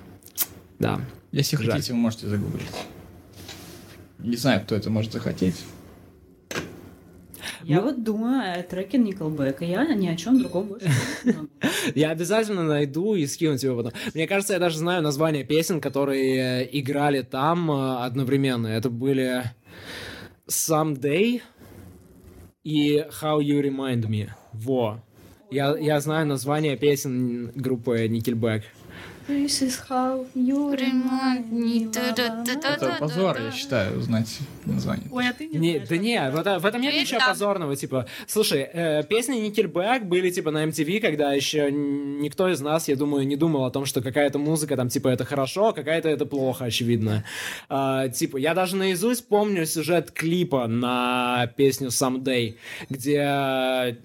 Да. 0.80 1.02
Если 1.32 1.58
Жаль. 1.58 1.72
хотите, 1.72 1.94
вы 1.94 2.00
можете 2.00 2.28
загуглить. 2.28 2.68
Не 4.20 4.36
знаю, 4.36 4.62
кто 4.62 4.76
это 4.76 4.90
может 4.90 5.14
захотеть. 5.14 5.56
Я 7.70 7.78
Ну- 7.78 7.84
вот 7.84 8.04
думаю 8.04 8.60
о 8.60 8.64
треке 8.64 8.98
Николбека. 8.98 9.64
Я 9.64 9.86
ни 9.94 10.08
о 10.08 10.16
чем 10.16 10.40
другом 10.40 10.68
больше 10.70 10.90
не 11.24 11.34
могу. 11.34 11.50
Я 11.96 12.10
обязательно 12.10 12.64
найду 12.64 13.14
и 13.16 13.28
скину 13.28 13.58
тебе 13.58 13.76
потом. 13.76 13.92
Мне 14.16 14.28
кажется, 14.28 14.54
я 14.54 14.60
даже 14.60 14.80
знаю 14.80 15.04
название 15.04 15.44
песен, 15.44 15.80
которые 15.80 16.64
э, 16.64 16.70
играли 16.72 17.22
там 17.22 17.70
э, 17.72 17.98
одновременно. 18.06 18.68
Это 18.68 18.90
были 18.90 19.44
Someday 20.48 21.42
и 22.64 22.98
How 23.22 23.40
You 23.40 23.62
Remind 23.62 24.08
Me. 24.08 24.30
Во. 24.54 25.00
Я, 25.52 25.78
я 25.78 26.00
знаю 26.00 26.26
название 26.28 26.76
песен 26.76 27.52
группы 27.56 28.08
Nickelback. 28.08 28.64
This 29.30 29.62
is 29.62 29.80
how 29.88 30.26
you 30.34 30.76
Remind 30.76 31.52
me. 31.52 31.88
Это 31.90 32.96
позор, 33.00 33.38
я 33.40 33.52
считаю, 33.52 34.02
знать 34.02 34.40
название. 34.66 35.08
Ой, 35.12 35.28
а 35.30 35.34
ты 35.34 35.48
не 35.48 35.58
Не, 35.60 35.72
знаешь, 35.74 35.90
да 35.90 35.98
не, 35.98 36.32
в, 36.32 36.36
это- 36.40 36.60
в 36.60 36.66
этом 36.66 36.82
нет 36.82 36.96
ничего 36.96 37.20
там- 37.20 37.30
позорного, 37.30 37.76
типа, 37.76 38.08
слушай, 38.28 38.68
э, 38.74 39.04
песни 39.04 39.48
Nickelback 39.48 40.06
были, 40.06 40.32
типа, 40.32 40.50
на 40.50 40.64
MTV, 40.66 41.00
когда 41.00 41.32
еще 41.34 41.72
никто 41.72 42.50
из 42.50 42.60
нас, 42.62 42.88
я 42.88 42.96
думаю, 42.96 43.28
не 43.28 43.36
думал 43.36 43.66
о 43.66 43.72
том, 43.72 43.86
что 43.86 44.02
какая-то 44.02 44.40
музыка, 44.40 44.76
там, 44.76 44.90
типа, 44.90 45.10
это 45.10 45.26
хорошо, 45.26 45.70
а 45.70 45.74
какая-то 45.74 46.10
это 46.10 46.26
плохо, 46.26 46.66
очевидно. 46.66 47.24
А, 47.70 48.08
типа, 48.10 48.38
я 48.38 48.56
даже 48.56 48.76
наизусть 48.78 49.28
помню 49.28 49.66
сюжет 49.68 50.10
клипа 50.12 50.66
на 50.68 51.48
песню 51.56 51.90
Someday, 51.90 52.56
где, 52.90 53.20
э, 53.22 53.96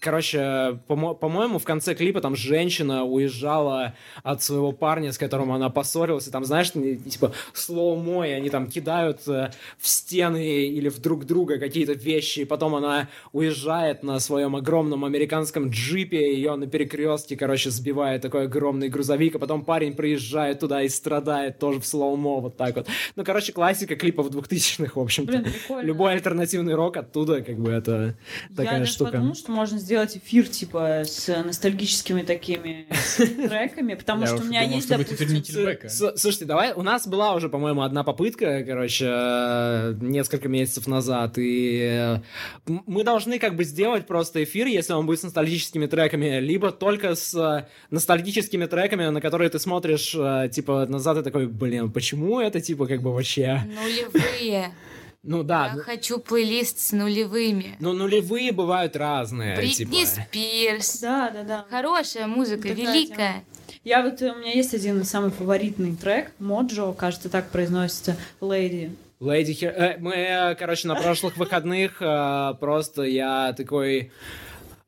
короче, 0.00 0.78
по-мо- 0.86 1.14
по-моему, 1.14 1.58
в 1.58 1.64
конце 1.64 1.94
клипа 1.94 2.20
там 2.20 2.36
женщина 2.36 3.04
уезжала 3.04 3.94
от 4.22 4.33
своего 4.42 4.72
парня, 4.72 5.12
с 5.12 5.18
которым 5.18 5.52
она 5.52 5.70
поссорилась, 5.70 6.26
и 6.28 6.30
там, 6.30 6.44
знаешь, 6.44 6.72
типа, 6.72 7.32
slow-mo, 7.52 8.26
и 8.26 8.30
они 8.30 8.50
там 8.50 8.66
кидают 8.66 9.26
э, 9.28 9.50
в 9.78 9.88
стены 9.88 10.66
или 10.66 10.88
в 10.88 11.00
друг 11.00 11.24
друга 11.24 11.58
какие-то 11.58 11.92
вещи, 11.92 12.40
и 12.40 12.44
потом 12.44 12.74
она 12.74 13.08
уезжает 13.32 14.02
на 14.02 14.18
своем 14.20 14.56
огромном 14.56 15.04
американском 15.04 15.70
джипе, 15.70 16.34
ее 16.34 16.54
на 16.56 16.66
перекрестке, 16.66 17.36
короче, 17.36 17.70
сбивает 17.70 18.22
такой 18.22 18.44
огромный 18.44 18.88
грузовик, 18.88 19.36
а 19.36 19.38
потом 19.38 19.64
парень 19.64 19.94
приезжает 19.94 20.60
туда 20.60 20.82
и 20.82 20.88
страдает 20.88 21.58
тоже 21.58 21.80
в 21.80 21.86
slow-mo, 21.86 22.40
вот 22.40 22.56
так 22.56 22.76
вот. 22.76 22.86
Ну, 23.16 23.24
короче, 23.24 23.52
классика 23.52 23.96
клипов 23.96 24.28
2000-х, 24.30 24.92
в 24.94 25.02
общем-то. 25.02 25.44
Любой 25.82 26.14
альтернативный 26.14 26.74
рок 26.74 26.96
оттуда, 26.96 27.42
как 27.42 27.58
бы, 27.58 27.70
это 27.70 28.16
такая 28.56 28.80
я 28.80 28.86
штука. 28.86 29.12
подумала, 29.12 29.34
что 29.34 29.52
можно 29.52 29.78
сделать 29.78 30.16
эфир 30.16 30.48
типа 30.48 31.02
с 31.04 31.42
ностальгическими 31.42 32.22
такими 32.22 32.86
треками, 33.16 33.94
потому 33.94 34.23
Я 34.24 34.36
что 34.36 34.44
у 34.44 34.48
меня 34.48 34.62
думал, 34.62 34.76
есть, 34.76 34.88
допустим, 34.88 36.16
Слушайте, 36.16 36.44
давай, 36.44 36.72
у 36.72 36.82
нас 36.82 37.06
была 37.06 37.34
уже, 37.34 37.48
по-моему, 37.48 37.82
одна 37.82 38.04
попытка, 38.04 38.64
короче, 38.64 39.96
несколько 40.00 40.48
месяцев 40.48 40.86
назад, 40.86 41.38
и 41.38 41.80
э, 41.82 42.18
мы 42.66 43.04
должны 43.04 43.38
как 43.38 43.56
бы 43.56 43.64
сделать 43.64 44.06
просто 44.06 44.42
эфир, 44.44 44.66
если 44.66 44.92
он 44.92 45.06
будет 45.06 45.20
с 45.20 45.22
ностальгическими 45.24 45.86
треками, 45.86 46.40
либо 46.40 46.72
только 46.72 47.14
с 47.14 47.34
э, 47.34 47.66
ностальгическими 47.90 48.66
треками, 48.66 49.08
на 49.08 49.20
которые 49.20 49.50
ты 49.50 49.58
смотришь, 49.58 50.14
э, 50.14 50.48
типа, 50.52 50.86
назад 50.86 51.18
и 51.18 51.22
такой, 51.22 51.46
блин, 51.46 51.90
почему 51.92 52.40
это, 52.40 52.60
типа, 52.60 52.86
как 52.86 53.02
бы 53.02 53.12
вообще... 53.12 53.60
Нулевые. 53.66 54.72
Ну 55.26 55.42
да, 55.42 55.68
Я 55.68 55.74
ну- 55.76 55.82
хочу 55.82 56.18
плейлист 56.18 56.78
с 56.78 56.92
нулевыми. 56.92 57.76
ну 57.80 57.94
нулевые 57.94 58.52
бывают 58.52 58.94
разные, 58.94 59.56
Бритни 59.56 59.84
типа... 59.84 60.06
Спирс. 60.06 61.00
Да, 61.00 61.30
да, 61.30 61.42
да. 61.42 61.66
Хорошая 61.70 62.26
музыка, 62.26 62.68
Такая 62.68 62.92
великая. 62.92 63.44
Я 63.84 64.02
вот, 64.02 64.22
у 64.22 64.34
меня 64.36 64.52
есть 64.52 64.72
один 64.72 65.04
самый 65.04 65.30
фаворитный 65.30 65.94
трек, 65.94 66.32
Моджо, 66.38 66.94
кажется, 66.94 67.28
так 67.28 67.50
произносится, 67.50 68.16
Lady. 68.40 68.92
Хер... 69.20 69.74
э, 69.76 69.96
мы, 69.98 70.14
э, 70.14 70.54
короче, 70.54 70.88
на 70.88 70.94
прошлых 70.94 71.36
выходных 71.36 72.00
э, 72.00 72.54
просто 72.58 73.02
я 73.02 73.52
такой... 73.52 74.10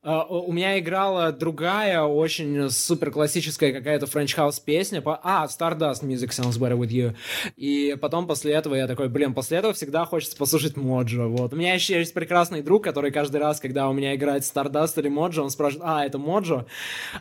э, 0.07 0.21
у 0.31 0.53
меня 0.53 0.79
играла 0.79 1.33
другая, 1.33 2.03
очень 2.03 2.71
супер 2.71 3.11
классическая 3.11 3.73
какая-то 3.73 4.07
French 4.07 4.35
House 4.37 4.63
песня. 4.65 5.03
По... 5.03 5.21
А, 5.23 5.47
Stardust 5.47 6.03
Music 6.05 6.29
Sounds 6.31 6.59
Better 6.59 6.79
With 6.79 6.89
You. 6.91 7.15
И 7.57 7.97
потом 8.01 8.27
после 8.27 8.53
этого 8.55 8.75
я 8.75 8.87
такой, 8.87 9.09
блин, 9.09 9.35
после 9.35 9.59
этого 9.59 9.75
всегда 9.75 10.05
хочется 10.05 10.37
послушать 10.37 10.77
Modjo. 10.77 11.27
Вот. 11.27 11.53
У 11.53 11.57
меня 11.57 11.75
еще 11.75 11.99
есть 11.99 12.15
прекрасный 12.15 12.63
друг, 12.63 12.85
который 12.85 13.11
каждый 13.11 13.41
раз, 13.41 13.61
когда 13.61 13.89
у 13.89 13.93
меня 13.93 14.15
играет 14.15 14.43
Stardust 14.45 14.99
или 15.01 15.09
Modjo, 15.09 15.43
он 15.43 15.51
спрашивает, 15.51 15.85
а, 15.87 16.05
это 16.07 16.19
Modjo? 16.19 16.67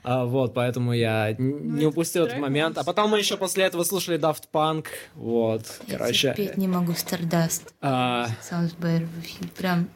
А, 0.04 0.26
вот, 0.26 0.54
поэтому 0.54 0.94
я 0.94 1.32
н- 1.32 1.76
не 1.76 1.86
упустил 1.88 2.26
этот 2.26 2.38
момент. 2.40 2.78
А 2.78 2.84
потом 2.84 3.10
мы 3.10 3.18
еще 3.18 3.36
после 3.38 3.64
этого 3.66 3.84
слушали 3.84 4.20
Daft 4.20 4.44
Punk. 4.54 4.86
Вот, 5.16 5.64
Я 5.88 5.98
короче. 5.98 6.28
терпеть 6.36 6.58
не 6.58 6.68
могу 6.68 6.92
Stardust. 6.92 7.64
а, 7.82 8.28
Sounds 8.42 8.76
better 8.80 9.08
with 9.18 9.40
you. 9.42 9.48
Прям 9.58 9.88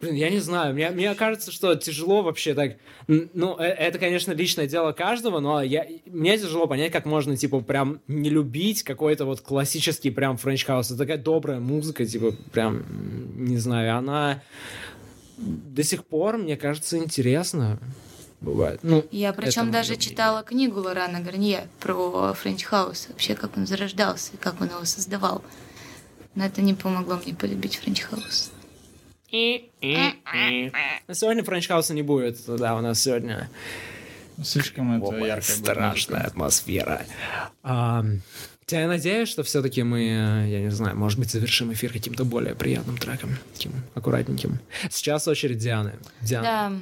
Блин, 0.00 0.14
я 0.14 0.30
не 0.30 0.38
знаю, 0.38 0.74
мне, 0.74 0.90
мне 0.90 1.12
кажется, 1.16 1.50
что 1.50 1.74
тяжело 1.74 2.22
вообще 2.22 2.54
так... 2.54 2.76
Ну, 3.08 3.56
э- 3.58 3.64
это, 3.64 3.98
конечно, 3.98 4.30
личное 4.30 4.68
дело 4.68 4.92
каждого, 4.92 5.40
но 5.40 5.60
я, 5.60 5.88
мне 6.06 6.38
тяжело 6.38 6.68
понять, 6.68 6.92
как 6.92 7.04
можно, 7.04 7.36
типа, 7.36 7.60
прям 7.60 8.00
не 8.06 8.30
любить 8.30 8.84
какой-то 8.84 9.24
вот 9.24 9.40
классический 9.40 10.10
прям 10.10 10.36
french 10.36 10.64
house. 10.64 10.90
Это 10.90 10.98
такая 10.98 11.18
добрая 11.18 11.58
музыка, 11.58 12.06
типа, 12.06 12.32
прям, 12.52 12.84
не 13.44 13.56
знаю, 13.56 13.98
она 13.98 14.40
до 15.36 15.82
сих 15.82 16.04
пор, 16.06 16.38
мне 16.38 16.56
кажется, 16.56 16.96
интересна. 16.96 17.80
Бывает. 18.40 18.78
Ну, 18.84 19.04
Я 19.10 19.32
причем 19.32 19.72
даже 19.72 19.94
моё 19.94 20.00
читала 20.00 20.42
книгу 20.44 20.78
Лорана 20.78 21.20
Гарнье 21.20 21.66
про 21.80 22.32
french 22.34 22.62
house, 22.62 23.08
вообще 23.08 23.34
как 23.34 23.56
он 23.56 23.66
зарождался 23.66 24.34
и 24.34 24.36
как 24.36 24.60
он 24.60 24.68
его 24.68 24.84
создавал. 24.84 25.42
Но 26.36 26.44
это 26.44 26.62
не 26.62 26.74
помогло 26.74 27.18
мне 27.24 27.34
полюбить 27.34 27.76
french 27.78 28.02
house. 28.02 28.52
Но 29.30 31.14
сегодня 31.14 31.44
french 31.44 31.68
house 31.68 31.90
а 31.90 31.94
не 31.94 32.02
будет, 32.02 32.38
да, 32.46 32.76
у 32.76 32.80
нас 32.80 33.02
сегодня 33.02 33.48
Слишком 34.42 34.96
это 34.96 35.06
Опа, 35.06 35.16
яркая 35.16 35.56
будет 35.56 35.64
страшная 35.66 36.18
музыка. 36.20 36.26
атмосфера. 36.30 37.06
Ам, 37.62 38.20
Я 38.70 38.86
надеюсь, 38.86 39.28
что 39.28 39.42
все-таки 39.42 39.82
мы, 39.82 40.00
э, 40.04 40.48
я 40.48 40.60
не 40.60 40.70
знаю, 40.70 40.96
может 40.96 41.18
быть, 41.18 41.30
завершим 41.30 41.72
эфир 41.72 41.92
каким-то 41.92 42.24
более 42.24 42.54
приятным 42.54 42.98
треком, 42.98 43.30
таким 43.52 43.72
аккуратненьким. 43.94 44.60
Сейчас 44.90 45.26
очередь 45.26 45.58
Дианы. 45.58 45.94
Диана. 46.20 46.80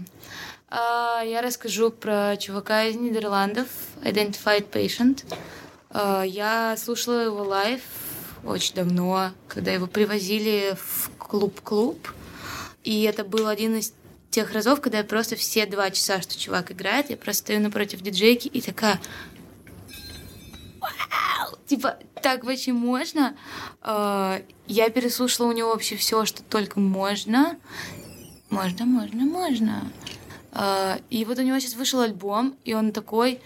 Да. 0.69 1.19
А, 1.21 1.23
я 1.23 1.41
расскажу 1.43 1.91
про 1.91 2.37
чувака 2.37 2.85
из 2.85 2.97
Нидерландов, 2.97 3.69
Identified 4.03 4.69
Patient. 4.71 5.25
А, 5.91 6.25
я 6.25 6.77
слушала 6.77 7.25
его 7.25 7.43
лайв 7.43 7.81
очень 8.45 8.75
давно, 8.75 9.31
когда 9.49 9.73
его 9.73 9.87
привозили 9.87 10.77
в 10.79 11.11
клуб-клуб. 11.19 12.07
И 12.87 13.03
это 13.03 13.25
был 13.25 13.49
один 13.49 13.75
из 13.75 13.93
тех 14.31 14.53
разов, 14.53 14.81
когда 14.81 14.99
я 14.99 15.05
просто 15.05 15.35
все 15.35 15.67
два 15.67 15.91
часа, 15.91 16.23
что 16.23 16.39
чувак 16.39 16.71
играет, 16.71 17.11
я 17.11 17.17
просто 17.17 17.43
стою 17.43 17.61
напротив 17.61 18.01
диджейки 18.01 18.47
и 18.47 18.61
такая... 18.61 19.01
Вау! 20.81 21.59
Типа, 21.67 21.99
так 22.23 22.45
вообще 22.45 22.73
можно? 22.73 23.37
А, 23.83 24.41
Я 24.69 24.89
переслушала 24.91 25.49
у 25.49 25.53
него 25.53 25.71
вообще 25.71 25.97
все, 25.97 26.25
что 26.27 26.45
только 26.45 26.79
можно. 26.79 27.59
Можно, 28.51 28.87
можно, 28.87 29.25
можно. 29.25 29.91
А, 30.53 31.01
И 31.11 31.25
вот 31.25 31.41
у 31.41 31.43
него 31.43 31.59
сейчас 31.59 31.75
вышел 31.75 32.01
альбом, 32.01 32.57
и 32.65 32.73
он 32.75 32.93
такой 32.93 33.41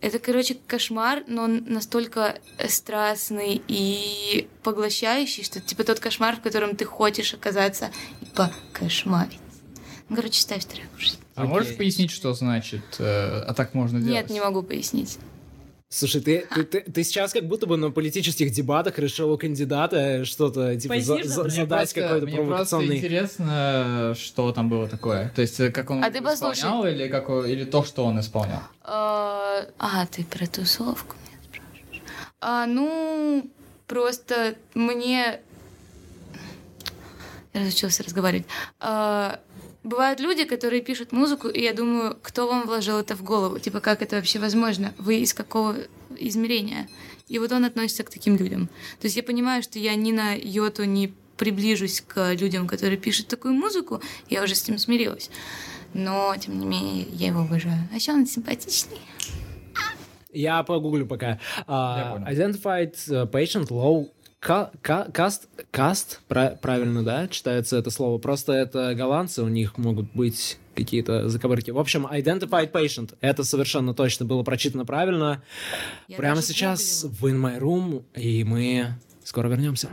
это, 0.00 0.20
короче, 0.20 0.56
кошмар, 0.66 1.24
но 1.26 1.42
он 1.42 1.64
настолько 1.66 2.38
страстный 2.68 3.60
и 3.66 4.48
поглощающий, 4.62 5.42
что 5.42 5.60
типа 5.60 5.82
тот 5.82 5.98
кошмар, 5.98 6.36
в 6.36 6.40
котором 6.40 6.76
ты 6.76 6.84
хочешь 6.84 7.34
оказаться 7.34 7.90
покошмарить. 8.34 9.38
Ну, 10.08 10.16
короче, 10.16 10.40
ставь 10.40 10.64
трек. 10.64 10.86
А 11.34 11.44
можешь 11.44 11.68
Окей. 11.68 11.78
пояснить, 11.78 12.10
что 12.10 12.32
значит, 12.34 12.82
э, 12.98 13.40
а 13.46 13.52
так 13.54 13.74
можно 13.74 13.98
делать? 14.00 14.14
Нет, 14.14 14.30
не 14.30 14.40
могу 14.40 14.62
пояснить. 14.62 15.18
Слушай, 15.90 16.20
ты, 16.20 16.46
ты, 16.54 16.64
ты, 16.64 16.80
ты 16.80 17.02
сейчас 17.04 17.32
как 17.32 17.46
будто 17.46 17.66
бы 17.66 17.76
на 17.78 17.90
политических 17.90 18.50
дебатах 18.50 18.98
решил 18.98 19.32
у 19.32 19.38
кандидата 19.38 20.24
что-то 20.26 20.76
типа 20.76 21.00
за- 21.00 21.22
за- 21.24 21.48
задать 21.48 21.68
Просто- 21.94 22.00
какой-то 22.02 22.26
Мне 22.26 22.36
просто 22.36 22.46
провокационный... 22.48 22.96
интересно, 22.98 24.14
что 24.18 24.52
там 24.52 24.68
было 24.68 24.86
такое. 24.88 25.30
То 25.34 25.40
есть, 25.42 25.58
э, 25.60 25.70
как 25.70 25.90
он 25.90 26.04
А 26.04 26.10
ты 26.10 26.20
послушай. 26.20 26.58
исполнял, 26.58 26.86
или, 26.86 27.08
как, 27.08 27.28
или 27.30 27.64
то, 27.64 27.84
что 27.84 28.04
он 28.04 28.20
исполнял? 28.20 28.60
А, 28.82 29.62
а, 29.78 30.06
ты 30.06 30.24
про 30.24 30.46
тусовку 30.46 31.16
меня 31.26 31.38
спрашиваешь? 31.44 32.02
А, 32.40 32.66
ну, 32.66 33.50
просто 33.86 34.56
мне... 34.74 35.40
Разучился 37.58 38.02
разговаривать. 38.02 38.46
А, 38.80 39.40
бывают 39.84 40.20
люди, 40.20 40.44
которые 40.44 40.82
пишут 40.82 41.12
музыку, 41.12 41.48
и 41.48 41.60
я 41.60 41.72
думаю, 41.72 42.16
кто 42.22 42.46
вам 42.46 42.66
вложил 42.66 42.98
это 42.98 43.16
в 43.16 43.22
голову? 43.22 43.58
Типа, 43.58 43.80
как 43.80 44.02
это 44.02 44.16
вообще 44.16 44.38
возможно? 44.38 44.92
Вы 44.98 45.20
из 45.20 45.34
какого 45.34 45.76
измерения? 46.16 46.88
И 47.28 47.38
вот 47.38 47.52
он 47.52 47.64
относится 47.64 48.04
к 48.04 48.10
таким 48.10 48.36
людям. 48.36 48.68
То 49.00 49.06
есть 49.06 49.16
я 49.16 49.22
понимаю, 49.22 49.62
что 49.62 49.78
я 49.78 49.94
ни 49.94 50.12
на 50.12 50.34
йоту 50.34 50.84
не 50.84 51.14
приближусь 51.36 52.00
к 52.00 52.34
людям, 52.34 52.66
которые 52.66 52.98
пишут 52.98 53.28
такую 53.28 53.54
музыку, 53.54 54.02
я 54.28 54.42
уже 54.42 54.54
с 54.54 54.62
этим 54.64 54.78
смирилась. 54.78 55.30
Но, 55.94 56.34
тем 56.38 56.58
не 56.58 56.66
менее, 56.66 57.06
я 57.12 57.28
его 57.28 57.40
уважаю. 57.40 57.88
А 57.92 57.94
еще 57.94 58.12
он 58.12 58.26
симпатичный. 58.26 58.98
Я 60.30 60.62
погуглю 60.62 61.06
пока. 61.06 61.38
Понял. 61.66 62.26
identified 62.26 62.94
uh, 63.08 63.30
patient 63.30 63.68
low 63.70 64.10
ca- 64.40 64.70
cast, 64.82 65.48
cast 65.72 66.18
пра- 66.28 66.58
правильно, 66.60 67.02
да, 67.02 67.28
читается 67.28 67.76
это 67.76 67.90
слово. 67.90 68.18
Просто 68.18 68.52
это 68.52 68.94
голландцы, 68.94 69.42
у 69.42 69.48
них 69.48 69.78
могут 69.78 70.12
быть 70.14 70.58
какие-то 70.74 71.28
заковырки. 71.28 71.70
В 71.70 71.78
общем, 71.78 72.06
identified 72.06 72.70
patient, 72.70 73.14
это 73.20 73.44
совершенно 73.44 73.94
точно 73.94 74.26
было 74.26 74.42
прочитано 74.42 74.84
правильно. 74.84 75.42
Я 76.06 76.16
Прямо 76.16 76.42
сейчас 76.42 77.04
в 77.04 77.26
In 77.26 77.40
My 77.40 77.58
Room, 77.58 78.04
и 78.14 78.44
мы 78.44 78.94
скоро 79.24 79.48
вернемся. 79.48 79.88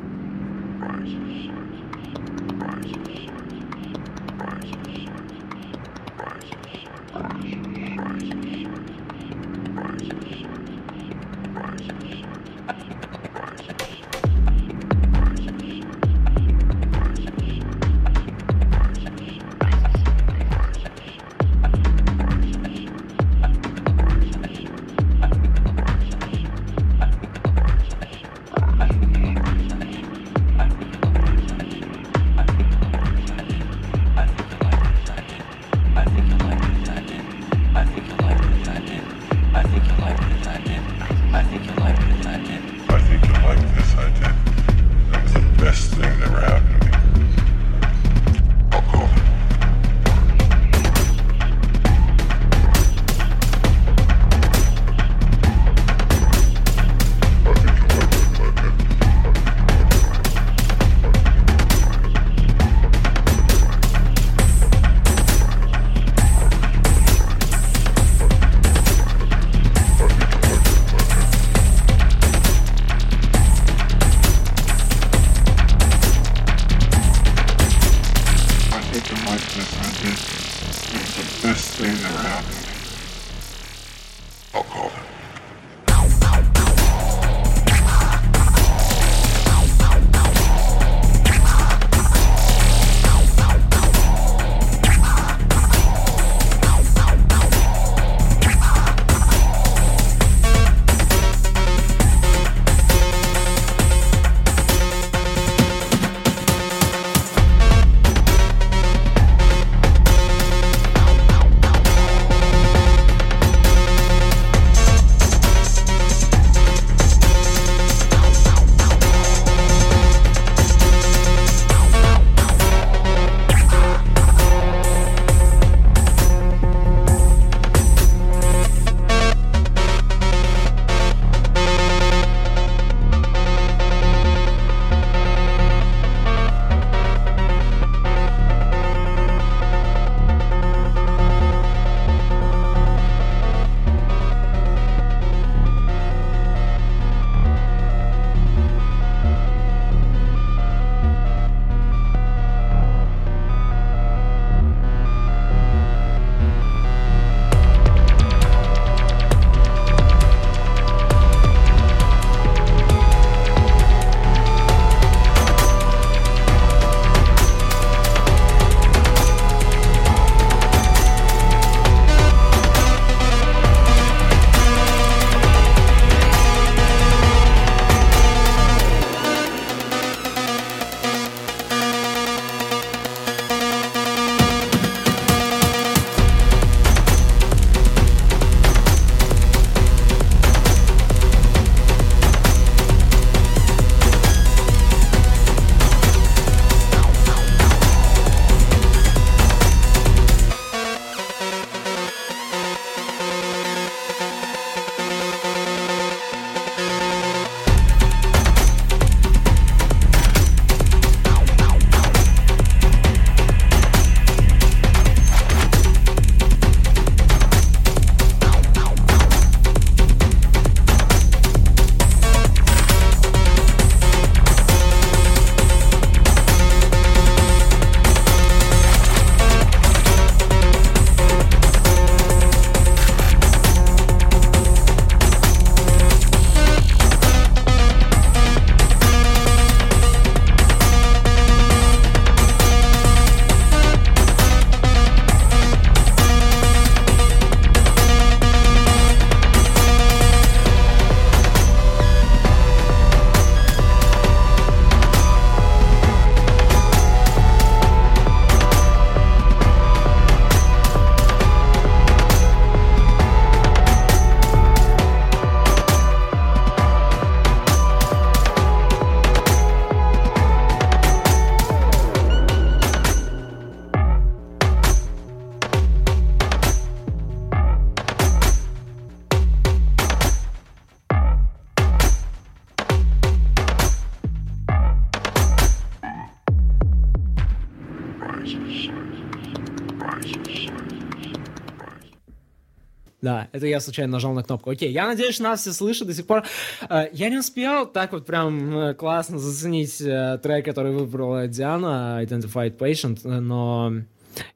Да, 293.26 293.48
это 293.54 293.66
я 293.66 293.80
случайно 293.80 294.12
нажал 294.12 294.34
на 294.34 294.44
кнопку. 294.44 294.70
Окей, 294.70 294.92
я 294.92 295.08
надеюсь, 295.08 295.40
нас 295.40 295.62
все 295.62 295.74
слышат 295.74 296.08
до 296.08 296.14
сих 296.14 296.28
пор. 296.28 296.44
Э, 296.88 297.08
Я 297.12 297.30
не 297.30 297.40
успел 297.40 297.88
так 297.88 298.12
вот 298.12 298.24
прям 298.28 298.78
э, 298.78 298.94
классно 298.94 299.40
заценить 299.40 300.00
э, 300.00 300.38
трек, 300.44 300.64
который 300.64 300.92
выбрала 300.94 301.48
Диана, 301.48 302.20
Identified 302.24 302.78
Patient, 302.78 303.28
но 303.40 303.94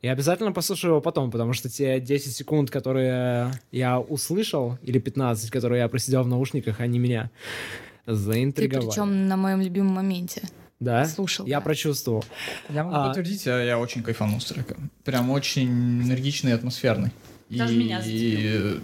я 0.03 0.11
обязательно 0.11 0.51
послушаю 0.51 0.91
его 0.91 1.01
потом, 1.01 1.31
потому 1.31 1.53
что 1.53 1.67
те 1.67 1.99
10 1.99 2.35
секунд, 2.35 2.69
которые 2.69 3.51
я 3.71 3.99
услышал, 3.99 4.77
или 4.83 4.99
15, 4.99 5.49
которые 5.49 5.79
я 5.79 5.87
просидел 5.87 6.21
в 6.21 6.27
наушниках, 6.27 6.79
они 6.79 6.99
меня 6.99 7.31
Ты 8.05 8.13
заинтриговали. 8.13 8.87
причем 8.87 9.27
на 9.27 9.35
моем 9.35 9.61
любимом 9.61 9.93
моменте. 9.95 10.43
Да? 10.79 11.05
слушал, 11.05 11.47
Я 11.47 11.57
да. 11.57 11.61
прочувствовал. 11.65 12.23
Я 12.69 12.83
могу 12.83 12.95
А- 12.95 13.07
подтвердить, 13.07 13.47
я 13.47 13.79
очень 13.79 14.03
кайфанул 14.03 14.39
с 14.39 14.45
трека. 14.45 14.75
Прям 15.03 15.31
очень 15.31 15.67
энергичный 16.03 16.51
и 16.51 16.53
атмосферный. 16.53 17.09
Даже 17.49 17.73
и... 17.75 17.77
меня 17.77 18.01
зацепил. 18.01 18.81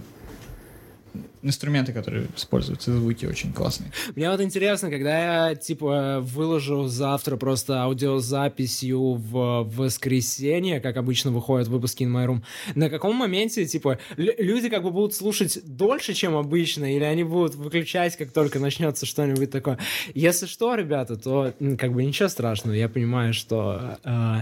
инструменты, 1.41 1.93
которые 1.93 2.27
используются, 2.35 2.91
звуки 2.93 3.25
очень 3.25 3.53
классные. 3.53 3.91
Мне 4.15 4.29
вот 4.29 4.41
интересно, 4.41 4.89
когда 4.89 5.49
я, 5.49 5.55
типа, 5.55 6.19
выложу 6.21 6.87
завтра 6.87 7.37
просто 7.37 7.83
аудиозаписью 7.83 9.13
в 9.13 9.63
воскресенье, 9.75 10.79
как 10.79 10.97
обычно 10.97 11.31
выходят 11.31 11.67
выпуски 11.67 12.03
In 12.03 12.11
My 12.11 12.25
Room, 12.25 12.41
на 12.73 12.89
каком 12.89 13.15
моменте, 13.15 13.65
типа, 13.65 13.99
лю- 14.17 14.33
люди 14.39 14.69
как 14.69 14.83
бы 14.83 14.91
будут 14.91 15.13
слушать 15.13 15.59
дольше, 15.63 16.13
чем 16.13 16.35
обычно, 16.35 16.95
или 16.95 17.03
они 17.03 17.23
будут 17.23 17.55
выключать, 17.55 18.17
как 18.17 18.31
только 18.31 18.59
начнется 18.59 19.05
что-нибудь 19.05 19.51
такое. 19.51 19.77
Если 20.15 20.47
что, 20.47 20.73
ребята, 20.75 21.15
то, 21.15 21.53
как 21.77 21.93
бы, 21.93 22.03
ничего 22.03 22.27
страшного. 22.27 22.75
Я 22.75 22.89
понимаю, 22.89 23.33
что... 23.33 23.99
э, 24.03 24.35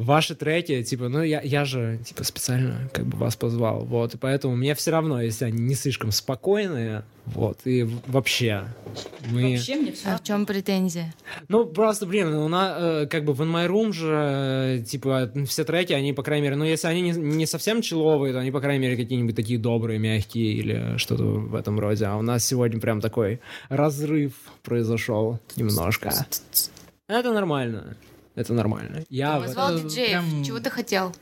Ваши 0.00 0.34
треки, 0.34 0.82
типа, 0.82 1.08
ну 1.08 1.22
я, 1.22 1.42
я 1.42 1.66
же, 1.66 2.00
типа, 2.06 2.24
специально 2.24 2.88
как 2.92 3.04
бы 3.04 3.18
вас 3.18 3.36
позвал, 3.36 3.84
вот, 3.84 4.14
и 4.14 4.16
поэтому 4.16 4.56
мне 4.56 4.74
все 4.74 4.92
равно, 4.92 5.20
если 5.20 5.44
они 5.44 5.58
не 5.58 5.74
слишком 5.74 6.10
спокойные, 6.10 7.04
вот, 7.26 7.58
и 7.66 7.86
вообще, 8.06 8.64
мы... 9.30 9.52
Вообще 9.52 9.76
мне 9.76 9.92
все 9.92 10.08
А 10.08 10.16
в 10.16 10.24
чем 10.24 10.46
претензия? 10.46 11.14
Ну, 11.48 11.66
просто, 11.66 12.06
блин, 12.06 12.28
у 12.32 12.48
нас, 12.48 12.76
э, 12.78 13.06
как 13.08 13.26
бы 13.26 13.34
в 13.34 13.42
In 13.42 13.52
My 13.52 13.68
Room 13.68 13.92
же, 13.92 14.80
э, 14.80 14.84
типа, 14.84 15.30
все 15.46 15.64
треки, 15.64 15.92
они, 15.92 16.14
по 16.14 16.22
крайней 16.22 16.44
мере, 16.44 16.56
ну, 16.56 16.64
если 16.64 16.88
они 16.88 17.02
не, 17.02 17.12
не 17.12 17.44
совсем 17.44 17.82
человые, 17.82 18.32
то 18.32 18.40
они, 18.40 18.50
по 18.50 18.60
крайней 18.60 18.80
мере, 18.80 18.96
какие-нибудь 18.96 19.36
такие 19.36 19.58
добрые, 19.58 19.98
мягкие 19.98 20.54
или 20.54 20.96
что-то 20.96 21.24
в 21.24 21.54
этом 21.54 21.78
роде. 21.78 22.06
А 22.06 22.16
у 22.16 22.22
нас 22.22 22.42
сегодня 22.46 22.80
прям 22.80 23.02
такой 23.02 23.40
разрыв 23.68 24.32
произошел 24.62 25.38
немножко. 25.56 26.10
Это 27.06 27.32
нормально. 27.32 27.96
Это 28.34 28.52
нормально. 28.54 29.04
Я, 29.10 29.38
Позвал 29.40 29.74
это 29.74 29.82
диджеев. 29.88 30.08
прям- 30.10 30.44
Чего 30.44 30.58
ты 30.60 30.70
хотел? 30.70 31.14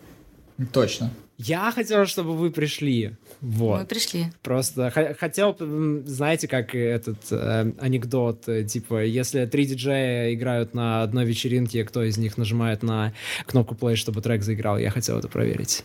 Точно. 0.72 1.10
я 1.36 1.70
хотел, 1.70 2.04
чтобы 2.06 2.36
вы 2.36 2.50
пришли. 2.50 3.16
Вот. 3.40 3.80
Мы 3.80 3.86
пришли. 3.86 4.26
Просто 4.42 4.90
х- 4.90 5.14
хотел, 5.14 5.56
знаете, 6.04 6.48
как 6.48 6.74
этот 6.74 7.18
э, 7.30 7.72
анекдот, 7.78 8.48
э, 8.48 8.64
типа, 8.64 9.04
если 9.04 9.46
три 9.46 9.64
диджея 9.66 10.34
играют 10.34 10.74
на 10.74 11.02
одной 11.02 11.24
вечеринке, 11.24 11.84
кто 11.84 12.02
из 12.02 12.18
них 12.18 12.36
нажимает 12.38 12.82
на 12.82 13.12
кнопку 13.46 13.76
play, 13.76 13.94
чтобы 13.94 14.20
трек 14.20 14.42
заиграл, 14.42 14.78
я 14.78 14.90
хотел 14.90 15.16
это 15.18 15.28
проверить. 15.28 15.84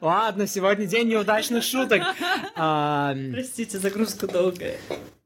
Ладно, 0.00 0.46
сегодня 0.46 0.86
день 0.86 1.08
неудачных 1.08 1.62
шуток. 1.62 2.02
Простите, 2.54 3.78
загрузка 3.78 4.26
долгая. 4.26 4.76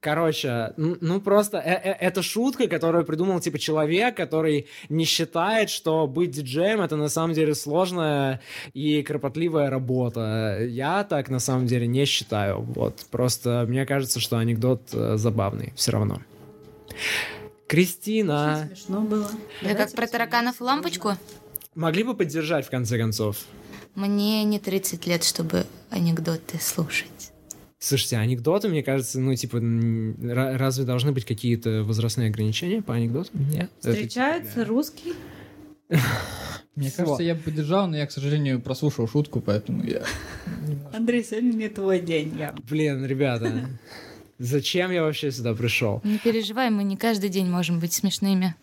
Короче, 0.07 0.73
н- 0.77 0.99
ну 1.01 1.21
просто 1.21 1.59
э- 1.59 1.81
э- 1.83 1.97
это 1.99 2.23
шутка, 2.23 2.69
которую 2.69 3.05
придумал 3.05 3.41
типа 3.41 3.59
человек, 3.59 4.17
который 4.17 4.69
не 4.89 5.05
считает, 5.05 5.69
что 5.69 6.07
быть 6.07 6.31
диджеем 6.31 6.81
это 6.81 6.95
на 6.95 7.09
самом 7.09 7.35
деле 7.35 7.57
сложная 7.57 8.41
и 8.73 9.03
кропотливая 9.03 9.69
работа. 9.69 10.59
Я 10.65 11.03
так 11.03 11.29
на 11.29 11.41
самом 11.41 11.67
деле 11.67 11.89
не 11.89 12.05
считаю. 12.05 12.61
Вот 12.61 13.05
просто 13.11 13.65
мне 13.67 13.85
кажется, 13.85 14.21
что 14.21 14.39
анекдот 14.39 14.83
э, 14.93 15.17
забавный 15.17 15.73
все 15.75 15.91
равно. 15.91 16.21
Кристина, 17.67 18.69
Смешно 18.69 19.01
было. 19.01 19.29
Это 19.61 19.75
как 19.87 19.93
про 19.93 20.07
тараканов 20.07 20.61
и 20.61 20.63
лампочку? 20.63 21.15
могли 21.75 22.05
бы 22.05 22.15
поддержать 22.15 22.65
в 22.65 22.71
конце 22.71 22.97
концов? 22.97 23.39
Мне 23.97 24.45
не 24.45 24.61
30 24.61 25.05
лет, 25.09 25.25
чтобы 25.25 25.67
анекдоты 25.91 26.61
слушать. 26.61 27.33
Слушайте, 27.79 28.17
анекдоты, 28.17 28.69
мне 28.69 28.83
кажется, 28.83 29.21
ну, 29.21 29.35
типа, 29.35 29.61
разве 30.59 30.85
должны 30.85 31.13
быть 31.13 31.25
какие-то 31.27 31.83
возрастные 31.85 32.29
ограничения 32.31 32.81
по 32.83 32.95
анекдотам? 32.95 33.49
Нет. 33.51 33.71
Это- 33.83 33.93
Встречается 33.93 34.65
русский. 34.65 35.13
Мне 36.75 36.91
кажется, 36.91 37.23
я 37.23 37.35
бы 37.35 37.41
поддержал, 37.43 37.87
но 37.89 37.97
я, 37.97 38.07
к 38.07 38.11
сожалению, 38.13 38.61
прослушал 38.61 39.07
шутку, 39.09 39.41
поэтому 39.41 39.85
я... 39.85 40.03
Андрей, 40.93 41.23
сегодня 41.25 41.53
не 41.53 41.69
твой 41.69 42.01
день. 42.01 42.35
Я... 42.39 42.55
Блин, 42.69 43.05
ребята, 43.07 43.69
зачем 44.39 44.91
я 44.91 45.03
вообще 45.03 45.31
сюда 45.31 45.55
пришел? 45.55 46.01
Не 46.05 46.19
переживай, 46.19 46.71
мы 46.71 46.83
не 46.83 46.97
каждый 46.97 47.31
день 47.31 47.47
можем 47.47 47.79
быть 47.79 47.93
смешными. 47.93 48.55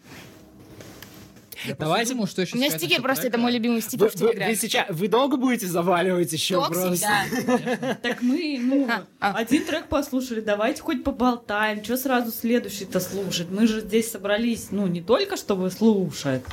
Я 1.66 1.76
Давайте- 1.76 2.14
думал, 2.14 2.28
что 2.28 2.42
еще 2.42 2.56
У 2.56 2.60
меня 2.60 2.72
насчет 2.72 3.02
просто, 3.02 3.28
это 3.28 3.38
мой 3.38 3.52
любимый 3.52 3.76
Вы, 3.76 3.82
стих 3.82 4.00
в 4.00 4.02
вы- 4.02 4.10
вы 4.10 4.12
Телеграме. 4.34 4.56
сейчас, 4.56 4.86
вы 4.90 5.08
долго 5.08 5.38
будете 5.38 5.68
заваливать 5.68 6.32
еще 6.34 6.66
просто? 6.68 6.98
да. 7.02 7.98
Так 8.02 8.22
мы, 8.22 8.58
ну, 8.62 8.88
А, 8.90 9.04
а. 9.20 9.34
один 9.38 9.66
трек 9.66 9.88
послушали, 9.88 10.42
давайте 10.42 10.82
хоть 10.82 11.04
поболтаем. 11.04 11.84
Что 11.84 11.98
сразу 11.98 12.32
следующий-то 12.32 13.00
слушать? 13.00 13.48
Мы 13.50 13.68
же 13.68 13.82
здесь 13.82 14.12
собрались, 14.12 14.68
ну, 14.72 14.88
не 14.88 15.02
только 15.02 15.38
чтобы 15.38 15.72
слушать. 15.72 16.44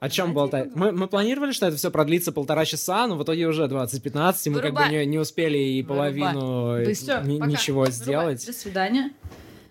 О 0.00 0.08
чем 0.08 0.34
болтать? 0.34 0.70
Мы, 0.74 0.92
мы 0.92 1.08
планировали, 1.08 1.52
что 1.52 1.66
это 1.66 1.76
все 1.76 1.90
продлится 1.90 2.32
полтора 2.32 2.64
часа, 2.64 3.06
но 3.06 3.16
в 3.16 3.22
итоге 3.22 3.46
уже 3.46 3.64
20-15, 3.66 4.34
и 4.44 4.50
мы 4.50 4.60
как 4.60 4.74
бы 4.74 4.84
не, 4.88 5.06
не 5.06 5.18
успели 5.18 5.58
и 5.58 5.82
половину 5.82 6.78
ничего 6.78 7.86
сделать. 7.86 8.44
До 8.46 8.52
свидания. 8.52 9.12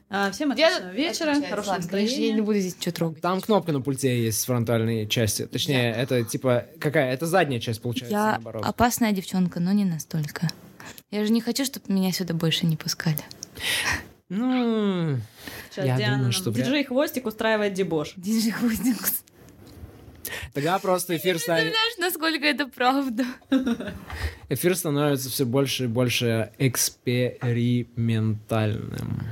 А, 0.10 0.32
всем 0.32 0.52
отличного 0.54 0.92
вечера, 0.94 1.32
отключается? 1.32 1.50
хорошего 1.50 1.72
Ладно, 1.74 1.90
конечно, 1.90 2.16
Я 2.16 2.18
не 2.18 2.24
настроения. 2.38 2.42
буду 2.44 2.60
здесь 2.60 2.78
что 2.80 2.92
трогать. 2.94 3.22
Там 3.22 3.42
кнопка 3.42 3.74
на 3.74 3.82
пульте 3.82 4.24
есть 4.24 4.40
с 4.40 4.46
фронтальной 4.46 5.06
части. 5.08 5.46
Точнее, 5.46 5.92
это 5.94 6.24
типа 6.24 6.66
какая? 6.80 7.12
Это 7.14 7.26
задняя 7.26 7.60
часть 7.60 7.82
получается, 7.82 8.16
Я 8.16 8.32
наоборот. 8.32 8.64
опасная 8.66 9.12
девчонка, 9.12 9.60
но 9.60 9.74
не 9.74 9.84
настолько. 9.84 10.48
Я 11.12 11.26
же 11.26 11.32
не 11.34 11.42
хочу, 11.42 11.66
чтобы 11.66 11.92
меня 11.94 12.14
сюда 12.14 12.34
больше 12.34 12.66
не 12.66 12.78
пускали. 12.78 13.20
Ну, 14.30 15.18
Сейчас 15.72 15.86
Я 15.86 15.98
Диана 15.98 16.16
думаю, 16.18 16.32
что 16.32 16.52
Диджей 16.52 16.84
Хвостик 16.86 17.26
устраивает 17.26 17.74
дебош. 17.74 18.14
Диджей 18.18 18.52
Хвостик. 18.52 18.98
тогда 20.54 20.78
просто 20.80 21.16
эфир 21.18 21.38
станет... 21.40 21.72
Знаешь, 21.74 21.98
насколько 21.98 22.46
это 22.46 22.68
правда? 22.68 23.26
Эфир 24.50 24.76
становится 24.76 25.30
все 25.30 25.46
больше 25.46 25.86
и 25.86 25.88
больше 25.88 26.52
экспериментальным. 26.58 29.24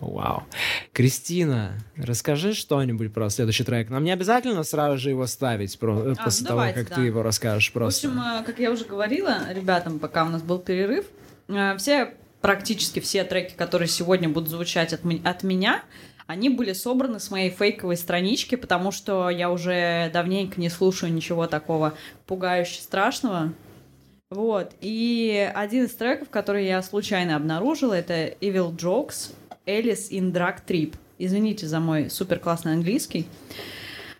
Вау. 0.00 0.44
Кристина, 0.92 1.74
расскажи 1.96 2.54
что-нибудь 2.54 3.12
про 3.12 3.28
следующий 3.28 3.64
трек. 3.64 3.90
Нам 3.90 4.02
не 4.02 4.10
обязательно 4.12 4.62
сразу 4.62 4.96
же 4.98 5.10
его 5.10 5.26
ставить 5.26 5.78
про- 5.78 6.12
А, 6.12 6.14
после 6.24 6.42
ну 6.42 6.48
того, 6.48 6.60
давайте, 6.60 6.80
как 6.80 6.88
да. 6.88 6.94
ты 6.96 7.00
его 7.02 7.22
расскажешь 7.22 7.68
В 7.68 7.72
просто. 7.72 8.08
общем, 8.08 8.20
э, 8.20 8.42
как 8.44 8.58
я 8.58 8.70
уже 8.70 8.84
говорила 8.84 9.52
ребятам, 9.52 9.98
пока 9.98 10.24
у 10.24 10.30
нас 10.30 10.42
был 10.42 10.58
перерыв, 10.58 11.04
э, 11.48 11.76
все, 11.76 12.14
практически 12.40 13.00
все 13.00 13.24
треки, 13.24 13.54
которые 13.54 13.88
сегодня 13.88 14.28
будут 14.30 14.48
звучать 14.48 14.94
от, 14.94 15.02
от 15.24 15.42
меня, 15.42 15.82
они 16.26 16.48
были 16.48 16.72
собраны 16.72 17.20
с 17.20 17.30
моей 17.30 17.50
фейковой 17.50 17.96
странички, 17.96 18.54
потому 18.54 18.92
что 18.92 19.28
я 19.28 19.50
уже 19.50 20.10
давненько 20.14 20.60
не 20.60 20.70
слушаю 20.70 21.12
ничего 21.12 21.46
такого 21.46 21.94
пугающе 22.26 22.80
страшного. 22.80 23.52
Вот. 24.30 24.72
И 24.80 25.50
один 25.54 25.86
из 25.86 25.94
треков, 25.94 26.30
который 26.30 26.66
я 26.66 26.80
случайно 26.82 27.34
обнаружила, 27.34 27.94
это 27.94 28.28
Evil 28.40 28.74
Jokes, 28.76 29.32
Alice 29.66 30.10
in 30.10 30.32
Drag 30.32 30.64
Trip. 30.66 30.94
Извините 31.18 31.66
за 31.66 31.80
мой 31.80 32.10
супер 32.10 32.38
классный 32.38 32.72
английский. 32.72 33.26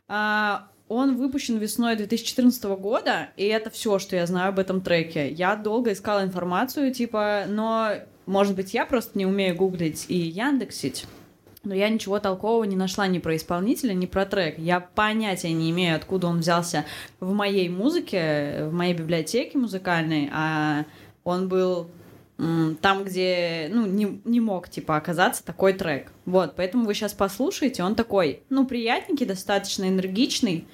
А, 0.08 0.68
он 0.88 1.16
выпущен 1.16 1.56
весной 1.58 1.96
2014 1.96 2.64
года, 2.76 3.28
и 3.36 3.44
это 3.44 3.70
все, 3.70 3.98
что 3.98 4.16
я 4.16 4.26
знаю 4.26 4.48
об 4.48 4.58
этом 4.58 4.80
треке. 4.80 5.30
Я 5.30 5.54
долго 5.54 5.92
искала 5.92 6.24
информацию, 6.24 6.92
типа, 6.92 7.44
но, 7.48 7.92
может 8.26 8.56
быть, 8.56 8.74
я 8.74 8.84
просто 8.84 9.16
не 9.16 9.24
умею 9.24 9.54
гуглить 9.54 10.06
и 10.08 10.16
яндексить. 10.16 11.06
Но 11.62 11.74
я 11.74 11.90
ничего 11.90 12.18
толкового 12.18 12.64
не 12.64 12.74
нашла 12.74 13.06
ни 13.06 13.18
про 13.18 13.36
исполнителя, 13.36 13.92
ни 13.92 14.06
про 14.06 14.26
трек. 14.26 14.58
Я 14.58 14.80
понятия 14.80 15.52
не 15.52 15.70
имею, 15.70 15.94
откуда 15.94 16.26
он 16.26 16.40
взялся 16.40 16.86
в 17.20 17.32
моей 17.32 17.68
музыке, 17.68 18.64
в 18.64 18.72
моей 18.72 18.94
библиотеке 18.94 19.58
музыкальной, 19.58 20.28
а 20.32 20.86
он 21.22 21.48
был 21.48 21.88
там, 22.80 23.04
где, 23.04 23.68
ну, 23.72 23.86
не, 23.86 24.20
не 24.24 24.40
мог, 24.40 24.68
типа, 24.68 24.96
оказаться 24.96 25.44
такой 25.44 25.72
трек. 25.72 26.12
Вот, 26.24 26.54
поэтому 26.56 26.84
вы 26.86 26.94
сейчас 26.94 27.12
послушаете, 27.12 27.82
он 27.82 27.94
такой, 27.94 28.42
ну, 28.50 28.66
приятненький, 28.66 29.26
достаточно 29.26 29.88
энергичный, 29.88 30.66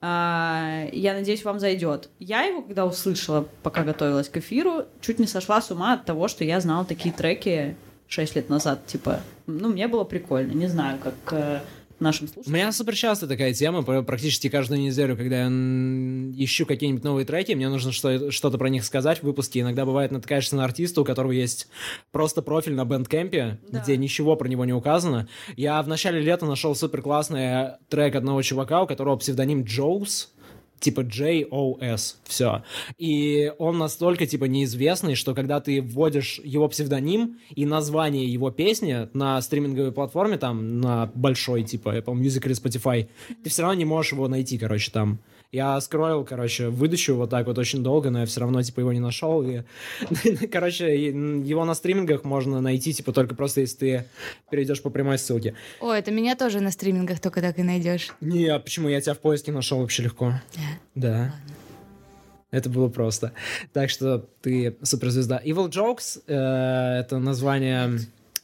А, 0.00 0.86
я 0.92 1.12
надеюсь, 1.14 1.44
вам 1.44 1.58
зайдет. 1.58 2.08
Я 2.20 2.42
его, 2.42 2.62
когда 2.62 2.86
услышала, 2.86 3.48
пока 3.62 3.82
готовилась 3.82 4.28
к 4.28 4.36
эфиру, 4.36 4.84
чуть 5.00 5.18
не 5.18 5.26
сошла 5.26 5.60
с 5.60 5.70
ума 5.72 5.94
от 5.94 6.04
того, 6.04 6.28
что 6.28 6.44
я 6.44 6.60
знала 6.60 6.84
такие 6.84 7.12
треки 7.12 7.76
6 8.06 8.36
лет 8.36 8.48
назад. 8.48 8.86
Типа, 8.86 9.20
ну, 9.46 9.68
мне 9.68 9.88
было 9.88 10.04
прикольно. 10.04 10.52
Не 10.52 10.68
знаю, 10.68 10.98
как 11.02 11.62
э, 12.00 12.04
нашим 12.04 12.26
У 12.26 12.28
слушателям. 12.28 12.54
меня 12.58 12.72
супер 12.72 12.94
часто 12.94 13.26
такая 13.26 13.52
тема, 13.54 13.82
пр- 13.82 14.02
практически 14.02 14.48
каждую 14.48 14.80
неделю, 14.80 15.16
когда 15.16 15.42
я 15.44 15.48
ищу 15.48 16.66
какие-нибудь 16.66 17.04
новые 17.04 17.24
треки, 17.24 17.52
мне 17.52 17.68
нужно 17.68 17.92
что- 17.92 18.30
что-то 18.30 18.58
про 18.58 18.68
них 18.68 18.84
сказать 18.84 19.20
в 19.20 19.22
выпуске. 19.24 19.60
Иногда 19.60 19.84
бывает 19.86 20.10
натыкаешься 20.12 20.56
на 20.56 20.64
артиста, 20.64 21.00
у 21.00 21.04
которого 21.04 21.32
есть 21.32 21.68
просто 22.12 22.42
профиль 22.42 22.74
на 22.74 22.84
бэндкэмпе, 22.84 23.58
Да. 23.70 23.80
где 23.80 23.96
ничего 23.96 24.36
про 24.36 24.48
него 24.48 24.64
не 24.64 24.72
указано. 24.72 25.28
Я 25.56 25.80
в 25.82 25.88
начале 25.88 26.20
лета 26.20 26.46
нашел 26.46 26.74
супер 26.74 27.02
классный 27.02 27.72
трек 27.88 28.14
одного 28.16 28.42
чувака, 28.42 28.82
у 28.82 28.86
которого 28.86 29.16
псевдоним 29.16 29.64
Джоус. 29.64 30.32
Типа 30.80 31.02
J-O-S, 31.02 32.18
все. 32.24 32.62
И 32.98 33.52
он 33.58 33.78
настолько, 33.78 34.26
типа, 34.26 34.44
неизвестный, 34.44 35.16
что 35.16 35.34
когда 35.34 35.60
ты 35.60 35.82
вводишь 35.82 36.40
его 36.44 36.68
псевдоним 36.68 37.38
и 37.54 37.66
название 37.66 38.26
его 38.26 38.50
песни 38.50 39.08
на 39.12 39.40
стриминговой 39.42 39.92
платформе, 39.92 40.38
там, 40.38 40.80
на 40.80 41.10
большой, 41.14 41.64
типа, 41.64 41.96
Apple 41.96 42.14
Music 42.14 42.46
или 42.46 42.54
Spotify, 42.54 43.08
ты 43.42 43.50
все 43.50 43.62
равно 43.62 43.74
не 43.74 43.84
можешь 43.84 44.12
его 44.12 44.28
найти, 44.28 44.56
короче, 44.58 44.90
там. 44.92 45.18
Я 45.50 45.80
скроил, 45.80 46.26
короче, 46.26 46.68
выдачу 46.68 47.14
вот 47.14 47.30
так 47.30 47.46
вот 47.46 47.56
очень 47.56 47.82
долго, 47.82 48.10
но 48.10 48.20
я 48.20 48.26
все 48.26 48.40
равно, 48.40 48.62
типа, 48.62 48.80
его 48.80 48.92
не 48.92 49.00
нашел. 49.00 49.42
И, 49.42 49.62
короче, 50.52 50.94
его 50.94 51.64
на 51.64 51.74
стримингах 51.74 52.24
можно 52.24 52.60
найти, 52.60 52.92
типа, 52.92 53.12
только 53.12 53.34
просто 53.34 53.62
если 53.62 53.76
ты 53.76 54.04
перейдешь 54.50 54.82
по 54.82 54.90
прямой 54.90 55.16
ссылке. 55.16 55.54
О, 55.80 55.90
это 55.90 56.10
меня 56.10 56.36
тоже 56.36 56.60
на 56.60 56.70
стримингах 56.70 57.20
только 57.20 57.40
так 57.40 57.58
и 57.58 57.62
найдешь. 57.62 58.10
Не, 58.20 58.46
а 58.48 58.58
почему? 58.58 58.90
Я 58.90 59.00
тебя 59.00 59.14
в 59.14 59.20
поиске 59.20 59.50
нашел 59.50 59.78
вообще 59.80 60.02
легко. 60.02 60.34
Да. 60.94 61.34
Это 62.50 62.68
было 62.68 62.88
просто. 62.88 63.32
Так 63.72 63.88
что 63.88 64.18
ты 64.42 64.76
суперзвезда. 64.82 65.40
Evil 65.42 65.70
Jokes 65.70 66.22
э, 66.26 67.00
это 67.00 67.18
название... 67.18 67.98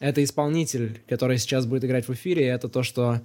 Это 0.04 0.22
исполнитель, 0.22 1.00
который 1.08 1.38
сейчас 1.38 1.64
будет 1.64 1.82
играть 1.86 2.06
в 2.06 2.12
эфире. 2.12 2.46
Это 2.46 2.68
то, 2.68 2.82
что 2.82 3.22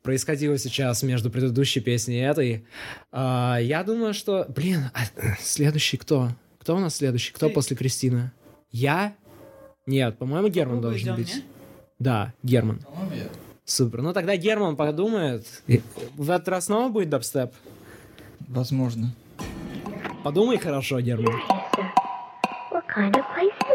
происходило 0.00 0.56
сейчас 0.58 1.02
между 1.02 1.28
предыдущей 1.28 1.80
песней 1.80 2.18
и 2.18 2.22
этой. 2.22 2.64
А, 3.10 3.58
я 3.60 3.82
думаю, 3.82 4.14
что... 4.14 4.46
Блин, 4.48 4.92
а 4.94 5.00
следующий 5.40 5.96
кто? 5.96 6.28
Кто 6.60 6.76
у 6.76 6.78
нас 6.78 6.94
следующий? 6.94 7.32
Кто 7.32 7.48
Ты. 7.48 7.54
после 7.54 7.76
Кристины? 7.76 8.30
Я? 8.70 9.16
Нет, 9.86 10.16
по-моему, 10.16 10.46
Герман 10.46 10.76
Попробуй 10.76 11.02
должен 11.02 11.08
идем, 11.08 11.16
быть. 11.16 11.34
не? 11.34 11.42
Да, 11.98 12.32
Герман. 12.44 12.78
По-моему. 12.78 13.30
Супер. 13.64 14.02
Ну 14.02 14.12
тогда 14.12 14.36
Герман 14.36 14.76
подумает. 14.76 15.44
В 16.14 16.30
этот 16.30 16.46
раз 16.46 16.66
снова 16.66 16.90
будет 16.92 17.08
дабстеп? 17.08 17.52
Возможно. 18.46 19.12
Подумай 20.22 20.58
хорошо, 20.58 21.00
Герман. 21.00 21.34
What 22.70 22.84
kind 22.96 23.12
of 23.14 23.24
place 23.34 23.73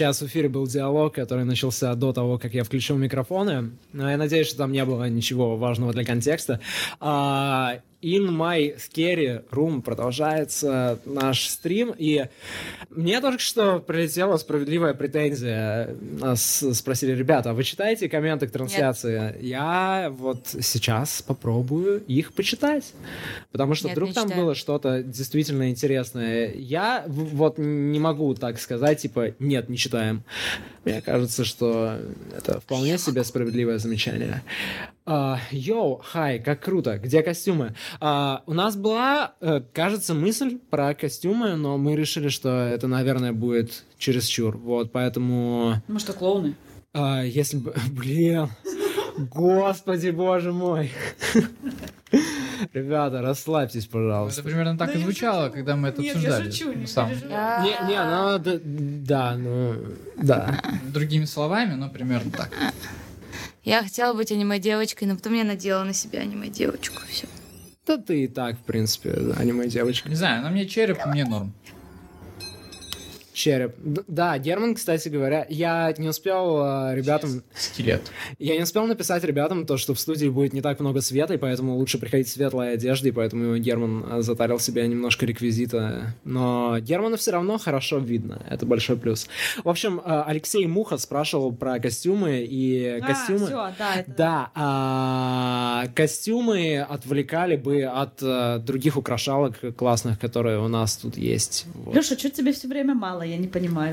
Сейчас 0.00 0.22
в 0.22 0.26
эфире 0.28 0.48
был 0.48 0.66
диалог, 0.66 1.14
который 1.14 1.44
начался 1.44 1.94
до 1.94 2.14
того, 2.14 2.38
как 2.38 2.54
я 2.54 2.64
включил 2.64 2.96
микрофоны. 2.96 3.72
Я 3.92 4.16
надеюсь, 4.16 4.46
что 4.46 4.56
там 4.56 4.72
не 4.72 4.82
было 4.86 5.10
ничего 5.10 5.58
важного 5.58 5.92
для 5.92 6.06
контекста. 6.06 6.58
In 8.02 8.30
my 8.30 8.76
scary 8.78 9.44
room 9.50 9.82
продолжается 9.82 10.98
наш 11.04 11.46
стрим, 11.48 11.94
и 11.98 12.28
мне 12.88 13.20
только 13.20 13.38
что 13.38 13.78
прилетела 13.78 14.38
справедливая 14.38 14.94
претензия. 14.94 15.94
Нас 16.00 16.64
спросили, 16.72 17.12
ребята, 17.12 17.50
а 17.50 17.52
вы 17.52 17.62
читаете 17.62 18.08
комменты 18.08 18.48
к 18.48 18.52
трансляции? 18.52 19.36
Я 19.42 20.08
вот 20.16 20.46
сейчас 20.46 21.20
попробую 21.20 22.02
их 22.06 22.32
почитать, 22.32 22.94
потому 23.52 23.74
что 23.74 23.88
Нет, 23.88 23.96
вдруг 23.96 24.14
там 24.14 24.30
было 24.30 24.54
что-то 24.54 25.02
действительно 25.02 25.68
интересное. 25.68 26.54
Я 26.54 27.04
вот 27.06 27.58
не 27.58 28.00
могу 28.00 28.34
так 28.34 28.58
сказать, 28.58 29.02
типа, 29.02 29.34
нет, 29.38 29.68
не 29.68 29.76
читаем. 29.76 30.24
Мне 30.84 31.02
кажется, 31.02 31.44
что 31.44 31.98
это 32.34 32.60
вполне 32.60 32.96
себе 32.96 33.24
справедливое 33.24 33.76
замечание. 33.76 34.42
А, 35.04 35.40
Йоу, 35.50 36.00
хай, 36.04 36.38
как 36.38 36.60
круто, 36.60 36.98
где 36.98 37.22
костюмы? 37.22 37.74
А, 37.98 38.42
у 38.46 38.52
нас 38.54 38.76
была, 38.76 39.32
э, 39.40 39.60
кажется, 39.72 40.14
мысль 40.14 40.58
про 40.70 40.94
костюмы, 40.94 41.56
но 41.56 41.76
мы 41.78 41.96
решили, 41.96 42.28
что 42.28 42.48
это, 42.50 42.86
наверное, 42.86 43.32
будет 43.32 43.84
чересчур. 43.98 44.56
Вот, 44.56 44.92
поэтому, 44.92 45.82
Ну 45.88 45.98
что, 45.98 46.12
клоуны? 46.12 46.54
а, 46.92 47.22
если 47.22 47.56
бы... 47.58 47.74
Блин, 47.90 48.48
господи, 49.18 50.10
боже 50.10 50.52
мой. 50.52 50.90
Ребята, 52.74 53.22
расслабьтесь, 53.22 53.84
Это 53.84 53.92
пожалуйста. 53.92 54.42
примерно 54.42 54.76
так 54.76 54.88
Да 54.88 54.94
и 54.94 54.98
я 54.98 55.04
звучало, 55.04 55.44
шучу. 55.46 55.54
когда 55.54 55.76
мы 55.76 55.88
это 55.88 56.02
Нет, 56.02 56.16
я 56.16 56.20
обсуждали. 56.36 56.50
шучу, 56.50 56.72
не 56.72 56.80
на 56.82 56.86
самом- 56.86 57.10
переживай. 57.12 57.62
Не, 57.64 57.88
не, 57.88 58.04
ну, 58.04 58.38
да, 58.38 58.60
да, 58.64 59.36
ну, 59.36 59.74
да. 60.16 60.60
Другими 60.92 61.24
словами, 61.24 61.74
но 61.74 61.88
примерно 61.88 62.30
так. 62.30 62.50
Я 63.64 63.82
хотела 63.82 64.12
быть 64.14 64.30
аниме-девочкой, 64.32 65.08
но 65.08 65.16
потом 65.16 65.34
я 65.34 65.44
надела 65.44 65.84
на 65.84 65.92
себя 65.94 66.20
аниме-девочку. 66.20 67.00
Все. 67.08 67.26
Да 67.86 67.96
ты 67.96 68.24
и 68.24 68.28
так, 68.28 68.56
в 68.56 68.62
принципе, 68.62 69.10
аниме-девочка. 69.36 70.08
Не 70.08 70.14
знаю, 70.14 70.42
на 70.42 70.50
мне 70.50 70.66
череп, 70.66 71.04
мне 71.06 71.24
норм. 71.24 71.52
Череп. 73.32 73.74
Да, 74.08 74.38
Герман, 74.38 74.74
кстати 74.74 75.08
говоря, 75.08 75.46
я 75.48 75.94
не 75.96 76.08
успел 76.08 76.58
а, 76.60 76.94
ребятам... 76.94 77.42
Скелет. 77.54 78.10
Я 78.38 78.56
не 78.56 78.62
успел 78.62 78.86
написать 78.86 79.24
ребятам 79.24 79.66
то, 79.66 79.76
что 79.76 79.94
в 79.94 80.00
студии 80.00 80.28
будет 80.28 80.52
не 80.52 80.62
так 80.62 80.80
много 80.80 81.00
света, 81.00 81.34
и 81.34 81.36
поэтому 81.36 81.76
лучше 81.76 81.98
приходить 81.98 82.28
в 82.28 82.32
светлой 82.32 82.74
одежде, 82.74 83.10
и 83.10 83.12
поэтому 83.12 83.56
Герман 83.56 84.04
а, 84.08 84.22
затарил 84.22 84.58
себе 84.58 84.86
немножко 84.86 85.26
реквизита. 85.26 86.14
Но 86.24 86.78
Германа 86.80 87.16
все 87.16 87.30
равно 87.32 87.58
хорошо 87.58 87.98
видно, 87.98 88.44
это 88.50 88.66
большой 88.66 88.96
плюс. 88.96 89.28
В 89.62 89.68
общем, 89.68 90.00
а, 90.04 90.24
Алексей 90.24 90.66
Муха 90.66 90.98
спрашивал 90.98 91.52
про 91.52 91.78
костюмы, 91.78 92.46
и 92.48 93.00
костюмы... 93.00 93.44
А, 93.44 93.46
все, 93.46 93.74
да, 93.78 93.94
это... 93.96 94.14
Да, 94.16 94.50
а, 94.54 95.86
костюмы 95.94 96.80
отвлекали 96.80 97.56
бы 97.56 97.84
от 97.84 98.22
а, 98.22 98.58
других 98.58 98.96
украшалок 98.96 99.56
классных, 99.76 100.18
которые 100.18 100.58
у 100.58 100.68
нас 100.68 100.96
тут 100.96 101.16
есть. 101.16 101.66
Вот. 101.74 101.94
Леша, 101.94 102.16
что 102.16 102.30
тебе 102.30 102.52
все 102.52 102.68
время 102.68 102.94
мало? 102.94 103.22
Я 103.30 103.36
не 103.36 103.48
понимаю. 103.48 103.92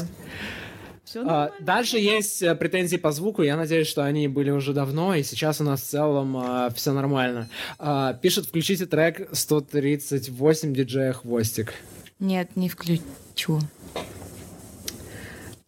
Все 1.03 1.23
А, 1.25 1.51
Дальше 1.59 1.97
есть 1.97 2.41
э, 2.41 2.53
претензии 2.55 2.97
по 2.97 3.11
звуку. 3.11 3.43
Я 3.43 3.55
надеюсь, 3.55 3.87
что 3.87 4.03
они 4.03 4.27
были 4.27 4.49
уже 4.49 4.73
давно, 4.73 5.15
и 5.15 5.23
сейчас 5.23 5.61
у 5.61 5.63
нас 5.63 5.81
в 5.81 5.85
целом 5.85 6.71
все 6.73 6.91
нормально. 6.91 7.47
А, 7.79 8.13
Пишет, 8.13 8.47
включите 8.47 8.85
трек 8.85 9.29
138 9.31 10.73
диджея 10.73 11.13
Хвостик. 11.13 11.73
Нет, 12.19 12.55
не 12.55 12.67
включу. 12.67 13.61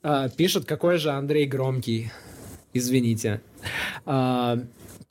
А, 0.02 0.30
Пишет, 0.30 0.66
какой 0.66 0.98
же 0.98 1.12
Андрей 1.12 1.46
громкий. 1.46 2.12
Извините. 2.74 3.42
А, 4.06 4.60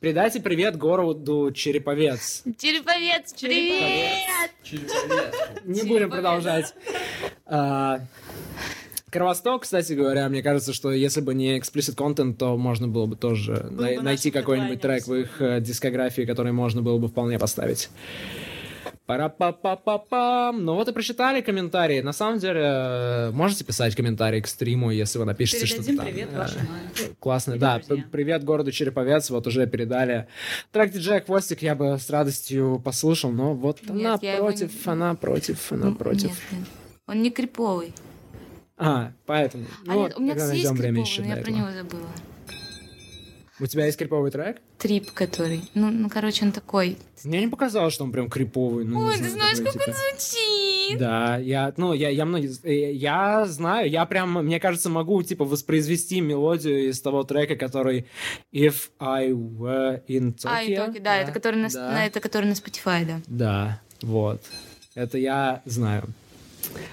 Передайте 0.00 0.40
привет 0.40 0.76
городу 0.76 1.50
Череповец. 1.52 2.44
Череповец, 2.56 3.32
привет! 3.40 4.52
Не 5.64 5.82
будем 5.82 6.08
продолжать. 6.08 6.72
А, 7.46 7.98
Кровосток, 9.10 9.62
кстати 9.62 9.94
говоря, 9.94 10.28
мне 10.28 10.40
кажется, 10.40 10.72
что 10.72 10.92
если 10.92 11.20
бы 11.20 11.34
не 11.34 11.58
explicit 11.58 11.96
content, 11.96 12.34
то 12.34 12.56
можно 12.56 12.86
было 12.86 13.06
бы 13.06 13.16
тоже 13.16 13.66
най- 13.72 13.96
бы 13.96 14.02
найти 14.02 14.30
какой-нибудь 14.30 14.80
трек 14.80 15.08
в 15.08 15.14
их 15.14 15.40
э, 15.42 15.60
дискографии, 15.60 16.22
который 16.22 16.52
можно 16.52 16.80
было 16.80 16.98
бы 16.98 17.08
вполне 17.08 17.36
поставить. 17.40 17.88
Пара-па-па-па-пам. 19.08 20.62
Ну 20.66 20.74
вот 20.74 20.86
и 20.86 20.92
прочитали 20.92 21.40
комментарии. 21.40 22.02
На 22.02 22.12
самом 22.12 22.38
деле, 22.38 22.60
э, 22.62 23.30
можете 23.30 23.64
писать 23.64 23.96
комментарии 23.96 24.42
к 24.42 24.46
стриму, 24.46 24.90
если 24.90 25.18
вы 25.18 25.24
напишите 25.24 25.64
что-то 25.64 25.84
Передадим 25.84 25.96
там. 25.96 26.06
привет 26.06 26.28
э, 26.30 26.36
вашей 26.36 26.58
маме. 26.58 27.14
Классно, 27.18 27.56
да. 27.56 27.78
друзья. 27.78 28.04
Привет 28.12 28.44
городу 28.44 28.70
Череповец, 28.70 29.30
вот 29.30 29.46
уже 29.46 29.66
передали. 29.66 30.28
Трек 30.72 30.92
диджея 30.92 31.20
Хвостик 31.20 31.62
я 31.62 31.74
бы 31.74 31.98
с 31.98 32.10
радостью 32.10 32.82
послушал, 32.84 33.30
но 33.32 33.54
вот 33.54 33.80
Нет, 33.88 33.90
она 33.90 34.18
против, 34.18 34.86
не- 34.86 34.92
она 34.92 35.14
против, 35.14 35.72
она 35.72 35.90
против. 35.92 36.24
Нет, 36.28 36.38
нет. 36.52 36.68
Он 37.06 37.22
не 37.22 37.30
криповый. 37.30 37.94
А, 38.76 39.12
поэтому. 39.24 39.64
А 39.86 39.90
Ну, 39.94 40.02
нет, 40.02 40.18
у 40.18 40.20
меня, 40.20 40.34
кстати, 40.34 40.56
есть 40.56 40.64
найдем 40.70 40.78
время 40.82 41.02
криповый, 41.02 41.10
еще 41.10 41.22
но 41.22 41.28
я 41.28 41.42
про 41.42 41.50
него 41.50 41.70
забыла. 41.72 42.08
У 43.60 43.66
тебя 43.66 43.86
есть 43.86 43.98
криповый 43.98 44.30
трек? 44.30 44.60
Трип, 44.78 45.10
который. 45.12 45.62
Ну, 45.74 45.90
ну, 45.90 46.08
короче, 46.08 46.44
он 46.44 46.52
такой. 46.52 46.96
Мне 47.24 47.40
не 47.40 47.48
показалось, 47.48 47.92
что 47.92 48.04
он 48.04 48.12
прям 48.12 48.30
криповый. 48.30 48.84
ну, 48.84 49.00
Ой, 49.00 49.16
ты 49.16 49.28
знаю, 49.28 49.56
знаешь, 49.56 49.58
такой, 49.58 49.72
как 49.72 49.88
он 49.88 49.94
типа. 49.94 49.98
звучит! 50.10 50.98
Да, 50.98 51.36
я, 51.38 51.72
ну, 51.76 51.92
я, 51.92 52.08
я 52.08 52.24
многие, 52.24 52.50
э, 52.62 52.92
я 52.92 53.44
знаю, 53.46 53.90
я 53.90 54.06
прям, 54.06 54.44
мне 54.44 54.60
кажется, 54.60 54.88
могу, 54.88 55.22
типа, 55.22 55.44
воспроизвести 55.44 56.20
мелодию 56.20 56.88
из 56.88 57.00
того 57.00 57.24
трека, 57.24 57.56
который 57.56 58.06
If 58.52 58.90
I 59.00 59.30
Were 59.32 60.02
in 60.06 60.34
Tokyo. 60.36 60.44
А, 60.50 60.62
и 60.62 60.76
Токи, 60.76 60.98
да, 61.00 61.16
это 61.16 61.32
который 61.32 61.60
на, 61.60 61.68
да. 61.68 61.90
на- 61.90 62.06
это 62.06 62.20
который 62.20 62.46
на 62.46 62.52
Spotify, 62.52 63.04
да. 63.04 63.20
Да, 63.26 63.80
вот. 64.02 64.40
Это 64.94 65.18
я 65.18 65.62
знаю. 65.64 66.04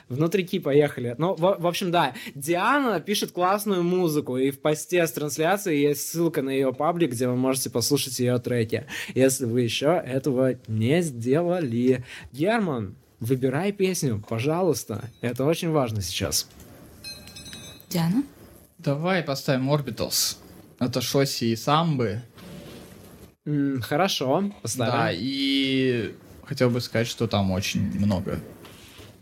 Внутрики 0.10 0.60
поехали. 0.60 1.15
Ну, 1.18 1.35
в, 1.35 1.57
в 1.60 1.68
общем, 1.68 1.91
да. 1.91 2.14
Диана 2.35 2.99
пишет 2.99 3.31
классную 3.31 3.84
музыку, 3.84 4.38
и 4.38 4.52
в 4.52 4.60
посте 4.60 5.06
с 5.06 5.11
трансляцией 5.11 5.81
есть 5.81 6.07
ссылка 6.10 6.41
на 6.41 6.49
ее 6.49 6.73
паблик, 6.73 7.11
где 7.11 7.27
вы 7.27 7.35
можете 7.35 7.69
послушать 7.69 8.19
ее 8.19 8.38
треки, 8.39 8.85
если 9.14 9.45
вы 9.45 9.61
еще 9.61 10.02
этого 10.06 10.56
не 10.68 11.02
сделали. 11.02 12.03
Герман, 12.31 12.95
выбирай 13.19 13.72
песню, 13.72 14.23
пожалуйста. 14.27 15.10
Это 15.22 15.45
очень 15.45 15.72
важно 15.72 16.02
сейчас. 16.02 16.47
Диана? 17.89 18.23
Давай 18.77 19.23
поставим 19.23 19.72
Orbitals. 19.72 20.38
Это 20.80 21.02
Шоси 21.02 21.45
и 21.45 21.56
Самбы. 21.56 22.22
М, 23.45 23.81
хорошо, 23.81 24.41
Да, 24.41 24.56
поставим. 24.61 25.18
и 25.22 26.15
хотел 26.45 26.69
бы 26.69 26.81
сказать, 26.81 27.07
что 27.07 27.27
там 27.27 27.52
очень 27.52 27.81
много 27.99 28.39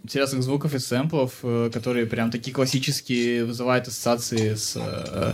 интересных 0.04 0.44
звуков 0.44 0.74
и 0.74 0.80
сэмплов, 0.80 1.40
э, 1.44 1.70
которые 1.74 2.06
прям 2.06 2.30
такие 2.30 2.54
классические, 2.54 3.46
вызывают 3.46 3.88
ассоциации 3.88 4.56
с, 4.56 4.76
э, 4.76 5.34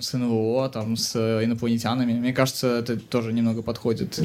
с 0.00 0.12
НЛО, 0.12 0.68
там, 0.70 0.96
с 0.96 1.14
э, 1.14 1.44
инопланетянами. 1.44 2.12
Мне 2.12 2.32
кажется, 2.32 2.78
это 2.78 2.96
тоже 2.98 3.32
немного 3.32 3.62
подходит. 3.62 4.18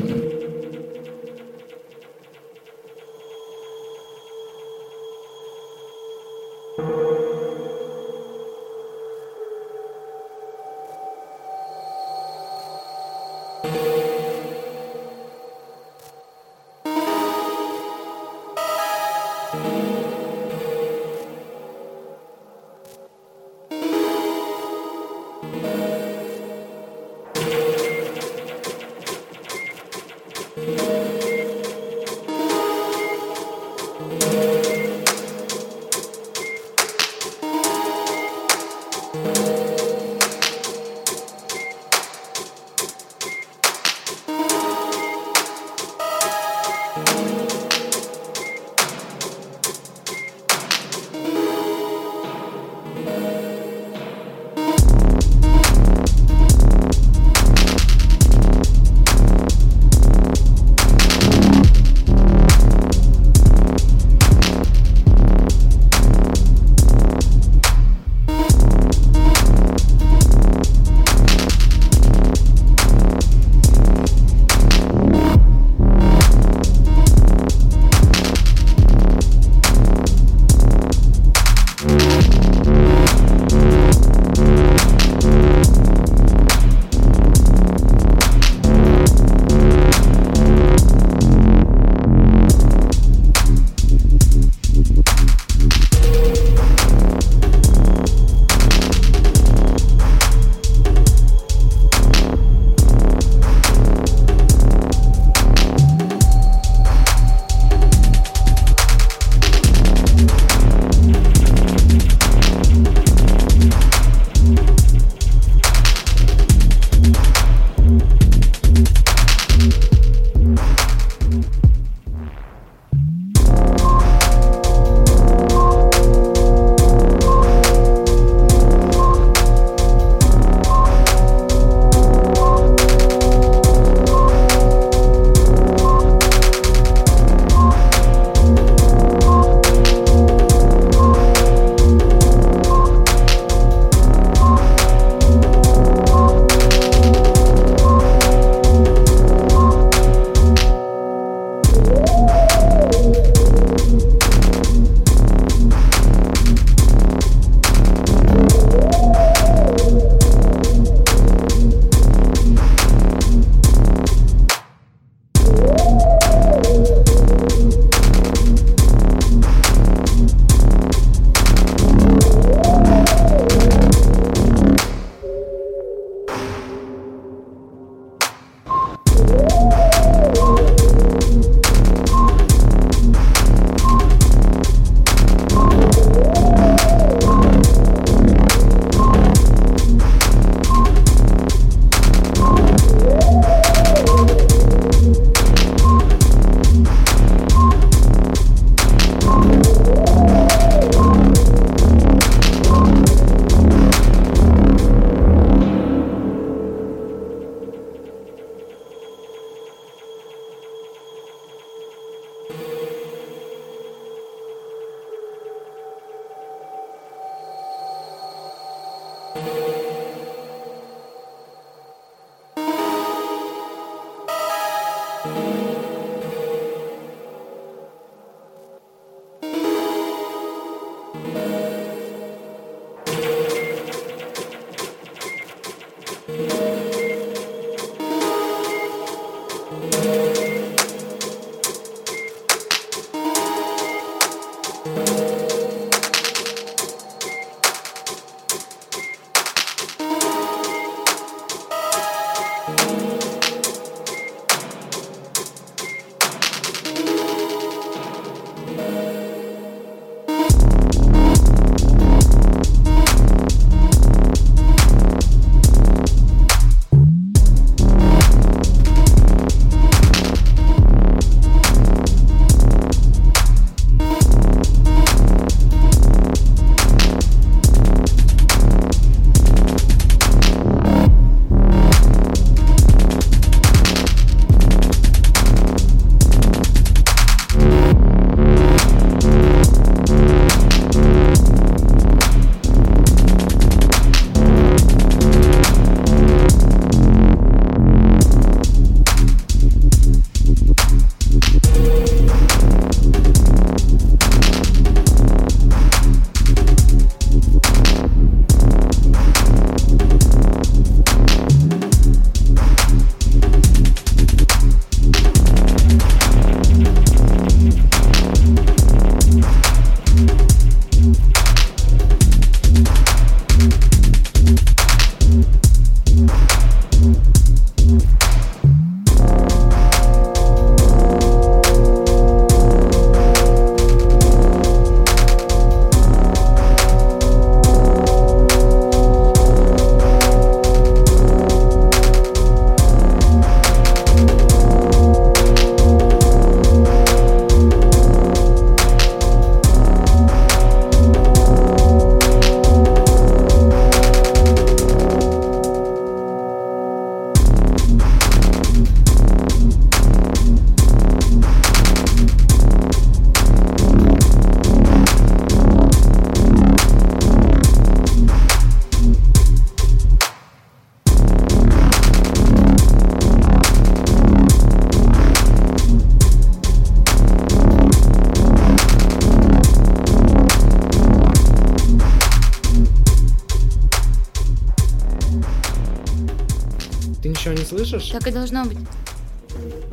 Так 388.11 388.27
и 388.27 388.31
должно 388.31 388.65
быть. 388.65 388.77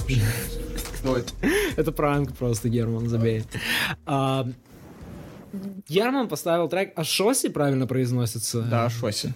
Это 1.77 1.93
пранк 1.93 2.35
просто, 2.37 2.69
Герман, 2.69 3.09
забей. 3.09 3.45
А, 4.07 4.49
Герман 5.89 6.29
поставил 6.29 6.69
трек, 6.69 6.93
а 6.97 7.05
Шоси 7.05 7.49
правильно 7.49 7.87
произносится? 7.87 8.63
Да, 8.63 8.89
Шоси. 8.91 9.33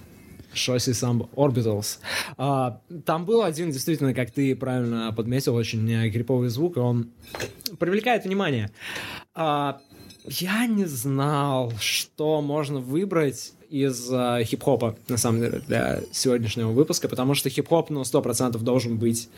Шоси 0.53 0.93
Самбо, 0.93 1.29
Orbitals. 1.37 1.99
А, 2.37 2.81
там 3.05 3.25
был 3.25 3.43
один, 3.43 3.71
действительно, 3.71 4.15
как 4.15 4.31
ты 4.31 4.57
правильно 4.57 5.13
подметил, 5.13 5.55
очень 5.55 5.89
э, 5.93 6.11
криповый 6.11 6.49
звук, 6.49 6.77
и 6.77 6.81
он 6.81 7.11
привлекает 7.79 8.25
внимание. 8.25 8.71
А, 9.35 9.81
я 10.31 10.67
не 10.67 10.85
знал, 10.85 11.73
что 11.81 12.41
можно 12.41 12.79
выбрать 12.79 13.53
из 13.69 14.11
э, 14.13 14.45
хип-хопа, 14.45 14.97
на 15.09 15.17
самом 15.17 15.41
деле, 15.41 15.61
для 15.67 16.01
сегодняшнего 16.13 16.71
выпуска, 16.71 17.09
потому 17.09 17.35
что 17.35 17.51
хип-хоп, 17.51 17.91
ну, 17.91 18.03
100% 18.03 18.57
должен 18.59 18.97
быть 18.97 19.29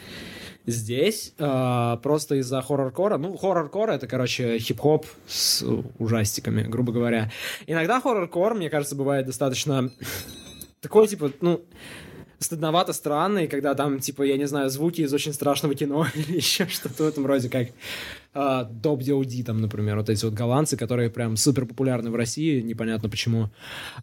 здесь, 0.66 1.32
э, 1.38 1.96
просто 2.02 2.36
из-за 2.36 2.60
хоррор-кора. 2.60 3.16
Ну, 3.16 3.36
хоррор-кор— 3.36 3.90
это, 3.90 4.06
короче, 4.06 4.58
хип-хоп 4.58 5.06
с 5.26 5.64
ужастиками, 5.98 6.62
грубо 6.62 6.92
говоря. 6.92 7.32
Иногда 7.66 8.00
хоррор-кор, 8.00 8.54
мне 8.54 8.68
кажется, 8.68 8.94
бывает 8.94 9.24
достаточно 9.26 9.90
такой, 10.80 11.08
типа, 11.08 11.32
ну, 11.40 11.62
стыдновато 12.38 12.92
странный, 12.92 13.48
когда 13.48 13.74
там, 13.74 13.98
типа, 13.98 14.22
я 14.22 14.36
не 14.36 14.46
знаю, 14.46 14.68
звуки 14.68 15.00
из 15.00 15.12
очень 15.14 15.32
страшного 15.32 15.74
кино 15.74 16.06
или 16.14 16.36
еще 16.36 16.66
что-то 16.66 17.04
в 17.04 17.08
этом 17.08 17.24
роде, 17.24 17.48
как 17.48 17.68
Доп 18.34 19.02
Диоди, 19.02 19.42
там, 19.44 19.60
например, 19.60 19.98
вот 19.98 20.08
эти 20.08 20.24
вот 20.24 20.34
голландцы, 20.34 20.76
которые 20.76 21.10
прям 21.10 21.36
супер 21.36 21.66
популярны 21.66 22.10
в 22.10 22.16
России, 22.16 22.60
непонятно 22.60 23.08
почему. 23.08 23.50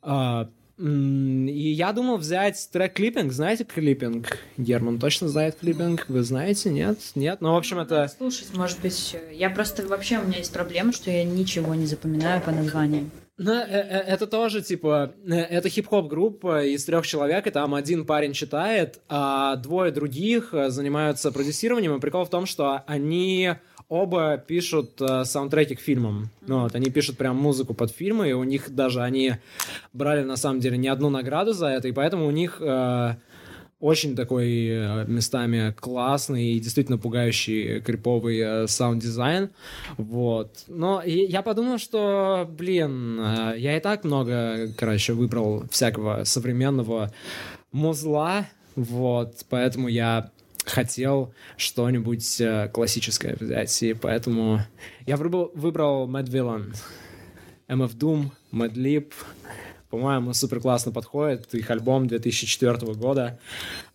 А, 0.01 0.49
и 0.80 1.73
я 1.76 1.91
думал 1.91 2.18
взять 2.18 2.69
трек 2.72 2.93
клиппинг. 2.93 3.34
Знаете 3.34 3.65
клиппинг? 3.65 4.38
Герман 4.57 4.97
точно 4.97 5.27
знает 5.27 5.57
клиппинг? 5.60 6.06
Вы 6.07 6.23
знаете? 6.23 6.69
Нет? 6.69 6.99
Нет? 7.15 7.41
Ну, 7.41 7.51
в 7.51 7.57
общем, 7.57 7.80
это... 7.80 8.07
Слушать, 8.07 8.56
может 8.56 8.80
быть, 8.80 9.14
э, 9.14 9.35
я 9.35 9.49
просто 9.49 9.85
вообще 9.85 10.19
у 10.19 10.26
меня 10.26 10.38
есть 10.38 10.53
проблема, 10.53 10.93
что 10.93 11.11
я 11.11 11.26
ничего 11.26 11.76
не 11.76 11.85
запоминаю 11.85 12.41
по 12.41 12.51
названиям. 12.51 13.11
Ну, 13.38 13.51
э- 13.51 13.65
э- 13.65 14.03
это 14.07 14.26
тоже, 14.26 14.61
типа, 14.61 15.14
это 15.27 15.68
хип-хоп 15.68 16.07
группа 16.07 16.64
из 16.64 16.85
трех 16.85 17.06
человек, 17.06 17.47
и 17.47 17.51
там 17.51 17.76
один 17.76 18.06
парень 18.06 18.31
читает, 18.31 19.01
а 19.10 19.57
двое 19.57 19.91
других 19.91 20.53
занимаются 20.68 21.31
продюсированием, 21.34 21.95
и 21.95 21.99
прикол 21.99 22.23
в 22.23 22.30
том, 22.30 22.45
что 22.45 22.84
они 22.88 23.56
оба 23.90 24.38
пишут 24.38 25.02
э, 25.02 25.26
саундтреки 25.26 25.76
к 25.76 25.82
фильмам. 25.82 26.30
Ну, 26.48 26.61
вот, 26.61 26.76
они 26.76 26.91
пишут 26.91 27.18
прям 27.18 27.36
музыку 27.36 27.74
под 27.74 27.91
фильмы, 27.91 28.30
и 28.30 28.34
у 28.34 28.44
них 28.44 28.70
даже 28.70 29.02
они 29.02 29.34
брали, 29.94 30.24
на 30.24 30.38
самом 30.38 30.60
деле, 30.60 30.78
не 30.78 30.88
одну 30.88 31.10
награду 31.10 31.53
за 31.53 31.68
это, 31.68 31.88
и 31.88 31.91
поэтому 31.91 32.28
у 32.28 32.32
них 32.32 32.61
э, 32.61 33.16
очень 33.80 34.16
такой 34.16 34.68
э, 34.68 35.06
местами 35.07 35.74
классный 35.80 36.52
и 36.52 36.60
действительно 36.60 36.98
пугающий 36.98 37.82
криповый 37.82 38.38
э, 38.40 38.68
саунд-дизайн. 38.68 39.49
Вот. 39.98 40.66
Но 40.68 41.02
и 41.02 41.26
я 41.26 41.41
подумал, 41.41 41.80
что, 41.80 42.48
блин, 42.49 43.20
э, 43.20 43.56
я 43.57 43.76
и 43.76 43.80
так 43.80 44.03
много, 44.03 44.72
короче, 44.78 45.14
выбрал 45.14 45.64
всякого 45.72 46.26
современного 46.26 47.11
музла, 47.72 48.45
вот, 48.76 49.45
поэтому 49.49 49.88
я 49.88 50.32
хотел 50.69 51.33
что-нибудь 51.57 52.41
э, 52.41 52.69
классическое 52.73 53.35
взять, 53.39 53.83
и 53.83 53.93
поэтому 53.93 54.61
я 55.05 55.17
выбрал, 55.17 55.51
выбрал 55.53 56.09
Madvillain. 56.10 56.76
MF 57.67 57.95
Doom, 57.95 58.31
Madlib, 58.51 59.14
по-моему, 59.89 60.33
супер 60.33 60.59
классно 60.59 60.91
подходит. 60.91 61.53
Их 61.55 61.69
альбом 61.71 62.07
2004 62.07 62.93
года. 62.93 63.39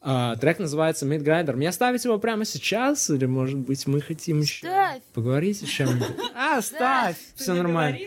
А, 0.01 0.35
трек 0.37 0.59
называется 0.59 1.07
Midgrinder. 1.07 1.55
Мне 1.55 1.71
ставить 1.71 2.05
его 2.05 2.19
прямо 2.19 2.45
сейчас? 2.45 3.11
Или, 3.11 3.27
может 3.27 3.59
быть, 3.59 3.87
мы 3.87 4.01
хотим 4.01 4.41
еще 4.41 4.67
Ставь. 4.67 5.03
поговорить 5.13 5.63
о 5.63 5.67
чем-нибудь? 5.67 6.07
А, 6.35 6.61
ставь! 6.63 7.17
Все 7.37 7.55
нормально. 7.55 7.99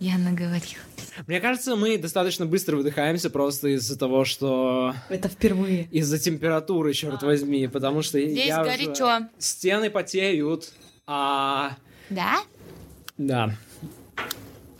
Я 0.00 0.16
наговорила. 0.16 0.80
Мне 1.26 1.40
кажется, 1.40 1.76
мы 1.76 1.98
достаточно 1.98 2.46
быстро 2.46 2.76
выдыхаемся 2.76 3.28
просто 3.28 3.68
из-за 3.68 3.98
того, 3.98 4.24
что... 4.24 4.94
Это 5.10 5.28
впервые. 5.28 5.84
Из-за 5.90 6.18
температуры, 6.18 6.94
черт 6.94 7.22
возьми, 7.22 7.68
потому 7.68 8.00
что 8.00 8.18
Здесь 8.18 8.46
я 8.46 8.62
уже- 8.62 8.70
горячо. 8.70 9.28
Стены 9.38 9.90
потеют, 9.90 10.72
а... 11.06 11.76
Да? 12.08 12.38
Да. 13.18 13.54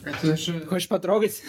Это 0.02 0.36
же 0.38 0.60
Хочешь 0.60 0.88
потрогать? 0.88 1.42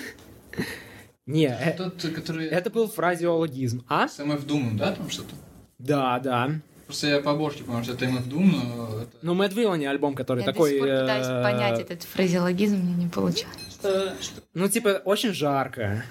Не, 1.26 1.48
э, 1.48 1.74
тот, 1.78 2.02
который... 2.14 2.48
это 2.48 2.70
был 2.70 2.90
фразеологизм. 2.90 3.86
А? 3.88 4.10
С 4.10 4.20
MF 4.20 4.46
Doom, 4.46 4.76
да, 4.76 4.94
там 4.94 5.10
что-то? 5.10 5.34
Да, 5.80 6.20
да. 6.20 6.60
Просто 6.92 7.08
я 7.08 7.22
по 7.22 7.32
обложке 7.32 7.64
помню, 7.64 7.86
что 7.86 7.94
это 7.94 8.04
MF 8.04 8.28
Doom, 8.28 8.52
но... 8.52 9.02
это- 9.04 9.12
Ну, 9.22 9.34
Madvillainy 9.34 9.86
альбом, 9.86 10.14
который 10.14 10.40
Я 10.42 10.46
такой... 10.46 10.72
до 10.72 10.76
сих 10.76 10.80
пор 10.82 11.00
пытаюсь 11.00 11.26
э, 11.26 11.42
понять 11.44 11.80
этот 11.80 12.04
фразеологизм, 12.04 12.76
мне 12.76 13.06
не 13.06 13.08
получается. 13.08 14.14
Что, 14.20 14.42
Ну, 14.54 14.68
типа, 14.68 15.02
очень 15.06 15.34
жарко. 15.34 16.04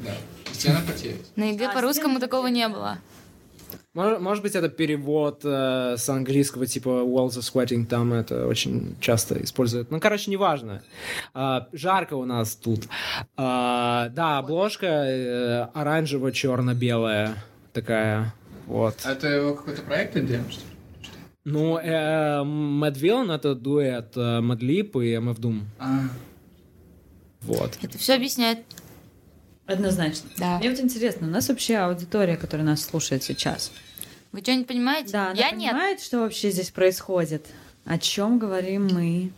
Да. 0.00 0.14
Стена 0.52 0.80
потеет. 0.86 1.16
На 1.36 1.50
ЕГЭ 1.50 1.70
по-русскому 1.74 2.18
такого 2.18 2.46
не 2.46 2.66
было. 2.68 2.96
Может, 3.92 4.20
может 4.20 4.42
быть, 4.42 4.54
это 4.54 4.70
перевод 4.70 5.42
э, 5.44 5.96
с 5.98 6.08
английского, 6.08 6.64
типа 6.66 6.88
walls 6.88 7.36
are 7.36 7.42
sweating, 7.42 7.84
там 7.84 8.14
это 8.14 8.46
очень 8.46 8.96
часто 9.02 9.42
используют. 9.44 9.90
Ну, 9.90 10.00
короче, 10.00 10.30
неважно. 10.30 10.82
А, 11.34 11.68
жарко 11.74 12.14
у 12.14 12.24
нас 12.24 12.54
тут. 12.56 12.88
А, 13.36 14.08
да, 14.10 14.38
обложка 14.38 14.86
э, 14.86 15.66
оранжево-черно-белая 15.74 17.34
такая. 17.74 18.32
Вот. 18.66 18.96
А 19.04 19.12
это 19.12 19.28
его 19.28 19.54
какой-то 19.54 19.82
проект 19.82 20.16
отдельно, 20.16 20.50
что 20.50 20.60
ли? 20.60 20.66
Ну, 21.44 21.78
э, 21.78 22.42
Мэтт 22.42 22.96
Виллан— 22.98 23.30
это 23.32 23.54
дуэт 23.54 24.16
э, 24.16 24.20
Mad 24.40 24.58
Lib 24.58 25.02
и 25.04 25.14
MF 25.14 25.38
Doom. 25.38 25.62
А, 25.78 26.00
Вот. 27.42 27.78
Это 27.80 27.96
все 27.98 28.14
объясняет. 28.14 28.58
Однозначно. 29.66 30.28
Да. 30.38 30.58
Мне 30.58 30.70
вот 30.70 30.80
интересно, 30.80 31.26
у 31.26 31.30
нас 31.30 31.48
вообще 31.48 31.76
аудитория, 31.76 32.36
которая 32.36 32.66
нас 32.66 32.82
слушает 32.84 33.22
сейчас. 33.22 33.70
Вы 34.32 34.40
что-нибудь 34.40 34.66
понимаете? 34.66 35.12
Да, 35.12 35.30
она 35.30 35.38
Я 35.38 35.50
нет. 35.50 35.70
понимает, 35.70 36.00
что 36.00 36.18
вообще 36.18 36.50
здесь 36.50 36.70
происходит. 36.70 37.46
О 37.84 37.98
чем 37.98 38.38
говорим 38.38 38.88
мы? 38.92 39.30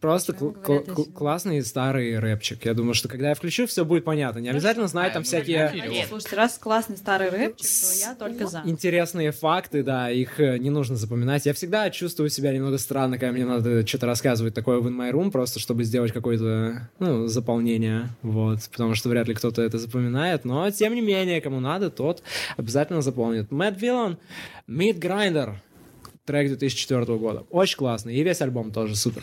Просто 0.00 0.32
кл- 0.32 0.52
кл- 0.52 0.78
эти- 0.78 1.10
классный 1.10 1.62
старый 1.62 2.18
рэпчик. 2.18 2.64
Я 2.64 2.74
думаю, 2.74 2.94
что 2.94 3.08
когда 3.08 3.30
я 3.30 3.34
включу, 3.34 3.66
все 3.66 3.84
будет 3.84 4.04
понятно. 4.04 4.38
Не 4.38 4.48
обязательно 4.50 4.86
знать 4.88 5.12
там 5.12 5.22
ну, 5.22 5.24
всякие... 5.24 5.68
конечно. 5.68 6.08
Слушайте, 6.08 6.36
раз 6.36 6.58
классный 6.58 6.96
старый 6.96 7.30
рэпчик, 7.30 7.66
то 7.66 7.98
я 7.98 8.14
только 8.14 8.46
за. 8.46 8.62
интересные 8.64 9.32
факты, 9.32 9.82
да, 9.82 10.10
их 10.10 10.38
э, 10.40 10.58
не 10.58 10.70
нужно 10.70 10.96
запоминать. 10.96 11.46
Я 11.46 11.52
всегда 11.52 11.90
чувствую 11.90 12.30
себя 12.30 12.52
немного 12.52 12.78
странно, 12.78 13.18
когда 13.18 13.32
мне 13.32 13.44
надо 13.44 13.86
что-то 13.86 14.06
рассказывать 14.06 14.54
такое 14.54 14.78
в 14.78 14.86
In 14.86 14.96
My 14.96 15.10
Room, 15.10 15.30
просто 15.30 15.58
чтобы 15.58 15.84
сделать 15.84 16.12
какое-то, 16.12 16.88
ну, 16.98 17.26
заполнение, 17.26 18.08
вот, 18.22 18.60
потому 18.70 18.94
что 18.94 19.08
вряд 19.08 19.28
ли 19.28 19.34
кто-то 19.34 19.62
это 19.62 19.78
запоминает, 19.78 20.44
но, 20.44 20.70
тем 20.70 20.94
не 20.94 21.00
менее, 21.00 21.40
кому 21.40 21.60
надо, 21.60 21.90
тот 21.90 22.22
обязательно 22.56 23.02
запомнит. 23.02 23.50
Мэтт 23.50 23.80
Виллан, 23.80 24.18
Meat 24.68 24.98
Grinder, 25.00 25.54
трек 26.24 26.48
2004 26.48 27.04
года. 27.18 27.44
Очень 27.50 27.76
классный, 27.78 28.14
и 28.14 28.22
весь 28.22 28.40
альбом 28.40 28.70
тоже 28.70 28.96
супер. 28.96 29.22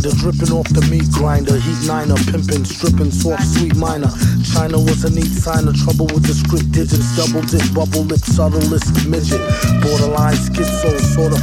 beat, 0.00 0.16
dripping 0.16 0.52
off 0.52 0.68
the 0.70 0.80
meat 0.90 1.10
grinder. 1.12 1.56
Heat 1.56 1.86
niner, 1.86 2.16
pimping, 2.30 2.64
stripping, 2.64 3.10
soft, 3.10 3.44
sweet 3.44 3.76
minor. 3.76 4.08
China 4.44 4.78
was 4.78 5.04
a 5.04 5.10
neat 5.10 5.28
sign 5.28 5.68
of 5.68 5.76
trouble 5.76 6.06
with 6.12 6.24
the 6.24 6.34
script 6.34 6.72
digits. 6.72 7.16
Double 7.16 7.42
dip, 7.48 7.64
bubble 7.74 8.04
lip, 8.08 8.20
subtlest 8.20 8.88
midget. 9.08 9.40
Borderline 9.82 10.36
schizo, 10.36 10.92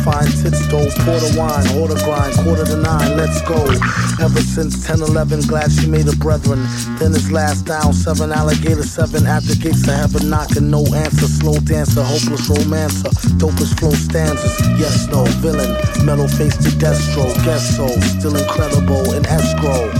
fine 0.05 0.31
tits 0.41 0.65
though. 0.67 0.89
Porter 1.05 1.31
wine, 1.37 1.67
order 1.77 1.99
grind, 2.05 2.33
quarter 2.41 2.65
to 2.65 2.77
nine, 2.77 3.17
let's 3.17 3.41
go. 3.43 3.59
Ever 4.19 4.41
since 4.41 4.85
10 4.85 5.01
11, 5.01 5.41
glad 5.47 5.71
she 5.71 5.87
made 5.87 6.07
a 6.07 6.15
brethren. 6.17 6.59
Then 6.97 7.13
his 7.13 7.31
last 7.31 7.65
down, 7.65 7.93
seven 7.93 8.31
alligator, 8.31 8.83
seven 8.83 9.25
at 9.27 9.43
the 9.43 9.55
gates 9.55 9.87
of 9.87 9.95
heaven, 9.95 10.29
knocking, 10.29 10.69
no 10.69 10.85
answer. 10.93 11.27
Slow 11.27 11.59
dancer, 11.59 12.03
hopeless 12.03 12.49
romancer, 12.49 13.09
dopest 13.37 13.79
flow 13.79 13.91
stanzas. 13.91 14.57
Yes, 14.79 15.07
no, 15.07 15.23
villain, 15.43 15.71
metal 16.05 16.27
face 16.27 16.57
to 16.57 16.69
destro, 16.79 17.29
guess 17.45 17.75
so, 17.75 17.87
still 18.17 18.38
incredible 18.39 19.13
in 19.13 19.25
escrow. 19.25 19.91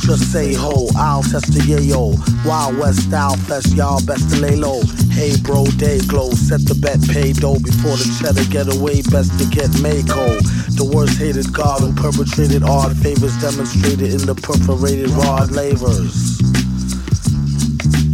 Just 0.00 0.32
say 0.32 0.52
ho, 0.52 0.88
I'll 0.96 1.22
test 1.22 1.52
the 1.52 1.60
yayo. 1.60 2.16
Wild 2.44 2.78
West 2.78 3.08
style 3.08 3.36
fest, 3.48 3.74
y'all 3.74 4.04
best 4.04 4.28
to 4.30 4.40
lay 4.40 4.56
low. 4.56 4.82
Hey 5.10 5.32
bro, 5.42 5.64
day 5.76 6.00
glow, 6.06 6.30
set 6.30 6.60
the 6.66 6.74
bet, 6.74 7.00
pay 7.08 7.32
dough 7.32 7.58
before 7.60 7.96
the 7.96 8.08
cheddar 8.20 8.44
get 8.50 8.68
away, 8.68 9.02
best 9.02 9.38
to 9.38 9.46
get 9.48 9.70
Mako. 9.80 10.40
The 10.76 10.84
worst 10.84 11.18
hated 11.18 11.52
god 11.52 11.80
who 11.80 11.94
perpetrated 11.94 12.62
odd 12.62 12.96
favors 12.98 13.36
demonstrated 13.40 14.12
in 14.12 14.26
the 14.26 14.34
perforated 14.34 15.10
rod 15.10 15.52
lavers 15.52 16.40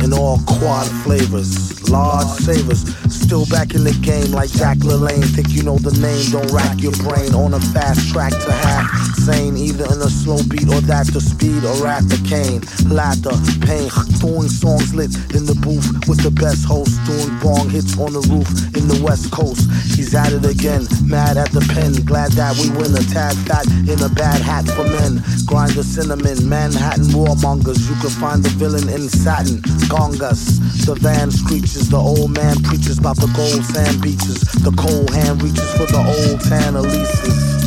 in 0.05 0.12
all 0.12 0.38
quad 0.47 0.86
flavors. 1.02 1.80
Large 1.90 2.28
savers, 2.46 2.86
still 3.10 3.46
back 3.46 3.74
in 3.74 3.82
the 3.82 3.90
game 3.98 4.30
like 4.30 4.48
Jack 4.50 4.78
LaLanne. 4.78 5.26
Think 5.34 5.50
you 5.50 5.64
know 5.64 5.76
the 5.76 5.90
name, 5.98 6.22
don't 6.30 6.46
rack 6.54 6.78
your 6.78 6.94
brain 7.02 7.34
on 7.34 7.52
a 7.52 7.58
fast 7.74 8.12
track 8.12 8.30
to 8.30 8.52
half 8.52 8.86
sane. 9.26 9.56
Either 9.56 9.90
in 9.90 9.98
a 9.98 10.06
slow 10.06 10.38
beat 10.46 10.70
or 10.70 10.78
that 10.86 11.10
the 11.10 11.20
speed 11.20 11.66
or 11.66 11.90
at 11.90 12.06
the 12.06 12.14
cane. 12.22 12.62
Laughter, 12.86 13.34
pain, 13.66 13.90
doing 14.22 14.46
songs 14.46 14.94
lit 14.94 15.10
in 15.34 15.50
the 15.50 15.58
booth 15.66 15.82
with 16.06 16.22
the 16.22 16.30
best 16.30 16.62
host. 16.62 16.94
Doing 17.10 17.34
bong 17.42 17.66
hits 17.66 17.98
on 17.98 18.14
the 18.14 18.22
roof 18.30 18.46
in 18.78 18.86
the 18.86 19.02
west 19.02 19.34
coast. 19.34 19.66
He's 19.98 20.14
at 20.14 20.30
it 20.30 20.46
again, 20.46 20.86
mad 21.02 21.36
at 21.42 21.50
the 21.50 21.66
pen. 21.74 21.98
Glad 22.06 22.38
that 22.38 22.54
we 22.54 22.70
win 22.78 22.94
a 22.94 23.02
tad 23.10 23.34
fat 23.50 23.66
in 23.66 23.98
a 23.98 24.10
bad 24.14 24.38
hat 24.38 24.62
for 24.78 24.86
men. 24.86 25.18
Grind 25.42 25.74
the 25.74 25.82
cinnamon, 25.82 26.38
Manhattan 26.46 27.10
warmongers. 27.10 27.82
You 27.90 27.98
can 27.98 28.14
find 28.14 28.46
the 28.46 28.54
villain 28.54 28.86
in 28.86 29.10
satin. 29.10 29.58
Gongas, 29.90 30.86
the 30.86 30.94
van 30.94 31.34
screeches. 31.34 31.80
The 31.89 31.97
old 31.97 32.31
man 32.36 32.62
preaches 32.62 32.98
about 32.98 33.16
the 33.16 33.28
gold 33.35 33.65
sand 33.65 34.02
beaches. 34.02 34.40
The 34.62 34.73
cold 34.77 35.11
hand 35.11 35.43
reaches 35.43 35.70
for 35.74 35.86
the 35.86 35.98
old 35.98 36.40
tan 36.43 36.77
Elises. 36.77 37.61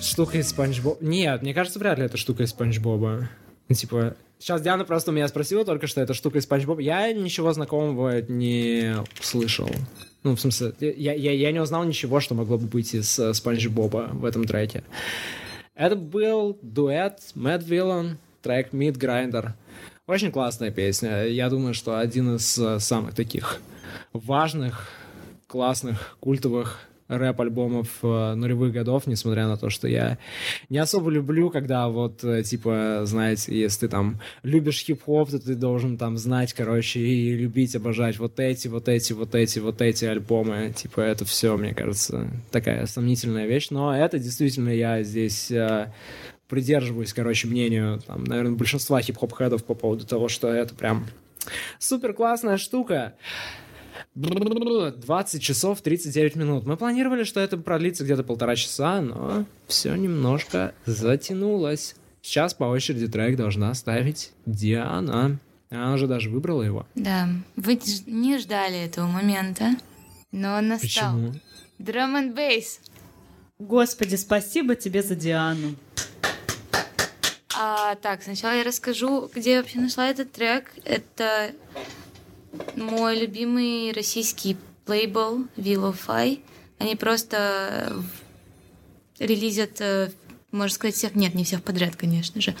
Штука 0.00 0.38
из 0.38 0.48
Спанч 0.48 0.80
Боба. 0.80 0.98
Нет, 1.00 1.42
мне 1.42 1.54
кажется, 1.54 1.78
вряд 1.78 1.98
ли 1.98 2.04
это 2.04 2.16
штука 2.16 2.42
из 2.42 2.50
Спанч 2.50 2.78
Боба. 2.78 3.28
Ну, 3.68 3.74
Типа, 3.74 4.16
сейчас 4.38 4.60
Диана 4.60 4.84
просто 4.84 5.12
меня 5.12 5.28
спросила 5.28 5.64
только 5.64 5.86
что, 5.86 6.00
это 6.00 6.14
штука 6.14 6.38
из 6.38 6.44
Спанч 6.44 6.66
Боба. 6.66 6.82
Я 6.82 7.12
ничего 7.12 7.52
знакомого 7.52 8.20
не 8.22 8.96
слышал. 9.20 9.70
Ну, 10.22 10.36
в 10.36 10.40
смысле, 10.40 10.74
я, 10.80 11.14
я, 11.14 11.32
я 11.32 11.52
не 11.52 11.60
узнал 11.60 11.84
ничего, 11.84 12.20
что 12.20 12.34
могло 12.34 12.58
бы 12.58 12.66
быть 12.66 12.92
из 12.94 13.18
э, 13.18 13.32
Спанч 13.32 13.66
Боба 13.68 14.10
в 14.12 14.24
этом 14.26 14.44
треке. 14.44 14.84
Это 15.74 15.96
был 15.96 16.58
дуэт 16.60 17.20
Madvillain, 17.34 18.18
трек 18.42 18.74
Meat 18.74 18.98
Grinder. 18.98 19.52
Очень 20.10 20.32
классная 20.32 20.72
песня. 20.72 21.22
Я 21.22 21.48
думаю, 21.48 21.72
что 21.72 21.96
один 21.96 22.34
из 22.34 22.58
э, 22.58 22.80
самых 22.80 23.14
таких 23.14 23.60
важных, 24.12 24.88
классных, 25.46 26.16
культовых 26.18 26.80
рэп-альбомов 27.06 27.86
э, 28.02 28.34
нулевых 28.34 28.72
годов, 28.72 29.06
несмотря 29.06 29.46
на 29.46 29.56
то, 29.56 29.70
что 29.70 29.86
я 29.86 30.18
не 30.68 30.78
особо 30.78 31.10
люблю, 31.10 31.48
когда 31.50 31.88
вот, 31.88 32.24
э, 32.24 32.42
типа, 32.42 33.02
знаете, 33.04 33.56
если 33.56 33.86
ты 33.86 33.88
там 33.88 34.20
любишь 34.42 34.82
хип-хоп, 34.82 35.30
то 35.30 35.38
ты 35.38 35.54
должен 35.54 35.96
там 35.96 36.18
знать, 36.18 36.54
короче, 36.54 36.98
и 36.98 37.36
любить, 37.36 37.76
обожать 37.76 38.18
вот 38.18 38.40
эти, 38.40 38.66
вот 38.66 38.88
эти, 38.88 39.12
вот 39.12 39.36
эти, 39.36 39.60
вот 39.60 39.80
эти 39.80 40.06
альбомы. 40.06 40.72
Типа, 40.74 41.02
это 41.02 41.24
все, 41.24 41.56
мне 41.56 41.72
кажется, 41.72 42.28
такая 42.50 42.84
сомнительная 42.86 43.46
вещь. 43.46 43.68
Но 43.70 43.96
это 43.96 44.18
действительно 44.18 44.70
я 44.70 45.04
здесь 45.04 45.52
придерживаюсь, 46.50 47.14
короче, 47.14 47.48
мнению, 47.48 48.00
там, 48.06 48.24
наверное, 48.24 48.52
большинства 48.52 49.00
хип-хоп-хедов 49.00 49.64
по 49.64 49.74
поводу 49.74 50.06
того, 50.06 50.28
что 50.28 50.48
это 50.48 50.74
прям 50.74 51.06
супер 51.78 52.12
классная 52.12 52.58
штука. 52.58 53.14
20 54.14 55.42
часов 55.42 55.80
39 55.80 56.36
минут. 56.36 56.66
Мы 56.66 56.76
планировали, 56.76 57.24
что 57.24 57.40
это 57.40 57.56
продлится 57.56 58.04
где-то 58.04 58.24
полтора 58.24 58.56
часа, 58.56 59.00
но 59.00 59.46
все 59.66 59.94
немножко 59.94 60.74
затянулось. 60.84 61.94
Сейчас 62.22 62.52
по 62.52 62.64
очереди 62.64 63.06
трек 63.08 63.36
должна 63.36 63.72
ставить 63.74 64.32
Диана. 64.44 65.38
Она 65.70 65.94
уже 65.94 66.06
даже 66.06 66.28
выбрала 66.28 66.62
его. 66.62 66.86
Да, 66.96 67.28
вы 67.56 67.80
не 68.06 68.38
ждали 68.38 68.78
этого 68.84 69.06
момента, 69.06 69.76
но 70.32 70.56
он 70.56 70.68
настал. 70.68 71.14
Почему? 71.14 71.34
Драм 71.78 72.16
and 72.16 72.34
бейс. 72.34 72.80
Господи, 73.58 74.16
спасибо 74.16 74.74
тебе 74.74 75.02
за 75.02 75.14
Диану. 75.14 75.76
А, 77.62 77.94
так, 77.96 78.22
сначала 78.22 78.54
я 78.54 78.64
расскажу, 78.64 79.30
где 79.34 79.52
я 79.52 79.60
вообще 79.60 79.80
нашла 79.80 80.08
этот 80.08 80.32
трек. 80.32 80.72
Это 80.86 81.52
мой 82.74 83.20
любимый 83.20 83.92
российский 83.92 84.56
лейбл 84.86 85.44
Willowfy. 85.58 86.40
Они 86.78 86.96
просто 86.96 88.02
релизят, 89.18 89.78
э, 89.80 90.10
можно 90.52 90.74
сказать, 90.74 90.94
всех, 90.94 91.14
нет, 91.14 91.34
не 91.34 91.44
всех 91.44 91.62
подряд, 91.62 91.96
конечно 91.96 92.40
же. 92.40 92.54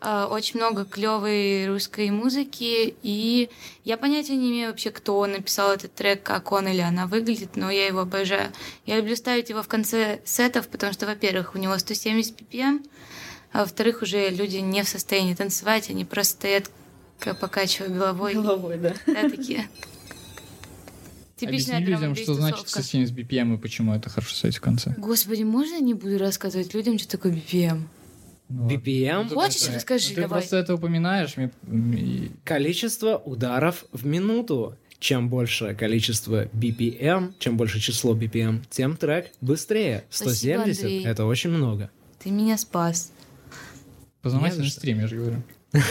А, 0.00 0.28
Очень 0.28 0.60
много 0.60 0.84
клевой 0.84 1.66
русской 1.66 2.10
музыки, 2.10 2.94
и 3.02 3.50
я 3.82 3.96
понятия 3.96 4.36
не 4.36 4.52
имею 4.52 4.68
вообще, 4.68 4.92
кто 4.92 5.26
написал 5.26 5.72
этот 5.72 5.96
трек, 5.96 6.22
как 6.22 6.52
он 6.52 6.68
или 6.68 6.80
она 6.80 7.08
выглядит, 7.08 7.56
но 7.56 7.72
я 7.72 7.88
его 7.88 8.02
обожаю. 8.02 8.52
Я 8.86 8.98
люблю 8.98 9.16
ставить 9.16 9.50
его 9.50 9.64
в 9.64 9.68
конце 9.68 10.20
сетов, 10.24 10.68
потому 10.68 10.92
что, 10.92 11.06
во-первых, 11.06 11.56
у 11.56 11.58
него 11.58 11.76
170 11.76 12.40
ppm, 12.40 12.86
а 13.54 13.60
во-вторых, 13.60 14.02
уже 14.02 14.30
люди 14.30 14.56
не 14.56 14.82
в 14.82 14.88
состоянии 14.88 15.32
танцевать, 15.32 15.88
они 15.88 16.04
просто 16.04 16.32
стоят, 16.32 16.70
покачивая 17.40 17.88
головой. 17.88 18.34
Головой, 18.34 18.78
да. 18.78 18.94
Да, 19.06 19.30
такие. 19.30 19.68
Типичная 21.36 21.76
Объясни 21.76 21.94
людям, 21.94 22.16
что 22.16 22.34
значит 22.34 22.64
тусовка. 22.64 22.82
170 22.82 23.14
BPM 23.16 23.54
и 23.54 23.58
почему 23.58 23.94
это 23.94 24.10
хорошо 24.10 24.34
ставить 24.34 24.56
в 24.56 24.60
конце. 24.60 24.92
Господи, 24.96 25.44
можно 25.44 25.74
я 25.74 25.80
не 25.80 25.94
буду 25.94 26.18
рассказывать 26.18 26.74
людям, 26.74 26.98
что 26.98 27.12
такое 27.12 27.30
BPM? 27.32 27.82
Ну. 28.48 28.68
BPM 28.68 29.32
Хочешь, 29.32 29.68
расскажи, 29.72 30.08
Ты 30.08 30.22
давай. 30.22 30.40
просто 30.40 30.56
это 30.56 30.74
упоминаешь, 30.74 31.36
количество 32.42 33.18
ударов 33.18 33.84
в 33.92 34.04
минуту. 34.04 34.76
Чем 34.98 35.28
больше 35.28 35.76
количество 35.76 36.46
BPM, 36.46 37.34
чем 37.38 37.56
больше 37.56 37.78
число 37.78 38.16
BPM, 38.16 38.62
тем 38.70 38.96
трек 38.96 39.30
быстрее. 39.40 40.04
Спасибо, 40.10 40.62
170 40.62 40.82
Андрей. 40.82 41.04
это 41.04 41.24
очень 41.26 41.50
много. 41.50 41.90
Ты 42.18 42.30
меня 42.30 42.56
спас. 42.56 43.12
Познавательный 44.24 44.66
что. 44.66 44.80
стрим, 44.80 44.98
я 45.00 45.06
же 45.06 45.16
говорю. 45.16 45.42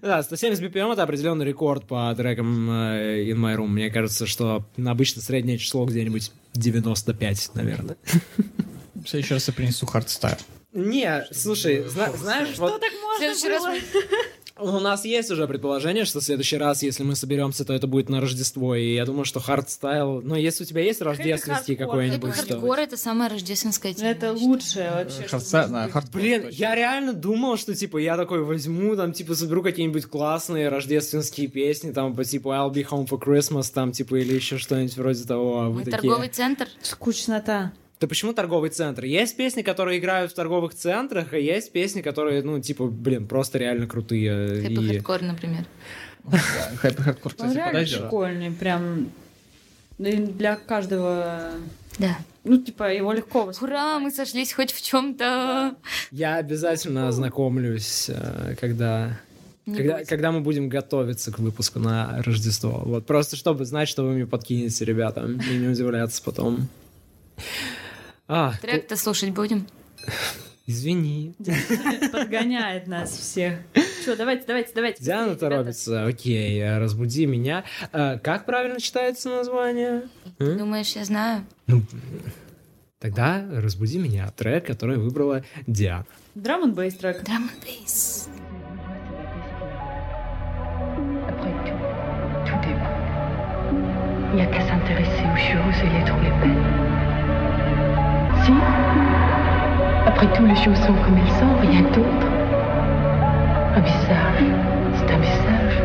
Да, 0.00 0.20
170 0.20 0.60
BPM 0.64 0.92
это 0.92 1.04
определенный 1.04 1.44
рекорд 1.46 1.86
по 1.86 2.12
трекам 2.16 2.68
э, 2.68 3.22
In 3.30 3.36
My 3.36 3.54
Room. 3.56 3.68
Мне 3.68 3.88
кажется, 3.88 4.26
что 4.26 4.64
обычно 4.84 5.22
среднее 5.22 5.58
число 5.58 5.84
где-нибудь 5.84 6.32
95, 6.54 7.50
наверное. 7.54 7.96
В 8.96 9.06
следующий 9.06 9.34
раз 9.34 9.46
я 9.46 9.54
принесу 9.54 9.86
хардстайл. 9.86 10.38
Не, 10.72 11.24
слушай, 11.30 11.84
зна- 11.86 12.10
знаешь, 12.14 12.58
вот 12.58 12.80
так 12.80 12.90
В 12.90 13.18
следующий 13.18 13.48
раз 13.48 13.62
мы- 13.62 13.80
у 14.58 14.80
нас 14.80 15.04
есть 15.04 15.30
уже 15.30 15.46
предположение, 15.46 16.04
что 16.04 16.20
в 16.20 16.24
следующий 16.24 16.56
раз, 16.56 16.82
если 16.82 17.02
мы 17.02 17.16
соберемся, 17.16 17.64
то 17.64 17.72
это 17.72 17.86
будет 17.86 18.08
на 18.08 18.20
Рождество. 18.20 18.74
И 18.74 18.94
я 18.94 19.04
думаю, 19.04 19.24
что 19.24 19.40
хардстайл... 19.40 20.20
Ну, 20.22 20.34
если 20.34 20.64
у 20.64 20.66
тебя 20.66 20.82
есть 20.82 21.00
рождественский 21.00 21.76
какой-нибудь... 21.76 22.32
Хардкор 22.32 22.78
это 22.78 22.96
самая 22.96 23.28
рождественская 23.28 23.94
тема. 23.94 24.10
Это 24.10 24.26
я 24.26 24.32
считаю. 24.34 24.50
лучшее 24.50 24.90
вообще. 24.90 25.20
что 25.22 25.28
Хардстайл, 25.28 25.68
да, 25.70 25.88
хардкор 25.88 26.20
Блин, 26.20 26.48
я 26.50 26.74
реально 26.74 27.12
думал, 27.12 27.56
что, 27.56 27.74
типа, 27.74 27.98
я 27.98 28.16
такой 28.16 28.44
возьму, 28.44 28.96
там, 28.96 29.12
типа, 29.12 29.34
соберу 29.34 29.62
какие-нибудь 29.62 30.06
классные 30.06 30.68
рождественские 30.68 31.48
песни, 31.48 31.92
там, 31.92 32.14
по 32.14 32.24
типу 32.24 32.50
I'll 32.50 32.72
be 32.72 32.86
home 32.86 33.08
for 33.08 33.20
Christmas, 33.20 33.72
там, 33.72 33.92
типа, 33.92 34.16
или 34.16 34.34
еще 34.34 34.58
что-нибудь 34.58 34.96
вроде 34.96 35.24
того. 35.24 35.60
а 35.60 35.68
Вы 35.70 35.84
такие... 35.84 35.98
торговый 35.98 36.28
центр. 36.28 36.68
Скучнота. 36.82 37.72
Да 38.02 38.08
почему 38.08 38.32
торговый 38.32 38.70
центр? 38.70 39.04
Есть 39.04 39.36
песни, 39.36 39.62
которые 39.62 40.00
играют 40.00 40.32
в 40.32 40.34
торговых 40.34 40.74
центрах, 40.74 41.32
а 41.32 41.38
есть 41.38 41.70
песни, 41.70 42.02
которые, 42.02 42.42
ну, 42.42 42.58
типа, 42.58 42.86
блин, 42.88 43.28
просто 43.28 43.58
реально 43.58 43.86
крутые. 43.86 44.60
Happy 44.60 44.72
И... 44.72 44.88
хардкор, 44.88 45.22
например. 45.22 45.66
Happy 46.78 47.00
hardcore, 47.00 47.32
кстати, 47.32 47.54
реально 47.54 47.72
подойдет. 47.72 48.00
прикольный, 48.00 48.50
прям 48.50 49.08
и 50.00 50.16
для 50.16 50.56
каждого, 50.56 51.52
Да. 51.96 52.18
ну, 52.42 52.58
типа, 52.58 52.92
его 52.92 53.12
легко 53.12 53.52
Ура, 53.60 54.00
мы 54.00 54.10
сошлись 54.10 54.52
хоть 54.52 54.72
в 54.72 54.82
чем-то. 54.82 55.76
Я 56.10 56.36
обязательно 56.38 57.06
ознакомлюсь, 57.06 58.06
э, 58.08 58.56
когда... 58.60 59.16
Не 59.64 59.76
Когда, 59.76 60.04
когда 60.04 60.32
мы 60.32 60.40
будем 60.40 60.68
готовиться 60.68 61.30
к 61.30 61.38
выпуску 61.38 61.78
на 61.78 62.20
Рождество. 62.24 62.82
Вот 62.84 63.06
просто 63.06 63.36
чтобы 63.36 63.64
знать, 63.64 63.88
что 63.88 64.02
вы 64.02 64.14
мне 64.14 64.26
подкинете, 64.26 64.84
ребята, 64.84 65.24
и 65.24 65.56
не 65.56 65.68
удивляться 65.68 66.20
потом. 66.24 66.68
А, 68.34 68.54
Трек-то 68.62 68.96
слушать 68.96 69.28
будем. 69.30 69.66
извини. 70.66 71.34
Подгоняет 72.12 72.86
нас 72.86 73.10
всех. 73.10 73.58
Что, 74.00 74.16
давайте, 74.16 74.44
давайте, 74.46 74.72
давайте. 74.74 75.04
Диана 75.04 75.36
торопится. 75.36 76.06
Окей, 76.06 76.78
разбуди 76.78 77.26
меня. 77.26 77.64
А, 77.92 78.16
как 78.16 78.46
правильно 78.46 78.80
читается 78.80 79.28
название? 79.28 80.04
М? 80.38 80.56
Думаешь, 80.56 80.96
я 80.96 81.04
знаю? 81.04 81.44
Ну, 81.66 81.82
тогда 83.00 83.44
разбуди 83.52 83.98
меня. 83.98 84.30
Трек, 84.34 84.64
который 84.64 84.96
выбрала 84.96 85.44
Диана. 85.66 86.06
Драм 86.34 86.62
н 86.62 86.72
бейс 86.72 86.94
трек. 86.94 87.22
Драм 87.24 87.42
н 87.42 87.50
бейс. 87.62 88.30
Il 94.30 94.36
n'y 94.36 94.42
a 94.42 94.46
qu'à 94.46 94.66
s'intéresser 94.66 95.24
aux 95.30 95.36
choses 95.36 95.78
et 95.84 95.98
les 95.98 96.04
trouver 96.06 96.30
belles. 96.40 96.91
Si, 98.44 98.52
après 100.06 100.26
tout, 100.32 100.44
les 100.44 100.56
choses 100.56 100.78
sont 100.80 100.94
comme 100.94 101.16
elles 101.16 101.32
sont, 101.32 101.54
rien 101.60 101.82
d'autre. 101.82 102.26
Un 103.76 103.80
visage, 103.80 104.44
c'est 104.94 105.14
un 105.14 105.18
visage. 105.18 105.82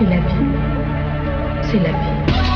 Et 0.00 0.06
la 0.06 0.16
vie, 0.16 0.46
c'est 1.62 1.78
la 1.78 1.90
vie. 1.90 2.49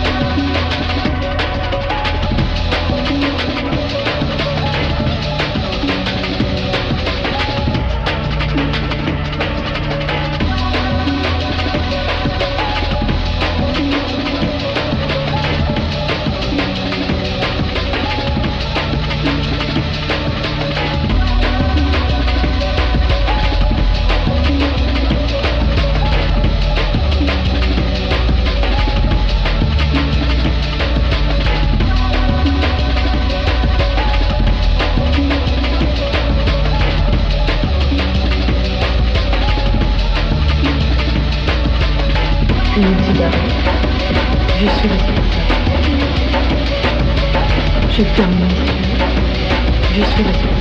Je 44.65 44.71
suis 44.71 44.89
responsable. 44.89 45.25
Je 47.91 48.03
ferme 48.03 48.35
mes 48.35 49.97
je 49.97 50.03
suis 50.05 50.23
responsable. 50.23 50.54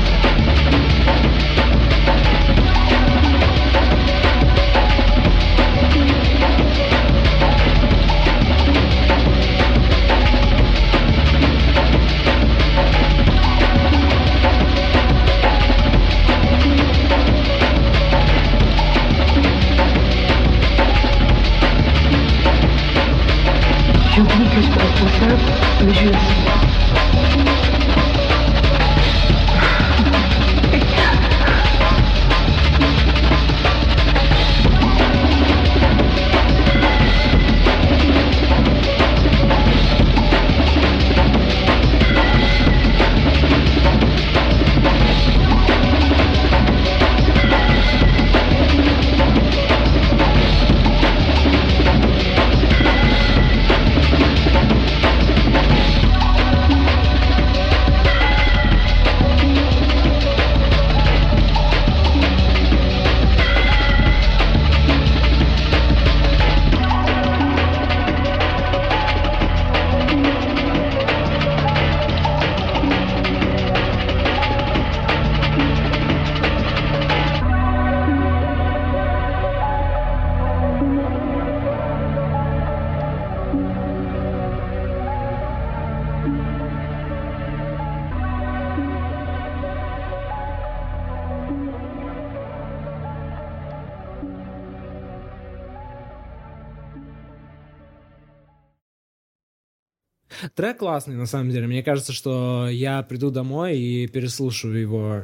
Трек 100.73 100.79
классный, 100.79 101.15
на 101.15 101.27
самом 101.27 101.51
деле. 101.51 101.67
Мне 101.67 101.83
кажется, 101.83 102.13
что 102.13 102.67
я 102.67 103.03
приду 103.03 103.29
домой 103.29 103.77
и 103.77 104.07
переслушаю 104.07 104.79
его 104.79 105.21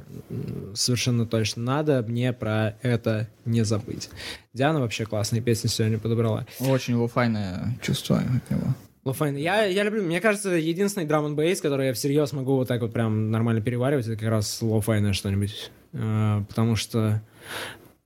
совершенно 0.76 1.26
точно. 1.26 1.64
Надо 1.64 2.06
мне 2.08 2.34
про 2.34 2.78
это 2.84 3.28
не 3.46 3.64
забыть. 3.64 4.10
Диана 4.54 4.80
вообще 4.80 5.06
классные 5.06 5.42
песни 5.42 5.68
сегодня 5.68 5.98
подобрала. 5.98 6.46
Очень 6.60 6.96
лофайное 6.96 7.78
чувство 7.82 8.20
от 8.20 8.52
него. 8.52 8.76
Лофайн. 9.06 9.38
Я, 9.38 9.64
я 9.66 9.84
люблю, 9.84 10.04
мне 10.04 10.22
кажется, 10.22 10.52
единственный 10.52 11.08
драм 11.08 11.26
н 11.26 11.36
бейс, 11.36 11.62
который 11.62 11.88
я 11.88 11.94
всерьез 11.94 12.32
могу 12.32 12.56
вот 12.56 12.68
так 12.68 12.82
вот 12.82 12.94
прям 12.94 13.32
нормально 13.32 13.62
переваривать, 13.62 14.06
это 14.06 14.18
как 14.18 14.30
раз 14.30 14.62
лофайное 14.62 15.14
что-нибудь. 15.14 15.72
Э, 15.94 16.44
потому 16.48 16.76
что 16.76 17.24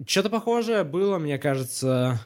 что-то 0.05 0.29
похожее 0.29 0.83
было, 0.83 1.17
мне 1.17 1.37
кажется. 1.37 2.21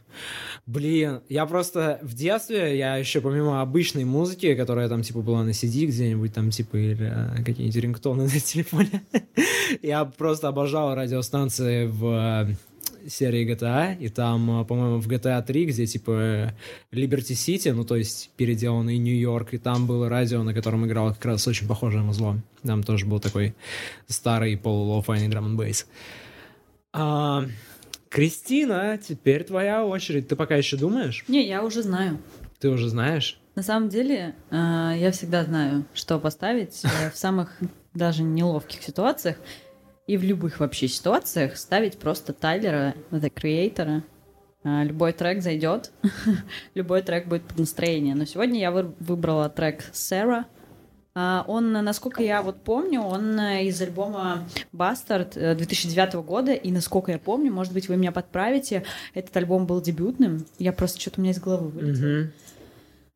Блин, 0.68 1.22
я 1.30 1.46
просто 1.46 1.98
в 2.02 2.14
детстве, 2.14 2.78
я 2.78 2.98
еще 2.98 3.22
помимо 3.22 3.62
обычной 3.62 4.04
музыки, 4.04 4.54
которая 4.54 4.90
там 4.90 5.02
типа 5.02 5.22
была 5.22 5.46
на 5.46 5.52
CD 5.52 5.86
где-нибудь 5.86 6.34
там 6.34 6.50
типа 6.50 6.76
или 6.76 7.08
э, 7.10 7.44
какие-нибудь 7.46 7.82
рингтоны 7.82 8.24
на 8.34 8.40
телефоне, 8.40 9.02
я 9.82 10.04
просто 10.04 10.50
обожал 10.50 10.94
радиостанции 10.94 11.86
в 11.86 12.50
э, 12.50 13.10
серии 13.10 13.50
GTA, 13.50 13.98
и 13.98 14.10
там, 14.10 14.60
э, 14.62 14.66
по-моему, 14.66 15.00
в 15.00 15.08
GTA 15.08 15.42
3, 15.42 15.66
где 15.68 15.86
типа 15.86 16.54
Liberty 16.92 17.32
City, 17.32 17.72
ну 17.72 17.86
то 17.86 17.96
есть 17.96 18.32
переделанный 18.36 18.98
Нью-Йорк, 18.98 19.54
и 19.54 19.58
там 19.60 19.88
было 19.88 20.10
радио, 20.10 20.44
на 20.44 20.54
котором 20.54 20.86
играл 20.86 21.14
как 21.14 21.24
раз 21.24 21.48
очень 21.48 21.66
похожее 21.66 22.04
музло. 22.04 22.42
Там 22.64 22.84
тоже 22.84 23.06
был 23.06 23.22
такой 23.22 23.56
старый 24.08 24.58
полулоуфайный 24.58 25.30
драм 25.30 25.46
н 25.46 25.78
Кристина, 28.10 28.98
теперь 28.98 29.44
твоя 29.44 29.86
очередь. 29.86 30.28
Ты 30.28 30.36
пока 30.36 30.56
еще 30.56 30.78
думаешь? 30.78 31.24
Не, 31.28 31.48
я 31.48 31.64
уже 31.64 31.82
знаю. 31.84 32.20
Ты 32.60 32.70
уже 32.70 32.90
знаешь? 32.90 33.40
На 33.56 33.64
самом 33.64 33.90
деле, 33.90 34.36
э, 34.52 34.56
я 34.98 35.12
всегда 35.12 35.44
знаю, 35.44 35.86
что 35.94 36.20
поставить 36.20 36.84
э, 36.86 37.10
в 37.12 37.18
самых 37.18 37.58
даже 37.94 38.24
неловких 38.24 38.82
ситуациях 38.84 39.38
и 40.06 40.16
в 40.18 40.24
любых 40.24 40.60
вообще 40.60 40.88
ситуациях 40.88 41.58
ставить 41.58 41.98
просто 41.98 42.34
Тайлера, 42.34 42.94
The 43.12 43.32
Creator. 43.34 44.04
Э, 44.64 44.84
Любой 44.84 45.14
трек 45.14 45.42
зайдет, 45.42 45.92
любой 46.76 47.02
трек 47.02 47.28
будет 47.28 47.44
под 47.44 47.60
настроение. 47.60 48.16
Но 48.16 48.26
сегодня 48.26 48.60
я 48.60 48.72
вы- 48.72 48.94
выбрала 49.00 49.50
трек 49.50 49.84
Sarah. 49.92 50.46
А, 51.20 51.44
Он, 51.48 51.72
насколько 51.72 52.22
я 52.22 52.44
вот 52.44 52.62
помню, 52.62 53.02
он 53.02 53.40
э, 53.40 53.66
из 53.66 53.82
альбома 53.82 54.44
э, 54.72 55.56
2009 55.56 56.14
года, 56.24 56.54
и 56.54 56.72
насколько 56.72 57.12
я 57.12 57.18
помню, 57.18 57.52
может 57.52 57.74
быть, 57.74 57.90
вы 57.90 57.98
меня 57.98 58.12
подправите, 58.12 58.84
этот 59.16 59.36
альбом 59.36 59.66
был 59.66 59.82
дебютным. 59.82 60.46
Я 60.60 60.74
просто 60.74 61.02
что-то 61.02 61.20
у 61.20 61.24
меня 61.24 61.32
из 61.32 61.40
головы 61.40 61.70
вылетело. 61.70 62.08
Мгм. 62.08 62.32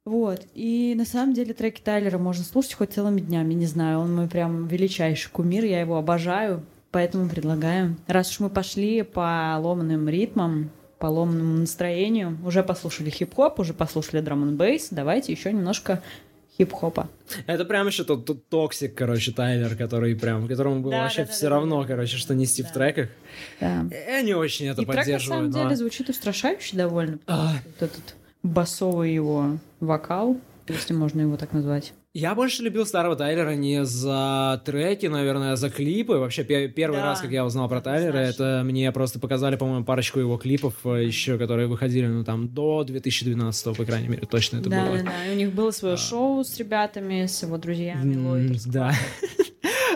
Вот. 0.05 0.41
И 0.55 0.95
на 0.97 1.05
самом 1.05 1.35
деле 1.35 1.53
треки 1.53 1.79
Тайлера 1.79 2.17
можно 2.17 2.43
слушать 2.43 2.73
хоть 2.73 2.91
целыми 2.91 3.21
днями, 3.21 3.53
не 3.53 3.67
знаю. 3.67 3.99
Он 3.99 4.15
мой 4.15 4.27
прям 4.27 4.65
величайший 4.65 5.29
кумир, 5.29 5.63
я 5.63 5.79
его 5.79 5.95
обожаю, 5.95 6.65
поэтому 6.89 7.29
предлагаю. 7.29 7.97
Раз 8.07 8.31
уж 8.31 8.39
мы 8.39 8.49
пошли 8.49 9.03
по 9.03 9.55
ломаным 9.61 10.09
ритмам, 10.09 10.71
по 10.97 11.05
ломаному 11.05 11.59
настроению, 11.59 12.39
уже 12.43 12.63
послушали 12.63 13.11
хип-хоп, 13.11 13.59
уже 13.59 13.75
послушали 13.75 14.21
драм 14.21 14.41
н 14.41 14.57
бейс, 14.57 14.87
давайте 14.89 15.33
еще 15.33 15.53
немножко 15.53 16.01
хип-хопа. 16.61 17.09
Это 17.47 17.65
прям 17.65 17.87
еще 17.87 18.03
тот, 18.03 18.25
тот 18.25 18.47
токсик, 18.49 18.93
короче, 18.95 19.31
Тайлер, 19.31 19.75
который 19.75 20.15
прям, 20.15 20.47
которому 20.47 20.81
было 20.81 20.91
Да, 20.91 21.01
вообще 21.03 21.21
да, 21.23 21.27
да, 21.27 21.31
все 21.33 21.43
да, 21.43 21.49
равно, 21.49 21.83
короче, 21.87 22.17
что 22.17 22.35
нести 22.35 22.61
в 22.63 22.71
треках. 22.71 23.09
Да. 23.59 23.85
Я 23.91 24.21
не 24.21 24.33
очень 24.35 24.67
это 24.67 24.81
И 24.81 24.85
трек 24.85 24.95
на 24.95 25.01
поддерживаю. 25.01 25.39
самом 25.39 25.51
но- 25.51 25.63
деле 25.63 25.75
звучит 25.75 26.09
устрашающе 26.09 26.77
довольно. 26.77 27.19
А. 27.27 27.53
Вот 27.65 27.81
этот 27.89 28.15
басовый 28.43 29.13
его 29.13 29.57
вокал, 29.79 30.37
если 30.67 30.93
можно 30.93 31.21
его 31.21 31.37
так 31.37 31.51
назвать. 31.53 31.93
Я 32.13 32.35
больше 32.35 32.61
любил 32.61 32.85
старого 32.85 33.15
Тайлера 33.15 33.55
не 33.55 33.85
за 33.85 34.61
треки, 34.65 35.05
наверное, 35.05 35.53
а 35.53 35.55
за 35.55 35.69
клипы. 35.69 36.15
Вообще, 36.17 36.43
пе- 36.43 36.67
первый 36.67 36.97
Да. 36.97 37.05
раз, 37.05 37.21
как 37.21 37.31
я 37.31 37.45
узнал 37.45 37.69
про 37.69 37.79
Тайлера, 37.79 38.17
это 38.17 38.63
мне 38.65 38.91
просто 38.91 39.17
показали, 39.17 39.55
по-моему, 39.55 39.85
парочку 39.85 40.19
его 40.19 40.35
клипов 40.35 40.73
э, 40.83 41.05
еще, 41.05 41.37
которые 41.37 41.69
выходили, 41.69 42.07
ну, 42.07 42.25
там, 42.25 42.49
до 42.49 42.83
2012 42.83 43.77
по 43.77 43.85
крайней 43.85 44.09
мере, 44.09 44.27
точно 44.29 44.57
это 44.57 44.69
да, 44.69 44.85
было. 44.87 44.97
да, 44.97 45.03
да. 45.05 45.25
И 45.27 45.35
у 45.35 45.37
них 45.37 45.53
было 45.53 45.71
свое 45.71 45.95
шоу 45.95 46.43
с 46.43 46.57
ребятами, 46.57 47.27
с 47.27 47.43
его 47.43 47.57
друзьями. 47.57 48.17
Ллойд 48.17 48.61
Да. 48.65 48.93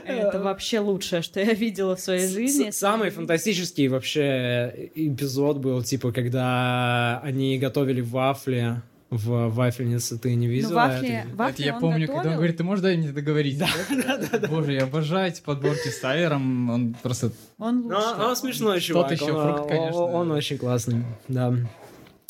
Это 0.05 0.39
вообще 0.39 0.79
лучшее, 0.79 1.21
что 1.21 1.41
я 1.41 1.51
видела 1.53 1.97
в 1.97 1.99
своей 1.99 2.27
жизни. 2.29 2.69
Самый 2.69 3.09
фантастический 3.09 3.87
вообще 3.89 4.89
эпизод 4.95 5.57
был, 5.57 5.83
типа, 5.83 6.13
когда 6.13 7.19
они 7.23 7.57
готовили 7.57 7.99
вафли 8.01 8.81
в 9.17 9.49
вафельнице. 9.49 10.17
Ты 10.19 10.35
не 10.35 10.47
видела? 10.47 10.69
Ну, 10.69 10.75
вафли, 10.75 11.09
это? 11.09 11.35
вафли 11.35 11.53
Это 11.53 11.63
я 11.63 11.73
помню, 11.79 11.99
когда 12.07 12.13
он 12.13 12.17
готовил. 12.17 12.37
говорит, 12.37 12.57
ты 12.57 12.63
можешь 12.63 12.83
дай 12.83 12.97
мне 12.97 13.11
договорить? 13.11 13.57
Да, 13.59 14.47
Боже, 14.49 14.73
я 14.73 14.83
обожаю 14.83 15.29
эти 15.29 15.41
подборки 15.41 15.87
с 15.89 15.99
Тайлером. 15.99 16.69
Он 16.69 16.95
просто... 17.01 17.31
Он 17.57 17.81
Ну, 17.81 17.95
лучший. 17.95 18.13
он, 18.13 18.21
он 18.21 18.35
смешной 18.35 18.81
чувак. 18.81 19.11
еще 19.11 19.31
он, 19.31 19.53
фрукт, 19.55 19.69
конечно. 19.69 20.01
он- 20.01 20.13
он 20.15 20.31
очень 20.31 20.57
классный, 20.57 21.03
да. 21.27 21.53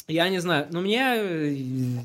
Я 0.08 0.30
не 0.30 0.38
знаю, 0.40 0.68
но 0.70 0.82
мне, 0.82 1.52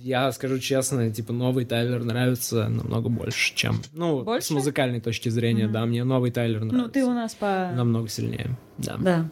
я 0.03 0.33
скажу 0.33 0.59
честно, 0.59 1.11
типа 1.11 1.35
новый 1.35 1.67
Тайлер 1.67 2.03
нравится 2.03 2.67
намного 2.71 3.11
больше, 3.11 3.55
чем, 3.55 3.83
ну, 3.93 4.23
Больше? 4.23 4.47
с 4.47 4.51
музыкальной 4.51 5.03
точки 5.03 5.29
зрения, 5.29 5.69
да, 5.69 5.85
мне 5.85 6.03
новый 6.03 6.31
Тайлер 6.31 6.61
нравится. 6.65 6.83
Ну, 6.87 6.89
ты 6.89 7.05
у 7.05 7.11
нас 7.13 7.35
по... 7.35 7.71
намного 7.77 8.09
сильнее, 8.09 8.57
да. 8.79 8.97
Да. 8.99 9.29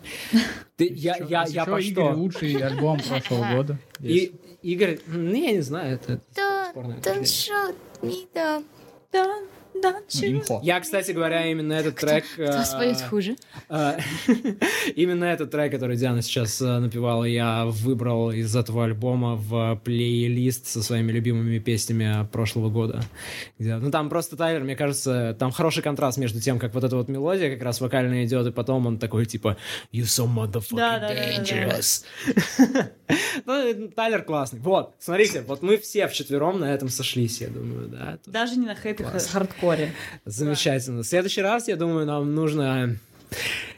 Ты, 0.77 0.93
я, 0.95 1.17
я, 1.17 1.47
я 1.49 1.63
Еще 1.63 1.65
по 1.65 1.81
что? 1.81 2.11
лучший 2.15 2.57
альбом 2.57 3.01
прошлого 3.01 3.55
года. 3.55 3.79
И, 4.01 4.33
Игорь, 4.63 4.99
ну, 5.07 5.33
я 5.33 5.53
не 5.53 5.61
знаю, 5.61 5.95
это 5.97 6.21
спорное 6.71 7.01
me 8.03 8.29
down. 8.35 8.65
Да, 9.13 9.25
да. 9.25 9.39
Я, 10.63 10.81
кстати 10.81 11.13
говоря, 11.13 11.47
именно 11.51 11.73
этот 11.75 11.97
трек... 11.97 12.25
Кто 12.35 12.43
э, 12.45 12.65
споет 12.65 13.01
хуже? 13.03 13.37
А, 13.71 13.99
Именно 14.95 15.25
этот 15.25 15.51
трек, 15.51 15.71
который 15.73 15.97
Диана 15.97 16.23
сейчас 16.23 16.61
э, 16.63 16.79
напевала, 16.79 17.25
я 17.25 17.67
выбрал 17.67 18.31
из 18.31 18.55
этого 18.57 18.85
альбома 18.85 19.35
в 19.37 19.81
плейлист 19.85 20.67
со 20.67 20.83
своими 20.83 21.13
любимыми 21.13 21.59
песнями 21.59 22.27
прошлого 22.27 22.71
года. 22.71 23.03
Где- 23.59 23.77
ну, 23.77 23.91
там 23.91 24.09
просто 24.09 24.37
Тайлер, 24.37 24.63
мне 24.65 24.77
кажется, 24.77 25.37
там 25.39 25.51
хороший 25.53 25.83
контраст 25.83 26.19
между 26.19 26.41
тем, 26.41 26.59
как 26.59 26.75
вот 26.75 26.85
эта 26.85 26.97
вот 26.97 27.09
мелодия 27.09 27.51
как 27.53 27.63
раз 27.63 27.81
вокальная 27.81 28.25
идет, 28.25 28.47
и 28.47 28.51
потом 28.53 28.87
он 28.87 28.99
такой, 28.99 29.27
типа, 29.27 29.57
you 29.93 30.03
so 30.03 30.27
motherfucking 30.27 30.77
Да, 30.77 30.99
да, 30.99 31.09
да, 31.09 31.15
да, 31.15 31.15
да. 31.15 31.43
dangerous. 31.43 32.05
Ну, 33.47 33.53
э, 33.55 33.89
Тайлер 33.89 34.23
классный. 34.23 34.61
Вот, 34.61 34.95
смотрите, 34.99 35.43
вот 35.43 35.63
мы 35.63 35.79
все 35.79 36.09
вчетвером 36.09 36.61
на 36.61 36.73
этом 36.75 36.89
сошлись, 36.89 37.41
я 37.41 37.49
думаю, 37.49 37.89
да. 37.89 38.19
Даже 38.27 38.57
не 38.57 38.67
на 38.67 38.75
хэппи 38.75 39.03
Класс. 39.03 39.13
Хардкоре. 39.69 39.93
Замечательно. 40.25 41.03
В 41.03 41.07
следующий 41.07 41.43
раз, 41.43 41.69
я 41.69 41.77
думаю, 41.77 42.07
нам 42.07 42.35
нужно 42.35 42.97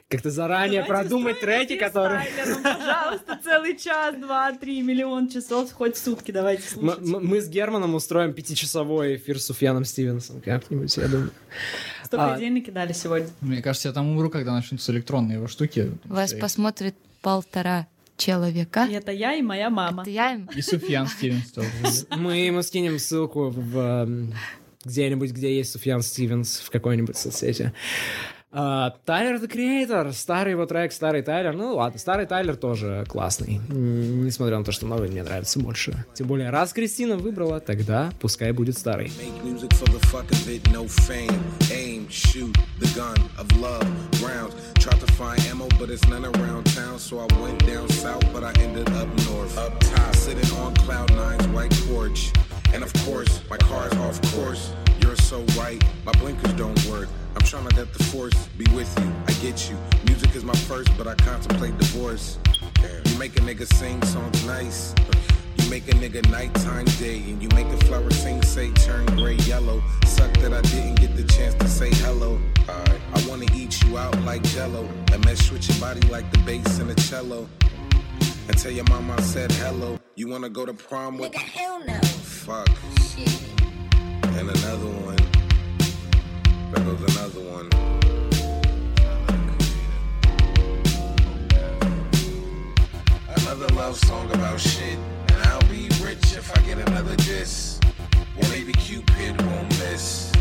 как-то 0.09 0.31
заранее 0.31 0.85
продумать 0.85 1.41
треки, 1.41 1.77
которые... 1.77 2.23
Ну, 2.47 2.63
пожалуйста, 2.63 3.39
целый 3.45 3.77
час, 3.77 4.17
два, 4.17 4.53
три, 4.53 4.83
миллион 4.83 5.29
часов, 5.29 5.73
хоть 5.73 5.95
в 5.97 5.99
сутки 6.03 6.33
давайте 6.33 6.69
слушать. 6.69 7.01
Мы 7.01 7.41
с 7.41 7.49
Германом 7.49 7.95
устроим 7.95 8.33
пятичасовой 8.33 9.17
эфир 9.17 9.39
с 9.39 9.47
Суфьяном 9.47 9.85
Стивенсом 9.85 10.41
как-нибудь, 10.41 10.97
я 10.97 11.07
думаю. 11.07 11.31
Столько 12.05 12.35
а- 12.35 12.39
идей 12.39 12.51
накидали 12.51 12.93
сегодня. 12.93 13.29
Мне 13.41 13.63
кажется, 13.63 13.89
я 13.89 13.95
там 13.95 14.09
умру, 14.09 14.31
когда 14.31 14.53
начнутся 14.53 14.91
электронные 14.91 15.37
его 15.37 15.47
штуки. 15.47 15.93
Вас 16.05 16.33
И- 16.33 16.39
посмотрит 16.41 16.97
полтора 17.23 17.87
человека. 18.17 18.87
И 18.91 18.93
это 18.95 19.13
я 19.13 19.35
и 19.35 19.43
моя 19.43 19.71
мама. 19.71 20.03
Это 20.03 20.11
я 20.11 20.35
им. 20.35 20.49
И 20.55 20.61
Суфьян 20.61 21.07
Стивенс 21.09 21.53
тоже. 21.53 21.69
Мы 22.17 22.39
ему 22.39 22.63
скинем 22.63 22.99
ссылку 22.99 23.49
в 23.51 23.79
м, 23.79 24.35
где-нибудь, 24.85 25.33
где 25.33 25.57
есть 25.57 25.73
Суфьян 25.73 26.03
Стивенс 26.03 26.61
в 26.61 26.71
какой-нибудь 26.71 27.17
соцсети. 27.17 27.73
А, 28.53 28.97
Тайлер 29.05 29.37
the 29.37 29.49
Creator, 29.49 30.13
старый 30.13 30.53
его 30.53 30.67
трек, 30.67 30.93
старый 30.93 31.23
Тайлер. 31.23 31.55
Ну 31.55 31.77
ладно, 31.77 32.01
старый 32.01 32.27
Тайлер 32.27 32.57
тоже 32.57 33.05
классный. 33.09 33.61
Несмотря 33.69 34.59
на 34.59 34.65
то, 34.65 34.73
что 34.73 34.87
новый 34.87 35.09
мне 35.09 35.23
нравится 35.23 35.61
больше. 35.61 36.05
Тем 36.15 36.27
более, 36.27 36.51
раз 36.51 36.73
Кристина 36.73 37.17
выбрала, 37.17 37.61
тогда 37.61 38.11
пускай 38.21 38.51
будет 38.51 38.77
старый. 38.77 39.13
Up 49.57 49.79
top, 49.81 50.15
sitting 50.15 50.51
on 50.59 50.73
cloud 50.87 51.11
nine's 51.11 51.47
white 51.49 51.73
porch. 51.89 52.33
And 52.73 52.83
of 52.85 52.93
course, 53.05 53.43
my 53.51 53.57
car's 53.57 53.93
off 53.95 54.21
course. 54.33 54.73
You're 55.01 55.17
so 55.17 55.43
right, 55.59 55.83
my 56.05 56.13
blinkers 56.13 56.53
don't 56.55 56.79
work. 56.87 57.09
I'm 57.35 57.43
trying 57.43 57.69
to 57.69 57.77
let 57.77 57.93
the 57.93 58.05
force 58.05 58.49
be 58.59 58.65
with 58.75 58.93
you. 58.99 59.13
I 59.27 59.33
get 59.43 59.69
you. 59.71 59.77
Music 60.07 60.35
is 60.35 60.45
my 60.45 60.55
first, 60.55 60.91
but 60.97 61.07
I 61.07 61.15
contemplate 61.17 61.77
divorce. 61.79 62.39
You 63.07 63.19
make 63.19 63.37
a 63.37 63.41
nigga 63.41 63.67
sing 63.75 64.03
songs 64.03 64.45
nice. 64.47 64.95
You 65.57 65.69
make 65.69 65.89
a 65.89 65.93
nigga 65.93 66.29
nighttime 66.31 66.85
day, 66.99 67.19
and 67.19 67.43
you 67.43 67.49
make 67.51 67.67
a 67.67 67.77
flower 67.87 68.11
sing, 68.11 68.43
say, 68.43 68.71
turn 68.73 69.07
gray 69.17 69.37
yellow. 69.37 69.83
Suck 70.07 70.33
that 70.39 70.53
I 70.53 70.61
didn't 70.63 70.97
get 70.97 71.17
the 71.17 71.25
chance 71.25 71.55
to 71.55 71.69
say 71.69 71.91
hello. 72.05 72.41
I 72.69 73.27
wanna 73.29 73.47
eat 73.55 73.83
you 73.83 73.99
out 73.99 74.19
like 74.23 74.43
jello, 74.45 74.89
and 75.13 75.25
mesh 75.25 75.51
with 75.51 75.69
your 75.69 75.79
body 75.79 76.07
like 76.09 76.31
the 76.33 76.39
bass 76.39 76.79
and 76.79 76.89
the 76.91 77.01
cello. 77.03 77.49
And 78.49 78.59
tell 78.59 78.73
your 78.73 78.85
mama 78.85 79.15
I 79.19 79.23
said 79.23 79.51
hello. 79.53 79.99
You 80.15 80.29
wanna 80.29 80.49
go 80.49 80.67
to 80.67 80.73
prom 80.73 81.19
with? 81.19 81.33
Nigga, 81.33 81.39
hell 81.39 81.85
no. 81.85 82.01
Fuck. 82.41 82.69
Shit. 83.03 83.43
and 84.25 84.49
another 84.49 84.87
one. 85.05 85.17
There 86.73 86.85
goes 86.85 87.15
another 87.15 87.41
one. 87.41 87.69
Another 93.37 93.69
love 93.75 93.99
song 93.99 94.31
about 94.33 94.59
shit, 94.59 94.99
and 95.29 95.43
I'll 95.49 95.61
be 95.69 95.91
rich 96.03 96.35
if 96.35 96.51
I 96.57 96.63
get 96.63 96.79
another 96.79 97.15
diss. 97.17 97.79
Well, 98.35 98.51
maybe 98.51 98.73
Cupid 98.73 99.41
won't 99.43 99.69
miss. 99.79 100.33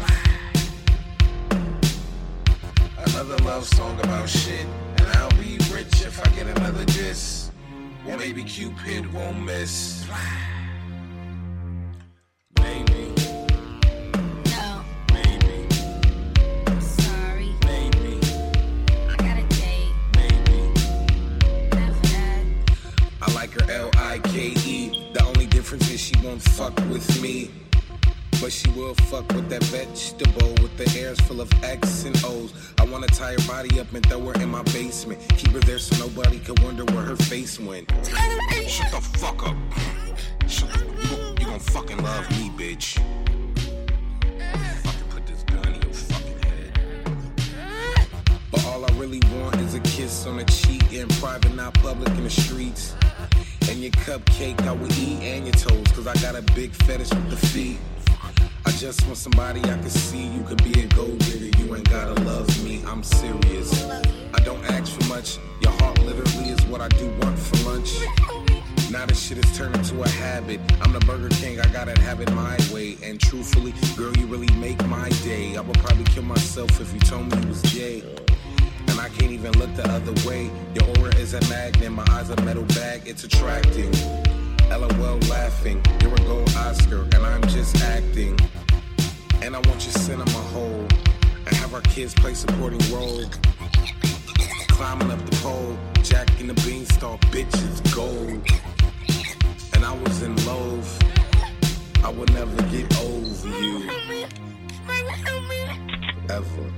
Another 2.98 3.38
love 3.44 3.66
song 3.66 4.00
about 4.00 4.30
shit, 4.30 4.66
and 5.00 5.08
I'll 5.18 5.30
be 5.32 5.58
rich 5.74 6.02
if 6.02 6.26
I 6.26 6.30
get 6.34 6.48
another 6.48 6.86
diss. 6.86 7.52
Well, 8.06 8.18
maybe 8.18 8.46
Cupid 8.46 9.12
won't 9.12 9.44
miss. 9.44 10.08
But 28.50 28.54
she 28.56 28.72
will 28.72 28.96
fuck 28.96 29.32
with 29.34 29.48
that 29.50 29.64
vegetable 29.66 30.56
with 30.64 30.76
the 30.76 30.90
hairs 30.90 31.20
full 31.20 31.40
of 31.40 31.54
X 31.64 32.06
and 32.06 32.20
O's. 32.26 32.52
I 32.80 32.86
wanna 32.86 33.06
tie 33.06 33.34
her 33.34 33.48
body 33.48 33.80
up 33.80 33.94
and 33.94 34.04
throw 34.04 34.22
her 34.22 34.34
in 34.42 34.50
my 34.50 34.64
basement. 34.64 35.20
Keep 35.38 35.52
her 35.52 35.60
there 35.60 35.78
so 35.78 35.96
nobody 36.04 36.40
could 36.40 36.60
wonder 36.64 36.84
where 36.86 37.04
her 37.04 37.16
face 37.16 37.60
went. 37.60 37.88
Shut 38.68 38.90
the 38.90 39.02
fuck 39.20 39.48
up. 39.48 39.56
Shut 40.48 40.74
the, 40.74 40.80
you, 40.80 41.36
you 41.40 41.46
gon' 41.46 41.60
fucking 41.60 42.02
love 42.02 42.28
me, 42.32 42.50
bitch. 42.58 42.98
Fucking 44.82 45.08
put 45.10 45.28
this 45.28 45.44
gun 45.44 45.68
in 45.68 45.82
your 45.84 45.94
fucking 45.94 46.40
head. 46.40 48.08
But 48.50 48.66
all 48.66 48.84
I 48.84 48.92
really 48.98 49.22
want 49.36 49.58
is 49.58 49.76
a 49.76 49.80
kiss 49.82 50.26
on 50.26 50.38
the 50.38 50.46
cheek 50.46 50.92
in 50.92 51.08
private, 51.22 51.54
not 51.54 51.76
public 51.76 52.10
in 52.18 52.24
the 52.24 52.32
streets. 52.32 52.96
And 53.70 53.78
your 53.78 53.92
cupcake 53.92 54.60
I 54.62 54.72
will 54.72 54.92
eat 54.94 55.22
and 55.22 55.46
your 55.46 55.54
toes, 55.54 55.86
cause 55.92 56.08
I 56.08 56.16
got 56.16 56.36
a 56.36 56.42
big 56.56 56.72
fetish 56.72 57.12
with 57.12 57.30
the 57.30 57.38
feet. 57.38 57.78
I 58.70 58.72
just 58.74 59.04
want 59.08 59.18
somebody 59.18 59.62
I 59.62 59.80
can 59.80 59.90
see. 59.90 60.28
You 60.28 60.44
could 60.44 60.64
be 60.64 60.82
a 60.82 60.86
gold 60.90 61.18
digger, 61.18 61.58
you 61.58 61.76
ain't 61.76 61.90
gotta 61.90 62.14
love 62.22 62.48
me. 62.64 62.84
I'm 62.86 63.02
serious. 63.02 63.90
I 64.32 64.40
don't 64.44 64.64
ask 64.66 64.92
for 64.92 65.08
much. 65.08 65.40
Your 65.62 65.72
heart 65.72 65.98
literally 66.04 66.52
is 66.52 66.64
what 66.68 66.80
I 66.80 66.88
do 66.90 67.10
want 67.20 67.40
for 67.40 67.58
lunch. 67.68 67.90
Now 68.92 69.08
this 69.08 69.20
shit 69.20 69.44
has 69.44 69.58
turned 69.58 69.76
into 69.76 70.04
a 70.04 70.08
habit. 70.08 70.62
I'm 70.82 70.94
the 70.94 71.00
Burger 71.00 71.30
King, 71.30 71.60
I 71.60 71.68
gotta 71.70 72.00
have 72.02 72.22
it 72.22 72.32
my 72.34 72.56
way. 72.72 72.96
And 73.02 73.20
truthfully, 73.20 73.74
girl, 73.98 74.16
you 74.18 74.28
really 74.28 74.54
make 74.54 74.86
my 74.86 75.10
day. 75.24 75.58
I 75.58 75.62
would 75.62 75.80
probably 75.80 76.04
kill 76.04 76.24
myself 76.24 76.80
if 76.80 76.94
you 76.94 77.00
told 77.00 77.32
me 77.32 77.40
it 77.40 77.46
was 77.46 77.64
Jay. 77.64 78.04
And 78.88 79.00
I 79.00 79.10
can't 79.10 79.32
even 79.32 79.52
look 79.54 79.74
the 79.76 79.90
other 79.90 80.14
way. 80.30 80.52
Your 80.76 80.88
aura 81.00 81.16
is 81.16 81.34
a 81.34 81.42
magnet, 81.50 81.92
my 81.92 82.06
eyes 82.12 82.30
a 82.30 82.40
metal 82.44 82.66
bag, 82.66 83.02
it's 83.08 83.24
attracting. 83.24 83.92
LOL 84.70 85.18
laughing, 85.30 85.82
you're 86.02 86.14
a 86.14 86.18
gold 86.20 86.54
Oscar, 86.56 87.02
and 87.02 87.26
I'm 87.26 87.42
just 87.48 87.82
acting. 87.84 88.40
And 89.42 89.56
I 89.56 89.60
want 89.68 89.84
your 89.84 89.94
cinema 89.94 90.30
hole, 90.54 90.86
and 91.46 91.56
have 91.56 91.74
our 91.74 91.82
kids 91.82 92.14
play 92.14 92.34
supporting 92.34 92.80
role. 92.94 93.26
Climbing 94.70 95.12
up 95.12 95.26
the 95.26 95.36
pole, 95.42 95.78
Jack 96.04 96.40
in 96.40 96.48
the 96.48 96.54
beanstalk, 96.66 97.20
bitches 97.32 97.82
gold. 97.96 98.46
And 99.74 99.84
I 99.84 99.94
was 100.04 100.22
in 100.22 100.36
love, 100.46 101.00
I 102.04 102.10
would 102.10 102.32
never 102.34 102.62
get 102.70 102.96
over 103.00 103.48
you. 103.48 103.90
Ever. 106.30 106.74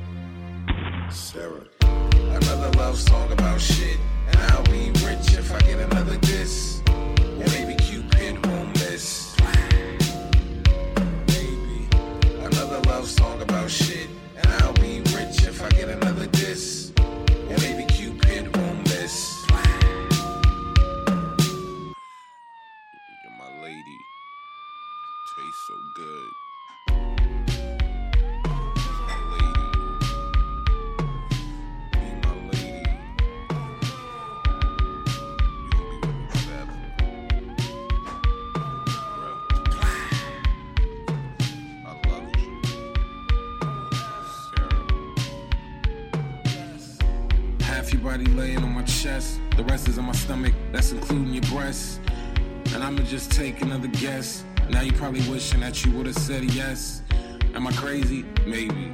Sarah. 1.10 1.66
Another 1.82 2.70
love 2.78 2.98
song 2.98 3.32
about 3.34 3.60
shit, 3.60 3.98
and 4.30 4.38
I'll 4.38 4.64
be 4.64 4.92
rich 5.06 5.34
if 5.38 5.54
I 5.54 5.60
get 5.60 5.80
another 5.80 6.18
diss. 6.18 6.82
Or 6.88 7.48
maybe 7.48 7.81
love 13.02 13.10
song 13.10 13.42
about 13.42 13.72
shit, 13.72 14.11
I'ma 52.92 53.04
just 53.04 53.32
take 53.32 53.62
another 53.62 53.88
guess. 53.88 54.44
Now 54.70 54.82
you 54.82 54.92
probably 54.92 55.22
wishing 55.22 55.62
that 55.62 55.86
you 55.86 55.94
would've 55.94 56.14
said 56.14 56.44
yes. 56.44 57.04
Am 57.56 57.66
I 57.66 57.72
crazy? 57.72 58.26
Maybe. 58.46 58.94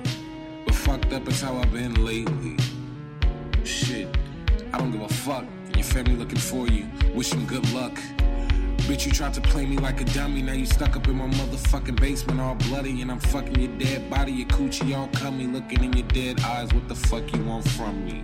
But 0.67 0.75
fucked 0.75 1.13
up 1.13 1.27
is 1.27 1.41
how 1.41 1.57
I've 1.57 1.73
been 1.73 2.05
lately. 2.05 2.57
Shit, 3.63 4.15
I 4.71 4.77
don't 4.77 4.91
give 4.91 5.01
a 5.01 5.09
fuck. 5.09 5.45
Your 5.73 5.83
family 5.83 6.15
looking 6.15 6.37
for 6.37 6.67
you. 6.67 6.87
Wish 7.15 7.31
them 7.31 7.47
good 7.47 7.67
luck. 7.73 7.93
Bitch, 8.85 9.07
you 9.07 9.11
tried 9.11 9.33
to 9.33 9.41
play 9.41 9.65
me 9.65 9.77
like 9.79 9.99
a 9.99 10.05
dummy. 10.05 10.43
Now 10.43 10.53
you 10.53 10.67
stuck 10.67 10.95
up 10.95 11.07
in 11.07 11.15
my 11.15 11.27
motherfucking 11.29 11.99
basement 11.99 12.39
all 12.39 12.53
bloody. 12.53 13.01
And 13.01 13.11
I'm 13.11 13.19
fucking 13.19 13.59
your 13.59 13.79
dead 13.79 14.11
body, 14.11 14.31
your 14.31 14.47
coochie 14.49 14.95
all 14.95 15.07
cummy. 15.07 15.47
Looking 15.47 15.83
in 15.83 15.93
your 15.93 16.07
dead 16.09 16.39
eyes, 16.41 16.71
what 16.71 16.87
the 16.87 16.95
fuck 16.95 17.35
you 17.35 17.43
want 17.43 17.67
from 17.69 18.05
me? 18.05 18.23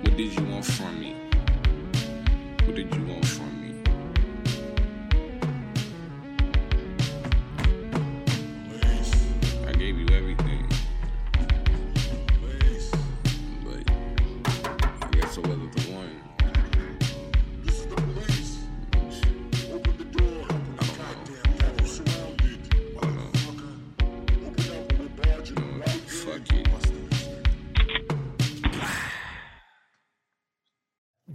What 0.00 0.16
did 0.16 0.34
you 0.34 0.44
want 0.46 0.64
from 0.64 0.98
me? 0.98 1.14
What 2.64 2.76
did 2.76 2.94
you 2.94 3.04
want 3.04 3.26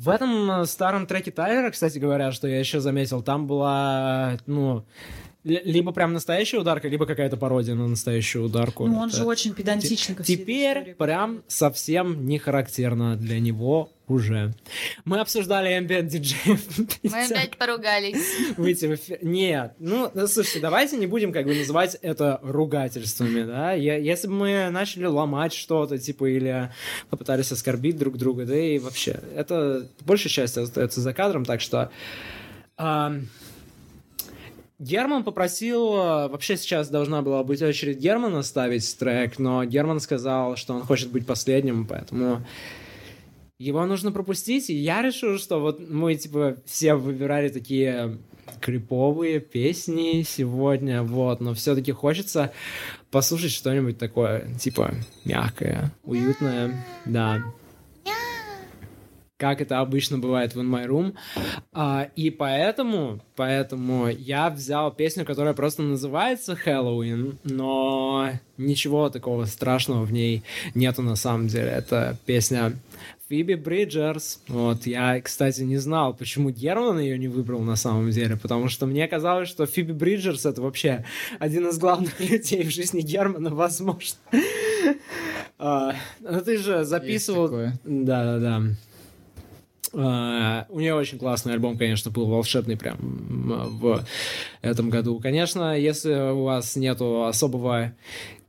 В 0.03 0.09
этом 0.09 0.51
э, 0.51 0.65
старом 0.65 1.05
треке 1.07 1.31
Тайлера, 1.31 1.71
кстати 1.71 1.97
говоря, 1.97 2.31
что 2.33 2.47
я 2.47 2.59
еще 2.59 2.81
заметил, 2.81 3.21
там 3.21 3.47
была, 3.47 4.37
ну, 4.47 4.83
ли- 5.45 5.61
либо 5.63 5.93
прям 5.93 6.11
настоящая 6.11 6.57
ударка, 6.57 6.89
либо 6.89 7.05
какая-то 7.05 7.37
пародия 7.37 7.73
на 7.73 7.87
настоящую 7.87 8.45
ударку. 8.45 8.85
Ну, 8.85 8.97
он 8.97 9.07
Это 9.07 9.17
же 9.17 9.23
очень 9.23 9.53
педантичный 9.53 10.15
Теперь 10.25 10.95
прям 10.95 11.43
совсем 11.47 12.25
не 12.25 12.37
характерно 12.37 13.15
для 13.15 13.39
него 13.39 13.91
уже. 14.07 14.53
Мы 15.05 15.19
обсуждали 15.19 15.77
ambient 15.77 16.03
диджеев. 16.03 16.59
Мы 17.03 17.25
опять 17.25 17.57
поругались. 17.57 18.55
выйти 18.57 18.85
в 18.85 18.95
эфир. 18.95 19.19
Нет, 19.21 19.73
ну, 19.79 20.11
ну, 20.13 20.27
слушайте, 20.27 20.59
давайте 20.59 20.97
не 20.97 21.07
будем 21.07 21.31
как 21.31 21.45
бы 21.45 21.55
называть 21.55 21.95
это 22.01 22.39
ругательствами, 22.43 23.43
да? 23.43 23.73
Я, 23.73 23.97
если 23.97 24.27
бы 24.27 24.33
мы 24.33 24.69
начали 24.69 25.05
ломать 25.05 25.53
что-то, 25.53 25.97
типа, 25.97 26.25
или 26.25 26.71
попытались 27.09 27.51
оскорбить 27.51 27.97
друг 27.97 28.17
друга, 28.17 28.45
да 28.45 28.57
и 28.57 28.79
вообще, 28.79 29.19
это 29.35 29.87
большая 30.01 30.31
часть 30.31 30.57
остается 30.57 31.01
за 31.01 31.13
кадром, 31.13 31.45
так 31.45 31.61
что... 31.61 31.91
ам, 32.77 33.27
Герман 34.79 35.23
попросил, 35.23 35.91
вообще 35.91 36.57
сейчас 36.57 36.89
должна 36.89 37.21
была 37.21 37.43
быть 37.43 37.61
очередь 37.61 37.99
Германа 37.99 38.41
ставить 38.41 38.97
трек, 38.97 39.39
но 39.39 39.63
Герман 39.63 40.01
сказал, 40.01 40.57
что 40.57 40.73
он 40.73 40.81
хочет 40.83 41.09
быть 41.09 41.25
последним, 41.25 41.87
поэтому 41.87 42.45
его 43.63 43.85
нужно 43.85 44.11
пропустить, 44.11 44.69
и 44.69 44.73
я 44.73 45.01
решил, 45.01 45.37
что 45.37 45.59
вот 45.59 45.79
мы, 45.79 46.15
типа, 46.15 46.57
все 46.65 46.95
выбирали 46.95 47.49
такие 47.49 48.17
криповые 48.59 49.39
песни 49.39 50.23
сегодня, 50.23 51.01
вот, 51.03 51.39
но 51.39 51.53
все-таки 51.53 51.91
хочется 51.91 52.51
послушать 53.09 53.51
что-нибудь 53.51 53.97
такое, 53.97 54.53
типа, 54.59 54.93
мягкое, 55.23 55.91
уютное, 56.03 56.85
да. 57.05 57.43
как 59.37 59.61
это 59.61 59.79
обычно 59.79 60.17
бывает 60.17 60.55
в 60.55 60.59
In 60.59 60.69
My 60.69 60.85
Room. 60.87 61.13
А, 61.71 62.09
и 62.15 62.29
поэтому, 62.29 63.19
поэтому 63.35 64.07
я 64.07 64.49
взял 64.49 64.91
песню, 64.91 65.25
которая 65.25 65.53
просто 65.53 65.81
называется 65.81 66.55
Хэллоуин, 66.55 67.37
но 67.43 68.29
ничего 68.57 69.09
такого 69.09 69.45
страшного 69.45 70.03
в 70.03 70.13
ней 70.13 70.43
нету 70.75 71.01
на 71.01 71.15
самом 71.15 71.47
деле. 71.47 71.69
Это 71.69 72.17
песня 72.25 72.73
Фиби 73.33 73.55
Бриджерс. 73.55 74.41
Вот, 74.47 74.85
я, 74.85 75.19
кстати, 75.19 75.61
не 75.61 75.77
знал, 75.77 76.13
почему 76.13 76.51
Герман 76.51 76.99
ее 76.99 77.17
не 77.17 77.27
выбрал 77.27 77.61
на 77.61 77.75
самом 77.75 78.11
деле, 78.11 78.37
потому 78.37 78.69
что 78.69 78.85
мне 78.85 79.07
казалось, 79.07 79.49
что 79.49 79.65
Фиби 79.65 79.91
Бриджерс 79.91 80.45
это 80.45 80.61
вообще 80.61 81.03
один 81.39 81.67
из 81.67 81.79
главных 81.79 82.19
людей 82.29 82.63
в 82.63 82.69
жизни 82.69 83.01
Германа, 83.01 83.49
возможно. 83.49 84.19
А, 85.57 85.95
Ну 86.19 86.41
ты 86.41 86.59
же 86.59 86.83
записывал... 86.83 87.49
Да-да-да. 87.83 88.61
А, 89.93 90.67
У 90.69 90.79
нее 90.79 90.93
очень 90.93 91.17
классный 91.17 91.53
альбом, 91.53 91.75
конечно, 91.75 92.11
был 92.11 92.27
волшебный 92.27 92.77
прям 92.77 92.97
в 93.79 94.05
этом 94.61 94.91
году. 94.91 95.19
Конечно, 95.19 95.75
если 95.75 96.31
у 96.33 96.43
вас 96.43 96.75
нету 96.75 97.25
особого 97.25 97.93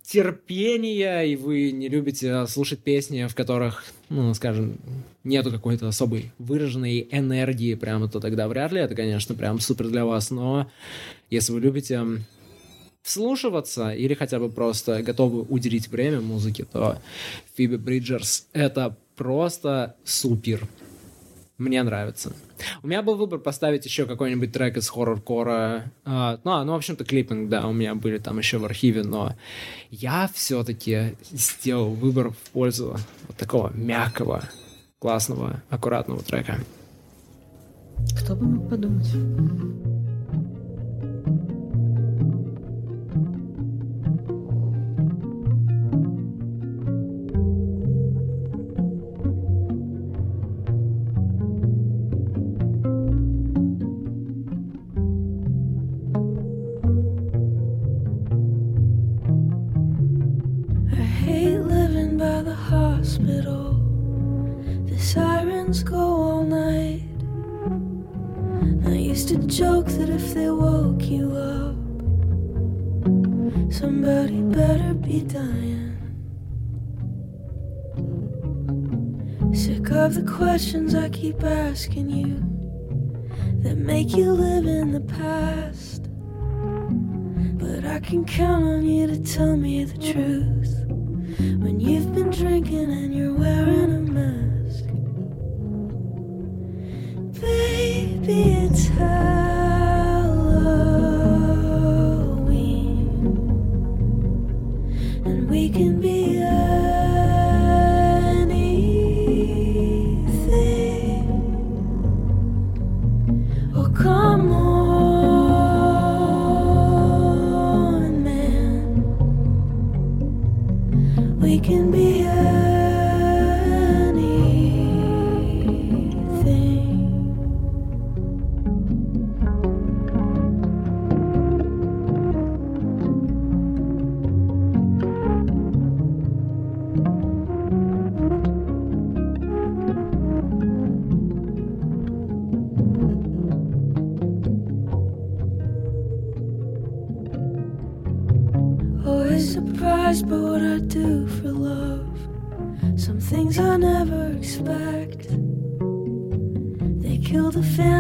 терпения, 0.05 1.23
и 1.23 1.35
вы 1.35 1.73
не 1.73 1.89
любите 1.89 2.47
слушать 2.47 2.81
песни, 2.81 3.27
в 3.27 3.35
которых, 3.35 3.85
ну, 4.11 4.35
скажем, 4.35 4.79
нету 5.25 5.51
какой-то 5.51 5.89
особой 5.89 6.31
выраженной 6.39 7.09
энергии 7.11 7.75
прямо, 7.75 8.09
то 8.09 8.21
тогда 8.21 8.47
вряд 8.47 8.73
ли 8.73 8.81
это, 8.81 8.95
конечно, 8.95 9.35
прям 9.35 9.61
супер 9.61 9.89
для 9.89 10.05
вас. 10.05 10.31
Но 10.31 10.71
если 11.31 11.53
вы 11.53 11.61
любите 11.61 12.03
вслушиваться 13.03 13.91
или 13.91 14.15
хотя 14.15 14.39
бы 14.39 14.51
просто 14.51 15.03
готовы 15.03 15.43
уделить 15.43 15.89
время 15.89 16.21
музыке, 16.21 16.67
то 16.71 16.99
Фиби 17.57 17.77
Бриджерс— 17.77 18.47
это 18.53 18.97
просто 19.17 19.97
супер. 20.05 20.69
Мне 21.57 21.85
нравится. 21.85 22.33
У 22.83 22.89
меня 22.89 23.03
был 23.03 23.15
выбор 23.15 23.39
поставить 23.39 23.85
еще 23.85 24.07
какой-нибудь 24.07 24.53
трек 24.53 24.77
из 24.77 24.89
хоррор-кора. 24.89 25.85
А, 26.05 26.41
ну, 26.43 26.51
а, 26.51 26.65
ну, 26.65 26.73
в 26.73 26.77
общем-то, 26.77 27.05
клиппинг, 27.05 27.49
да, 27.49 27.69
у 27.69 27.73
меня 27.73 27.95
были 27.95 28.19
там 28.19 28.39
еще 28.39 28.59
в 28.59 28.65
архиве, 28.65 29.05
но 29.05 29.37
я 29.91 30.29
все-таки 30.35 31.15
сделал 31.31 31.91
выбор 31.91 32.31
в 32.31 32.51
пользу 32.51 32.97
вот 33.29 33.37
такого 33.37 33.71
мягкого, 33.73 34.43
классного, 34.99 35.63
аккуратного 35.71 36.23
трека. 36.25 36.59
Кто 38.21 38.35
бы 38.35 38.47
мог 38.47 38.71
подумать? 38.71 39.94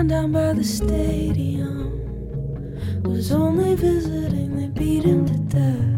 Down 0.02 0.32
by 0.32 0.52
the 0.52 0.64
stadium. 0.64 2.00
Was 3.04 3.30
only 3.30 3.74
visiting, 3.76 4.56
they 4.56 4.66
beat 4.66 5.04
him 5.04 5.24
to 5.26 5.38
death. 5.54 5.94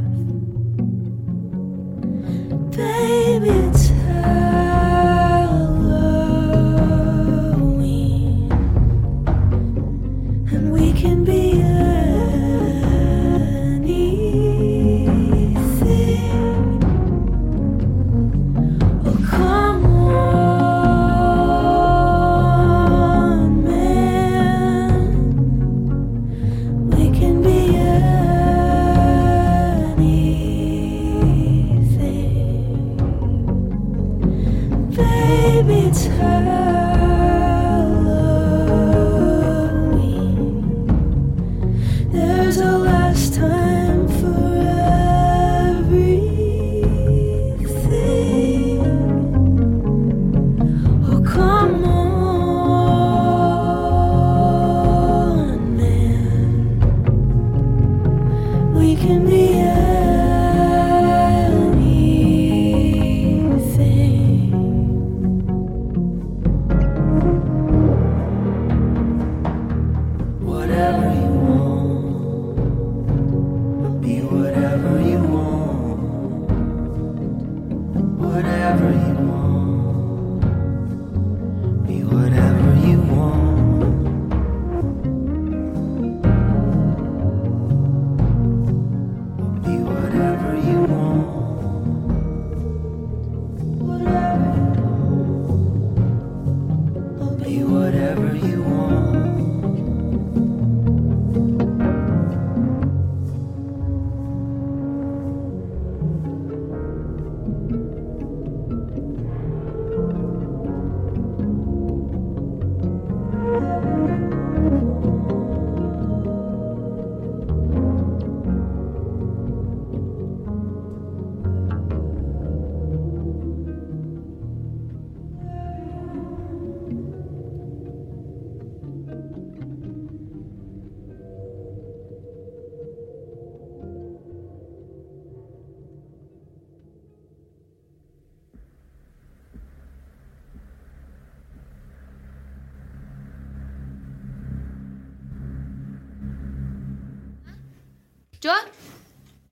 Baby, 2.77 3.76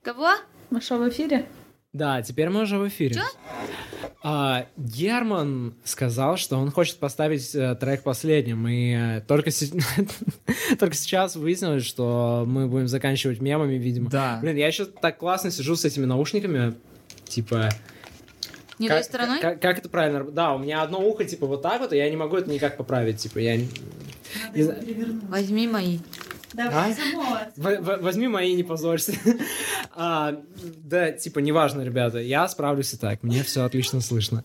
Кого? 0.05 0.33
Мы 0.69 0.83
что, 0.83 0.99
в 0.99 1.09
эфире? 1.09 1.47
Да, 1.95 2.21
теперь 2.21 2.51
мы 2.51 2.63
уже 2.63 2.77
в 2.77 2.87
эфире. 2.89 3.23
А, 4.23 4.67
Герман 4.77 5.75
сказал, 5.85 6.37
что 6.37 6.57
он 6.57 6.71
хочет 6.71 6.99
поставить 6.99 7.55
э, 7.55 7.75
трек 7.75 8.03
последним, 8.03 8.69
и 8.69 8.95
э, 8.95 9.21
только, 9.23 9.51
се- 9.51 9.73
только 10.79 10.95
сейчас 10.95 11.37
выяснилось, 11.37 11.85
что 11.85 12.45
мы 12.47 12.67
будем 12.67 12.89
заканчивать 12.89 13.41
мемами, 13.41 13.75
видимо. 13.75 14.11
Да. 14.11 14.39
Блин, 14.43 14.57
я 14.57 14.67
еще 14.67 14.85
так 14.85 15.17
классно 15.19 15.51
сижу 15.51 15.75
с 15.75 15.85
этими 15.87 16.05
наушниками, 16.05 16.75
типа... 17.25 17.71
Не 18.79 18.89
как, 18.89 18.99
той 18.99 19.05
стороной? 19.05 19.41
Как, 19.41 19.61
как 19.61 19.79
это 19.79 19.89
правильно? 19.89 20.25
Да, 20.25 20.55
у 20.55 20.59
меня 20.59 20.83
одно 20.83 21.01
ухо, 21.01 21.25
типа, 21.25 21.47
вот 21.47 21.63
так 21.63 21.81
вот, 21.81 21.93
и 21.93 21.97
я 21.97 22.11
не 22.11 22.17
могу 22.17 22.37
это 22.37 22.51
никак 22.51 22.77
поправить, 22.77 23.19
типа, 23.19 23.39
я... 23.39 23.57
не-. 23.57 23.69
Возьми 25.29 25.67
мои. 25.69 25.99
Давай, 26.55 26.95
А? 27.57 27.97
Возьми 28.01 28.29
мои, 28.29 28.55
не 28.55 28.63
позорься. 28.63 29.13
А, 29.97 30.35
да, 30.83 31.13
типа, 31.13 31.39
неважно, 31.39 31.83
ребята, 31.83 32.19
я 32.19 32.49
справлюсь 32.49 32.93
и 32.95 32.97
так, 32.97 33.23
мне 33.23 33.45
все 33.45 33.63
отлично 33.65 34.01
слышно. 34.01 34.43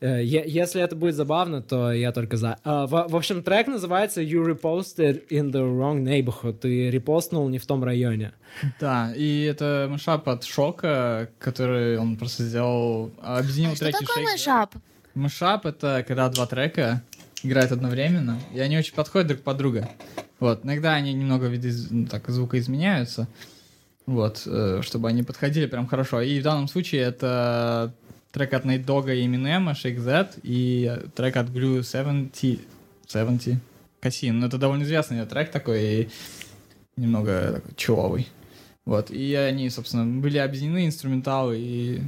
Э, 0.00 0.22
Если 0.22 0.80
это 0.80 0.94
будет 0.94 1.16
забавно, 1.16 1.62
то 1.62 1.90
я 1.92 2.12
только 2.12 2.36
за. 2.36 2.58
А, 2.62 2.86
В 2.86 3.08
в 3.08 3.16
общем, 3.16 3.42
трек 3.42 3.66
называется 3.66 4.20
You 4.22 4.44
reposted 4.46 5.26
in 5.30 5.50
the 5.50 5.62
wrong 5.62 6.04
neighborhood. 6.04 6.58
Ты 6.58 6.90
репостнул 6.90 7.48
не 7.48 7.58
в 7.58 7.66
том 7.66 7.82
районе. 7.82 8.34
Да, 8.78 9.12
и 9.16 9.42
это 9.42 9.88
мышап 9.90 10.28
от 10.28 10.44
Шока, 10.44 11.28
который 11.40 11.98
он 11.98 12.16
просто 12.16 12.44
сделал, 12.44 13.10
объединил 13.20 13.72
А 13.72 13.74
Что 13.74 13.84
треки 13.86 14.04
такое 14.04 14.24
Shake- 14.24 14.32
мышап? 14.32 14.74
Мышап— 15.14 15.66
это 15.66 16.04
когда 16.06 16.28
два 16.28 16.46
трека 16.46 17.02
играют 17.42 17.72
одновременно, 17.72 18.38
и 18.54 18.60
они 18.60 18.78
очень 18.78 18.94
подходят 18.94 19.26
друг 19.26 19.40
под 19.40 19.56
друга. 19.56 19.88
Вот, 20.44 20.62
иногда 20.62 20.92
они 20.92 21.14
немного 21.14 21.46
виды, 21.46 21.72
ну, 21.88 22.04
так, 22.04 22.28
звука 22.28 22.58
изменяются, 22.58 23.28
вот, 24.04 24.42
э, 24.44 24.80
чтобы 24.82 25.08
они 25.08 25.22
подходили 25.22 25.64
прям 25.64 25.86
хорошо. 25.86 26.20
И 26.20 26.38
в 26.38 26.42
данном 26.42 26.68
случае 26.68 27.00
это 27.00 27.94
трек 28.30 28.52
от 28.52 28.66
Nate 28.66 28.84
Dogg 28.84 29.10
и 29.10 29.26
Eminem, 29.26 29.72
Shake 29.72 30.04
That, 30.04 30.38
и 30.42 31.00
трек 31.14 31.38
от 31.38 31.48
Blue 31.48 31.82
70, 31.82 32.60
70, 33.06 33.58
Кассин. 34.00 34.38
Ну, 34.38 34.46
это 34.48 34.58
довольно 34.58 34.82
известный 34.82 35.24
трек 35.24 35.50
такой, 35.50 35.82
и 35.82 36.08
немного 36.98 37.52
такой 37.54 37.74
чиловый. 37.74 38.28
Вот, 38.84 39.10
и 39.10 39.34
они, 39.34 39.70
собственно, 39.70 40.04
были 40.04 40.36
объединены, 40.36 40.84
инструменталы, 40.84 41.56
и 41.58 42.02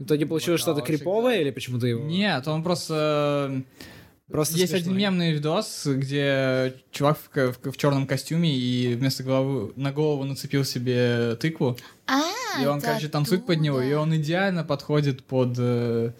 В 0.00 0.02
итоге 0.06 0.26
получилось 0.26 0.60
что-то 0.60 0.80
криповое 0.80 1.40
или 1.40 1.52
почему 1.52 1.78
ты 1.78 1.86
его... 1.86 2.04
нет, 2.04 2.48
он 2.48 2.64
просто... 2.64 3.62
Просто 4.30 4.58
Есть 4.58 4.72
смешной. 4.72 4.88
один 4.90 4.98
мемный 4.98 5.32
видос, 5.32 5.86
где 5.86 6.74
чувак 6.90 7.18
в, 7.18 7.28
ка- 7.30 7.52
в, 7.52 7.76
черном 7.78 8.06
костюме 8.06 8.54
и 8.54 8.94
вместо 8.94 9.22
головы 9.22 9.72
на 9.76 9.90
голову 9.90 10.24
нацепил 10.24 10.64
себе 10.64 11.34
тыкву. 11.36 11.78
А, 12.06 12.20
и 12.62 12.66
он, 12.66 12.80
короче, 12.82 13.08
танцует 13.08 13.46
под 13.46 13.60
него, 13.60 13.80
и 13.80 13.92
он 13.94 14.14
идеально 14.16 14.64
подходит 14.64 15.24
под 15.24 15.54
э, 15.58 16.12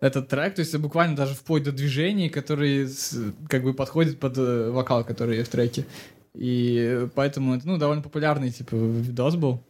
этот 0.00 0.28
трек. 0.28 0.56
То 0.56 0.60
есть 0.62 0.76
буквально 0.78 1.14
даже 1.14 1.34
вплоть 1.36 1.62
до 1.62 1.70
движений, 1.70 2.28
которые 2.28 2.88
с- 2.88 3.16
как 3.48 3.62
бы 3.62 3.72
подходят 3.72 4.18
под 4.18 4.36
э, 4.36 4.70
вокал, 4.70 5.04
который 5.04 5.40
в 5.44 5.48
треке. 5.48 5.84
И 6.34 7.06
поэтому 7.14 7.54
это, 7.54 7.68
ну, 7.68 7.78
довольно 7.78 8.02
популярный, 8.02 8.50
типа, 8.50 8.74
видос 8.74 9.36
был. 9.36 9.62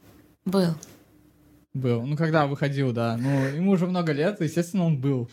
Был. 0.46 0.74
Был. 1.74 2.02
Ну, 2.06 2.16
когда 2.16 2.46
выходил, 2.46 2.92
да. 2.92 3.18
Ну, 3.18 3.46
ему 3.48 3.72
уже 3.72 3.86
много 3.86 4.12
лет, 4.12 4.40
естественно, 4.40 4.84
он 4.84 4.96
был 4.98 5.28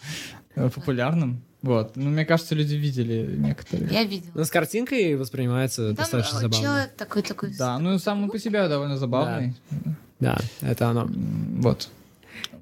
э, 0.55 0.69
популярным. 0.69 1.41
Вот. 1.65 1.95
Ну, 1.95 2.11
мне 2.11 2.25
кажется, 2.25 2.53
люди 2.53 2.75
видели 2.75 3.35
некоторые. 3.37 3.89
Я 3.91 4.03
видел. 4.03 4.29
Но 4.35 4.43
с 4.43 4.51
картинкой 4.51 5.15
воспринимается 5.15 5.87
Там 5.87 5.95
достаточно 5.95 6.37
э, 6.37 6.41
забавно. 6.41 6.63
человек 6.63 6.91
такой 6.95 7.21
такой. 7.23 7.55
Да, 7.57 7.79
ну, 7.79 7.97
сам 7.97 8.29
по 8.29 8.37
себе 8.37 8.67
довольно 8.67 8.97
забавный. 8.97 9.55
Да, 10.19 10.37
это 10.61 10.89
оно. 10.89 11.09
Вот. 11.57 11.89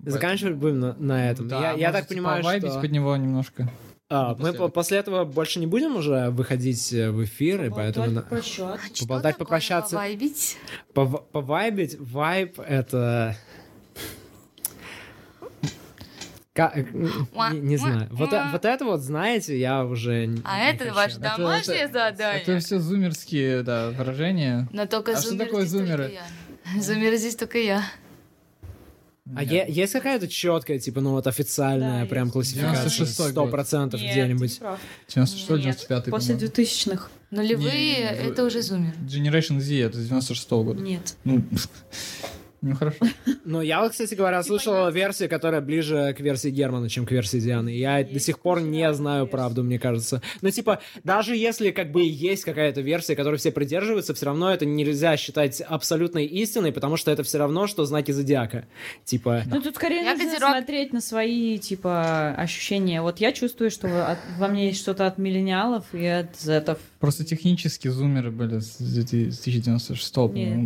Заканчивать 0.05 0.55
будем 0.55 0.79
на, 0.79 0.93
на 0.99 1.29
этом. 1.29 1.49
Да, 1.49 1.59
я, 1.59 1.71
я 1.73 1.87
так 1.91 2.03
можете 2.03 2.15
понимаю, 2.15 2.41
повайбить 2.41 2.71
что... 2.71 2.79
под 2.79 2.91
него 2.91 3.17
немножко. 3.17 3.69
А, 4.09 4.35
мы 4.39 4.53
по- 4.53 4.69
после 4.69 4.99
этого 4.99 5.25
больше 5.25 5.59
не 5.59 5.67
будем 5.67 5.97
уже 5.97 6.29
выходить 6.29 6.93
э, 6.93 7.11
в 7.11 7.23
эфир, 7.25 7.65
и 7.65 7.69
поэтому... 7.69 8.09
на- 8.09 8.21
Поболтать, 8.99 9.37
попрощаться. 9.37 9.97
Вайбить? 9.97 10.57
Пов- 10.93 11.23
Повайбить. 11.33 11.97
Вайб— 11.99 12.57
это... 12.67 13.35
Ка- 16.53 16.71
э, 16.75 16.83
Не, 17.53 17.59
не 17.61 17.77
знаю. 17.77 18.07
Вот, 18.11 18.31
э- 18.31 18.43
вот 18.51 18.63
это 18.65 18.85
вот, 18.85 19.01
знаете, 19.01 19.59
я 19.59 19.83
уже... 19.83 20.27
не- 20.27 20.41
А 20.45 20.59
не 20.59 20.71
это 20.71 20.83
хочу. 20.85 20.95
ваше 20.95 21.19
домашнее 21.19 21.87
задание. 21.87 22.41
Это 22.43 22.59
все 22.59 22.79
зумерские, 22.79 23.63
да, 23.63 23.89
выражения. 23.89 24.69
Но 24.71 24.85
только 24.85 25.13
а 25.13 25.15
что 25.19 25.29
зумер 25.29 25.45
такое 25.47 25.65
здесь 25.65 25.79
только 25.79 25.85
зумеры? 25.97 26.13
я. 26.75 26.81
Зумер 26.81 27.15
здесь 27.15 27.35
только 27.35 27.57
я. 27.57 27.83
А 29.35 29.41
е- 29.43 29.65
есть 29.69 29.93
какая-то 29.93 30.27
четкая, 30.27 30.77
типа, 30.79 31.01
ну 31.01 31.11
вот 31.11 31.25
официальная 31.27 32.05
прям 32.05 32.29
классификация? 32.29 32.85
96-й 32.89 33.07
Сто 33.31 33.41
год. 33.43 33.51
процентов 33.51 34.01
Нет, 34.01 34.11
где-нибудь? 34.11 34.53
ты 34.55 34.59
прав. 34.59 34.79
96 35.07 35.49
Нет, 35.49 35.59
95 35.61 36.05
После 36.11 36.35
по-моему. 36.35 36.53
2000-х. 36.53 37.09
Нулевые 37.31 37.95
это 38.03 38.43
уже 38.43 38.61
зумер. 38.61 38.93
Generation 39.07 39.59
Z, 39.59 39.73
это 39.79 39.97
с 39.97 40.07
96 40.07 40.51
года. 40.51 40.81
Нет. 40.81 41.15
Ну, 41.23 41.41
ну 42.63 42.75
хорошо. 42.75 42.97
Ну, 43.45 43.61
я 43.61 43.81
вот, 43.81 43.91
кстати 43.91 44.15
говоря, 44.15 44.41
слышал 44.41 44.89
версию, 44.89 45.29
которая 45.29 45.59
ближе 45.59 46.15
к 46.17 46.21
версии 46.21 46.49
Германа, 46.49 46.89
чем 46.89 47.05
к 47.05 47.11
версии 47.11 47.39
Дианы. 47.39 47.69
Я 47.75 48.01
до 48.03 48.19
сих 48.19 48.39
пор 48.39 48.61
не 48.61 48.91
знаю 48.93 49.27
правду, 49.27 49.63
мне 49.63 49.77
кажется. 49.79 50.21
Ну, 50.41 50.49
типа, 50.49 50.79
даже 51.03 51.35
если 51.35 51.71
как 51.71 51.91
бы 51.91 52.03
есть 52.03 52.45
какая-то 52.45 52.79
версия, 52.79 53.15
которой 53.17 53.35
все 53.35 53.51
придерживаются, 53.51 54.13
все 54.13 54.27
равно 54.27 54.49
это 54.53 54.65
нельзя 54.65 55.17
считать 55.17 55.59
абсолютной 55.59 56.25
истиной, 56.25 56.71
потому 56.71 56.95
что 56.95 57.11
это 57.11 57.23
все 57.23 57.37
равно, 57.37 57.67
что 57.67 57.83
знаки 57.83 58.11
зодиака. 58.11 58.65
Типа... 59.03 59.43
Ну, 59.45 59.61
тут 59.61 59.75
скорее 59.75 60.03
Я 60.05 60.13
нужно 60.13 60.29
козерог. 60.31 60.49
смотреть 60.51 60.93
на 60.93 61.01
свои, 61.01 61.57
типа, 61.59 62.29
ощущения. 62.37 63.01
Вот 63.01 63.19
я 63.19 63.33
чувствую, 63.33 63.71
что 63.71 64.07
от- 64.07 64.19
во 64.39 64.47
мне 64.47 64.67
есть 64.67 64.79
что-то 64.79 65.05
от 65.05 65.17
миллениалов 65.17 65.85
и 65.93 66.05
от 66.05 66.39
зетов. 66.39 66.77
Просто 66.99 67.25
технически 67.25 67.89
зумеры 67.89 68.31
были 68.31 68.59
с 68.59 68.77
2096 68.77 70.13
по-моему, 70.13 70.63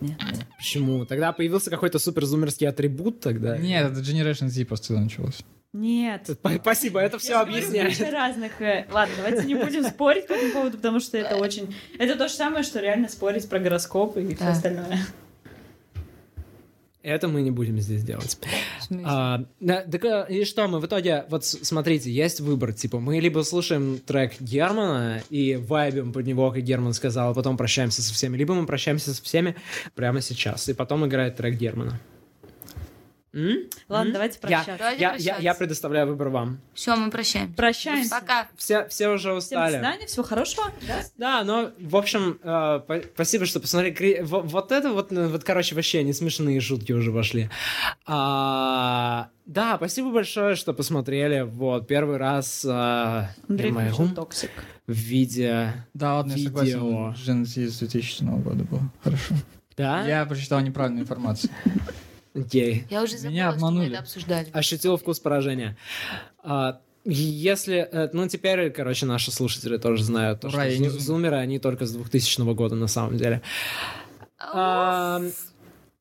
Нет. 0.00 0.18
Почему? 0.56 1.04
Тогда 1.06 1.32
появился 1.32 1.70
какой-то 1.70 1.98
суперзумерский 1.98 2.68
атрибут 2.68 3.20
тогда? 3.20 3.56
Нет, 3.56 3.92
это 3.92 4.00
Generation 4.00 4.48
Z 4.48 4.64
просто 4.66 4.94
началось. 4.94 5.40
Нет. 5.72 6.30
Спасибо, 6.62 7.00
это 7.00 7.18
все 7.18 7.34
объясняет. 7.40 7.98
Разных... 8.00 8.60
э, 8.62 8.86
Ладно, 8.90 9.14
давайте 9.18 9.46
не 9.46 9.54
будем 9.54 9.84
спорить 9.84 10.26
по 10.26 10.32
этому 10.32 10.52
поводу, 10.52 10.76
потому 10.78 11.00
что 11.00 11.18
это 11.18 11.36
очень... 11.36 11.74
Это 11.98 12.16
то 12.16 12.28
же 12.28 12.34
самое, 12.34 12.64
что 12.64 12.80
реально 12.80 13.08
спорить 13.08 13.48
про 13.48 13.58
гороскопы 13.58 14.22
и 14.22 14.34
все 14.34 14.46
остальное. 14.46 14.98
Это 17.06 17.28
мы 17.28 17.42
не 17.42 17.52
будем 17.52 17.78
здесь 17.78 18.02
делать. 18.02 18.36
А, 19.04 19.44
да, 19.60 19.82
так, 19.82 20.04
э, 20.04 20.26
и 20.28 20.44
что, 20.44 20.66
мы 20.66 20.80
в 20.80 20.86
итоге, 20.86 21.24
вот 21.28 21.44
смотрите, 21.44 22.10
есть 22.10 22.40
выбор, 22.40 22.72
типа, 22.72 22.98
мы 22.98 23.20
либо 23.20 23.42
слушаем 23.42 24.00
трек 24.04 24.40
Германа 24.40 25.22
и 25.30 25.54
вайбим 25.54 26.12
под 26.12 26.26
него, 26.26 26.50
как 26.50 26.64
Герман 26.64 26.94
сказал, 26.94 27.30
а 27.30 27.34
потом 27.34 27.56
прощаемся 27.56 28.02
со 28.02 28.12
всеми, 28.12 28.36
либо 28.36 28.54
мы 28.54 28.66
прощаемся 28.66 29.14
со 29.14 29.22
всеми 29.22 29.54
прямо 29.94 30.20
сейчас, 30.20 30.68
и 30.68 30.74
потом 30.74 31.06
играет 31.06 31.36
трек 31.36 31.54
Германа. 31.54 32.00
М? 33.34 33.68
Ладно, 33.88 34.08
М? 34.08 34.12
давайте 34.14 34.38
Я- 34.48 34.62
прощаться. 34.64 34.90
Я, 34.98 35.14
я, 35.16 35.36
я 35.38 35.54
предоставляю 35.54 36.06
выбор 36.06 36.30
вам. 36.30 36.58
Все, 36.72 36.96
мы 36.96 37.10
прощаемся. 37.10 37.54
Прощаемся. 37.54 38.10
Пока. 38.20 38.48
Все, 38.56 38.88
все 38.88 39.08
уже 39.08 39.24
Всем 39.24 39.32
до 39.32 39.38
устали. 39.38 39.72
свидания, 39.74 40.06
всего 40.06 40.22
хорошего. 40.24 40.70
Да, 41.18 41.44
но, 41.44 41.70
в 41.78 41.96
общем, 41.96 42.38
э, 42.42 42.80
по- 42.86 43.02
спасибо, 43.14 43.44
что 43.44 43.60
посмотрели. 43.60 44.22
Вот 44.22 44.72
это 44.72 44.90
вот, 44.92 45.10
ну, 45.10 45.28
вот, 45.28 45.44
короче, 45.44 45.74
вообще 45.74 46.02
не 46.02 46.12
смешные 46.14 46.60
шутки 46.60 46.92
уже 46.92 47.12
пошли. 47.12 47.50
А, 48.06 49.28
да, 49.44 49.76
спасибо 49.76 50.10
большое, 50.12 50.54
что 50.56 50.72
посмотрели. 50.72 51.42
Вот, 51.42 51.86
первый 51.86 52.16
раз 52.16 52.64
э, 52.64 53.28
Андрей 53.48 53.74
токсик. 54.14 54.50
в 54.86 54.92
виде 54.92 55.72
Да, 55.92 56.14
ладно, 56.16 56.32
я 56.36 56.44
согласен. 56.46 57.44
Z 57.44 57.68
с 57.68 57.78
2000 57.80 58.22
года 58.42 58.64
был. 58.64 58.80
Хорошо. 59.04 59.34
Да? 59.76 60.06
Я 60.06 60.24
прочитал 60.24 60.60
неправильную 60.60 61.02
информацию. 61.04 61.50
Окей. 62.36 62.86
Я 62.90 63.02
уже 63.02 63.16
забыла, 63.16 63.30
Меня 63.32 63.50
что 63.50 63.60
мы 63.60 63.68
обманули. 63.68 63.90
это 63.92 63.98
обсуждали. 64.00 64.48
Ощутил 64.52 64.96
вкус 64.96 65.18
поражения. 65.20 65.76
А, 66.42 66.80
если, 67.04 67.76
э, 67.78 68.10
ну 68.12 68.28
теперь, 68.28 68.70
короче, 68.70 69.06
наши 69.06 69.30
слушатели 69.32 69.76
тоже 69.78 70.02
знают, 70.04 70.40
то, 70.40 70.48
Ура, 70.48 70.62
что 70.64 70.68
я 70.70 70.78
не 70.78 70.88
зу- 70.88 70.98
зумеры, 70.98 71.36
они 71.36 71.58
только 71.58 71.86
с 71.86 71.92
2000 71.92 72.52
года 72.54 72.74
на 72.74 72.88
самом 72.88 73.16
деле. 73.16 73.42
А, 74.38 75.22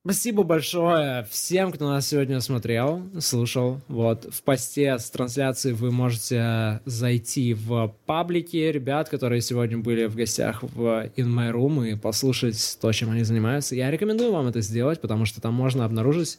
Спасибо 0.06 0.44
большое 0.44 1.26
всем, 1.32 1.72
кто 1.72 1.90
нас 1.90 2.08
сегодня 2.08 2.40
смотрел, 2.40 3.02
слушал. 3.20 3.82
Вот 3.88 4.32
в 4.32 4.44
посте 4.44 5.00
с 5.00 5.10
трансляцией 5.10 5.74
вы 5.74 5.90
можете 5.90 6.80
зайти 6.86 7.56
в 7.56 7.92
паблики 8.06 8.58
ребят, 8.58 9.10
которые 9.10 9.42
сегодня 9.42 9.80
были 9.80 10.06
в 10.06 10.16
гостях 10.16 10.62
в 10.62 11.10
In 11.18 11.34
My 11.34 11.52
Room 11.52 11.90
и 11.90 11.96
послушать 11.96 12.78
то, 12.80 12.92
чем 12.92 13.10
они 13.10 13.24
занимаются. 13.24 13.76
Я 13.76 13.90
рекомендую 13.90 14.32
вам 14.32 14.46
это 14.46 14.62
сделать, 14.62 15.02
потому 15.02 15.26
что 15.26 15.42
там 15.42 15.56
можно 15.56 15.86
обнаружить 15.86 16.38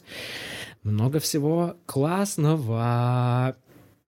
много 0.83 1.19
всего 1.19 1.75
классного. 1.85 3.57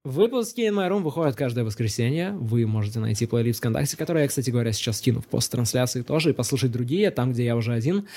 Выпуски 0.06 0.62
In 0.62 0.76
My 0.76 0.90
Room 0.90 1.02
выходят 1.02 1.36
каждое 1.36 1.66
воскресенье. 1.66 2.32
Вы 2.32 2.66
можете 2.66 3.00
найти 3.00 3.26
плейлист 3.26 3.60
ВКонтакте, 3.60 3.98
который 3.98 4.22
я, 4.22 4.28
кстати 4.30 4.50
говоря, 4.50 4.72
сейчас 4.72 5.02
кину 5.02 5.20
в 5.20 5.28
пост-трансляции 5.28 6.04
тоже, 6.04 6.30
и 6.30 6.34
послушать 6.34 6.72
другие, 6.72 7.12
там, 7.12 7.34
где 7.34 7.44
я 7.44 7.58
уже 7.58 7.74
один. 7.74 8.08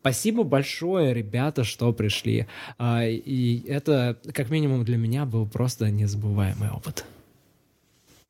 Спасибо 0.00 0.42
большое, 0.42 1.14
ребята, 1.14 1.62
что 1.62 1.92
пришли. 1.92 2.48
А, 2.76 3.04
И 3.06 3.64
это, 3.68 4.18
как 4.34 4.50
минимум, 4.50 4.84
для 4.84 4.96
меня 4.96 5.24
был 5.24 5.46
просто 5.46 5.90
незабываемый 5.90 6.70
опыт. 6.70 7.04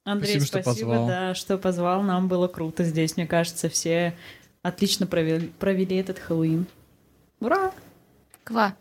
Андрей, 0.04 0.32
Спасибо, 0.40 0.46
что 0.46 0.62
спасибо, 0.62 0.88
позвал. 0.90 1.06
да, 1.08 1.34
что 1.34 1.58
позвал. 1.58 2.02
Нам 2.02 2.28
было 2.28 2.46
круто 2.46 2.84
здесь. 2.84 3.16
Мне 3.16 3.26
кажется, 3.26 3.70
все 3.70 4.14
отлично 4.60 5.06
провели, 5.06 5.46
провели 5.58 5.96
этот 5.96 6.18
Хэллоуин. 6.18 6.66
Ура! 7.40 7.72
Ква. 8.44 8.76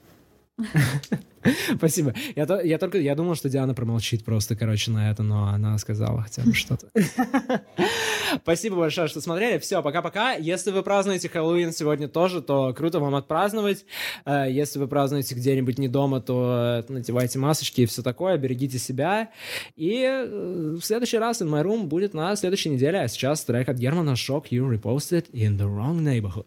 Спасибо. 1.78 2.14
Я, 2.36 2.46
то- 2.46 2.62
я 2.62 2.78
только 2.78 2.98
я 2.98 3.16
думал, 3.16 3.36
что 3.36 3.50
Диана 3.50 3.74
промолчит 3.74 4.24
просто, 4.24 4.56
короче, 4.56 4.92
на 4.92 5.12
это, 5.12 5.24
но 5.24 5.48
она 5.48 5.78
сказала 5.78 6.22
хотя 6.24 6.44
бы 6.44 6.54
что-то. 6.54 6.88
Спасибо 8.44 8.78
большое, 8.78 9.08
что 9.08 9.22
смотрели. 9.22 9.58
Все, 9.60 9.82
пока-пока. 9.82 10.34
Если 10.34 10.72
вы 10.72 10.84
празднуете 10.84 11.30
Хэллоуин 11.30 11.72
сегодня 11.74 12.08
тоже, 12.08 12.42
то 12.42 12.74
круто 12.74 13.00
вам 13.00 13.16
отпраздновать. 13.16 13.86
Э, 14.26 14.46
Если 14.50 14.80
вы 14.80 14.88
празднуете 14.88 15.36
где-нибудь 15.36 15.78
не 15.78 15.88
дома, 15.88 16.22
то 16.22 16.84
э, 16.88 16.92
надевайте 16.92 17.40
масочки 17.40 17.82
и 17.82 17.86
все 17.86 18.02
такое, 18.02 18.38
берегите 18.38 18.80
себя. 18.80 19.30
И 19.76 20.02
э, 20.04 20.76
в 20.80 20.82
следующий 20.82 21.18
раз 21.18 21.42
In 21.42 21.50
My 21.50 21.64
Room 21.64 21.84
будет 21.86 22.14
на 22.14 22.36
следующей 22.36 22.70
неделе. 22.70 23.00
А 23.02 23.08
сейчас 23.08 23.44
трек 23.44 23.68
от 23.70 23.78
Германа 23.78 24.12
Shock 24.12 24.46
You 24.52 24.70
Reposted 24.70 25.32
in 25.32 25.58
the 25.58 25.68
Wrong 25.68 26.00
Neighborhood. 26.02 26.46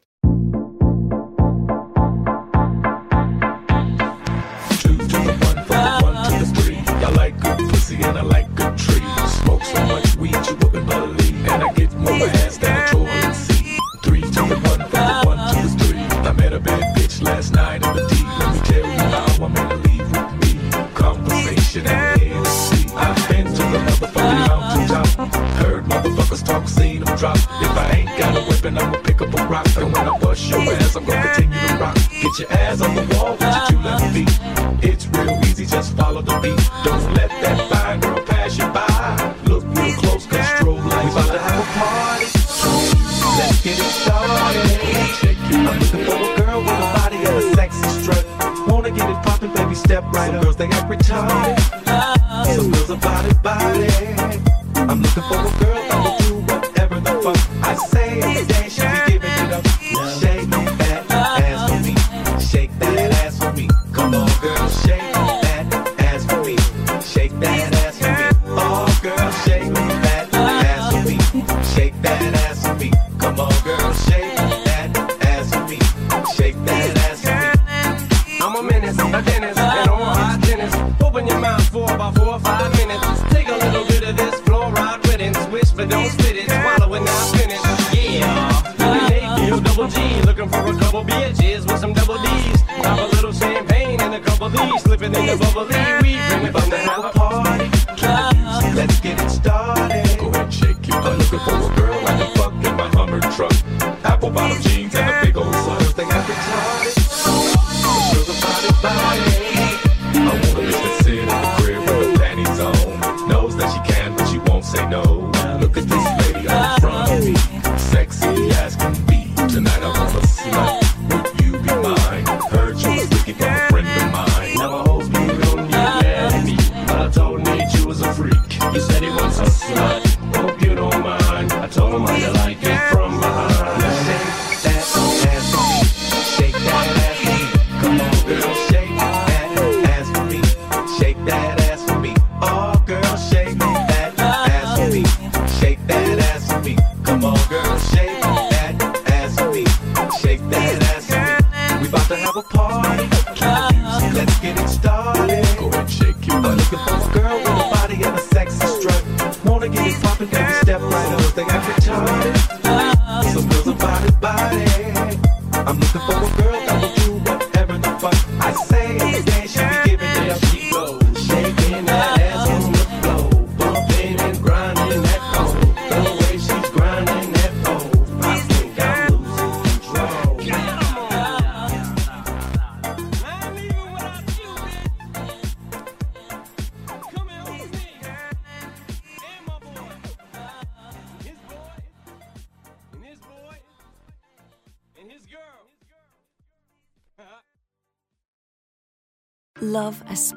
Drop. 27.24 27.36
If 27.36 27.76
I 27.76 27.90
ain't 27.96 28.18
got 28.18 28.36
a 28.36 28.42
weapon, 28.48 28.76
I'ma 28.76 28.98
pick 29.02 29.20
up 29.22 29.32
a 29.32 29.42
rock. 29.46 29.66
And 29.76 29.92
when 29.92 30.08
I 30.08 30.18
bust 30.18 30.48
your 30.50 30.60
ass, 30.60 30.96
I'm 30.96 31.04
gonna 31.04 31.34
continue 31.34 31.68
to 31.68 31.76
rock. 31.80 31.96
Get 32.22 32.38
your 32.38 32.52
ass 32.52 32.80
on 32.82 32.94
the 32.94 33.04
wall 33.12 33.32
with 33.32 33.54
your 33.54 33.66
two 33.68 33.80
left 33.86 34.06
feet. 34.14 34.34
It's 34.88 35.06
real 35.06 35.38
easy, 35.48 35.64
just 35.64 35.96
follow 35.96 36.20
the 36.20 36.36
beat. 36.42 36.60
Don't 36.84 37.04
let 37.14 37.30
that 37.42 37.58
fine 37.70 38.00
girl 38.00 38.20
pass 38.26 38.58
you 38.58 38.66
by. 38.76 38.88
Look 39.48 39.64
real 39.76 39.94
close, 40.02 40.26
cause 40.26 40.46
strobe 40.54 40.84
lights. 40.90 41.14
We 41.14 41.20
about 41.20 41.32
to 41.32 41.40
have 41.46 41.60
a 41.60 41.68
party. 41.78 42.28
Let's 43.38 43.58
get 43.64 43.78
it 43.86 43.92
started. 44.02 44.84
I'm 45.56 45.78
looking 45.80 46.04
for 46.04 46.18
a 46.28 46.36
girl 46.38 46.60
with 46.60 46.84
a 46.84 46.88
body 46.98 47.16
and 47.28 47.36
a 47.40 47.54
sexy 47.56 47.88
strut. 48.02 48.24
Wanna 48.68 48.90
get 48.90 49.08
it 49.08 49.20
poppin', 49.24 49.52
baby, 49.54 49.74
step 49.74 50.04
right 50.12 50.30
Some 50.30 50.42
girls, 50.42 50.56
they 50.56 50.68
act 50.68 50.90
retarded. 50.90 51.56
Some 52.54 52.70
girls 52.70 52.90
are 52.90 53.02
body, 53.08 53.32
body. 53.48 53.88
I'm 54.76 55.00
looking 55.00 55.22
for 55.30 55.40
a 55.40 55.52
girl 55.60 55.80
that 55.88 56.20
will 56.20 56.33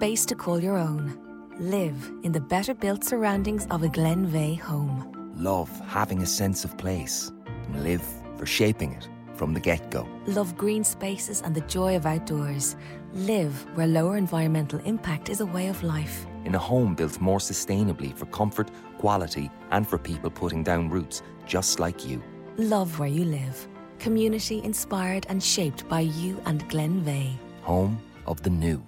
space 0.07 0.25
to 0.25 0.35
call 0.35 0.57
your 0.57 0.77
own. 0.77 1.19
Live 1.59 2.09
in 2.23 2.31
the 2.31 2.39
better 2.39 2.73
built 2.73 3.03
surroundings 3.03 3.67
of 3.69 3.83
a 3.83 3.89
Glenveigh 3.89 4.55
home. 4.55 5.33
Love 5.35 5.69
having 5.85 6.21
a 6.21 6.25
sense 6.25 6.63
of 6.63 6.77
place. 6.77 7.29
And 7.65 7.83
live 7.83 8.01
for 8.37 8.45
shaping 8.45 8.93
it 8.93 9.09
from 9.35 9.53
the 9.53 9.59
get 9.59 9.91
go. 9.91 10.07
Love 10.25 10.55
green 10.55 10.85
spaces 10.85 11.41
and 11.41 11.53
the 11.53 11.67
joy 11.67 11.97
of 11.97 12.05
outdoors. 12.05 12.77
Live 13.15 13.53
where 13.75 13.85
lower 13.85 14.15
environmental 14.15 14.79
impact 14.85 15.27
is 15.27 15.41
a 15.41 15.45
way 15.45 15.67
of 15.67 15.83
life. 15.83 16.25
In 16.45 16.55
a 16.55 16.65
home 16.71 16.95
built 16.95 17.19
more 17.19 17.39
sustainably 17.39 18.15
for 18.15 18.27
comfort, 18.27 18.71
quality, 18.99 19.51
and 19.71 19.85
for 19.85 19.97
people 19.97 20.29
putting 20.29 20.63
down 20.63 20.89
roots 20.89 21.21
just 21.45 21.81
like 21.81 22.07
you. 22.07 22.23
Love 22.55 22.97
where 22.97 23.09
you 23.09 23.25
live. 23.25 23.67
Community 23.99 24.61
inspired 24.63 25.25
and 25.27 25.43
shaped 25.43 25.85
by 25.89 25.99
you 25.99 26.41
and 26.45 26.65
Glenveigh. 26.69 27.37
Home 27.63 27.99
of 28.25 28.41
the 28.43 28.49
new. 28.49 28.81